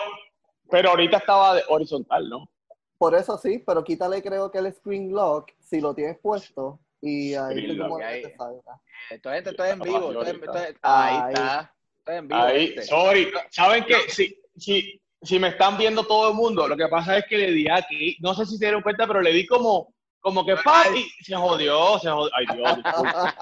pero 0.72 0.90
ahorita 0.92 1.18
estaba 1.18 1.56
de 1.56 1.64
horizontal, 1.68 2.30
¿no? 2.30 2.50
Por 2.98 3.14
eso 3.16 3.38
sí, 3.38 3.60
pero 3.66 3.84
quítale 3.84 4.22
creo 4.24 4.50
que 4.50 4.60
el 4.60 4.74
screen 4.74 5.12
lock 5.12 5.52
si 5.60 5.82
lo 5.82 5.94
tienes 5.94 6.18
puesto 6.20 6.80
y 7.02 7.34
ahí 7.36 7.78
supone 7.78 7.98
que 8.04 8.06
ahí. 8.06 8.22
te 8.24 8.36
salga. 8.38 8.82
Esto, 9.10 9.34
esto 9.34 9.64
es 9.66 9.74
en 9.74 9.80
vivo. 9.82 9.98
esto 9.98 10.22
es- 10.22 10.28
ahorita. 10.28 10.46
esto 10.46 10.58
es- 10.70 10.76
ahí 10.82 11.16
Ahí. 11.22 11.34
está. 11.34 11.74
Esto 12.00 12.12
es 12.12 12.18
en 12.18 12.28
vivo. 12.30 12.42
Ahí, 12.42 12.76
sorry. 12.84 13.32
¿Saben 13.52 13.84
qué? 13.86 13.96
Si, 14.10 14.42
si, 14.58 15.02
si 15.22 15.38
me 15.40 15.50
están 15.50 15.78
viendo 15.78 16.06
todo 16.08 16.30
el 16.30 16.36
mundo, 16.36 16.66
lo 16.68 16.78
que 16.78 16.88
pasa 16.88 17.18
es 17.18 17.26
que 17.28 17.38
le 17.38 17.52
di 17.52 17.68
aquí, 17.70 18.16
no 18.22 18.34
sé 18.34 18.46
si 18.46 18.58
se 18.58 18.66
dieron 18.66 18.82
cuenta, 18.82 19.06
pero 19.06 19.22
le 19.22 19.34
di 19.34 19.46
como, 19.46 19.94
como 20.26 20.44
que 20.44 20.56
¡pam! 20.58 20.96
y 20.96 21.08
se 21.24 21.36
jodió, 21.36 22.00
se 22.00 22.10
jodió. 22.10 22.32
Ay, 22.36 22.46
Dios, 22.58 22.76
disculpa. 22.84 23.36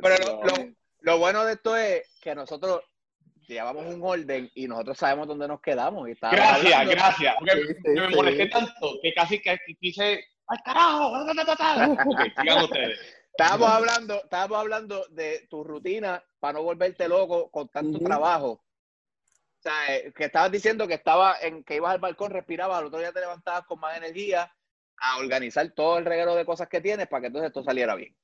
Pero 0.00 0.16
lo, 0.26 0.44
lo- 0.44 0.74
lo 1.02 1.18
bueno 1.18 1.44
de 1.44 1.52
esto 1.52 1.76
es 1.76 2.02
que 2.20 2.34
nosotros 2.34 2.82
llevamos 3.46 3.86
un 3.86 4.00
orden 4.02 4.50
y 4.56 4.66
nosotros 4.66 4.98
sabemos 4.98 5.28
dónde 5.28 5.46
nos 5.46 5.60
quedamos. 5.60 6.08
Y 6.08 6.14
Gracias, 6.14 6.72
hablando- 6.74 6.90
gracias. 6.90 7.34
Porque 7.38 7.52
Sí, 7.54 7.74
sí, 7.84 7.90
me 8.00 8.08
sí. 8.08 8.14
molesté 8.16 8.46
tanto 8.48 8.90
que 9.00 9.14
casi 9.14 9.40
que 9.40 9.56
que 9.64 9.74
quise. 9.76 10.24
¡Ay, 10.48 10.58
carajo! 10.64 11.12
ta, 11.26 11.34
ta, 11.34 11.44
ta, 11.44 11.56
ta. 11.56 11.92
Ok, 11.92 12.20
sigan 12.40 12.64
ustedes. 12.64 12.98
Estábamos 13.30 13.68
hablando, 13.68 14.14
estábamos 14.24 14.58
hablando 14.58 15.06
de 15.10 15.46
tu 15.48 15.62
rutina 15.62 16.22
para 16.40 16.54
no 16.54 16.62
volverte 16.64 17.06
loco 17.08 17.50
con 17.52 17.68
tanto 17.68 17.98
Ujú. 17.98 18.04
trabajo. 18.04 18.48
O 18.50 19.62
sea, 19.62 19.94
eh, 19.96 20.12
que 20.12 20.24
estabas 20.24 20.50
diciendo 20.50 20.88
que 20.88 20.94
estaba 20.94 21.36
en 21.40 21.62
que 21.64 21.76
ibas 21.76 21.92
al 21.94 22.00
balcón, 22.00 22.30
respirabas, 22.32 22.78
al 22.78 22.86
otro 22.86 22.98
día 22.98 23.12
te 23.12 23.20
levantabas 23.20 23.64
con 23.66 23.78
más 23.78 23.96
energía 23.96 24.52
a 24.98 25.18
organizar 25.18 25.70
todo 25.72 25.98
el 25.98 26.04
reguero 26.04 26.34
de 26.34 26.44
cosas 26.44 26.68
que 26.68 26.80
tienes 26.80 27.08
para 27.08 27.22
que 27.22 27.26
entonces 27.28 27.48
esto 27.48 27.62
saliera 27.62 27.94
bien. 27.94 28.14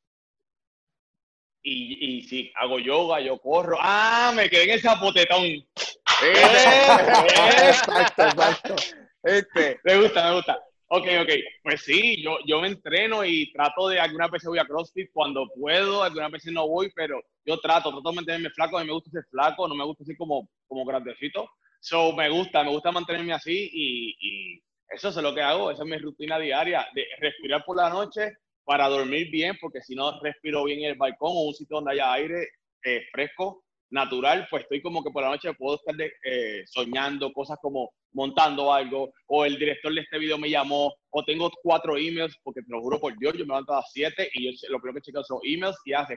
Y, 1.63 2.19
y 2.19 2.23
sí, 2.23 2.53
hago 2.57 2.79
yoga, 2.79 3.21
yo 3.21 3.39
corro. 3.39 3.77
¡Ah! 3.81 4.33
Me 4.35 4.49
quedé 4.49 4.65
en 4.65 4.71
el 4.71 4.81
zapotetón. 4.81 5.45
Exacto, 6.23 8.23
exacto. 8.23 8.77
Este, 9.23 9.81
Me 9.85 9.97
gusta, 9.97 10.29
me 10.29 10.37
gusta. 10.37 10.59
Ok, 10.89 11.07
ok. 11.23 11.29
Pues 11.63 11.83
sí, 11.83 12.23
yo, 12.23 12.39
yo 12.47 12.61
me 12.61 12.69
entreno 12.69 13.25
y 13.25 13.53
trato 13.53 13.89
de, 13.89 14.01
algunas 14.01 14.31
veces 14.31 14.49
voy 14.49 14.59
a 14.59 14.65
CrossFit 14.65 15.11
cuando 15.13 15.49
puedo, 15.55 16.03
algunas 16.03 16.33
veces 16.33 16.53
no 16.53 16.67
voy, 16.67 16.91
pero 16.95 17.23
yo 17.45 17.59
trato, 17.59 17.91
trato 17.91 18.11
de 18.11 18.17
mantenerme 18.17 18.51
flaco, 18.51 18.77
a 18.77 18.81
mí 18.81 18.89
me 18.89 18.95
gusta 18.95 19.11
ser 19.11 19.25
flaco, 19.31 19.69
no 19.69 19.75
me 19.75 19.85
gusta 19.85 20.05
ser 20.05 20.17
como, 20.17 20.49
como 20.67 20.85
grandecito. 20.85 21.49
So, 21.81 22.13
me 22.13 22.29
gusta, 22.29 22.65
me 22.65 22.71
gusta 22.71 22.93
mantenerme 22.93 23.33
así 23.33 23.71
y, 23.73 24.17
y 24.21 24.63
eso 24.91 25.09
es 25.09 25.17
lo 25.17 25.35
que 25.35 25.43
hago, 25.43 25.71
esa 25.71 25.83
es 25.85 25.89
mi 25.89 25.99
rutina 25.99 26.39
diaria, 26.39 26.87
de 26.95 27.07
respirar 27.19 27.65
por 27.65 27.77
la 27.77 27.89
noche 27.91 28.33
para 28.65 28.89
dormir 28.89 29.31
bien, 29.31 29.57
porque 29.61 29.81
si 29.83 29.95
no 29.95 30.21
respiro 30.21 30.65
bien 30.65 30.81
en 30.81 30.91
el 30.91 30.97
balcón 30.99 31.31
o 31.33 31.49
un 31.49 31.55
sitio 31.55 31.77
donde 31.77 31.93
haya 31.93 32.13
aire 32.13 32.49
eh, 32.85 33.03
fresco, 33.13 33.65
natural, 33.93 34.47
pues 34.49 34.63
estoy 34.63 34.81
como 34.81 35.03
que 35.03 35.11
por 35.11 35.23
la 35.25 35.31
noche 35.31 35.53
puedo 35.55 35.75
estar 35.77 35.97
de- 35.97 36.13
eh, 36.25 36.63
soñando 36.67 37.33
cosas 37.33 37.59
como 37.61 37.91
montando 38.13 38.73
algo, 38.73 39.13
o 39.27 39.45
el 39.45 39.59
director 39.59 39.93
de 39.93 40.01
este 40.03 40.19
video 40.19 40.39
me 40.39 40.49
llamó, 40.51 40.95
o 41.11 41.25
tengo 41.25 41.51
cuatro 41.63 41.97
emails, 41.97 42.37
porque 42.45 42.61
te 42.63 42.69
lo 42.71 42.81
juro 42.81 43.01
por 43.01 43.17
Dios, 43.19 43.33
yo 43.35 43.41
me 43.41 43.47
levanto 43.49 43.73
a 43.73 43.77
las 43.77 43.91
7 43.93 44.31
y 44.35 44.45
yo 44.45 44.69
lo 44.69 44.79
primero 44.81 44.95
que 45.01 45.07
chequeo 45.07 45.25
son 45.25 45.39
emails 45.43 45.77
y 45.85 45.93
hace... 45.93 46.17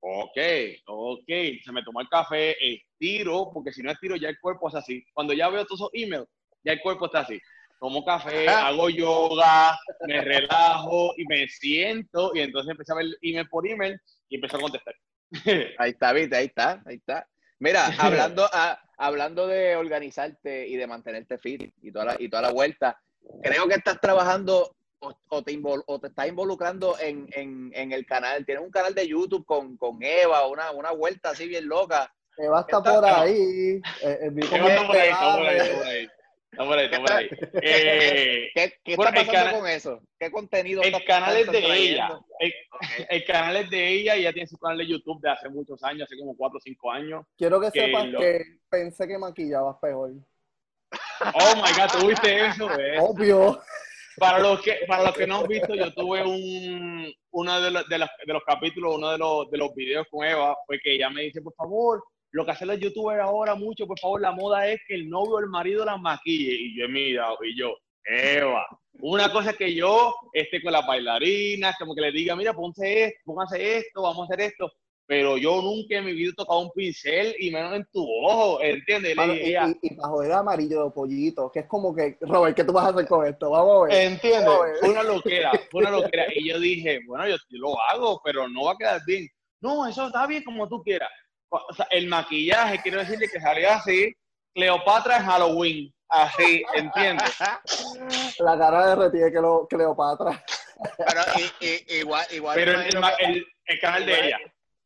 Ok, 0.00 0.38
ok, 0.86 1.28
se 1.64 1.72
me 1.72 1.82
tomó 1.84 2.00
el 2.00 2.08
café, 2.08 2.56
estiro, 2.74 3.50
porque 3.52 3.72
si 3.72 3.82
no 3.82 3.90
estiro 3.90 4.16
ya 4.16 4.28
el 4.30 4.40
cuerpo 4.40 4.68
es 4.68 4.74
así. 4.74 5.04
Cuando 5.12 5.32
ya 5.32 5.48
veo 5.48 5.64
todos 5.64 5.80
esos 5.82 5.90
emails, 5.92 6.26
ya 6.64 6.72
el 6.72 6.80
cuerpo 6.80 7.06
está 7.06 7.20
así. 7.20 7.40
Tomo 7.80 8.04
café, 8.04 8.48
hago 8.48 8.88
yoga, 8.90 9.76
me 10.06 10.20
relajo 10.20 11.12
y 11.16 11.24
me 11.26 11.48
siento 11.48 12.30
y 12.34 12.40
entonces 12.40 12.70
empecé 12.70 12.92
a 12.92 12.96
ver 12.96 13.06
email 13.22 13.48
por 13.48 13.66
email 13.66 14.00
y 14.28 14.36
empecé 14.36 14.56
a 14.56 14.60
contestar. 14.60 14.94
ahí 15.78 15.90
está, 15.90 16.12
viste, 16.12 16.36
ahí 16.36 16.46
está, 16.46 16.82
ahí 16.86 16.96
está. 16.96 17.26
Mira, 17.58 17.86
hablando, 17.98 18.48
a- 18.52 18.78
hablando 18.98 19.46
de 19.48 19.74
organizarte 19.76 20.66
y 20.68 20.76
de 20.76 20.86
mantenerte 20.86 21.38
fit 21.38 21.72
y 21.82 21.90
toda 21.90 22.04
la, 22.04 22.16
y 22.18 22.28
toda 22.28 22.42
la 22.42 22.50
vuelta, 22.52 23.00
creo 23.42 23.66
que 23.66 23.74
estás 23.74 24.00
trabajando 24.00 24.76
o, 25.00 25.12
o 25.30 25.42
te, 25.42 25.52
invol- 25.52 25.82
o 25.86 25.98
te 25.98 26.06
estás 26.06 26.28
involucrando 26.28 26.96
en, 27.00 27.26
en, 27.32 27.72
en 27.74 27.90
el 27.90 28.06
canal. 28.06 28.46
Tienes 28.46 28.62
un 28.62 28.70
canal 28.70 28.94
de 28.94 29.08
YouTube 29.08 29.44
con, 29.44 29.76
con 29.76 29.98
Eva, 30.02 30.46
una, 30.46 30.70
una 30.70 30.92
vuelta 30.92 31.30
así 31.30 31.48
bien 31.48 31.66
loca. 31.66 32.12
Eva 32.38 32.60
está 32.60 32.78
Está- 32.78 32.94
por 32.94 33.04
ahí. 33.04 33.32
eh, 33.32 34.18
eh, 34.22 34.30
como 34.48 34.68
Está 34.68 34.86
por 34.86 34.96
ahí, 34.96 35.08
está 35.08 35.36
por 35.36 35.46
ahí, 35.46 35.52
pegaje. 35.56 35.70
está 35.70 35.78
por 35.78 35.86
ahí. 35.88 36.08
Está 36.52 36.66
por 36.66 36.78
ahí, 36.78 36.84
está 36.84 36.98
por 37.00 37.12
ahí. 37.12 37.28
Eh, 37.62 38.50
¿Qué, 38.54 38.74
qué 38.84 38.96
Bueno, 38.96 39.18
está 39.18 39.32
pasando 39.32 39.58
con 39.60 39.68
eso? 39.70 40.02
¿Qué 40.18 40.30
contenido 40.30 40.82
el 40.82 41.04
canal 41.04 41.34
es 41.38 41.46
de 41.50 41.62
trayendo? 41.62 42.26
ella. 42.38 42.54
El, 43.08 43.24
canal 43.24 43.56
es 43.56 43.70
de 43.70 43.88
ella 43.88 44.16
y 44.16 44.20
ella 44.20 44.32
tiene 44.34 44.46
su 44.46 44.58
canal 44.58 44.76
de 44.76 44.86
YouTube 44.86 45.22
de 45.22 45.30
hace 45.30 45.48
muchos 45.48 45.82
años, 45.82 46.02
hace 46.02 46.18
como 46.18 46.36
4 46.36 46.58
o 46.58 46.60
5 46.60 46.92
años. 46.92 47.24
Quiero 47.38 47.58
que 47.58 47.70
Que 47.70 47.86
sepas 47.86 48.06
lo- 48.06 48.20
que 48.20 48.42
pensé 48.68 49.08
que 49.08 49.16
maquillabas 49.16 49.76
peor. 49.80 50.10
Oh 51.34 51.54
my 51.56 51.72
god, 51.74 51.98
¿tú 52.00 52.06
viste 52.08 52.46
eso? 52.46 52.68
¿Ves? 52.76 53.00
Obvio. 53.00 53.58
para 54.18 54.38
los 54.40 54.60
que 54.60 54.80
para 54.86 55.04
los 55.04 55.16
que 55.16 55.26
no 55.26 55.38
han 55.38 55.46
visto, 55.46 55.74
yo 55.74 55.90
tuve 55.94 56.22
un 56.22 57.10
uno 57.30 57.60
de 57.62 57.70
los, 57.70 57.88
de 57.88 57.96
los, 57.98 58.10
de 58.26 58.32
los 58.34 58.44
capítulos, 58.44 58.96
uno 58.96 59.10
de 59.10 59.16
los, 59.16 59.50
de 59.50 59.56
los 59.56 59.74
videos 59.74 60.06
con 60.10 60.26
Eva, 60.26 60.54
fue 60.66 60.78
que 60.80 60.96
ella 60.96 61.08
me 61.08 61.22
dice, 61.22 61.40
por 61.40 61.54
favor, 61.54 62.04
lo 62.32 62.44
que 62.44 62.50
hacen 62.50 62.68
los 62.68 62.80
youtubers 62.80 63.20
ahora 63.20 63.54
mucho, 63.54 63.86
por 63.86 63.98
favor, 63.98 64.20
la 64.20 64.32
moda 64.32 64.66
es 64.66 64.80
que 64.86 64.94
el 64.94 65.08
novio 65.08 65.36
o 65.36 65.40
el 65.40 65.46
marido 65.46 65.84
la 65.84 65.98
maquille. 65.98 66.52
Y 66.52 66.76
yo 66.76 66.86
he 66.86 66.88
mirado, 66.88 67.36
y 67.44 67.56
yo, 67.56 67.76
Eva, 68.04 68.66
una 69.00 69.30
cosa 69.30 69.50
es 69.50 69.56
que 69.56 69.74
yo 69.74 70.14
esté 70.32 70.62
con 70.62 70.72
las 70.72 70.86
bailarinas, 70.86 71.76
como 71.78 71.94
que 71.94 72.00
le 72.00 72.12
diga, 72.12 72.34
mira, 72.34 72.54
ponte 72.54 73.04
esto, 73.04 73.20
pónganse 73.24 73.78
esto, 73.78 74.02
vamos 74.02 74.20
a 74.20 74.32
hacer 74.32 74.46
esto. 74.46 74.72
Pero 75.04 75.36
yo 75.36 75.60
nunca 75.60 75.98
en 75.98 76.06
mi 76.06 76.12
vida 76.12 76.30
he 76.30 76.34
tocado 76.34 76.60
un 76.60 76.70
pincel 76.70 77.34
y 77.38 77.50
menos 77.50 77.74
en 77.74 77.84
tu 77.92 78.02
ojo, 78.24 78.62
¿entiendes? 78.62 79.14
Mano, 79.14 79.34
y, 79.34 79.54
y, 79.54 79.78
y, 79.82 79.94
bajo 79.96 80.22
el 80.22 80.32
amarillo 80.32 80.84
de 80.84 80.90
pollito, 80.90 81.50
que 81.52 81.60
es 81.60 81.66
como 81.66 81.94
que, 81.94 82.16
Robert, 82.20 82.56
¿qué 82.56 82.64
tú 82.64 82.72
vas 82.72 82.86
a 82.86 82.88
hacer 82.90 83.06
con 83.06 83.26
esto? 83.26 83.50
Vamos 83.50 83.82
a 83.82 83.94
ver. 83.94 84.12
¿Entiendes? 84.12 84.48
Fue 84.80 84.90
una 84.90 85.02
loquera, 85.02 85.52
fue 85.70 85.82
una 85.82 85.90
loquera. 85.90 86.24
Y 86.34 86.48
yo 86.48 86.58
dije, 86.58 87.00
bueno, 87.06 87.28
yo, 87.28 87.36
yo 87.50 87.58
lo 87.58 87.78
hago, 87.90 88.22
pero 88.24 88.48
no 88.48 88.64
va 88.64 88.72
a 88.72 88.76
quedar 88.78 89.00
bien. 89.04 89.28
No, 89.60 89.86
eso 89.86 90.06
está 90.06 90.26
bien 90.26 90.44
como 90.44 90.68
tú 90.68 90.82
quieras. 90.82 91.10
O 91.52 91.74
sea, 91.74 91.86
el 91.90 92.06
maquillaje, 92.06 92.80
quiero 92.82 92.98
decirle 92.98 93.28
que 93.28 93.40
salía 93.40 93.76
así, 93.76 94.14
Cleopatra 94.54 95.18
en 95.18 95.26
Halloween. 95.26 95.94
Así, 96.08 96.62
¿entiendes? 96.74 97.34
La 98.38 98.58
cara 98.58 98.88
de 98.88 98.94
retiene 98.96 99.32
que 99.32 99.40
lo 99.40 99.66
Cleopatra. 99.66 100.44
Pero 100.98 101.20
y, 101.60 101.66
y, 101.66 101.98
igual, 102.00 102.26
igual. 102.32 102.54
Pero 102.54 102.80
el, 102.80 102.86
el, 103.20 103.46
el, 103.64 103.80
canal 103.80 104.02
igual, 104.02 104.20
de 104.20 104.26
ella. 104.26 104.38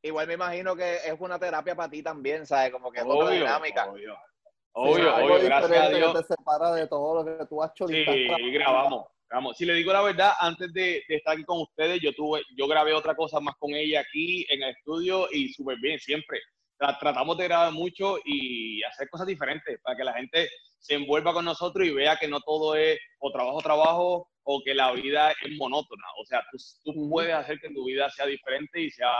Igual 0.02 0.26
me 0.28 0.34
imagino 0.34 0.76
que 0.76 0.96
es 1.04 1.14
una 1.18 1.38
terapia 1.38 1.74
para 1.74 1.90
ti 1.90 2.02
también, 2.02 2.46
¿sabes? 2.46 2.70
Como 2.70 2.92
que 2.92 3.00
es 3.00 3.04
Obvio, 3.04 3.18
otra 3.18 3.30
dinámica. 3.34 3.90
Obvio, 3.90 4.14
Sí, 4.14 4.82
obvio, 4.82 5.16
algo 5.16 5.34
obvio, 5.34 5.44
gracias 5.46 5.62
a 5.62 5.66
diferente 5.66 5.96
Dios. 5.96 6.12
que 6.12 6.22
te 6.22 6.26
separa 6.28 6.72
de 6.74 6.86
todo 6.86 7.14
lo 7.14 7.38
que 7.38 7.46
tú 7.46 7.62
has 7.62 7.70
hecho. 7.70 7.88
Sí, 7.88 8.04
grabamos. 8.52 9.06
grabamos. 9.28 9.56
Si 9.56 9.64
le 9.64 9.72
digo 9.72 9.92
la 9.92 10.02
verdad, 10.02 10.32
antes 10.38 10.70
de, 10.74 11.02
de, 11.08 11.16
estar 11.16 11.32
aquí 11.32 11.44
con 11.44 11.62
ustedes, 11.62 11.98
yo 12.00 12.12
tuve, 12.14 12.42
yo 12.56 12.68
grabé 12.68 12.92
otra 12.92 13.16
cosa 13.16 13.40
más 13.40 13.56
con 13.58 13.72
ella 13.72 14.00
aquí 14.00 14.46
en 14.50 14.62
el 14.62 14.76
estudio 14.76 15.28
y 15.32 15.48
súper 15.48 15.78
bien, 15.80 15.98
siempre. 15.98 16.40
Tra- 16.78 16.98
Tratamos 16.98 17.36
de 17.38 17.44
grabar 17.44 17.72
mucho 17.72 18.18
y 18.24 18.82
hacer 18.84 19.08
cosas 19.08 19.26
diferentes 19.26 19.80
para 19.82 19.96
que 19.96 20.04
la 20.04 20.12
gente 20.14 20.48
se 20.78 20.94
envuelva 20.94 21.32
con 21.32 21.44
nosotros 21.44 21.86
y 21.86 21.90
vea 21.92 22.16
que 22.16 22.28
no 22.28 22.40
todo 22.40 22.74
es 22.76 22.98
o 23.18 23.30
trabajo, 23.32 23.58
trabajo 23.60 24.30
o 24.44 24.62
que 24.64 24.74
la 24.74 24.92
vida 24.92 25.32
es 25.32 25.52
monótona. 25.58 26.04
O 26.20 26.26
sea, 26.26 26.42
tú, 26.50 26.58
tú 26.84 27.08
puedes 27.10 27.34
hacer 27.34 27.58
que 27.60 27.70
tu 27.70 27.84
vida 27.86 28.08
sea 28.10 28.26
diferente 28.26 28.80
y 28.80 28.90
sea, 28.90 29.10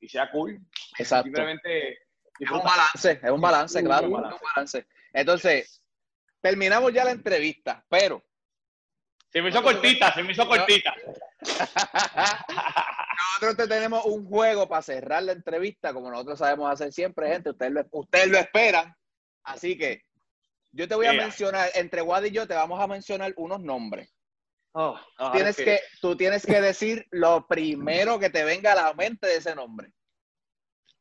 y 0.00 0.08
sea 0.08 0.30
cool. 0.30 0.58
Exacto. 0.98 1.24
Simplemente 1.24 1.98
Es 2.38 2.50
un 2.50 2.62
balance, 2.62 3.20
es 3.22 3.30
un 3.30 3.40
balance, 3.40 3.82
claro, 3.84 4.08
un 4.08 4.24
es 4.26 4.32
un 4.32 4.38
balance. 4.54 4.86
Entonces, 5.12 5.82
terminamos 6.40 6.92
ya 6.92 7.04
la 7.04 7.10
entrevista, 7.10 7.84
pero 7.88 8.22
Se 9.30 9.40
me 9.42 9.48
hizo 9.48 9.62
cortita, 9.62 10.12
se 10.12 10.22
me 10.22 10.32
hizo 10.32 10.46
cortita. 10.46 10.94
nosotros 13.40 13.56
te 13.56 13.74
tenemos 13.74 14.04
un 14.04 14.26
juego 14.26 14.68
para 14.68 14.82
cerrar 14.82 15.22
la 15.22 15.32
entrevista, 15.32 15.92
como 15.92 16.10
nosotros 16.10 16.38
sabemos 16.38 16.70
hacer 16.70 16.92
siempre, 16.92 17.28
gente. 17.28 17.50
Ustedes 17.50 17.72
lo, 17.72 17.84
ustedes 17.92 18.28
lo 18.28 18.38
esperan. 18.38 18.94
Así 19.44 19.76
que 19.76 20.02
yo 20.72 20.86
te 20.88 20.94
voy 20.94 21.06
a 21.06 21.12
mencionar, 21.12 21.70
entre 21.74 22.02
Wad 22.02 22.24
y 22.24 22.30
yo 22.30 22.46
te 22.46 22.54
vamos 22.54 22.80
a 22.80 22.86
mencionar 22.86 23.32
unos 23.36 23.60
nombres. 23.60 24.12
Oh, 24.74 24.98
ah, 25.18 25.32
Tienes 25.32 25.56
que, 25.56 25.80
tú 26.00 26.16
tienes 26.16 26.46
que 26.46 26.60
decir 26.60 27.06
lo 27.10 27.46
primero 27.46 28.18
que 28.18 28.30
te 28.30 28.42
venga 28.44 28.72
a 28.72 28.76
la 28.76 28.94
mente 28.94 29.26
de 29.26 29.36
ese 29.36 29.54
nombre. 29.54 29.92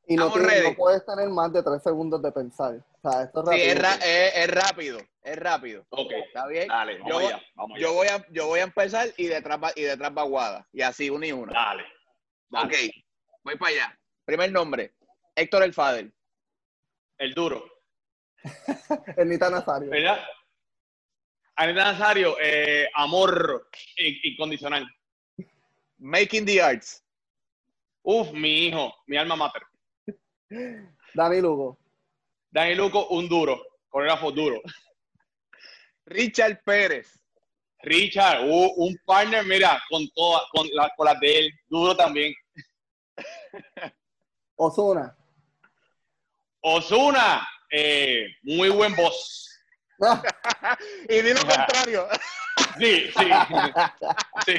Y 0.08 0.16
no, 0.18 0.30
puedes 0.76 1.06
tener 1.06 1.30
más 1.30 1.54
de 1.54 1.64
tres 1.64 1.82
segundos 1.84 2.22
de 2.22 2.32
pensar. 2.34 2.84
O 3.02 3.10
sea, 3.10 3.24
esto 3.24 3.50
es 3.50 3.62
Sí, 3.62 3.64
rápido. 3.64 3.72
es, 3.72 3.80
ra- 3.82 4.06
es- 4.06 4.36
es 4.36 4.48
rápido, 4.50 5.00
es 5.24 5.36
rápido. 5.38 5.86
Ok, 5.90 6.12
¿Está 6.28 6.48
bien? 6.48 6.68
dale, 6.68 6.98
vamos 6.98 7.10
Yo 7.10 7.16
voy- 7.16 7.26
allá, 7.28 7.42
vamos 7.56 7.76
allá. 7.78 7.82
Yo 7.88 7.94
voy 7.94 8.08
a, 8.08 8.28
yo 8.30 8.48
voy 8.48 8.60
a 8.60 8.64
empezar 8.64 9.08
y 9.16 9.28
detrás 9.28 9.58
va, 9.64 9.72
y 9.76 9.84
detrás 9.84 10.12
va 10.18 10.24
Guada. 10.24 10.68
Y 10.74 10.82
así, 10.82 11.10
una 11.10 11.28
y 11.28 11.32
una. 11.32 11.54
Dale. 11.54 11.84
Dale. 12.52 12.66
Ok, 12.68 12.94
voy 13.44 13.58
para 13.58 13.72
allá. 13.72 14.00
Primer 14.26 14.52
nombre, 14.52 14.94
Héctor 15.36 15.64
El 15.64 15.74
Fader. 15.74 16.12
El 17.18 17.34
duro, 17.34 17.64
Ernita 19.18 19.50
Nazario. 19.50 19.90
¿verdad? 19.90 20.24
Anita 21.56 21.92
Nazario, 21.92 22.36
eh, 22.42 22.88
amor 22.96 23.70
in- 23.98 24.20
incondicional. 24.24 24.88
Making 26.00 26.46
the 26.46 26.62
Arts. 26.62 27.04
Uf, 28.04 28.32
mi 28.32 28.68
hijo, 28.68 28.92
mi 29.06 29.18
alma 29.18 29.36
mater. 29.36 29.62
Dani 31.14 31.42
Lugo. 31.42 31.78
Dani 32.50 32.74
Luco, 32.74 33.08
un 33.10 33.30
duro, 33.30 33.62
coreógrafo 33.90 34.32
duro. 34.32 34.60
Richard 36.06 36.62
Pérez. 36.64 37.20
Richard, 37.84 38.44
uh, 38.48 38.74
un 38.78 38.96
partner, 39.06 39.44
mira, 39.46 39.82
con 39.90 40.08
todas, 40.16 40.44
con, 40.52 40.68
la- 40.74 40.92
con 40.96 41.06
las 41.06 41.20
de 41.20 41.40
él, 41.40 41.52
duro 41.68 41.96
también. 41.96 42.34
Osuna. 44.56 45.16
Osuna, 46.62 47.48
eh, 47.72 48.28
muy 48.44 48.70
buen 48.70 48.96
voz. 48.96 49.48
y 51.10 51.22
di 51.22 51.34
lo 51.34 51.40
contrario. 51.42 52.08
Sí, 52.78 53.12
sí, 53.18 53.30
sí. 54.46 54.56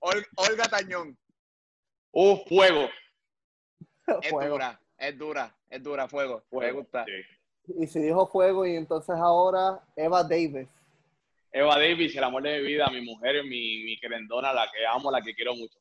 Ol- 0.00 0.26
Olga 0.36 0.64
Tañón. 0.68 1.16
Uf, 2.12 2.40
fuego. 2.48 2.88
Es 4.22 4.30
Fuego. 4.30 4.54
dura, 4.54 4.80
es 4.98 5.18
dura, 5.18 5.56
es 5.70 5.82
dura, 5.82 6.08
fuego. 6.08 6.36
Me 6.50 6.58
fuego. 6.58 6.78
gusta. 6.80 7.04
sí. 7.06 7.12
Y 7.78 7.86
si 7.86 7.98
dijo 8.00 8.26
fuego, 8.26 8.66
y 8.66 8.76
entonces 8.76 9.16
ahora 9.16 9.80
Eva 9.96 10.22
Davis. 10.22 10.68
Eva 11.50 11.76
Davis, 11.78 12.14
el 12.14 12.24
amor 12.24 12.42
de 12.42 12.58
mi 12.60 12.66
vida, 12.66 12.86
mi 12.90 13.00
mujer, 13.00 13.42
mi, 13.44 13.82
mi 13.84 13.98
querendona, 13.98 14.52
la 14.52 14.70
que 14.70 14.86
amo, 14.86 15.10
la 15.10 15.22
que 15.22 15.34
quiero 15.34 15.54
mucho. 15.54 15.78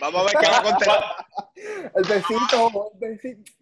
Vamos 0.00 0.20
a 0.20 0.24
ver 0.24 0.34
qué 0.40 0.50
va 0.50 0.58
a 0.58 0.62
contestar. 0.62 1.04
El 1.96 2.04
besito, 2.04 2.90
el 3.00 3.16
besito. 3.16 3.52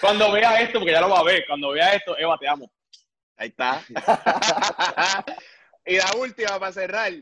Cuando 0.00 0.32
vea 0.32 0.60
esto, 0.60 0.78
porque 0.78 0.92
ya 0.92 1.00
lo 1.00 1.08
va 1.08 1.20
a 1.20 1.24
ver, 1.24 1.44
cuando 1.46 1.70
vea 1.70 1.94
esto, 1.94 2.16
Eva, 2.18 2.36
te 2.38 2.48
amo. 2.48 2.70
Ahí 3.36 3.48
está. 3.48 3.82
y 5.86 5.96
la 5.96 6.12
última 6.16 6.58
para 6.58 6.72
cerrar. 6.72 7.12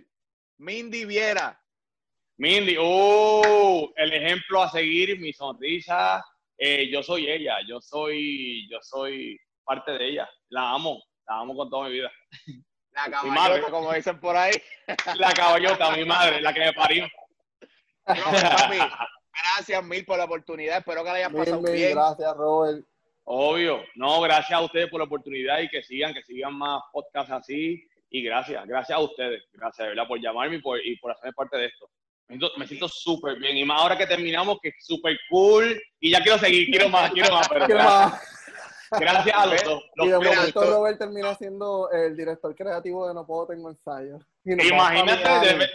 Mindy 0.58 1.04
Viera. 1.04 1.58
Mindy, 2.38 2.76
oh, 2.78 3.92
el 3.96 4.12
ejemplo 4.12 4.62
a 4.62 4.70
seguir, 4.70 5.18
mi 5.20 5.32
sonrisa. 5.32 6.24
Eh, 6.58 6.88
yo 6.90 7.02
soy 7.02 7.30
ella, 7.30 7.56
yo 7.66 7.80
soy, 7.80 8.68
yo 8.70 8.78
soy 8.82 9.38
parte 9.64 9.92
de 9.92 10.08
ella. 10.10 10.28
La 10.48 10.70
amo, 10.72 11.02
la 11.26 11.40
amo 11.40 11.56
con 11.56 11.70
toda 11.70 11.88
mi 11.88 11.94
vida. 11.94 12.10
La 12.92 13.08
madre. 13.08 13.32
caballota, 13.32 13.70
como 13.70 13.92
dicen 13.92 14.20
por 14.20 14.36
ahí. 14.36 14.52
La 15.16 15.32
caballota, 15.32 15.96
mi 15.96 16.04
madre, 16.04 16.40
la 16.40 16.52
que 16.52 16.60
me 16.60 16.72
parió. 16.72 17.08
Robert, 18.06 18.56
papi, 18.56 18.78
gracias 19.56 19.84
mil 19.84 20.04
por 20.04 20.18
la 20.18 20.24
oportunidad. 20.24 20.78
Espero 20.78 21.02
que 21.02 21.08
la 21.10 21.14
hayas 21.14 21.30
Mil, 21.32 21.38
pasado 21.44 21.62
mil 21.62 21.72
bien. 21.72 21.92
gracias, 21.92 22.36
Robert. 22.36 22.84
Obvio, 23.24 23.80
no, 23.94 24.20
gracias 24.20 24.52
a 24.58 24.62
ustedes 24.62 24.90
por 24.90 24.98
la 25.00 25.04
oportunidad 25.06 25.60
y 25.60 25.68
que 25.68 25.82
sigan, 25.82 26.12
que 26.12 26.22
sigan 26.22 26.54
más 26.54 26.82
podcasts 26.92 27.30
así. 27.32 27.82
Y 28.10 28.22
gracias, 28.22 28.66
gracias 28.66 28.98
a 28.98 29.00
ustedes, 29.00 29.42
gracias, 29.52 29.84
de 29.86 29.88
¿verdad? 29.90 30.06
Por 30.08 30.20
llamarme 30.20 30.56
y 30.56 30.60
por, 30.60 30.84
y 30.84 30.96
por 30.98 31.12
hacerme 31.12 31.32
parte 31.32 31.56
de 31.56 31.66
esto. 31.66 31.88
Me 32.56 32.66
siento- 32.66 32.88
súper 32.88 33.36
bien. 33.38 33.56
Y 33.56 33.64
más 33.64 33.80
ahora 33.80 33.96
que 33.96 34.06
terminamos, 34.06 34.58
que 34.62 34.68
es 34.70 34.74
súper 34.80 35.18
cool. 35.30 35.80
Y 36.00 36.10
ya 36.10 36.20
quiero 36.22 36.38
seguir, 36.38 36.68
quiero 36.68 36.88
más, 36.88 37.10
quiero 37.12 37.32
más. 37.34 37.48
Pero 37.48 37.66
¿Qué 37.66 37.72
gracias, 37.74 38.10
más? 38.90 39.00
gracias 39.00 39.36
a 39.36 39.46
los 39.46 39.64
dos. 39.64 39.82
Los 39.96 40.06
Y 40.06 40.10
de 40.10 40.18
momento. 40.18 40.62
Robert 40.64 40.98
termina 40.98 41.34
siendo 41.34 41.90
el 41.90 42.16
director 42.16 42.54
creativo 42.54 43.06
de 43.08 43.14
No 43.14 43.26
Puedo 43.26 43.46
Tengo 43.48 43.68
Ensayo. 43.70 44.18
Vamos 44.44 44.64
Imagínate, 44.66 45.68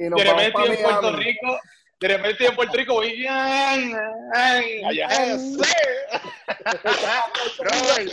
Y 0.00 0.08
nos 0.08 0.18
de 0.18 0.24
repente 0.24 0.72
en 0.72 0.82
Puerto. 0.82 1.12
Rico, 1.16 1.60
de 2.00 2.08
repente 2.08 2.46
en 2.46 2.56
Puerto 2.56 2.76
Rico 2.76 2.94
voy 2.94 3.26
ay, 3.28 3.92
ay, 4.34 4.82
allá. 4.82 5.08
Robert, 7.58 8.12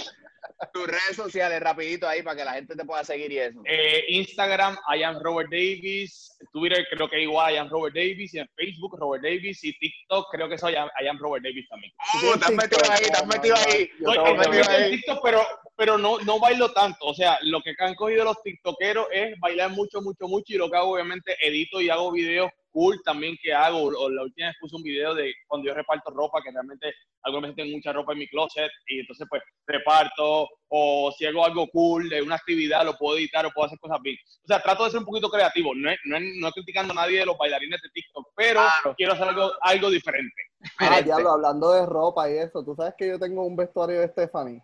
tus 0.74 0.88
redes 0.88 1.16
sociales, 1.16 1.60
rapidito 1.60 2.08
ahí, 2.08 2.24
para 2.24 2.36
que 2.36 2.46
la 2.46 2.54
gente 2.54 2.76
te 2.76 2.86
pueda 2.86 3.04
seguir 3.04 3.32
y 3.32 3.40
eso. 3.40 3.62
Eh, 3.66 4.06
Instagram, 4.10 4.78
I 4.96 5.04
am 5.04 5.20
Robert 5.22 5.50
Davis. 5.52 6.36
Twitter, 6.52 6.86
creo 6.90 7.10
que 7.10 7.22
igual, 7.22 7.54
I 7.54 7.58
am 7.58 7.70
Robert 7.70 7.96
Davis. 7.96 8.34
Y 8.34 8.40
en 8.40 8.50
Facebook, 8.56 8.98
Robert 9.00 9.24
Davis. 9.24 9.64
Y 9.64 9.78
TikTok, 9.78 10.28
creo 10.32 10.50
que 10.50 10.58
soy 10.58 10.74
I 10.74 11.08
am, 11.08 11.20
Robert 11.20 11.44
Davis 11.44 11.68
también. 11.70 11.94
Has 11.98 12.52
metido 12.52 12.92
ahí, 12.92 13.06
has 13.14 13.28
metido 13.28 13.56
ahí. 13.56 13.90
Estoy 14.00 14.38
metido 14.38 14.90
TikTok, 14.90 15.20
pero, 15.24 15.42
pero 15.76 15.98
no, 15.98 16.20
no 16.20 16.40
bailo 16.40 16.72
tanto. 16.74 17.06
O 17.06 17.14
sea, 17.14 17.38
lo 17.42 17.62
que 17.62 17.76
han 17.78 17.96
cogido 17.96 18.24
los 18.24 18.42
tiktokeros 18.42 19.08
es 19.12 19.40
bailar 19.40 19.72
mucho, 19.72 20.02
mucho, 20.02 20.28
mucho. 20.28 20.54
Y 20.54 20.58
lo 20.58 20.70
que 20.70 20.78
hago, 20.78 20.94
obviamente, 20.94 21.36
edito 21.42 21.82
y 21.82 21.90
hago 21.90 22.12
videos 22.12 22.52
cool 22.78 23.02
también 23.04 23.36
que 23.42 23.54
hago. 23.54 23.88
O 23.88 24.10
la 24.10 24.22
última 24.24 24.48
vez 24.48 24.56
puse 24.60 24.76
un 24.76 24.84
video 24.84 25.16
de 25.16 25.34
cuando 25.48 25.68
yo 25.68 25.74
reparto 25.74 26.12
ropa, 26.12 26.42
que 26.44 26.52
realmente 26.52 26.94
algunas 27.24 27.50
veces 27.50 27.56
tengo 27.64 27.76
mucha 27.76 27.92
ropa 27.94 28.14
en 28.14 28.20
mi 28.20 28.28
closet. 28.28 28.70
Y 28.88 29.00
entonces, 29.00 29.26
pues, 29.30 29.42
reparto. 29.66 30.48
O 30.70 31.12
si 31.18 31.26
hago 31.26 31.46
algo 31.46 31.68
cool 31.70 32.10
de 32.10 32.22
una 32.22 32.36
actividad, 32.36 32.84
lo 32.86 32.98
puedo 32.98 33.18
editar 33.18 33.46
o 33.46 33.52
puedo 33.52 33.68
hacer 33.68 33.80
cosas 33.80 34.00
bien. 34.02 34.18
O 34.44 34.48
sea, 34.48 34.62
trato 34.62 34.84
de 34.84 34.92
ser 34.92 35.00
un 35.00 35.06
poquito 35.06 35.30
creativo. 35.30 35.74
No 35.74 35.90
es, 35.90 35.98
no 36.06 36.18
es, 36.18 36.24
no 36.40 36.48
es 36.50 36.54
criticando 36.54 36.92
a 36.92 36.96
nadie 36.98 37.20
de 37.20 37.26
los 37.26 37.38
bailarines 37.38 37.82
de 37.82 37.90
TikTok, 37.90 38.28
pero 38.36 38.60
Claro. 38.62 38.96
quiero 38.98 39.14
hacer 39.14 39.28
algo, 39.30 39.52
algo 39.62 39.90
diferente. 39.90 40.42
Ah, 40.80 41.02
diablo, 41.02 41.32
hablando 41.32 41.72
de 41.72 41.86
ropa 41.86 42.30
y 42.30 42.38
eso, 42.38 42.64
tú 42.66 42.76
sabes 42.76 42.94
que 42.98 43.08
yo 43.08 43.18
tengo 43.20 43.46
un 43.46 43.56
vestuario 43.56 44.02
de 44.02 44.08
Stephanie. 44.10 44.62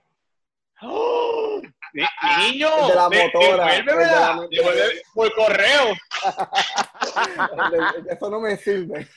¡Oh! 0.81 1.61
Ni- 1.93 2.03
Niño, 2.51 2.69
El 2.81 2.87
de 2.87 2.95
la 2.95 3.09
motora, 3.09 3.75
el 3.75 3.85
de 3.85 3.91
devuélvemela, 3.91 4.47
devuelve 4.49 5.01
por 5.13 5.33
correo. 5.35 5.93
Eso 8.09 8.29
no 8.29 8.39
me 8.39 8.57
sirve. 8.57 9.07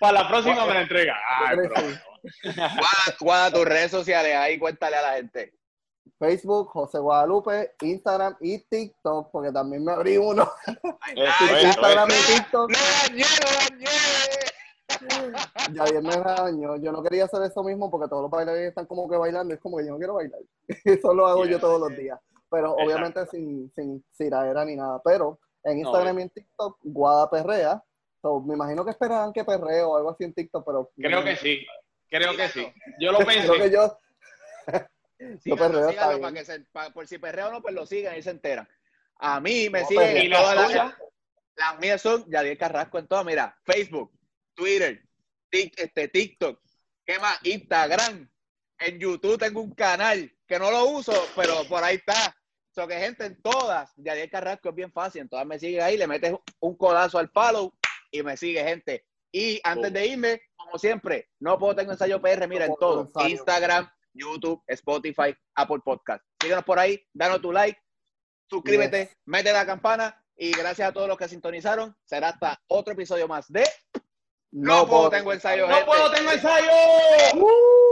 Para 0.00 0.22
la 0.22 0.28
próxima 0.28 0.64
me 0.66 0.74
la 0.74 0.80
entrega. 0.82 1.16
Ay. 1.38 1.56
Guada, 3.20 3.50
tus 3.50 3.64
redes 3.66 3.90
sociales, 3.90 4.34
ahí 4.34 4.58
cuéntale 4.58 4.96
a 4.96 5.02
la 5.02 5.12
gente. 5.14 5.54
Facebook, 6.18 6.70
José 6.70 6.98
Guadalupe, 6.98 7.74
Instagram 7.82 8.36
y 8.40 8.58
TikTok, 8.66 9.30
porque 9.30 9.52
también 9.52 9.84
me 9.84 9.92
abrí 9.92 10.16
uno. 10.16 10.50
Instagram 11.14 12.08
y 12.08 12.34
TikTok. 12.34 12.70
¡Lo 12.70 12.78
dañé, 13.08 13.24
bien 15.90 16.02
me 16.02 16.16
daño. 16.16 16.76
Yo 16.76 16.92
no 16.92 17.02
quería 17.02 17.24
hacer 17.24 17.42
eso 17.42 17.62
mismo 17.62 17.90
porque 17.90 18.08
todos 18.08 18.22
los 18.22 18.30
bailarines 18.30 18.68
están 18.68 18.86
como 18.86 19.08
que 19.08 19.16
bailando. 19.16 19.54
Es 19.54 19.60
como 19.60 19.78
que 19.78 19.84
yo 19.86 19.92
no 19.92 19.98
quiero 19.98 20.14
bailar. 20.14 20.40
Eso 20.84 21.14
lo 21.14 21.26
hago 21.26 21.46
yo 21.46 21.58
todos 21.58 21.80
los 21.80 21.96
días. 21.96 22.18
Pero 22.50 22.72
Exacto. 22.72 22.84
obviamente 22.84 23.26
sin, 23.26 23.72
sin 23.74 24.04
ciradera 24.12 24.64
ni 24.64 24.76
nada. 24.76 25.00
Pero 25.04 25.38
en 25.64 25.78
Instagram 25.78 26.18
y 26.18 26.22
en 26.22 26.30
TikTok, 26.30 26.78
Guada 26.82 27.30
Perrea. 27.30 27.82
So, 28.22 28.40
me 28.40 28.54
imagino 28.54 28.84
que 28.84 28.90
esperaban 28.92 29.32
que 29.32 29.44
perreo 29.44 29.90
o 29.90 29.96
algo 29.96 30.10
así 30.10 30.24
en 30.24 30.34
TikTok, 30.34 30.64
pero. 30.64 30.90
Creo 30.96 31.22
que 31.24 31.36
sí. 31.36 31.64
Creo 32.08 32.36
que 32.36 32.48
sí. 32.48 32.72
Yo 33.00 33.12
lo 33.12 33.18
Creo 33.26 33.52
que 33.54 33.58
pensé. 33.58 33.70
yo. 33.70 33.98
Síganlo, 35.40 35.56
perreo, 35.80 35.88
está 35.90 35.90
síganlo 35.90 36.08
bien. 36.10 36.20
para 36.22 36.34
que 36.34 36.44
se, 36.44 36.66
por 36.92 37.06
si 37.06 37.18
perreo 37.18 37.48
o 37.48 37.52
no, 37.52 37.62
pues 37.62 37.74
lo 37.74 37.86
sigan 37.86 38.16
y 38.16 38.22
se 38.22 38.30
enteran. 38.30 38.68
A 39.18 39.40
mí 39.40 39.68
me 39.70 39.82
No, 39.82 39.86
siguen 39.88 40.16
¿Y 40.18 40.28
la 40.28 40.38
todas 40.40 40.72
las... 40.74 40.94
Las 41.56 41.78
mías 41.78 42.02
son 42.02 42.28
Yadiel 42.28 42.58
Carrasco 42.58 42.98
en 42.98 43.06
todas, 43.06 43.24
mira, 43.24 43.56
Facebook, 43.64 44.10
Twitter, 44.54 45.02
Tik- 45.50 45.74
este, 45.76 46.08
TikTok, 46.08 46.60
¿qué 47.04 47.18
más? 47.18 47.38
Instagram. 47.44 48.28
En 48.78 48.98
YouTube 48.98 49.38
tengo 49.38 49.60
un 49.60 49.72
canal 49.72 50.30
que 50.46 50.58
no 50.58 50.70
lo 50.70 50.86
uso, 50.86 51.12
pero 51.36 51.64
por 51.68 51.82
ahí 51.84 51.96
está. 51.96 52.36
So 52.74 52.88
que 52.88 52.98
gente 52.98 53.24
en 53.24 53.40
todas, 53.40 53.92
Yadiel 53.96 54.28
Carrasco 54.28 54.68
es 54.70 54.74
bien 54.74 54.92
fácil, 54.92 55.22
en 55.22 55.28
todas 55.28 55.46
me 55.46 55.60
sigue 55.60 55.80
ahí, 55.80 55.96
le 55.96 56.08
metes 56.08 56.34
un 56.58 56.76
codazo 56.76 57.18
al 57.18 57.30
follow 57.30 57.72
y 58.10 58.22
me 58.24 58.36
sigue 58.36 58.64
gente. 58.64 59.06
Y 59.32 59.60
antes 59.62 59.92
de 59.92 60.06
irme, 60.06 60.42
como 60.56 60.76
siempre, 60.78 61.28
no 61.38 61.56
puedo 61.58 61.76
tener 61.76 61.92
ensayo 61.92 62.20
PR, 62.20 62.48
mira, 62.48 62.66
en 62.66 62.74
todo. 62.80 63.08
Instagram, 63.28 63.88
YouTube, 64.12 64.60
Spotify, 64.66 65.34
Apple 65.54 65.80
Podcast. 65.84 66.24
Síguenos 66.40 66.64
por 66.64 66.78
ahí, 66.80 67.00
danos 67.12 67.40
tu 67.40 67.52
like, 67.52 67.80
suscríbete, 68.50 69.16
mete 69.24 69.52
la 69.52 69.64
campana 69.66 70.20
y 70.36 70.50
gracias 70.50 70.88
a 70.88 70.92
todos 70.92 71.06
los 71.08 71.16
que 71.16 71.28
sintonizaron. 71.28 71.96
Será 72.04 72.30
hasta 72.30 72.60
otro 72.66 72.92
episodio 72.92 73.28
más 73.28 73.50
de 73.52 73.64
No, 74.54 74.86
puedo, 74.86 75.10
tengo 75.10 75.32
ensayo. 75.32 75.66
No 75.66 75.84
puedo, 75.84 76.10
tengo 76.12 76.30
ensayo. 76.30 76.70
¡Uh! 77.34 77.83